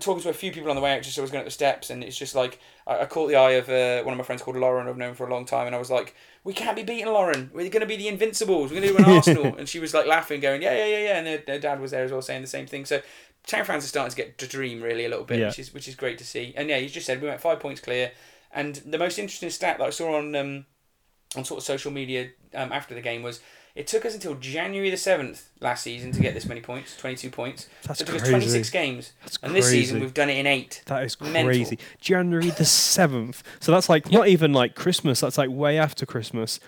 talking 0.00 0.22
to 0.22 0.28
a 0.28 0.34
few 0.34 0.52
people 0.52 0.70
on 0.70 0.76
the 0.76 0.82
way 0.82 0.94
out 0.96 1.02
just 1.02 1.18
I 1.18 1.22
was 1.22 1.30
going 1.30 1.40
up 1.40 1.46
the 1.46 1.50
steps, 1.50 1.90
and 1.90 2.04
it's 2.04 2.16
just 2.16 2.34
like 2.34 2.60
I, 2.86 3.00
I 3.00 3.06
caught 3.06 3.28
the 3.28 3.36
eye 3.36 3.52
of 3.52 3.68
uh, 3.68 4.02
one 4.04 4.12
of 4.12 4.18
my 4.18 4.24
friends 4.24 4.42
called 4.42 4.56
Lauren, 4.56 4.88
I've 4.88 4.96
known 4.96 5.14
for 5.14 5.26
a 5.26 5.30
long 5.30 5.44
time, 5.44 5.66
and 5.66 5.74
I 5.74 5.78
was 5.78 5.90
like, 5.90 6.14
"We 6.44 6.52
can't 6.52 6.76
be 6.76 6.82
beating 6.82 7.06
Lauren. 7.06 7.50
We're 7.52 7.68
going 7.70 7.80
to 7.80 7.86
be 7.86 7.96
the 7.96 8.08
Invincibles. 8.08 8.70
We're 8.70 8.80
going 8.80 8.94
to 8.94 8.98
do 8.98 9.04
an 9.04 9.16
Arsenal." 9.16 9.56
And 9.56 9.68
she 9.68 9.78
was 9.80 9.94
like 9.94 10.06
laughing, 10.06 10.40
going, 10.40 10.62
"Yeah, 10.62 10.74
yeah, 10.76 10.86
yeah, 10.86 10.98
yeah." 10.98 11.18
And 11.18 11.26
her, 11.26 11.52
her 11.54 11.58
dad 11.58 11.80
was 11.80 11.90
there 11.92 12.04
as 12.04 12.12
well, 12.12 12.22
saying 12.22 12.42
the 12.42 12.48
same 12.48 12.66
thing. 12.66 12.84
So. 12.84 13.00
Town 13.44 13.64
fans 13.64 13.82
are 13.82 13.88
starting 13.88 14.10
to 14.12 14.16
get 14.16 14.38
to 14.38 14.46
dream 14.46 14.80
really 14.80 15.04
a 15.04 15.08
little 15.08 15.24
bit, 15.24 15.40
Yeah. 15.40 15.48
which 15.48 15.58
is 15.58 15.74
which 15.74 15.88
is 15.88 15.96
great 15.96 16.16
to 16.18 16.24
see. 16.24 16.54
And 16.56 16.68
yeah, 16.68 16.76
you 16.76 16.88
just 16.88 17.06
said 17.06 17.20
we 17.20 17.26
went 17.26 17.40
five 17.40 17.58
points 17.58 17.80
clear. 17.80 18.12
And 18.52 18.76
the 18.86 18.98
most 18.98 19.18
interesting 19.18 19.50
stat 19.50 19.78
that 19.78 19.84
I 19.84 19.90
saw 19.90 20.14
on 20.16 20.36
um, 20.36 20.66
on 21.34 21.44
sort 21.44 21.58
of 21.58 21.64
social 21.64 21.90
media 21.90 22.30
um, 22.54 22.70
after 22.70 22.94
the 22.94 23.00
game 23.00 23.20
was 23.24 23.40
it 23.74 23.86
took 23.86 24.04
us 24.04 24.14
until 24.14 24.34
January 24.34 24.90
the 24.90 24.96
seventh 24.96 25.48
last 25.60 25.82
season 25.82 26.12
to 26.12 26.20
get 26.20 26.34
this 26.34 26.46
many 26.46 26.60
points, 26.60 26.96
twenty 26.96 27.16
two 27.16 27.30
points. 27.30 27.68
That's 27.84 27.98
so 27.98 28.02
it 28.02 28.06
took 28.06 28.16
us 28.16 28.20
crazy. 28.22 28.32
twenty 28.32 28.48
six 28.48 28.70
games, 28.70 29.12
That's 29.22 29.38
and 29.42 29.54
this 29.54 29.70
season 29.70 30.00
we've 30.00 30.14
done 30.14 30.30
it 30.30 30.38
in 30.38 30.46
eight. 30.46 30.82
That 30.86 31.04
is 31.04 31.20
Mental. 31.20 31.44
crazy. 31.44 31.78
January 32.00 32.50
the 32.50 32.64
seventh. 32.64 33.42
So 33.60 33.72
that's 33.72 33.88
like 33.88 34.10
not 34.10 34.28
even 34.28 34.52
like 34.52 34.74
Christmas. 34.74 35.20
That's 35.20 35.38
like 35.38 35.50
way 35.50 35.78
after 35.78 36.04
Christmas. 36.06 36.60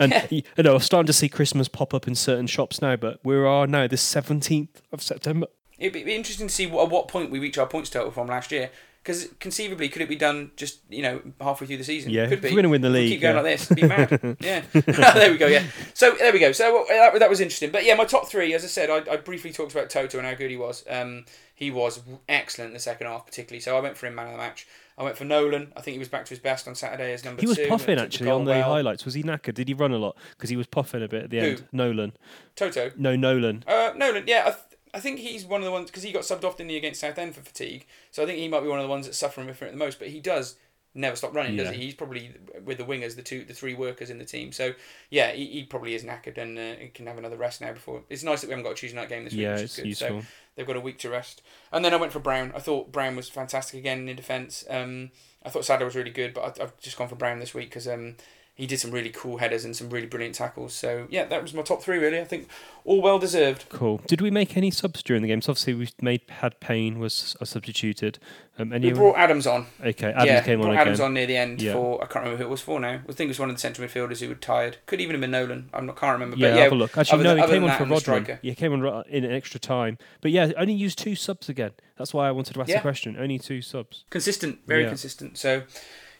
And 0.00 0.26
you 0.30 0.42
know, 0.58 0.74
I'm 0.74 0.80
starting 0.80 1.06
to 1.08 1.12
see 1.12 1.28
Christmas 1.28 1.68
pop 1.68 1.92
up 1.92 2.06
in 2.06 2.14
certain 2.14 2.46
shops 2.46 2.80
now. 2.80 2.96
But 2.96 3.20
we 3.24 3.36
are 3.36 3.66
now 3.66 3.86
the 3.86 3.96
seventeenth 3.96 4.80
of 4.92 5.02
September. 5.02 5.48
It'd 5.78 5.92
be, 5.92 6.02
be 6.02 6.14
interesting 6.16 6.48
to 6.48 6.54
see 6.54 6.66
what, 6.66 6.84
at 6.84 6.90
what 6.90 7.06
point 7.06 7.30
we 7.30 7.38
reach 7.38 7.56
our 7.56 7.66
points 7.66 7.90
total 7.90 8.10
from 8.10 8.26
last 8.26 8.50
year. 8.50 8.70
Because 9.08 9.26
conceivably, 9.40 9.88
could 9.88 10.02
it 10.02 10.08
be 10.10 10.16
done 10.16 10.50
just 10.54 10.80
you 10.90 11.00
know 11.00 11.22
halfway 11.40 11.66
through 11.66 11.78
the 11.78 11.84
season? 11.84 12.10
Yeah, 12.10 12.26
could 12.28 12.42
be. 12.42 12.50
we're 12.50 12.56
gonna 12.56 12.68
win 12.68 12.82
the 12.82 12.90
league, 12.90 13.12
keep 13.12 13.22
going 13.22 13.36
yeah. 13.36 13.40
like 13.40 13.58
this, 13.58 13.68
be 13.70 13.82
mad. 13.88 14.36
yeah, 14.40 14.60
there 15.14 15.32
we 15.32 15.38
go. 15.38 15.46
Yeah, 15.46 15.64
so 15.94 16.14
there 16.18 16.30
we 16.30 16.38
go. 16.38 16.52
So 16.52 16.84
that, 16.90 17.18
that 17.18 17.30
was 17.30 17.40
interesting. 17.40 17.70
But 17.70 17.86
yeah, 17.86 17.94
my 17.94 18.04
top 18.04 18.28
three, 18.28 18.52
as 18.52 18.64
I 18.64 18.66
said, 18.66 18.90
I, 18.90 19.10
I 19.10 19.16
briefly 19.16 19.50
talked 19.50 19.72
about 19.72 19.88
Toto 19.88 20.18
and 20.18 20.26
how 20.26 20.34
good 20.34 20.50
he 20.50 20.58
was. 20.58 20.84
Um, 20.90 21.24
he 21.54 21.70
was 21.70 22.02
excellent 22.28 22.68
in 22.68 22.74
the 22.74 22.80
second 22.80 23.06
half, 23.06 23.24
particularly. 23.24 23.60
So 23.60 23.78
I 23.78 23.80
went 23.80 23.96
for 23.96 24.06
him 24.06 24.14
man 24.14 24.26
of 24.26 24.32
the 24.32 24.38
match. 24.38 24.66
I 24.98 25.04
went 25.04 25.16
for 25.16 25.24
Nolan. 25.24 25.72
I 25.74 25.80
think 25.80 25.94
he 25.94 25.98
was 25.98 26.08
back 26.08 26.26
to 26.26 26.30
his 26.30 26.38
best 26.38 26.68
on 26.68 26.74
Saturday 26.74 27.14
as 27.14 27.24
number 27.24 27.40
He 27.40 27.46
was 27.46 27.56
two. 27.56 27.66
puffing 27.66 27.98
actually 27.98 28.28
on 28.28 28.44
the 28.44 28.50
well. 28.50 28.74
highlights. 28.74 29.06
Was 29.06 29.14
he 29.14 29.22
knackered? 29.22 29.54
Did 29.54 29.68
he 29.68 29.74
run 29.74 29.92
a 29.92 29.96
lot? 29.96 30.16
Because 30.32 30.50
he 30.50 30.56
was 30.56 30.66
puffing 30.66 31.02
a 31.02 31.08
bit 31.08 31.24
at 31.24 31.30
the 31.30 31.40
Who? 31.40 31.46
end. 31.46 31.64
Nolan. 31.72 32.12
Toto. 32.56 32.90
No, 32.98 33.16
Nolan. 33.16 33.64
Uh, 33.66 33.92
Nolan, 33.96 34.24
yeah, 34.26 34.42
I, 34.46 34.50
th- 34.50 34.62
I 34.98 35.00
think 35.00 35.20
he's 35.20 35.46
one 35.46 35.60
of 35.60 35.64
the 35.64 35.70
ones 35.70 35.90
because 35.90 36.02
he 36.02 36.10
got 36.10 36.24
subbed 36.24 36.42
off 36.42 36.58
in 36.58 36.66
the 36.66 36.72
he 36.72 36.78
against 36.78 37.00
Southend 37.00 37.36
for 37.36 37.40
fatigue. 37.40 37.86
So 38.10 38.24
I 38.24 38.26
think 38.26 38.40
he 38.40 38.48
might 38.48 38.62
be 38.62 38.68
one 38.68 38.80
of 38.80 38.82
the 38.82 38.90
ones 38.90 39.06
that's 39.06 39.16
suffering 39.16 39.46
with 39.46 39.62
it 39.62 39.70
the 39.70 39.76
most. 39.76 40.00
But 40.00 40.08
he 40.08 40.18
does 40.18 40.56
never 40.92 41.14
stop 41.14 41.32
running, 41.32 41.54
does 41.54 41.70
he? 41.70 41.84
He's 41.84 41.94
probably 41.94 42.34
with 42.64 42.78
the 42.78 42.84
wingers, 42.84 43.14
the 43.14 43.22
two, 43.22 43.44
the 43.44 43.54
three 43.54 43.74
workers 43.74 44.10
in 44.10 44.18
the 44.18 44.24
team. 44.24 44.50
So 44.50 44.72
yeah, 45.08 45.30
he, 45.30 45.46
he 45.46 45.62
probably 45.62 45.94
is 45.94 46.02
knackered 46.02 46.36
and 46.36 46.58
uh, 46.58 46.74
he 46.80 46.88
can 46.88 47.06
have 47.06 47.16
another 47.16 47.36
rest 47.36 47.60
now. 47.60 47.72
Before 47.72 48.02
it's 48.08 48.24
nice 48.24 48.40
that 48.40 48.48
we 48.48 48.54
haven't 48.54 48.64
got 48.64 48.72
a 48.72 48.74
Tuesday 48.74 48.96
night 48.96 49.08
game 49.08 49.22
this 49.22 49.34
week. 49.34 49.42
Yeah, 49.42 49.52
which 49.52 49.62
it's 49.62 49.72
is 49.74 49.76
good. 49.76 49.86
useful. 49.86 50.20
So 50.22 50.26
they've 50.56 50.66
got 50.66 50.76
a 50.76 50.80
week 50.80 50.98
to 50.98 51.10
rest. 51.10 51.42
And 51.70 51.84
then 51.84 51.94
I 51.94 51.96
went 51.96 52.12
for 52.12 52.18
Brown. 52.18 52.50
I 52.56 52.58
thought 52.58 52.90
Brown 52.90 53.14
was 53.14 53.28
fantastic 53.28 53.78
again 53.78 54.08
in 54.08 54.16
defence. 54.16 54.64
Um, 54.68 55.12
I 55.44 55.50
thought 55.50 55.64
Sadler 55.64 55.86
was 55.86 55.94
really 55.94 56.10
good, 56.10 56.34
but 56.34 56.58
I, 56.58 56.64
I've 56.64 56.78
just 56.80 56.98
gone 56.98 57.08
for 57.08 57.14
Brown 57.14 57.38
this 57.38 57.54
week 57.54 57.68
because 57.68 57.86
um, 57.86 58.16
he 58.58 58.66
did 58.66 58.78
some 58.80 58.90
really 58.90 59.08
cool 59.10 59.38
headers 59.38 59.64
and 59.64 59.74
some 59.74 59.88
really 59.88 60.06
brilliant 60.06 60.34
tackles. 60.34 60.74
So 60.74 61.06
yeah, 61.08 61.24
that 61.26 61.40
was 61.40 61.54
my 61.54 61.62
top 61.62 61.80
three 61.80 61.96
really. 61.96 62.20
I 62.20 62.24
think 62.24 62.48
all 62.84 63.00
well 63.00 63.18
deserved. 63.18 63.64
Cool. 63.70 64.00
Did 64.06 64.20
we 64.20 64.30
make 64.30 64.56
any 64.56 64.70
subs 64.70 65.02
during 65.02 65.22
the 65.22 65.28
game? 65.28 65.40
So 65.40 65.52
obviously 65.52 65.74
we 65.74 65.88
made 66.02 66.22
had 66.28 66.58
Payne 66.60 66.98
was 66.98 67.36
substituted. 67.44 68.18
Um, 68.58 68.70
We 68.70 68.76
any 68.76 68.92
brought 68.92 69.16
Adams 69.16 69.46
on. 69.46 69.66
okay, 69.80 70.08
Adams 70.08 70.26
yeah, 70.26 70.42
came 70.42 70.60
on 70.60 70.66
again. 70.70 70.80
Adams 70.80 70.98
on 71.00 71.14
near 71.14 71.26
the 71.26 71.36
end 71.36 71.62
Yeah. 71.62 71.74
for 71.74 72.02
I 72.02 72.06
can't 72.06 72.24
remember 72.24 72.38
who 72.42 72.48
it 72.48 72.50
was 72.50 72.60
for 72.60 72.80
now. 72.80 73.00
I 73.08 73.12
think 73.12 73.20
it 73.20 73.28
was 73.28 73.38
one 73.38 73.48
of 73.48 73.54
the 73.54 73.60
central 73.60 73.86
midfielders 73.86 74.20
who 74.20 74.28
were 74.28 74.34
tired. 74.34 74.78
Could 74.86 75.00
even 75.00 75.14
have 75.14 75.20
been 75.20 75.30
Nolan. 75.30 75.70
I'm 75.72 75.86
not 75.86 75.96
can't 75.96 76.12
remember. 76.14 76.36
Yeah, 76.36 76.48
but 76.50 76.56
yeah, 76.56 76.62
have 76.64 76.72
a 76.72 76.74
look. 76.74 76.98
Actually, 76.98 77.22
no, 77.22 77.34
than- 77.36 77.44
he 77.44 77.50
came 77.54 77.62
on 77.64 77.70
for 77.76 77.82
and 77.84 77.92
the 77.92 78.10
Rodman. 78.10 78.38
Yeah, 78.42 78.50
he 78.50 78.54
came 78.56 78.72
on 78.72 79.04
in 79.08 79.24
an 79.24 79.32
extra 79.32 79.60
time. 79.60 79.96
But 80.20 80.32
yeah, 80.32 80.50
only 80.56 80.74
used 80.74 80.98
two 80.98 81.14
subs 81.14 81.48
again. 81.48 81.70
That's 81.96 82.12
why 82.12 82.26
I 82.26 82.32
wanted 82.32 82.54
to 82.54 82.60
ask 82.60 82.68
Yeah. 82.68 82.76
the 82.78 82.82
question. 82.82 83.16
Only 83.16 83.38
two 83.38 83.62
subs. 83.62 84.04
consistent, 84.10 84.58
very 84.66 84.84
consistent. 84.86 85.38
So 85.38 85.62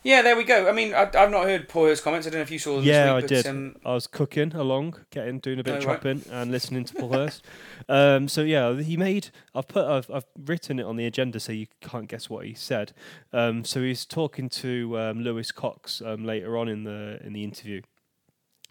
yeah, 0.03 0.23
there 0.23 0.37
we 0.37 0.45
go. 0.45 0.69
I 0.69 0.73
mean, 0.73 0.95
I, 0.95 1.03
I've 1.03 1.31
not 1.31 1.45
heard 1.45 1.69
Paul's 1.69 2.01
comments. 2.01 2.27
I 2.27 2.31
don't 2.31 2.39
know 2.39 2.43
if 2.43 2.51
you 2.51 2.59
saw 2.59 2.77
them. 2.77 2.85
Yeah, 2.85 3.15
I 3.15 3.21
this 3.21 3.31
week, 3.31 3.43
did. 3.43 3.45
But, 3.45 3.51
um, 3.51 3.77
I 3.85 3.95
was 3.95 4.07
cooking 4.07 4.55
along, 4.55 4.97
getting 5.11 5.39
doing 5.41 5.59
a 5.59 5.65
bit 5.65 5.77
of 5.77 5.85
Oh, 5.85 5.87
right. 5.89 5.95
chopping 5.97 6.23
and 6.31 6.51
listening 6.51 6.85
to 6.85 6.95
Paul 6.95 7.09
Hurst. 7.13 7.45
Um, 7.89 8.29
so 8.29 8.43
yeah, 8.43 8.75
he 8.81 8.97
made. 8.97 9.31
I've 9.55 9.69
put. 9.69 9.85
I've, 9.87 10.11
I've 10.11 10.27
written 10.45 10.79
it 10.79 10.85
on 10.85 10.97
the 10.97 11.07
agenda, 11.07 11.41
so 11.41 11.53
you 11.53 11.67
can't 11.81 12.09
guess 12.09 12.31
what 12.31 12.47
he 12.47 12.55
said. 12.55 12.93
Um, 13.33 13.65
so 13.65 13.83
he's 13.83 14.05
talking 14.07 14.49
to 14.51 14.99
um, 14.99 15.21
Lewis 15.21 15.53
Cox 15.53 16.01
um, 16.05 16.25
later 16.25 16.57
on 16.57 16.69
in 16.69 16.85
the 16.85 17.19
in 17.25 17.33
the 17.33 17.45
interview, 17.45 17.83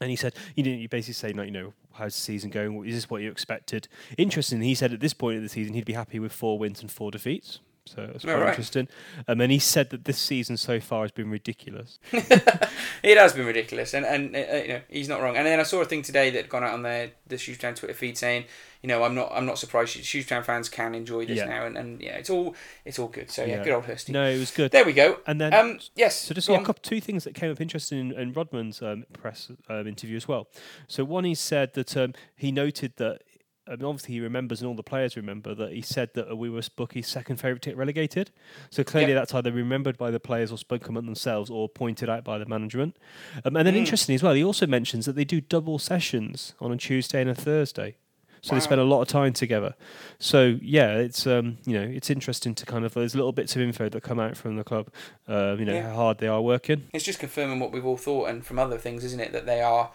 and 0.02 0.10
he 0.10 0.16
said, 0.16 0.34
"You 0.56 0.64
know, 0.64 0.72
you 0.72 0.88
basically 0.90 1.14
say, 1.14 1.34
like, 1.34 1.48
you 1.48 1.52
know, 1.52 1.74
how's 1.94 2.16
the 2.16 2.22
season 2.22 2.50
going? 2.50 2.86
Is 2.86 2.96
this 2.96 3.10
what 3.10 3.22
you 3.22 3.30
expected?" 3.32 3.88
Interesting. 4.18 4.62
He 4.62 4.76
said 4.76 4.94
at 4.94 5.00
this 5.00 5.14
point 5.14 5.38
of 5.38 5.44
the 5.44 5.50
season, 5.50 5.74
he'd 5.74 5.86
be 5.86 5.94
happy 5.94 6.20
with 6.20 6.32
four 6.32 6.58
wins 6.58 6.82
and 6.82 6.92
four 6.92 7.12
defeats. 7.12 7.60
So 7.88 8.12
it's 8.14 8.24
Oh, 8.26 8.28
quite 8.30 8.40
right. 8.42 8.50
interesting. 8.50 8.88
Um, 9.28 9.42
and 9.42 9.52
he 9.52 9.60
said 9.60 9.90
that 9.90 10.06
this 10.06 10.18
season 10.20 10.58
so 10.58 10.80
far 10.80 11.02
has 11.04 11.12
been 11.12 11.30
ridiculous. 11.30 12.00
it 12.12 13.18
has 13.18 13.34
been 13.34 13.46
ridiculous, 13.46 13.94
and 13.94 14.06
and 14.06 14.36
uh, 14.36 14.40
you 14.40 14.68
know 14.70 14.82
he's 14.90 15.08
not 15.10 15.22
wrong. 15.22 15.36
And 15.38 15.46
then 15.46 15.60
I 15.60 15.64
saw 15.64 15.82
a 15.82 15.86
thing 15.86 16.02
today 16.02 16.30
that 16.30 16.38
had 16.44 16.50
gone 16.50 16.64
out 16.64 16.74
on 16.74 16.84
the 16.84 17.12
the 17.28 17.36
Shoetown 17.36 17.76
Twitter 17.76 17.94
feed 17.94 18.18
saying, 18.18 18.46
you 18.82 18.88
know, 18.88 19.04
I'm 19.04 19.16
not 19.16 19.32
I'm 19.34 19.46
not 19.46 19.58
surprised 19.60 19.98
Shoetown 19.98 20.44
fans 20.46 20.70
can 20.70 20.96
enjoy 20.96 21.26
this 21.26 21.38
Yeah. 21.38 21.46
now, 21.46 21.66
and, 21.66 21.78
and 21.78 22.02
yeah, 22.02 22.18
it's 22.18 22.30
all 22.30 22.56
it's 22.86 23.00
all 23.00 23.08
good. 23.08 23.32
So 23.32 23.44
yeah, 23.44 23.58
Yeah. 23.58 23.64
good 23.64 23.74
old 23.74 23.86
Hursty. 23.86 24.10
No, 24.10 24.28
it 24.30 24.38
was 24.40 24.52
good. 24.52 24.72
There 24.72 24.86
we 24.86 24.94
go. 24.94 25.20
And 25.26 25.40
then 25.42 25.54
Um, 25.54 25.80
yes. 25.96 26.20
So 26.20 26.34
just 26.34 26.50
a 26.50 26.58
couple 26.60 26.82
two 26.82 27.02
things 27.02 27.24
that 27.24 27.36
came 27.36 27.52
up 27.52 27.62
interesting 27.62 28.00
in, 28.00 28.12
in 28.14 28.34
Rodman's 28.34 28.82
um, 28.82 29.06
press 29.14 29.50
um, 29.70 29.88
interview 29.88 30.18
as 30.18 30.28
well. 30.28 30.48
So 30.88 31.04
one, 31.04 31.24
he 31.24 31.36
said 31.36 31.74
that 31.74 31.96
um, 31.98 32.14
he 32.36 32.52
noted 32.52 32.94
that. 32.98 33.22
I 33.68 33.72
mean, 33.76 33.86
obviously, 33.86 34.14
he 34.16 34.20
remembers, 34.22 34.62
and 34.62 34.68
all 34.70 34.76
the 34.76 34.84
players 34.84 35.16
remember 35.18 35.54
that 35.56 35.74
he 35.74 35.82
said 35.82 36.14
that 36.14 36.38
we 36.38 36.50
were 36.50 36.62
Bucky's 36.76 37.08
second 37.08 37.38
favourite 37.38 37.62
to 37.64 37.70
get 37.72 37.78
relegated. 37.78 38.32
So 38.70 38.84
clearly, 38.84 39.14
Yep. 39.14 39.22
that's 39.22 39.34
either 39.34 39.52
remembered 39.52 39.98
by 39.98 40.10
the 40.12 40.20
players 40.20 40.52
or 40.52 40.58
spoken 40.58 40.90
among 40.92 41.06
themselves, 41.06 41.50
or 41.50 41.68
pointed 41.70 42.10
out 42.10 42.24
by 42.24 42.38
the 42.38 42.46
management. 42.46 42.96
Um, 43.44 43.56
and 43.56 43.68
then, 43.68 43.74
Mm. 43.74 43.80
interestingly 43.80 44.16
as 44.16 44.24
well, 44.24 44.34
he 44.34 44.44
also 44.44 44.68
mentions 44.68 45.06
that 45.06 45.16
they 45.16 45.26
do 45.26 45.42
double 45.42 45.80
sessions 45.80 46.54
on 46.60 46.72
a 46.72 46.78
Tuesday 46.78 47.22
and 47.22 47.30
a 47.30 47.36
Thursday. 47.36 47.96
So 48.42 48.52
Wow. 48.54 48.60
they 48.60 48.64
spend 48.64 48.80
a 48.82 48.84
lot 48.84 49.02
of 49.02 49.08
time 49.08 49.34
together. 49.34 49.74
So 50.20 50.60
yeah, 50.62 50.94
it's 50.98 51.26
um, 51.26 51.58
you 51.66 51.74
know 51.74 51.82
it's 51.84 52.10
interesting 52.12 52.54
to 52.56 52.66
kind 52.68 52.86
of 52.86 52.94
there's 52.94 53.16
little 53.16 53.32
bits 53.32 53.56
of 53.56 53.62
info 53.64 53.90
that 53.90 54.04
come 54.04 54.20
out 54.20 54.38
from 54.38 54.56
the 54.58 54.64
club. 54.64 54.90
Uh, 55.28 55.56
you 55.58 55.66
know 55.66 55.74
Yeah. 55.74 55.90
how 55.90 55.96
hard 55.96 56.18
they 56.20 56.28
are 56.28 56.42
working. 56.42 56.84
It's 56.94 57.04
just 57.04 57.20
confirming 57.20 57.60
what 57.60 57.72
we've 57.72 57.86
all 57.86 57.98
thought, 57.98 58.30
and 58.30 58.46
from 58.46 58.60
other 58.60 58.78
things, 58.78 59.04
isn't 59.04 59.20
it, 59.20 59.32
that 59.34 59.48
they 59.48 59.60
are 59.62 59.90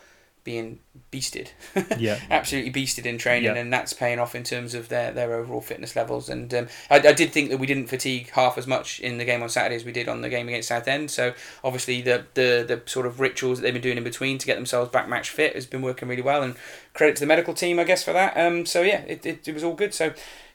being 0.45 0.80
beasted. 1.12 1.49
Yeah. 1.99 2.18
absolutely 2.30 2.72
beasted 2.72 3.07
in 3.07 3.16
training, 3.18 3.45
Yeah. 3.55 3.61
and 3.61 3.72
that's 3.72 3.93
paying 3.93 4.18
off 4.18 4.34
in 4.34 4.43
terms 4.45 4.74
of 4.74 4.88
their, 4.88 5.12
their 5.12 5.34
overall 5.34 5.61
fitness 5.61 5.95
levels. 5.95 6.28
And 6.28 6.53
um, 6.55 6.68
I, 6.90 6.97
I 6.97 7.12
did 7.12 7.32
think 7.32 7.51
that 7.51 7.59
we 7.59 7.66
didn't 7.66 7.86
fatigue 7.86 8.30
half 8.30 8.59
as 8.59 8.66
much 8.66 8.99
in 9.01 9.18
the 9.18 9.24
game 9.24 9.43
on 9.43 9.49
Saturday 9.49 9.76
as 9.76 9.84
we 9.84 9.93
did 9.93 10.09
on 10.09 10.20
the 10.20 10.28
game 10.28 10.49
against 10.49 10.68
Southend. 10.68 11.11
So 11.11 11.34
obviously 11.62 12.03
the, 12.03 12.24
the 12.34 12.64
the 12.66 12.82
sort 12.86 13.07
of 13.07 13.20
rituals 13.20 13.59
that 13.59 13.62
they've 13.62 13.72
been 13.72 13.82
doing 13.82 13.99
in 13.99 14.05
between 14.05 14.38
to 14.38 14.47
get 14.47 14.57
themselves 14.57 14.90
back 14.90 15.09
match 15.09 15.30
fit 15.30 15.55
has 15.55 15.66
been 15.66 15.82
working 15.82 16.09
really 16.09 16.22
well. 16.22 16.43
And 16.43 16.57
credit 16.95 17.16
to 17.16 17.20
the 17.20 17.26
medical 17.26 17.55
team, 17.55 17.78
I 17.78 17.84
guess, 17.84 18.03
for 18.03 18.12
that. 18.12 18.36
Um, 18.36 18.66
so 18.66 18.82
yeah, 18.82 19.01
it, 19.03 19.24
it, 19.24 19.47
it 19.49 19.55
was 19.55 19.62
all 19.64 19.74
good. 19.74 19.95
So 19.95 20.12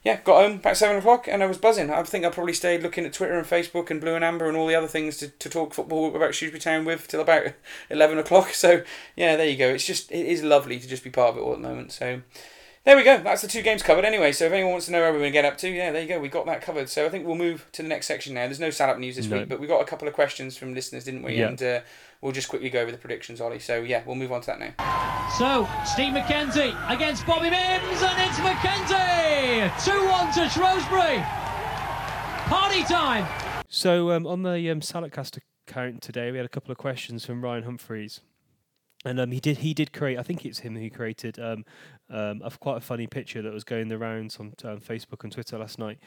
yeah, 0.08 0.20
got 0.24 0.42
home 0.42 0.52
about 0.56 0.76
seven 0.76 0.96
o'clock 0.96 1.28
and 1.28 1.42
I 1.42 1.46
was 1.46 1.58
buzzing. 1.58 1.90
I 1.90 2.02
think 2.02 2.24
I 2.24 2.30
probably 2.30 2.54
stayed 2.54 2.82
looking 2.82 3.04
at 3.04 3.12
Twitter 3.12 3.38
and 3.38 3.46
Facebook 3.46 3.90
and 3.90 4.00
Blue 4.00 4.14
and 4.14 4.24
Amber 4.24 4.48
and 4.48 4.56
all 4.56 4.66
the 4.66 4.74
other 4.74 4.86
things 4.88 5.18
to, 5.18 5.28
to 5.28 5.48
talk 5.50 5.74
football 5.74 6.14
about 6.16 6.34
Shrewsbury 6.34 6.60
Town 6.60 6.84
with 6.84 7.06
till 7.08 7.20
about 7.20 7.52
eleven 7.90 8.18
o'clock. 8.18 8.50
So 8.54 8.82
yeah, 9.16 9.36
there 9.36 9.46
you 9.48 9.56
go. 9.56 9.68
It's 9.68 9.86
just 9.86 10.10
it 10.10 10.26
is 10.26 10.42
lovely 10.42 10.78
to 10.80 10.88
just 10.88 11.04
be 11.04 11.10
part 11.10 11.30
of 11.30 11.36
it 11.36 11.40
all 11.40 11.52
at 11.52 11.60
the 11.62 11.68
moment. 11.68 11.92
So 11.92 12.22
there 12.84 12.96
we 12.96 13.04
go. 13.04 13.18
That's 13.18 13.42
the 13.42 13.48
two 13.48 13.60
games 13.60 13.82
covered 13.82 14.06
anyway. 14.06 14.32
So 14.32 14.46
if 14.46 14.52
anyone 14.52 14.70
wants 14.72 14.86
to 14.86 14.92
know 14.92 15.00
where 15.00 15.12
we're 15.12 15.18
going 15.18 15.32
to 15.32 15.38
get 15.38 15.44
up 15.44 15.58
to, 15.58 15.68
yeah, 15.68 15.92
there 15.92 16.00
you 16.00 16.08
go. 16.08 16.18
We 16.20 16.28
got 16.28 16.46
that 16.46 16.62
covered. 16.62 16.88
So 16.88 17.04
I 17.04 17.10
think 17.10 17.26
we'll 17.26 17.36
move 17.36 17.66
to 17.72 17.82
the 17.82 17.88
next 17.88 18.06
section 18.06 18.32
now. 18.32 18.46
There's 18.46 18.60
no 18.60 18.70
sal-up 18.70 18.98
news 18.98 19.16
this 19.16 19.26
No. 19.26 19.38
week, 19.40 19.48
but 19.50 19.60
we 19.60 19.66
got 19.66 19.82
a 19.82 19.84
couple 19.84 20.08
of 20.08 20.14
questions 20.14 20.56
from 20.56 20.72
listeners, 20.72 21.04
didn't 21.04 21.22
we? 21.22 21.34
Yeah. 21.34 21.48
And 21.48 21.62
uh, 21.62 21.80
we'll 22.20 22.32
just 22.32 22.48
quickly 22.48 22.70
go 22.70 22.80
over 22.80 22.92
the 22.92 22.98
predictions, 22.98 23.40
Ollie. 23.40 23.58
So 23.58 23.80
yeah, 23.80 24.02
we'll 24.06 24.16
move 24.16 24.32
on 24.32 24.40
to 24.42 24.46
that 24.46 24.60
now. 24.60 25.28
So, 25.38 25.68
Steve 25.84 26.14
McKenzie 26.14 26.74
against 26.90 27.26
Bobby 27.26 27.50
Mims, 27.50 28.02
and 28.02 28.18
it's 28.18 28.38
McKenzie! 28.38 29.84
2 29.84 30.06
1 30.06 30.32
to 30.34 30.48
Shrewsbury. 30.48 31.22
Party 32.48 32.82
time! 32.84 33.26
So 33.68 34.12
um, 34.12 34.26
on 34.26 34.42
the 34.42 34.70
um, 34.70 34.80
Salad 34.80 35.12
Cast 35.12 35.38
account 35.68 36.02
today. 36.02 36.30
We 36.30 36.38
had 36.38 36.46
a 36.46 36.48
couple 36.48 36.72
of 36.72 36.78
questions 36.78 37.24
from 37.24 37.42
Ryan 37.42 37.64
Humphreys. 37.64 38.20
And 39.04 39.20
um, 39.20 39.30
he 39.30 39.38
did 39.38 39.58
he 39.58 39.74
did 39.74 39.92
create. 39.92 40.18
I 40.18 40.24
think 40.24 40.44
it's 40.44 40.58
him 40.58 40.74
who 40.74 40.90
created 40.90 41.38
um, 41.38 41.64
um, 42.10 42.42
a 42.44 42.50
quite 42.50 42.78
a 42.78 42.80
funny 42.80 43.06
picture 43.06 43.42
that 43.42 43.52
was 43.52 43.62
going 43.62 43.88
the 43.88 43.98
rounds 43.98 44.38
on 44.38 44.54
um, 44.64 44.80
Facebook 44.80 45.22
and 45.22 45.30
Twitter 45.30 45.56
last 45.56 45.78
night. 45.78 45.98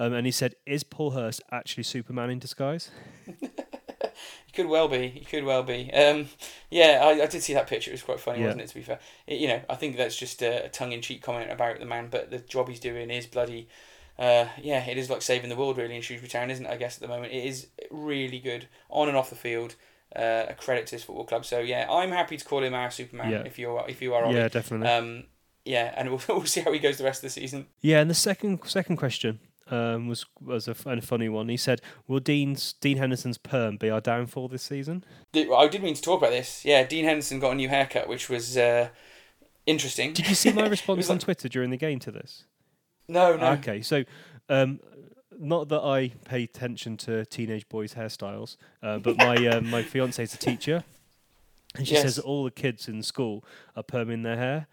Um, 0.00 0.12
and 0.14 0.26
he 0.26 0.32
said, 0.32 0.56
"Is 0.66 0.82
Paul 0.82 1.12
Hurst 1.12 1.42
actually 1.52 1.84
Superman 1.84 2.28
in 2.28 2.40
disguise?" 2.40 2.90
He 4.46 4.52
could 4.62 4.66
well 4.68 4.88
be. 4.88 5.06
He 5.08 5.20
could 5.24 5.44
well 5.44 5.62
be. 5.62 5.92
Um, 5.92 6.26
yeah, 6.70 7.00
I, 7.04 7.22
I 7.22 7.26
did 7.26 7.40
see 7.40 7.54
that 7.54 7.68
picture. 7.68 7.92
It 7.92 7.94
was 7.94 8.02
quite 8.02 8.18
funny, 8.18 8.40
Yeah. 8.40 8.46
wasn't 8.46 8.62
it? 8.62 8.68
To 8.70 8.74
be 8.74 8.82
fair, 8.82 8.98
it, 9.28 9.38
you 9.38 9.46
know, 9.46 9.60
I 9.70 9.76
think 9.76 9.96
that's 9.96 10.16
just 10.16 10.42
a, 10.42 10.64
a 10.64 10.68
tongue-in-cheek 10.68 11.22
comment 11.22 11.52
about 11.52 11.78
the 11.78 11.84
man, 11.86 12.08
but 12.10 12.32
the 12.32 12.38
job 12.38 12.68
he's 12.68 12.80
doing 12.80 13.10
is 13.10 13.26
bloody. 13.28 13.68
Uh, 14.18 14.46
yeah, 14.60 14.84
it 14.84 14.98
is 14.98 15.08
like 15.08 15.22
saving 15.22 15.50
the 15.50 15.56
world 15.56 15.78
really 15.78 15.94
in 15.94 16.02
Shrewsbury 16.02 16.28
Town, 16.28 16.50
isn't 16.50 16.66
it? 16.66 16.70
I 16.70 16.76
guess 16.76 16.96
at 16.96 17.02
the 17.02 17.06
moment 17.08 17.32
it 17.32 17.44
is 17.44 17.68
really 17.92 18.40
good 18.40 18.66
on 18.88 19.06
and 19.06 19.16
off 19.16 19.30
the 19.30 19.36
field. 19.36 19.76
Uh, 20.16 20.46
a 20.48 20.54
credit 20.54 20.88
to 20.88 20.96
this 20.96 21.04
football 21.04 21.24
club. 21.26 21.44
So 21.44 21.60
yeah, 21.60 21.86
I'm 21.88 22.10
happy 22.10 22.36
to 22.36 22.44
call 22.44 22.64
him 22.64 22.74
our 22.74 22.90
Superman 22.90 23.30
Yeah. 23.30 23.42
if 23.46 23.56
you 23.56 23.70
are 23.76 23.88
if 23.88 24.02
you 24.02 24.14
are. 24.14 24.24
Ollie. 24.24 24.34
yeah, 24.36 24.48
definitely. 24.48 24.88
Um, 24.88 25.24
yeah, 25.64 25.94
and 25.96 26.08
we'll, 26.10 26.20
we'll 26.28 26.44
see 26.44 26.62
how 26.62 26.72
he 26.72 26.80
goes 26.80 26.98
the 26.98 27.04
rest 27.04 27.22
of 27.22 27.32
the 27.32 27.40
season. 27.40 27.66
Yeah, 27.82 28.00
and 28.00 28.10
the 28.10 28.14
second 28.14 28.58
second 28.64 28.96
question 28.96 29.38
um, 29.70 30.08
was 30.08 30.26
was 30.40 30.68
a, 30.68 30.74
a 30.86 31.00
funny 31.00 31.28
one. 31.28 31.48
He 31.48 31.56
said, 31.56 31.80
"Will 32.08 32.20
Dean's 32.20 32.72
Dean 32.74 32.96
Henderson's 32.98 33.38
perm 33.38 33.76
be 33.76 33.88
our 33.90 34.00
downfall 34.00 34.48
this 34.48 34.62
season?" 34.62 35.04
I 35.34 35.68
did 35.68 35.82
mean 35.82 35.94
to 35.94 36.02
talk 36.02 36.20
about 36.20 36.30
this. 36.30 36.64
Yeah, 36.64 36.84
Dean 36.86 37.04
Henderson 37.04 37.38
got 37.40 37.52
a 37.52 37.54
new 37.54 37.68
haircut, 37.68 38.08
which 38.08 38.28
was 38.28 38.56
uh, 38.56 38.88
interesting. 39.66 40.12
Did 40.12 40.28
you 40.28 40.34
see 40.34 40.52
my 40.52 40.66
response 40.76 41.08
on 41.08 41.16
like- 41.16 41.24
Twitter 41.24 41.48
during 41.48 41.70
the 41.70 41.76
game 41.76 41.98
to 42.00 42.10
this? 42.10 42.44
No, 43.08 43.36
no. 43.36 43.52
Okay, 43.52 43.82
so 43.82 44.04
um, 44.48 44.80
not 45.38 45.68
that 45.68 45.80
I 45.80 46.08
pay 46.24 46.44
attention 46.44 46.96
to 46.98 47.24
teenage 47.26 47.68
boys' 47.68 47.94
hairstyles, 47.94 48.56
uh, 48.82 48.98
but 48.98 49.16
my 49.16 49.34
um, 49.48 49.68
my 49.76 49.82
fiance 49.82 50.22
is 50.22 50.34
a 50.34 50.38
teacher, 50.38 50.84
and 51.76 51.86
she 51.88 51.94
Yes. 51.94 52.02
says 52.02 52.18
all 52.18 52.44
the 52.44 52.50
kids 52.50 52.88
in 52.88 53.02
school 53.02 53.44
are 53.76 53.82
perming 53.82 54.22
their 54.22 54.36
hair. 54.36 54.66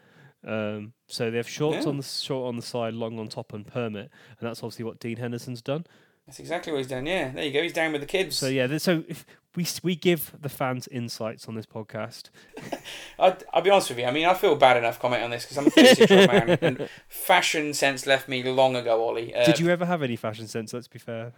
Um, 0.45 0.93
so 1.07 1.31
they 1.31 1.37
have 1.37 1.49
shorts 1.49 1.83
Yeah. 1.85 1.89
on 1.89 1.97
the 1.97 2.03
short 2.03 2.47
on 2.47 2.55
the 2.55 2.61
side, 2.61 2.93
long 2.93 3.17
on 3.19 3.27
top, 3.29 3.53
and 3.53 3.65
permit, 3.65 4.09
and 4.39 4.47
that's 4.47 4.59
obviously 4.63 4.85
what 4.85 4.99
Dean 4.99 5.17
Henderson's 5.17 5.61
done. 5.61 5.85
That's 6.25 6.39
exactly 6.39 6.73
what 6.73 6.79
he's 6.79 6.87
done. 6.87 7.05
Yeah, 7.05 7.31
there 7.31 7.45
you 7.45 7.51
go. 7.53 7.63
He's 7.63 7.71
down 7.71 7.93
with 7.93 8.01
the 8.01 8.07
kids. 8.07 8.35
So 8.35 8.47
yeah, 8.47 8.77
so 8.79 9.05
if 9.07 9.25
we 9.55 9.65
we 9.81 9.95
give 9.95 10.33
the 10.39 10.49
fans 10.49 10.87
insights 10.89 11.47
on 11.47 11.55
this 11.55 11.65
podcast. 11.65 12.29
I'd, 13.19 13.43
I'll 13.53 13.61
be 13.61 13.69
honest 13.69 13.89
with 13.89 13.99
you. 13.99 14.05
I 14.05 14.11
mean, 14.11 14.25
I 14.25 14.33
feel 14.33 14.55
bad 14.55 14.75
enough 14.77 14.99
commenting 14.99 15.23
on 15.25 15.31
this 15.31 15.43
because 15.45 15.57
I'm 15.57 15.67
a 15.67 15.69
36 15.69 16.11
year 16.11 16.19
old 16.19 16.29
man, 16.31 16.57
and 16.61 16.89
fashion 17.07 17.73
sense 17.73 18.05
left 18.05 18.27
me 18.27 18.43
long 18.43 18.75
ago, 18.75 19.01
Ollie. 19.07 19.33
Uh, 19.33 19.45
Did 19.45 19.59
you 19.59 19.69
ever 19.69 19.85
have 19.85 20.03
any 20.03 20.17
fashion 20.17 20.47
sense? 20.47 20.73
Let's 20.73 20.87
be 20.89 20.99
fair. 20.99 21.31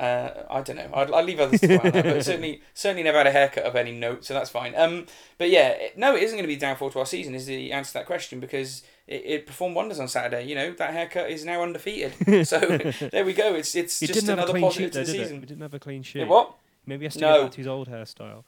Uh, 0.00 0.46
I 0.50 0.62
don't 0.62 0.76
know. 0.76 0.88
I'd, 0.94 1.10
I'd 1.12 1.26
leave 1.26 1.40
others 1.40 1.60
to 1.60 1.66
that, 1.68 1.82
but 1.92 1.94
certainly, 2.24 2.62
certainly 2.72 3.02
never 3.02 3.18
had 3.18 3.26
a 3.26 3.30
haircut 3.32 3.64
of 3.64 3.76
any 3.76 3.92
note, 3.92 4.24
so 4.24 4.32
that's 4.32 4.48
fine. 4.48 4.74
Um, 4.74 5.04
but 5.36 5.50
yeah, 5.50 5.68
it- 5.68 5.98
no, 5.98 6.16
it 6.16 6.22
isn't 6.22 6.36
going 6.36 6.44
to 6.44 6.48
be 6.48 6.56
downfall 6.56 6.88
to 6.92 7.00
our 7.00 7.06
season. 7.06 7.34
Is 7.34 7.44
the 7.44 7.70
answer 7.72 7.88
to 7.88 7.94
that 7.98 8.06
question 8.06 8.40
because 8.40 8.82
it, 9.06 9.22
it 9.26 9.46
performed 9.46 9.76
wonders 9.76 10.00
on 10.00 10.08
Saturday. 10.08 10.44
You 10.46 10.54
know 10.54 10.72
that 10.72 10.94
haircut 10.94 11.30
is 11.30 11.44
now 11.44 11.62
undefeated. 11.62 12.46
so 12.48 12.58
there 13.12 13.26
we 13.26 13.34
go. 13.34 13.54
It's 13.54 13.74
it's 13.74 14.00
He 14.00 14.06
just 14.06 14.20
didn't 14.20 14.38
have 14.38 14.38
a 14.38 14.42
another 14.52 14.60
positive 14.60 14.86
sheet, 14.86 14.92
to 14.94 14.98
the 15.00 15.04
did 15.04 15.14
it? 15.14 15.24
season. 15.24 15.40
We 15.42 15.46
didn't 15.46 15.62
have 15.62 15.74
a 15.74 15.78
clean 15.78 16.02
sheet. 16.02 16.20
Yeah, 16.20 16.28
what? 16.28 16.54
Maybe 16.86 17.00
he 17.00 17.04
has 17.04 17.14
to 17.14 17.20
No. 17.20 17.34
go 17.34 17.42
back 17.42 17.50
to 17.52 17.56
his 17.58 17.66
old 17.66 17.88
hairstyle. 17.90 18.44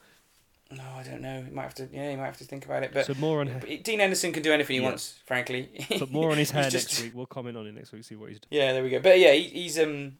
No, 0.71 0.83
I 0.97 1.03
don't 1.03 1.21
know. 1.21 1.43
He 1.43 1.51
might 1.51 1.63
have 1.63 1.75
to. 1.75 1.87
Yeah, 1.93 2.09
you 2.09 2.17
might 2.17 2.25
have 2.25 2.37
to 2.37 2.45
think 2.45 2.65
about 2.65 2.81
it. 2.81 2.89
But 2.91 3.05
so 3.05 3.13
more 3.19 3.41
on, 3.41 3.59
but 3.59 3.83
Dean 3.83 3.99
Henderson 3.99 4.31
can 4.33 4.41
do 4.41 4.51
anything 4.51 4.77
he 4.77 4.81
Yeah. 4.81 4.87
wants. 4.87 5.19
Frankly, 5.27 5.69
but 5.99 6.09
more 6.09 6.31
on 6.31 6.37
his 6.39 6.49
hair 6.49 6.63
He's 6.63 6.73
next 6.73 6.99
week. 6.99 7.11
We'll 7.13 7.27
comment 7.27 7.57
on 7.57 7.67
it 7.67 7.75
next 7.75 7.91
week. 7.91 8.03
See 8.03 8.15
what 8.15 8.29
he's 8.29 8.39
doing. 8.39 8.59
Yeah, 8.59 8.73
there 8.73 8.81
we 8.81 8.89
go. 8.89 8.99
But 8.99 9.19
yeah, 9.19 9.33
he, 9.33 9.43
he's 9.49 9.77
um 9.77 10.13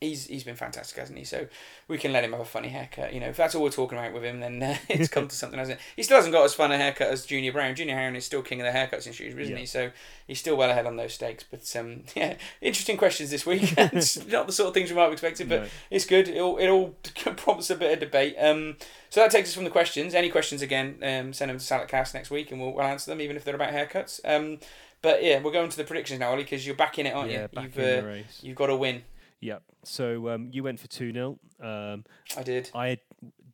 he's 0.00 0.26
he's 0.26 0.44
been 0.44 0.56
fantastic, 0.56 0.98
hasn't 0.98 1.18
he? 1.18 1.24
So 1.24 1.46
we 1.88 1.98
can 1.98 2.12
let 2.12 2.24
him 2.24 2.32
have 2.32 2.40
a 2.40 2.44
funny 2.44 2.68
haircut. 2.68 3.12
You 3.12 3.20
know, 3.20 3.28
if 3.28 3.36
that's 3.36 3.54
all 3.54 3.62
we're 3.62 3.70
talking 3.70 3.98
about 3.98 4.12
with 4.14 4.24
him, 4.24 4.40
then 4.40 4.62
uh, 4.62 4.76
it's 4.88 5.08
come 5.08 5.28
to 5.28 5.36
something, 5.36 5.58
hasn't 5.58 5.78
it? 5.78 5.82
He 5.96 6.02
still 6.02 6.16
hasn't 6.16 6.32
got 6.32 6.44
as 6.44 6.54
fun 6.54 6.72
a 6.72 6.78
haircut 6.78 7.08
as 7.08 7.26
Junior 7.26 7.52
Brown. 7.52 7.74
Junior 7.74 7.94
Brown 7.94 8.16
is 8.16 8.24
still 8.24 8.42
king 8.42 8.60
of 8.60 8.66
the 8.66 8.78
haircuts 8.78 9.06
in 9.06 9.12
shoes, 9.12 9.34
isn't 9.36 9.52
Yeah. 9.54 9.60
he? 9.60 9.66
So 9.66 9.90
he's 10.26 10.38
still 10.38 10.56
well 10.56 10.70
ahead 10.70 10.86
on 10.86 10.96
those 10.96 11.14
stakes. 11.14 11.44
But 11.50 11.70
um, 11.78 12.04
yeah, 12.16 12.36
interesting 12.60 12.96
questions 12.96 13.30
this 13.30 13.44
week. 13.44 13.74
it's 13.78 14.26
not 14.26 14.46
the 14.46 14.52
sort 14.52 14.68
of 14.68 14.74
things 14.74 14.90
we 14.90 14.96
might 14.96 15.04
have 15.04 15.12
expected, 15.12 15.48
but 15.48 15.62
No. 15.62 15.68
it's 15.90 16.06
good. 16.06 16.28
It 16.28 16.38
all, 16.40 16.56
it 16.58 16.68
all 16.68 16.94
prompts 17.36 17.70
a 17.70 17.76
bit 17.76 17.92
of 17.92 18.00
debate. 18.00 18.36
Um, 18.38 18.76
so 19.10 19.20
that 19.20 19.30
takes 19.30 19.50
us 19.50 19.54
from 19.54 19.64
the 19.64 19.70
questions. 19.70 20.14
Any 20.14 20.30
questions 20.30 20.62
again? 20.62 20.96
Um, 21.02 21.32
send 21.32 21.50
them 21.50 21.58
to 21.58 21.64
Salatcast 21.64 22.14
next 22.14 22.30
week, 22.30 22.50
and 22.52 22.60
we'll, 22.60 22.72
we'll 22.72 22.84
answer 22.84 23.10
them, 23.10 23.20
even 23.20 23.36
if 23.36 23.44
they're 23.44 23.54
about 23.56 23.72
haircuts. 23.72 24.20
Um, 24.24 24.60
but 25.02 25.22
yeah, 25.24 25.42
we're 25.42 25.50
going 25.52 25.68
to 25.70 25.76
the 25.76 25.84
predictions 25.84 26.20
now, 26.20 26.30
Ollie, 26.30 26.42
because 26.44 26.66
you're 26.66 26.76
back 26.76 26.98
in 26.98 27.06
it, 27.06 27.14
aren't 27.14 27.30
yeah, 27.30 27.42
you? 27.42 27.48
back 27.48 27.64
You've 27.64 27.78
in 27.78 27.84
uh, 27.98 28.00
the 28.02 28.06
race. 28.06 28.40
you've 28.42 28.56
got 28.56 28.66
to 28.66 28.76
win. 28.76 29.02
Yep. 29.40 29.62
So 29.84 30.28
um, 30.28 30.48
you 30.52 30.62
went 30.62 30.78
for 30.78 30.86
2 30.86 31.12
0. 31.12 31.38
Um, 31.60 32.04
I 32.36 32.42
did. 32.42 32.70
I 32.74 32.98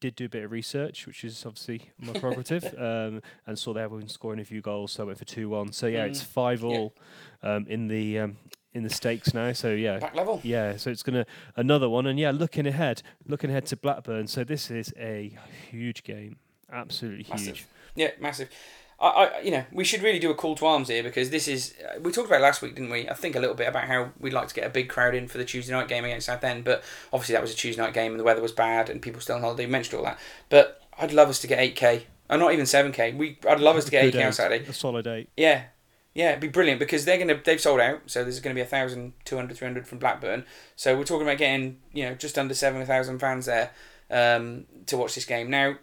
did 0.00 0.16
do 0.16 0.26
a 0.26 0.28
bit 0.28 0.44
of 0.44 0.50
research, 0.50 1.06
which 1.06 1.24
is 1.24 1.44
obviously 1.46 1.90
my 1.98 2.12
prerogative, 2.12 2.64
um, 2.78 3.22
and 3.46 3.58
saw 3.58 3.72
that 3.74 3.80
everyone 3.80 4.08
scoring 4.08 4.40
a 4.40 4.44
few 4.44 4.60
goals, 4.60 4.92
so 4.92 5.04
I 5.04 5.06
went 5.06 5.18
for 5.18 5.24
2 5.24 5.48
1. 5.48 5.72
So 5.72 5.86
yeah, 5.86 6.04
it's 6.04 6.22
Mm. 6.22 6.26
5 6.26 6.60
Yeah. 6.62 6.68
all 6.68 6.94
um, 7.42 7.66
in 7.68 7.88
the 7.88 8.18
um, 8.20 8.36
in 8.74 8.82
the 8.82 8.90
stakes 8.90 9.32
now. 9.32 9.52
So 9.52 9.70
yeah. 9.72 9.98
Back 10.00 10.14
level. 10.14 10.40
Yeah, 10.42 10.76
so 10.76 10.90
it's 10.90 11.02
gonna 11.02 11.24
another 11.54 11.88
one, 11.88 12.06
and 12.06 12.18
yeah, 12.18 12.30
looking 12.32 12.66
ahead, 12.66 13.02
looking 13.26 13.50
ahead 13.50 13.66
to 13.66 13.76
Blackburn. 13.76 14.26
So 14.26 14.42
this 14.44 14.70
is 14.70 14.92
a 14.98 15.36
huge 15.70 16.02
game, 16.02 16.36
absolutely 16.70 17.26
Massive. 17.30 17.56
huge. 17.58 17.66
Yeah, 17.94 18.10
massive. 18.20 18.50
I, 18.98 19.06
I, 19.08 19.40
you 19.40 19.50
know, 19.50 19.64
we 19.72 19.84
should 19.84 20.02
really 20.02 20.18
do 20.18 20.30
a 20.30 20.34
call 20.34 20.54
to 20.56 20.66
arms 20.66 20.88
here 20.88 21.02
because 21.02 21.28
this 21.30 21.48
is. 21.48 21.74
uh, 21.84 22.00
We 22.00 22.12
talked 22.12 22.28
about 22.28 22.40
it 22.40 22.42
last 22.42 22.62
week, 22.62 22.74
didn't 22.74 22.90
we? 22.90 23.08
I 23.08 23.14
think 23.14 23.36
a 23.36 23.40
little 23.40 23.54
bit 23.54 23.68
about 23.68 23.84
how 23.84 24.10
we'd 24.18 24.32
like 24.32 24.48
to 24.48 24.54
get 24.54 24.64
a 24.66 24.70
big 24.70 24.88
crowd 24.88 25.14
in 25.14 25.28
for 25.28 25.36
the 25.38 25.44
Tuesday 25.44 25.72
night 25.72 25.88
game 25.88 26.04
against 26.04 26.26
Southend, 26.26 26.64
but 26.64 26.82
obviously 27.12 27.34
that 27.34 27.42
was 27.42 27.52
a 27.52 27.56
Tuesday 27.56 27.82
night 27.82 27.92
game 27.92 28.12
and 28.12 28.20
the 28.20 28.24
weather 28.24 28.40
was 28.40 28.52
bad 28.52 28.88
and 28.88 29.02
people 29.02 29.20
still 29.20 29.36
on 29.36 29.42
holiday. 29.42 29.66
We 29.66 29.72
mentioned 29.72 29.98
all 29.98 30.04
that, 30.04 30.18
but 30.48 30.80
I'd 30.98 31.12
love 31.12 31.28
us 31.28 31.40
to 31.40 31.46
get 31.46 31.58
eight 31.58 31.76
k. 31.76 32.06
Or 32.30 32.38
not 32.38 32.52
even 32.52 32.66
seven 32.66 32.90
k. 32.90 33.12
We, 33.12 33.38
I'd 33.48 33.60
love 33.60 33.76
us 33.76 33.84
to 33.84 33.90
get 33.90 34.04
eight 34.04 34.12
k 34.14 34.24
on 34.24 34.32
Saturday. 34.32 34.64
a 34.68 34.72
solid 34.72 35.06
eight. 35.06 35.28
Yeah, 35.36 35.64
yeah, 36.14 36.30
it'd 36.30 36.40
be 36.40 36.48
brilliant 36.48 36.80
because 36.80 37.04
they're 37.04 37.18
gonna 37.18 37.38
they've 37.44 37.60
sold 37.60 37.78
out, 37.80 38.00
so 38.06 38.22
there's 38.22 38.40
gonna 38.40 38.54
be 38.54 38.62
a 38.62 38.64
thousand, 38.64 39.12
two 39.26 39.36
hundred, 39.36 39.58
three 39.58 39.66
hundred 39.68 39.86
from 39.86 39.98
Blackburn. 39.98 40.44
So 40.74 40.96
we're 40.96 41.04
talking 41.04 41.26
about 41.26 41.36
getting 41.38 41.78
you 41.92 42.04
know 42.04 42.14
just 42.14 42.38
under 42.38 42.54
seven 42.54 42.84
thousand 42.86 43.18
fans 43.18 43.44
there 43.46 43.70
um, 44.10 44.64
to 44.86 44.96
watch 44.96 45.14
this 45.14 45.24
game. 45.26 45.50
Now, 45.50 45.76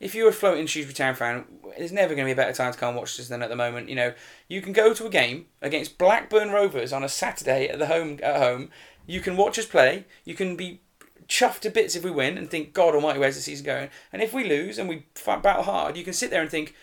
if 0.00 0.14
you're 0.14 0.28
a 0.28 0.32
floating 0.32 0.66
Shrewsbury 0.66 0.94
Town 0.94 1.14
fan, 1.14 1.44
there's 1.76 1.92
never 1.92 2.14
gonna 2.14 2.26
be 2.26 2.32
a 2.32 2.36
better 2.36 2.52
time 2.52 2.72
to 2.72 2.78
come 2.78 2.90
and 2.90 2.98
watch 2.98 3.16
this 3.16 3.28
than 3.28 3.42
at 3.42 3.48
the 3.48 3.56
moment. 3.56 3.88
You 3.88 3.96
know, 3.96 4.14
you 4.48 4.62
can 4.62 4.72
go 4.72 4.94
to 4.94 5.06
a 5.06 5.10
game 5.10 5.46
against 5.60 5.98
Blackburn 5.98 6.50
Rovers 6.50 6.92
on 6.92 7.02
a 7.02 7.08
Saturday 7.08 7.68
at 7.68 7.78
the 7.78 7.86
home 7.86 8.18
at 8.22 8.36
home. 8.36 8.70
You 9.06 9.20
can 9.20 9.36
watch 9.36 9.58
us 9.58 9.66
play. 9.66 10.04
You 10.24 10.34
can 10.34 10.56
be 10.56 10.80
chuffed 11.28 11.60
to 11.60 11.70
bits 11.70 11.94
if 11.94 12.04
we 12.04 12.10
win 12.10 12.38
and 12.38 12.50
think, 12.50 12.72
God 12.72 12.94
Almighty, 12.94 13.18
where's 13.18 13.36
the 13.36 13.42
season 13.42 13.66
going? 13.66 13.90
And 14.12 14.22
if 14.22 14.32
we 14.32 14.48
lose 14.48 14.78
and 14.78 14.88
we 14.88 15.06
fight 15.14 15.42
battle 15.42 15.64
hard, 15.64 15.96
you 15.96 16.04
can 16.04 16.14
sit 16.14 16.30
there 16.30 16.40
and 16.40 16.50
think, 16.50 16.74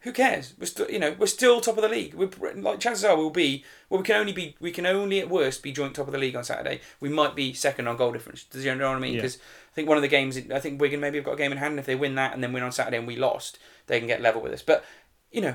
who 0.00 0.12
cares? 0.12 0.54
We're 0.58 0.66
still, 0.66 0.90
you 0.90 0.98
know, 0.98 1.14
we're 1.18 1.26
still 1.26 1.60
top 1.60 1.76
of 1.76 1.82
the 1.82 1.88
league. 1.88 2.14
We're 2.14 2.30
like 2.54 2.80
chances 2.80 3.04
are 3.04 3.16
we'll 3.16 3.28
be. 3.28 3.64
Well, 3.90 4.00
we 4.00 4.06
can 4.06 4.16
only 4.16 4.32
be. 4.32 4.56
We 4.58 4.70
can 4.70 4.86
only 4.86 5.20
at 5.20 5.28
worst 5.28 5.62
be 5.62 5.72
joint 5.72 5.94
top 5.94 6.06
of 6.06 6.12
the 6.12 6.18
league 6.18 6.36
on 6.36 6.44
Saturday. 6.44 6.80
We 7.00 7.10
might 7.10 7.36
be 7.36 7.52
second 7.52 7.86
on 7.86 7.98
goal 7.98 8.12
difference. 8.12 8.44
Does 8.44 8.64
you 8.64 8.74
know 8.74 8.88
what 8.88 8.96
I 8.96 9.00
mean? 9.00 9.14
Yeah. 9.14 9.28
I 9.70 9.74
think 9.74 9.88
one 9.88 9.96
of 9.96 10.02
the 10.02 10.08
games. 10.08 10.36
I 10.36 10.58
think 10.58 10.80
Wigan 10.80 11.00
maybe 11.00 11.18
have 11.18 11.24
got 11.24 11.34
a 11.34 11.36
game 11.36 11.52
in 11.52 11.58
hand. 11.58 11.72
And 11.72 11.80
if 11.80 11.86
they 11.86 11.94
win 11.94 12.16
that 12.16 12.34
and 12.34 12.42
then 12.42 12.52
win 12.52 12.62
on 12.62 12.72
Saturday 12.72 12.98
and 12.98 13.06
we 13.06 13.16
lost, 13.16 13.58
they 13.86 13.98
can 13.98 14.08
get 14.08 14.20
level 14.20 14.42
with 14.42 14.52
us. 14.52 14.62
But 14.62 14.84
you 15.30 15.40
know, 15.40 15.54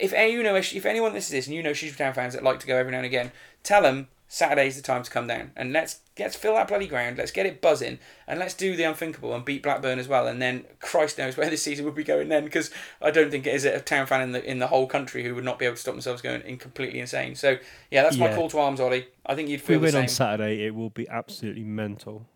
if 0.00 0.12
you 0.12 0.42
know, 0.42 0.54
if 0.54 0.86
anyone 0.86 1.12
listens 1.12 1.28
to 1.28 1.32
this 1.36 1.46
and 1.46 1.54
you 1.54 1.62
know 1.62 1.72
Shrewsbury 1.72 2.06
Town 2.06 2.14
fans 2.14 2.34
that 2.34 2.42
like 2.42 2.60
to 2.60 2.66
go 2.66 2.76
every 2.76 2.92
now 2.92 2.98
and 2.98 3.06
again, 3.06 3.32
tell 3.62 3.82
them 3.82 4.08
Saturday's 4.32 4.76
the 4.76 4.82
time 4.82 5.02
to 5.02 5.10
come 5.10 5.26
down 5.26 5.50
and 5.56 5.72
let's 5.72 5.98
let's 6.18 6.36
fill 6.36 6.54
that 6.54 6.68
bloody 6.68 6.86
ground. 6.86 7.18
Let's 7.18 7.32
get 7.32 7.46
it 7.46 7.60
buzzing 7.60 7.98
and 8.26 8.38
let's 8.38 8.54
do 8.54 8.76
the 8.76 8.84
unthinkable 8.84 9.34
and 9.34 9.44
beat 9.44 9.62
Blackburn 9.62 9.98
as 9.98 10.08
well. 10.08 10.26
And 10.26 10.40
then 10.40 10.64
Christ 10.80 11.18
knows 11.18 11.36
where 11.36 11.50
this 11.50 11.62
season 11.62 11.84
would 11.84 11.96
be 11.96 12.04
going 12.04 12.28
then 12.28 12.44
because 12.44 12.70
I 13.02 13.10
don't 13.10 13.30
think 13.30 13.46
it 13.46 13.54
is 13.54 13.64
a 13.64 13.80
town 13.80 14.06
fan 14.06 14.22
in 14.22 14.32
the 14.32 14.48
in 14.48 14.58
the 14.58 14.68
whole 14.68 14.86
country 14.86 15.24
who 15.24 15.34
would 15.34 15.44
not 15.44 15.58
be 15.58 15.66
able 15.66 15.74
to 15.74 15.80
stop 15.80 15.94
themselves 15.94 16.22
going 16.22 16.42
in 16.42 16.58
completely 16.58 17.00
insane. 17.00 17.34
So 17.34 17.58
yeah, 17.90 18.04
that's 18.04 18.16
my 18.16 18.32
call 18.32 18.48
to 18.50 18.58
arms, 18.60 18.80
Ollie. 18.80 19.08
I 19.26 19.34
think 19.34 19.48
you'd 19.48 19.60
If 19.60 19.68
we 19.68 19.74
feel 19.74 19.80
the 19.80 19.86
win 19.86 19.96
on 19.96 20.08
Saturday, 20.08 20.64
it 20.64 20.74
will 20.74 20.90
be 20.90 21.08
absolutely 21.08 21.64
mental. 21.64 22.26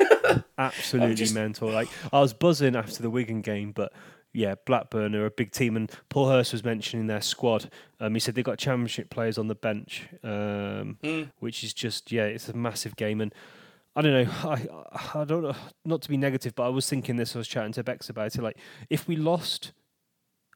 absolutely 0.58 1.14
just- 1.14 1.34
mental. 1.34 1.70
Like 1.70 1.88
I 2.12 2.20
was 2.20 2.32
buzzing 2.32 2.76
after 2.76 3.02
the 3.02 3.10
Wigan 3.10 3.40
game, 3.42 3.72
but 3.72 3.92
yeah, 4.34 4.54
Blackburn 4.64 5.14
are 5.14 5.26
a 5.26 5.30
big 5.30 5.50
team, 5.52 5.76
and 5.76 5.90
Paul 6.08 6.28
Hurst 6.30 6.52
was 6.52 6.64
mentioning 6.64 7.06
their 7.06 7.20
squad. 7.20 7.70
Um, 8.00 8.14
he 8.14 8.20
said 8.20 8.34
they've 8.34 8.44
got 8.44 8.58
championship 8.58 9.10
players 9.10 9.36
on 9.36 9.48
the 9.48 9.54
bench, 9.54 10.08
um, 10.24 10.98
Mm. 11.02 11.30
which 11.40 11.62
is 11.62 11.74
just 11.74 12.10
yeah, 12.10 12.24
it's 12.24 12.48
a 12.48 12.56
massive 12.56 12.96
game, 12.96 13.20
and 13.20 13.34
I 13.94 14.00
don't 14.00 14.12
know, 14.24 14.32
I 14.50 15.20
I 15.20 15.24
don't 15.24 15.42
know, 15.42 15.54
not 15.84 16.00
to 16.02 16.08
be 16.08 16.16
negative, 16.16 16.54
but 16.54 16.64
I 16.64 16.68
was 16.70 16.88
thinking 16.88 17.16
this. 17.16 17.34
I 17.36 17.38
was 17.40 17.48
chatting 17.48 17.72
to 17.72 17.84
Bex 17.84 18.08
about 18.08 18.34
it. 18.34 18.42
Like 18.42 18.56
if 18.88 19.06
we 19.06 19.16
lost. 19.16 19.72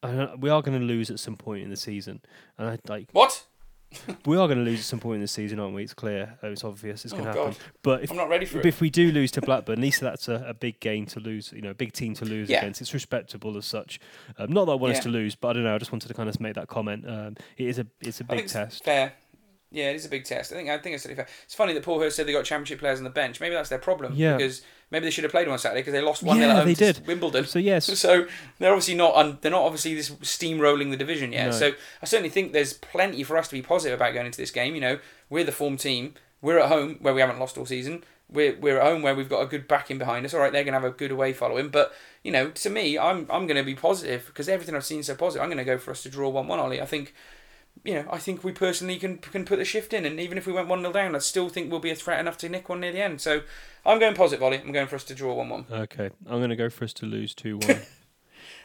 I 0.02 0.12
don't, 0.12 0.40
we 0.40 0.50
are 0.50 0.60
going 0.62 0.78
to 0.78 0.84
lose 0.84 1.10
at 1.10 1.18
some 1.18 1.36
point 1.36 1.62
in 1.64 1.70
the 1.70 1.76
season, 1.76 2.20
and 2.58 2.68
I 2.68 2.78
like 2.86 3.08
What? 3.12 3.44
We 4.26 4.36
are 4.36 4.46
going 4.46 4.58
to 4.58 4.64
lose 4.64 4.80
at 4.80 4.84
some 4.84 4.98
point 5.00 5.16
in 5.16 5.20
the 5.22 5.28
season, 5.28 5.58
aren't 5.60 5.74
we? 5.74 5.82
It's 5.82 5.94
clear, 5.94 6.36
uh, 6.42 6.48
it's 6.48 6.64
obvious, 6.64 7.04
it's 7.04 7.14
Oh, 7.14 7.18
going 7.18 7.26
to 7.32 7.32
happen. 7.32 7.52
God. 7.52 7.56
But 7.82 8.02
if 8.02 8.10
I'm 8.10 8.16
not 8.16 8.28
ready 8.28 8.44
for 8.44 8.58
it. 8.60 8.66
if 8.66 8.80
we 8.80 8.90
do 8.90 9.10
lose 9.12 9.30
to 9.32 9.40
Blackburn, 9.40 9.78
at 9.78 9.82
least 9.82 10.00
that's 10.00 10.28
a, 10.28 10.44
a 10.48 10.54
big 10.54 10.80
game 10.80 11.06
to 11.06 11.20
lose. 11.20 11.52
You 11.52 11.62
know, 11.62 11.70
a 11.70 11.74
big 11.74 11.92
team 11.92 12.14
to 12.14 12.24
lose 12.24 12.48
Yeah. 12.50 12.58
against. 12.58 12.80
It's 12.80 12.92
respectable 12.94 13.56
as 13.56 13.64
such. 13.66 13.98
Um, 14.38 14.52
not 14.52 14.66
that 14.66 14.72
I 14.72 14.74
want 14.76 14.96
us 14.96 15.02
to 15.04 15.08
lose, 15.08 15.34
but 15.34 15.48
I 15.48 15.52
don't 15.54 15.64
know. 15.64 15.74
I 15.74 15.78
just 15.78 15.92
wanted 15.92 16.08
to 16.08 16.14
kind 16.14 16.28
of 16.28 16.38
make 16.40 16.54
that 16.54 16.68
comment. 16.68 17.08
Um, 17.08 17.36
it 17.56 17.66
is 17.68 17.78
a 17.78 17.86
it's 18.00 18.20
a 18.20 18.24
big 18.24 18.48
test. 18.48 18.84
Fair. 18.84 19.12
Yeah, 19.70 19.90
it 19.90 19.96
is 19.96 20.06
a 20.06 20.08
big 20.08 20.24
test. 20.24 20.52
I 20.52 20.56
think 20.56 20.68
I 20.68 20.78
think 20.78 20.94
it's 20.94 21.04
fair. 21.06 21.26
It's 21.44 21.54
funny 21.54 21.72
that 21.72 21.82
Paul 21.82 22.00
Hurst 22.00 22.16
said 22.16 22.26
they 22.26 22.32
got 22.32 22.44
championship 22.44 22.78
players 22.78 22.98
on 22.98 23.04
the 23.04 23.10
bench. 23.10 23.40
Maybe 23.40 23.54
that's 23.54 23.68
their 23.68 23.78
problem. 23.78 24.12
Yeah. 24.14 24.36
Because 24.36 24.62
maybe 24.90 25.04
they 25.04 25.10
should 25.10 25.24
have 25.24 25.32
played 25.32 25.48
on 25.48 25.58
Saturday 25.58 25.80
because 25.80 25.92
they 25.92 26.00
lost 26.00 26.22
one 26.22 26.38
Yeah, 26.38 26.62
they 26.62 26.74
to 26.74 26.92
did. 26.92 27.06
Wimbledon. 27.06 27.46
So 27.46 27.58
yes, 27.58 27.86
So 27.98 28.26
they're 28.58 28.70
obviously 28.72 28.94
not 28.94 29.14
un, 29.16 29.38
they're 29.40 29.50
not 29.50 29.62
obviously 29.62 29.94
this 29.94 30.10
steamrolling 30.10 30.90
the 30.90 30.96
division 30.96 31.32
yet. 31.32 31.46
No. 31.46 31.50
So 31.52 31.72
I 32.00 32.06
certainly 32.06 32.30
think 32.30 32.52
there's 32.52 32.74
plenty 32.74 33.24
for 33.24 33.36
us 33.36 33.48
to 33.48 33.54
be 33.54 33.62
positive 33.62 33.98
about 33.98 34.14
going 34.14 34.26
into 34.26 34.38
this 34.38 34.52
game. 34.52 34.74
You 34.74 34.80
know, 34.80 34.98
we're 35.28 35.44
the 35.44 35.52
form 35.52 35.76
team. 35.76 36.14
We're 36.40 36.58
at 36.58 36.68
home 36.68 36.98
where 37.00 37.12
we 37.14 37.20
haven't 37.20 37.40
lost 37.40 37.58
all 37.58 37.66
season. 37.66 38.04
We're 38.30 38.56
we're 38.58 38.78
at 38.78 38.84
home 38.86 39.02
where 39.02 39.14
we've 39.16 39.28
got 39.28 39.40
a 39.42 39.46
good 39.46 39.66
backing 39.66 39.98
behind 39.98 40.24
us. 40.26 40.32
All 40.32 40.40
right, 40.40 40.52
they're 40.52 40.64
gonna 40.64 40.78
have 40.80 40.88
a 40.88 40.94
good 40.94 41.10
away 41.10 41.32
following, 41.32 41.68
but 41.70 41.92
you 42.22 42.30
know, 42.30 42.50
to 42.50 42.70
me, 42.70 42.96
I'm 42.98 43.26
I'm 43.30 43.46
gonna 43.48 43.64
be 43.64 43.74
positive 43.74 44.26
because 44.26 44.48
everything 44.48 44.74
I've 44.76 44.84
seen 44.84 45.00
is 45.00 45.06
so 45.06 45.16
positive. 45.16 45.42
I'm 45.42 45.48
gonna 45.48 45.64
go 45.64 45.78
for 45.78 45.90
us 45.90 46.02
to 46.04 46.08
draw 46.08 46.28
one 46.28 46.46
one. 46.46 46.60
Ollie, 46.60 46.80
I 46.80 46.86
think. 46.86 47.14
You 47.84 47.94
know, 47.94 48.04
I 48.10 48.18
think 48.18 48.42
we 48.42 48.52
personally 48.52 48.98
can 48.98 49.18
can 49.18 49.44
put 49.44 49.58
the 49.58 49.64
shift 49.64 49.92
in, 49.92 50.04
and 50.04 50.18
even 50.18 50.38
if 50.38 50.46
we 50.46 50.52
went 50.52 50.68
one 50.68 50.80
0 50.80 50.92
down, 50.92 51.14
I 51.14 51.18
still 51.18 51.48
think 51.48 51.70
we'll 51.70 51.80
be 51.80 51.90
a 51.90 51.94
threat 51.94 52.18
enough 52.18 52.36
to 52.38 52.48
nick 52.48 52.68
one 52.68 52.80
near 52.80 52.90
the 52.92 53.00
end. 53.02 53.20
So, 53.20 53.42
I'm 53.84 53.98
going 54.00 54.14
positive, 54.14 54.42
Ollie. 54.42 54.58
I'm 54.58 54.72
going 54.72 54.88
for 54.88 54.96
us 54.96 55.04
to 55.04 55.14
draw 55.14 55.34
one 55.34 55.48
one. 55.48 55.66
okay. 55.70 56.10
I'm 56.26 56.38
going 56.38 56.50
to 56.50 56.56
go 56.56 56.68
for 56.70 56.84
us 56.84 56.92
to 56.94 57.06
lose 57.06 57.34
two 57.34 57.58
one. 57.58 57.82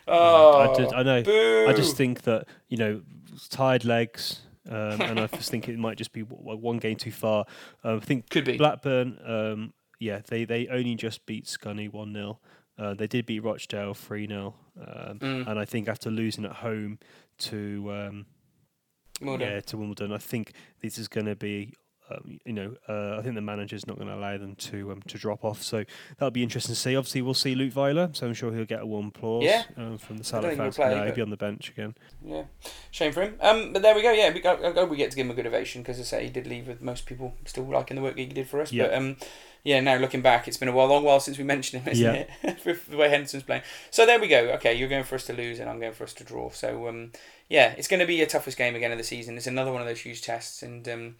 Oh, 0.07 0.57
I, 0.59 0.75
did, 0.75 0.93
I 0.93 1.03
know. 1.03 1.21
boo. 1.23 1.67
I 1.69 1.73
just 1.73 1.95
think 1.95 2.23
that 2.23 2.47
you 2.69 2.77
know, 2.77 3.01
tired 3.49 3.85
legs, 3.85 4.41
um, 4.67 4.99
and 4.99 5.19
I 5.19 5.27
just 5.27 5.51
think 5.51 5.69
it 5.69 5.77
might 5.77 5.97
just 5.97 6.11
be 6.11 6.21
one 6.21 6.77
game 6.77 6.95
too 6.97 7.11
far. 7.11 7.45
Um, 7.83 7.97
I 7.97 7.99
think 7.99 8.29
Could 8.29 8.45
be. 8.45 8.57
Blackburn. 8.57 9.19
Um, 9.23 9.73
yeah, 9.99 10.21
they 10.27 10.45
they 10.45 10.67
only 10.67 10.95
just 10.95 11.25
beat 11.27 11.45
Scunny 11.45 11.91
one 11.91 12.13
0 12.13 12.39
uh, 12.79 12.95
They 12.95 13.05
did 13.07 13.27
beat 13.27 13.43
Rochdale 13.43 13.93
three 13.93 14.27
0 14.27 14.55
um, 14.79 15.19
Mm. 15.19 15.47
and 15.47 15.59
I 15.59 15.65
think 15.65 15.87
after 15.87 16.09
losing 16.09 16.45
at 16.45 16.53
home 16.53 16.97
to 17.39 17.91
done. 19.21 19.39
yeah 19.39 19.59
to 19.61 19.77
Wimbledon, 19.77 20.11
I 20.13 20.17
think 20.17 20.53
this 20.81 20.97
is 20.97 21.07
going 21.07 21.25
to 21.27 21.35
be. 21.35 21.73
Um, 22.09 22.39
you 22.43 22.51
know, 22.51 22.75
uh, 22.89 23.17
I 23.19 23.21
think 23.21 23.35
the 23.35 23.41
manager's 23.41 23.87
not 23.87 23.95
going 23.95 24.09
to 24.09 24.15
allow 24.15 24.37
them 24.37 24.55
to 24.55 24.91
um, 24.91 25.01
to 25.07 25.17
drop 25.17 25.45
off, 25.45 25.63
so 25.63 25.85
that'll 26.17 26.29
be 26.31 26.43
interesting 26.43 26.75
to 26.75 26.79
see. 26.79 26.93
Obviously, 26.97 27.21
we'll 27.21 27.33
see 27.33 27.55
Leutwiler, 27.55 28.13
so 28.13 28.27
I'm 28.27 28.33
sure 28.33 28.51
he'll 28.53 28.65
get 28.65 28.81
a 28.81 28.85
warm 28.85 29.07
applause 29.07 29.45
Yeah. 29.45 29.63
um, 29.77 29.97
from 29.97 30.17
the 30.17 30.25
Salop 30.25 30.57
fans. 30.57 30.75
play, 30.75 30.93
No, 30.93 31.05
he'll 31.05 31.15
be 31.15 31.21
on 31.21 31.29
the 31.29 31.37
bench 31.37 31.69
again. 31.69 31.95
Yeah, 32.21 32.43
shame 32.89 33.13
for 33.13 33.21
him. 33.21 33.35
Um, 33.39 33.71
but 33.71 33.81
there 33.81 33.95
we 33.95 34.01
go. 34.01 34.11
Yeah, 34.11 34.33
we, 34.33 34.43
I 34.43 34.83
we 34.83 34.97
get 34.97 35.11
to 35.11 35.15
give 35.15 35.25
him 35.25 35.31
a 35.31 35.35
good 35.35 35.47
ovation 35.47 35.83
because 35.83 36.01
I 36.01 36.03
say 36.03 36.23
he 36.25 36.29
did 36.29 36.47
leave 36.47 36.67
with 36.67 36.81
most 36.81 37.05
people 37.05 37.33
still 37.45 37.63
liking 37.63 37.95
the 37.95 38.01
work 38.03 38.17
he 38.17 38.25
did 38.25 38.49
for 38.49 38.59
us. 38.59 38.73
Yeah. 38.73 38.87
But 38.87 38.95
um, 38.95 39.15
yeah, 39.63 39.79
now 39.79 39.95
looking 39.95 40.21
back, 40.21 40.49
it's 40.49 40.57
been 40.57 40.67
a 40.67 40.73
while, 40.73 40.87
long 40.87 41.05
while 41.05 41.21
since 41.21 41.37
we 41.37 41.45
mentioned 41.45 41.83
him, 41.83 41.93
isn't 41.93 42.03
Yeah. 42.13 42.25
it? 42.43 42.79
The 42.89 42.97
way 42.97 43.07
Henderson's 43.07 43.43
playing. 43.43 43.61
So 43.89 44.05
there 44.05 44.19
we 44.19 44.27
go. 44.27 44.49
Okay, 44.55 44.73
you're 44.73 44.89
going 44.89 45.05
for 45.05 45.15
us 45.15 45.25
to 45.27 45.33
lose, 45.33 45.59
and 45.59 45.69
I'm 45.69 45.79
going 45.79 45.93
for 45.93 46.03
us 46.03 46.13
to 46.15 46.25
draw. 46.25 46.49
So 46.49 46.89
um, 46.89 47.11
yeah, 47.51 47.73
it's 47.77 47.87
going 47.89 47.99
to 47.99 48.05
be 48.05 48.21
a 48.21 48.25
toughest 48.25 48.57
game 48.57 48.75
again 48.75 48.91
of 48.93 48.97
the 48.97 49.03
season. 49.03 49.35
It's 49.35 49.45
another 49.47 49.71
one 49.73 49.81
of 49.81 49.87
those 49.87 49.99
huge 49.99 50.21
tests, 50.21 50.63
and 50.63 50.87
um, 50.87 51.15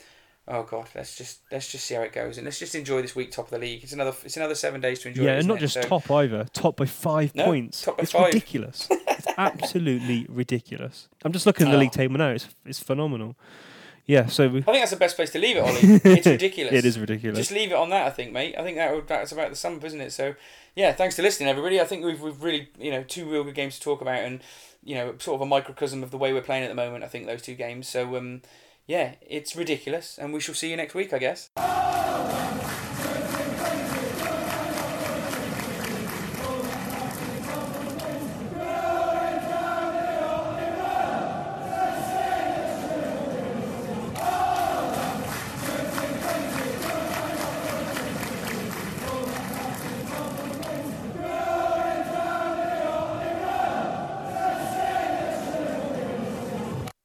oh 0.48 0.64
god, 0.64 0.88
let's 0.96 1.16
just 1.18 1.40
let's 1.52 1.70
just 1.72 1.86
see 1.86 1.96
how 1.96 2.02
it 2.04 2.14
goes, 2.14 2.38
and 2.38 2.46
let's 2.46 2.58
just 2.58 2.74
enjoy 2.74 3.02
this 3.02 3.16
week 3.16 3.32
top 3.32 3.46
of 3.46 3.52
the 3.52 3.60
league. 3.60 3.84
It's 3.84 3.92
another 3.94 4.14
it's 4.24 4.38
another 4.38 4.56
seven 4.56 4.80
days 4.80 5.00
to 5.02 5.10
enjoy. 5.10 5.24
yeah, 5.24 5.32
it, 5.32 5.40
and 5.40 5.52
isn't 5.52 5.58
it? 5.58 5.60
just 5.60 5.74
So- 5.76 5.82
top 5.82 6.10
either, 6.10 6.46
top 6.54 6.78
by 6.78 6.86
five 6.86 7.36
No, 7.36 7.46
points. 7.46 7.82
top 7.82 7.98
by 7.98 8.04
it's 8.04 8.12
five. 8.14 8.26
ridiculous. 8.34 8.88
it's 8.90 9.28
absolutely 9.38 10.26
ridiculous. 10.30 11.10
I'm 11.26 11.34
just 11.34 11.46
looking 11.46 11.68
at 11.68 11.72
the 11.72 11.78
Oh. 11.78 11.80
league 11.82 11.92
table 11.92 12.18
now. 12.18 12.30
It's 12.30 12.48
it's 12.66 12.80
phenomenal. 12.80 13.36
Yeah, 14.08 14.26
so 14.26 14.48
we, 14.50 14.60
I 14.60 14.64
think 14.64 14.78
that's 14.80 14.92
the 14.92 14.98
best 14.98 15.16
place 15.16 15.30
to 15.32 15.40
leave 15.40 15.58
it, 15.58 15.60
Ollie. 15.60 15.80
It's 16.18 16.26
ridiculous. 16.26 16.74
it 16.74 16.86
is 16.86 16.98
ridiculous. 17.00 17.38
Just 17.38 17.52
leave 17.52 17.72
it 17.72 17.76
on 17.76 17.90
that, 17.92 18.08
I 18.08 18.10
think, 18.10 18.34
mate. 18.34 18.56
I 18.58 18.64
think 18.64 18.76
that 18.78 18.94
would, 18.94 19.08
that's 19.08 19.32
about 19.32 19.52
the 19.52 19.56
sum 19.56 19.80
isn't 19.84 20.02
it? 20.02 20.12
So, 20.12 20.34
yeah, 20.76 20.92
thanks 20.92 21.16
for 21.16 21.22
listening, 21.22 21.48
everybody. 21.50 21.80
I 21.80 21.84
think 21.86 22.04
we've, 22.04 22.20
we've 22.20 22.42
really, 22.42 22.70
you 22.80 22.90
know, 22.92 23.04
two 23.04 23.30
real 23.30 23.44
good 23.44 23.54
games 23.54 23.76
to 23.76 23.82
talk 23.82 24.02
about 24.02 24.20
and, 24.24 24.42
you 24.84 24.96
know, 24.96 25.16
sort 25.20 25.36
of 25.36 25.42
a 25.42 25.46
microcosm 25.46 26.04
of 26.04 26.12
the 26.12 26.18
way 26.18 26.34
we're 26.34 26.42
playing 26.42 26.64
at 26.64 26.70
the 26.70 26.76
moment, 26.76 27.04
I 27.04 27.08
think, 27.08 27.26
those 27.26 27.42
two 27.42 27.56
games. 27.56 27.88
So, 27.88 28.16
um, 28.16 28.42
yeah, 28.88 29.16
it's 29.22 29.56
ridiculous, 29.56 30.18
and 30.18 30.34
we 30.34 30.40
shall 30.40 30.56
see 30.56 30.70
you 30.70 30.78
next 30.78 30.96
week, 30.96 31.14
I 31.14 31.20
guess. 31.20 31.50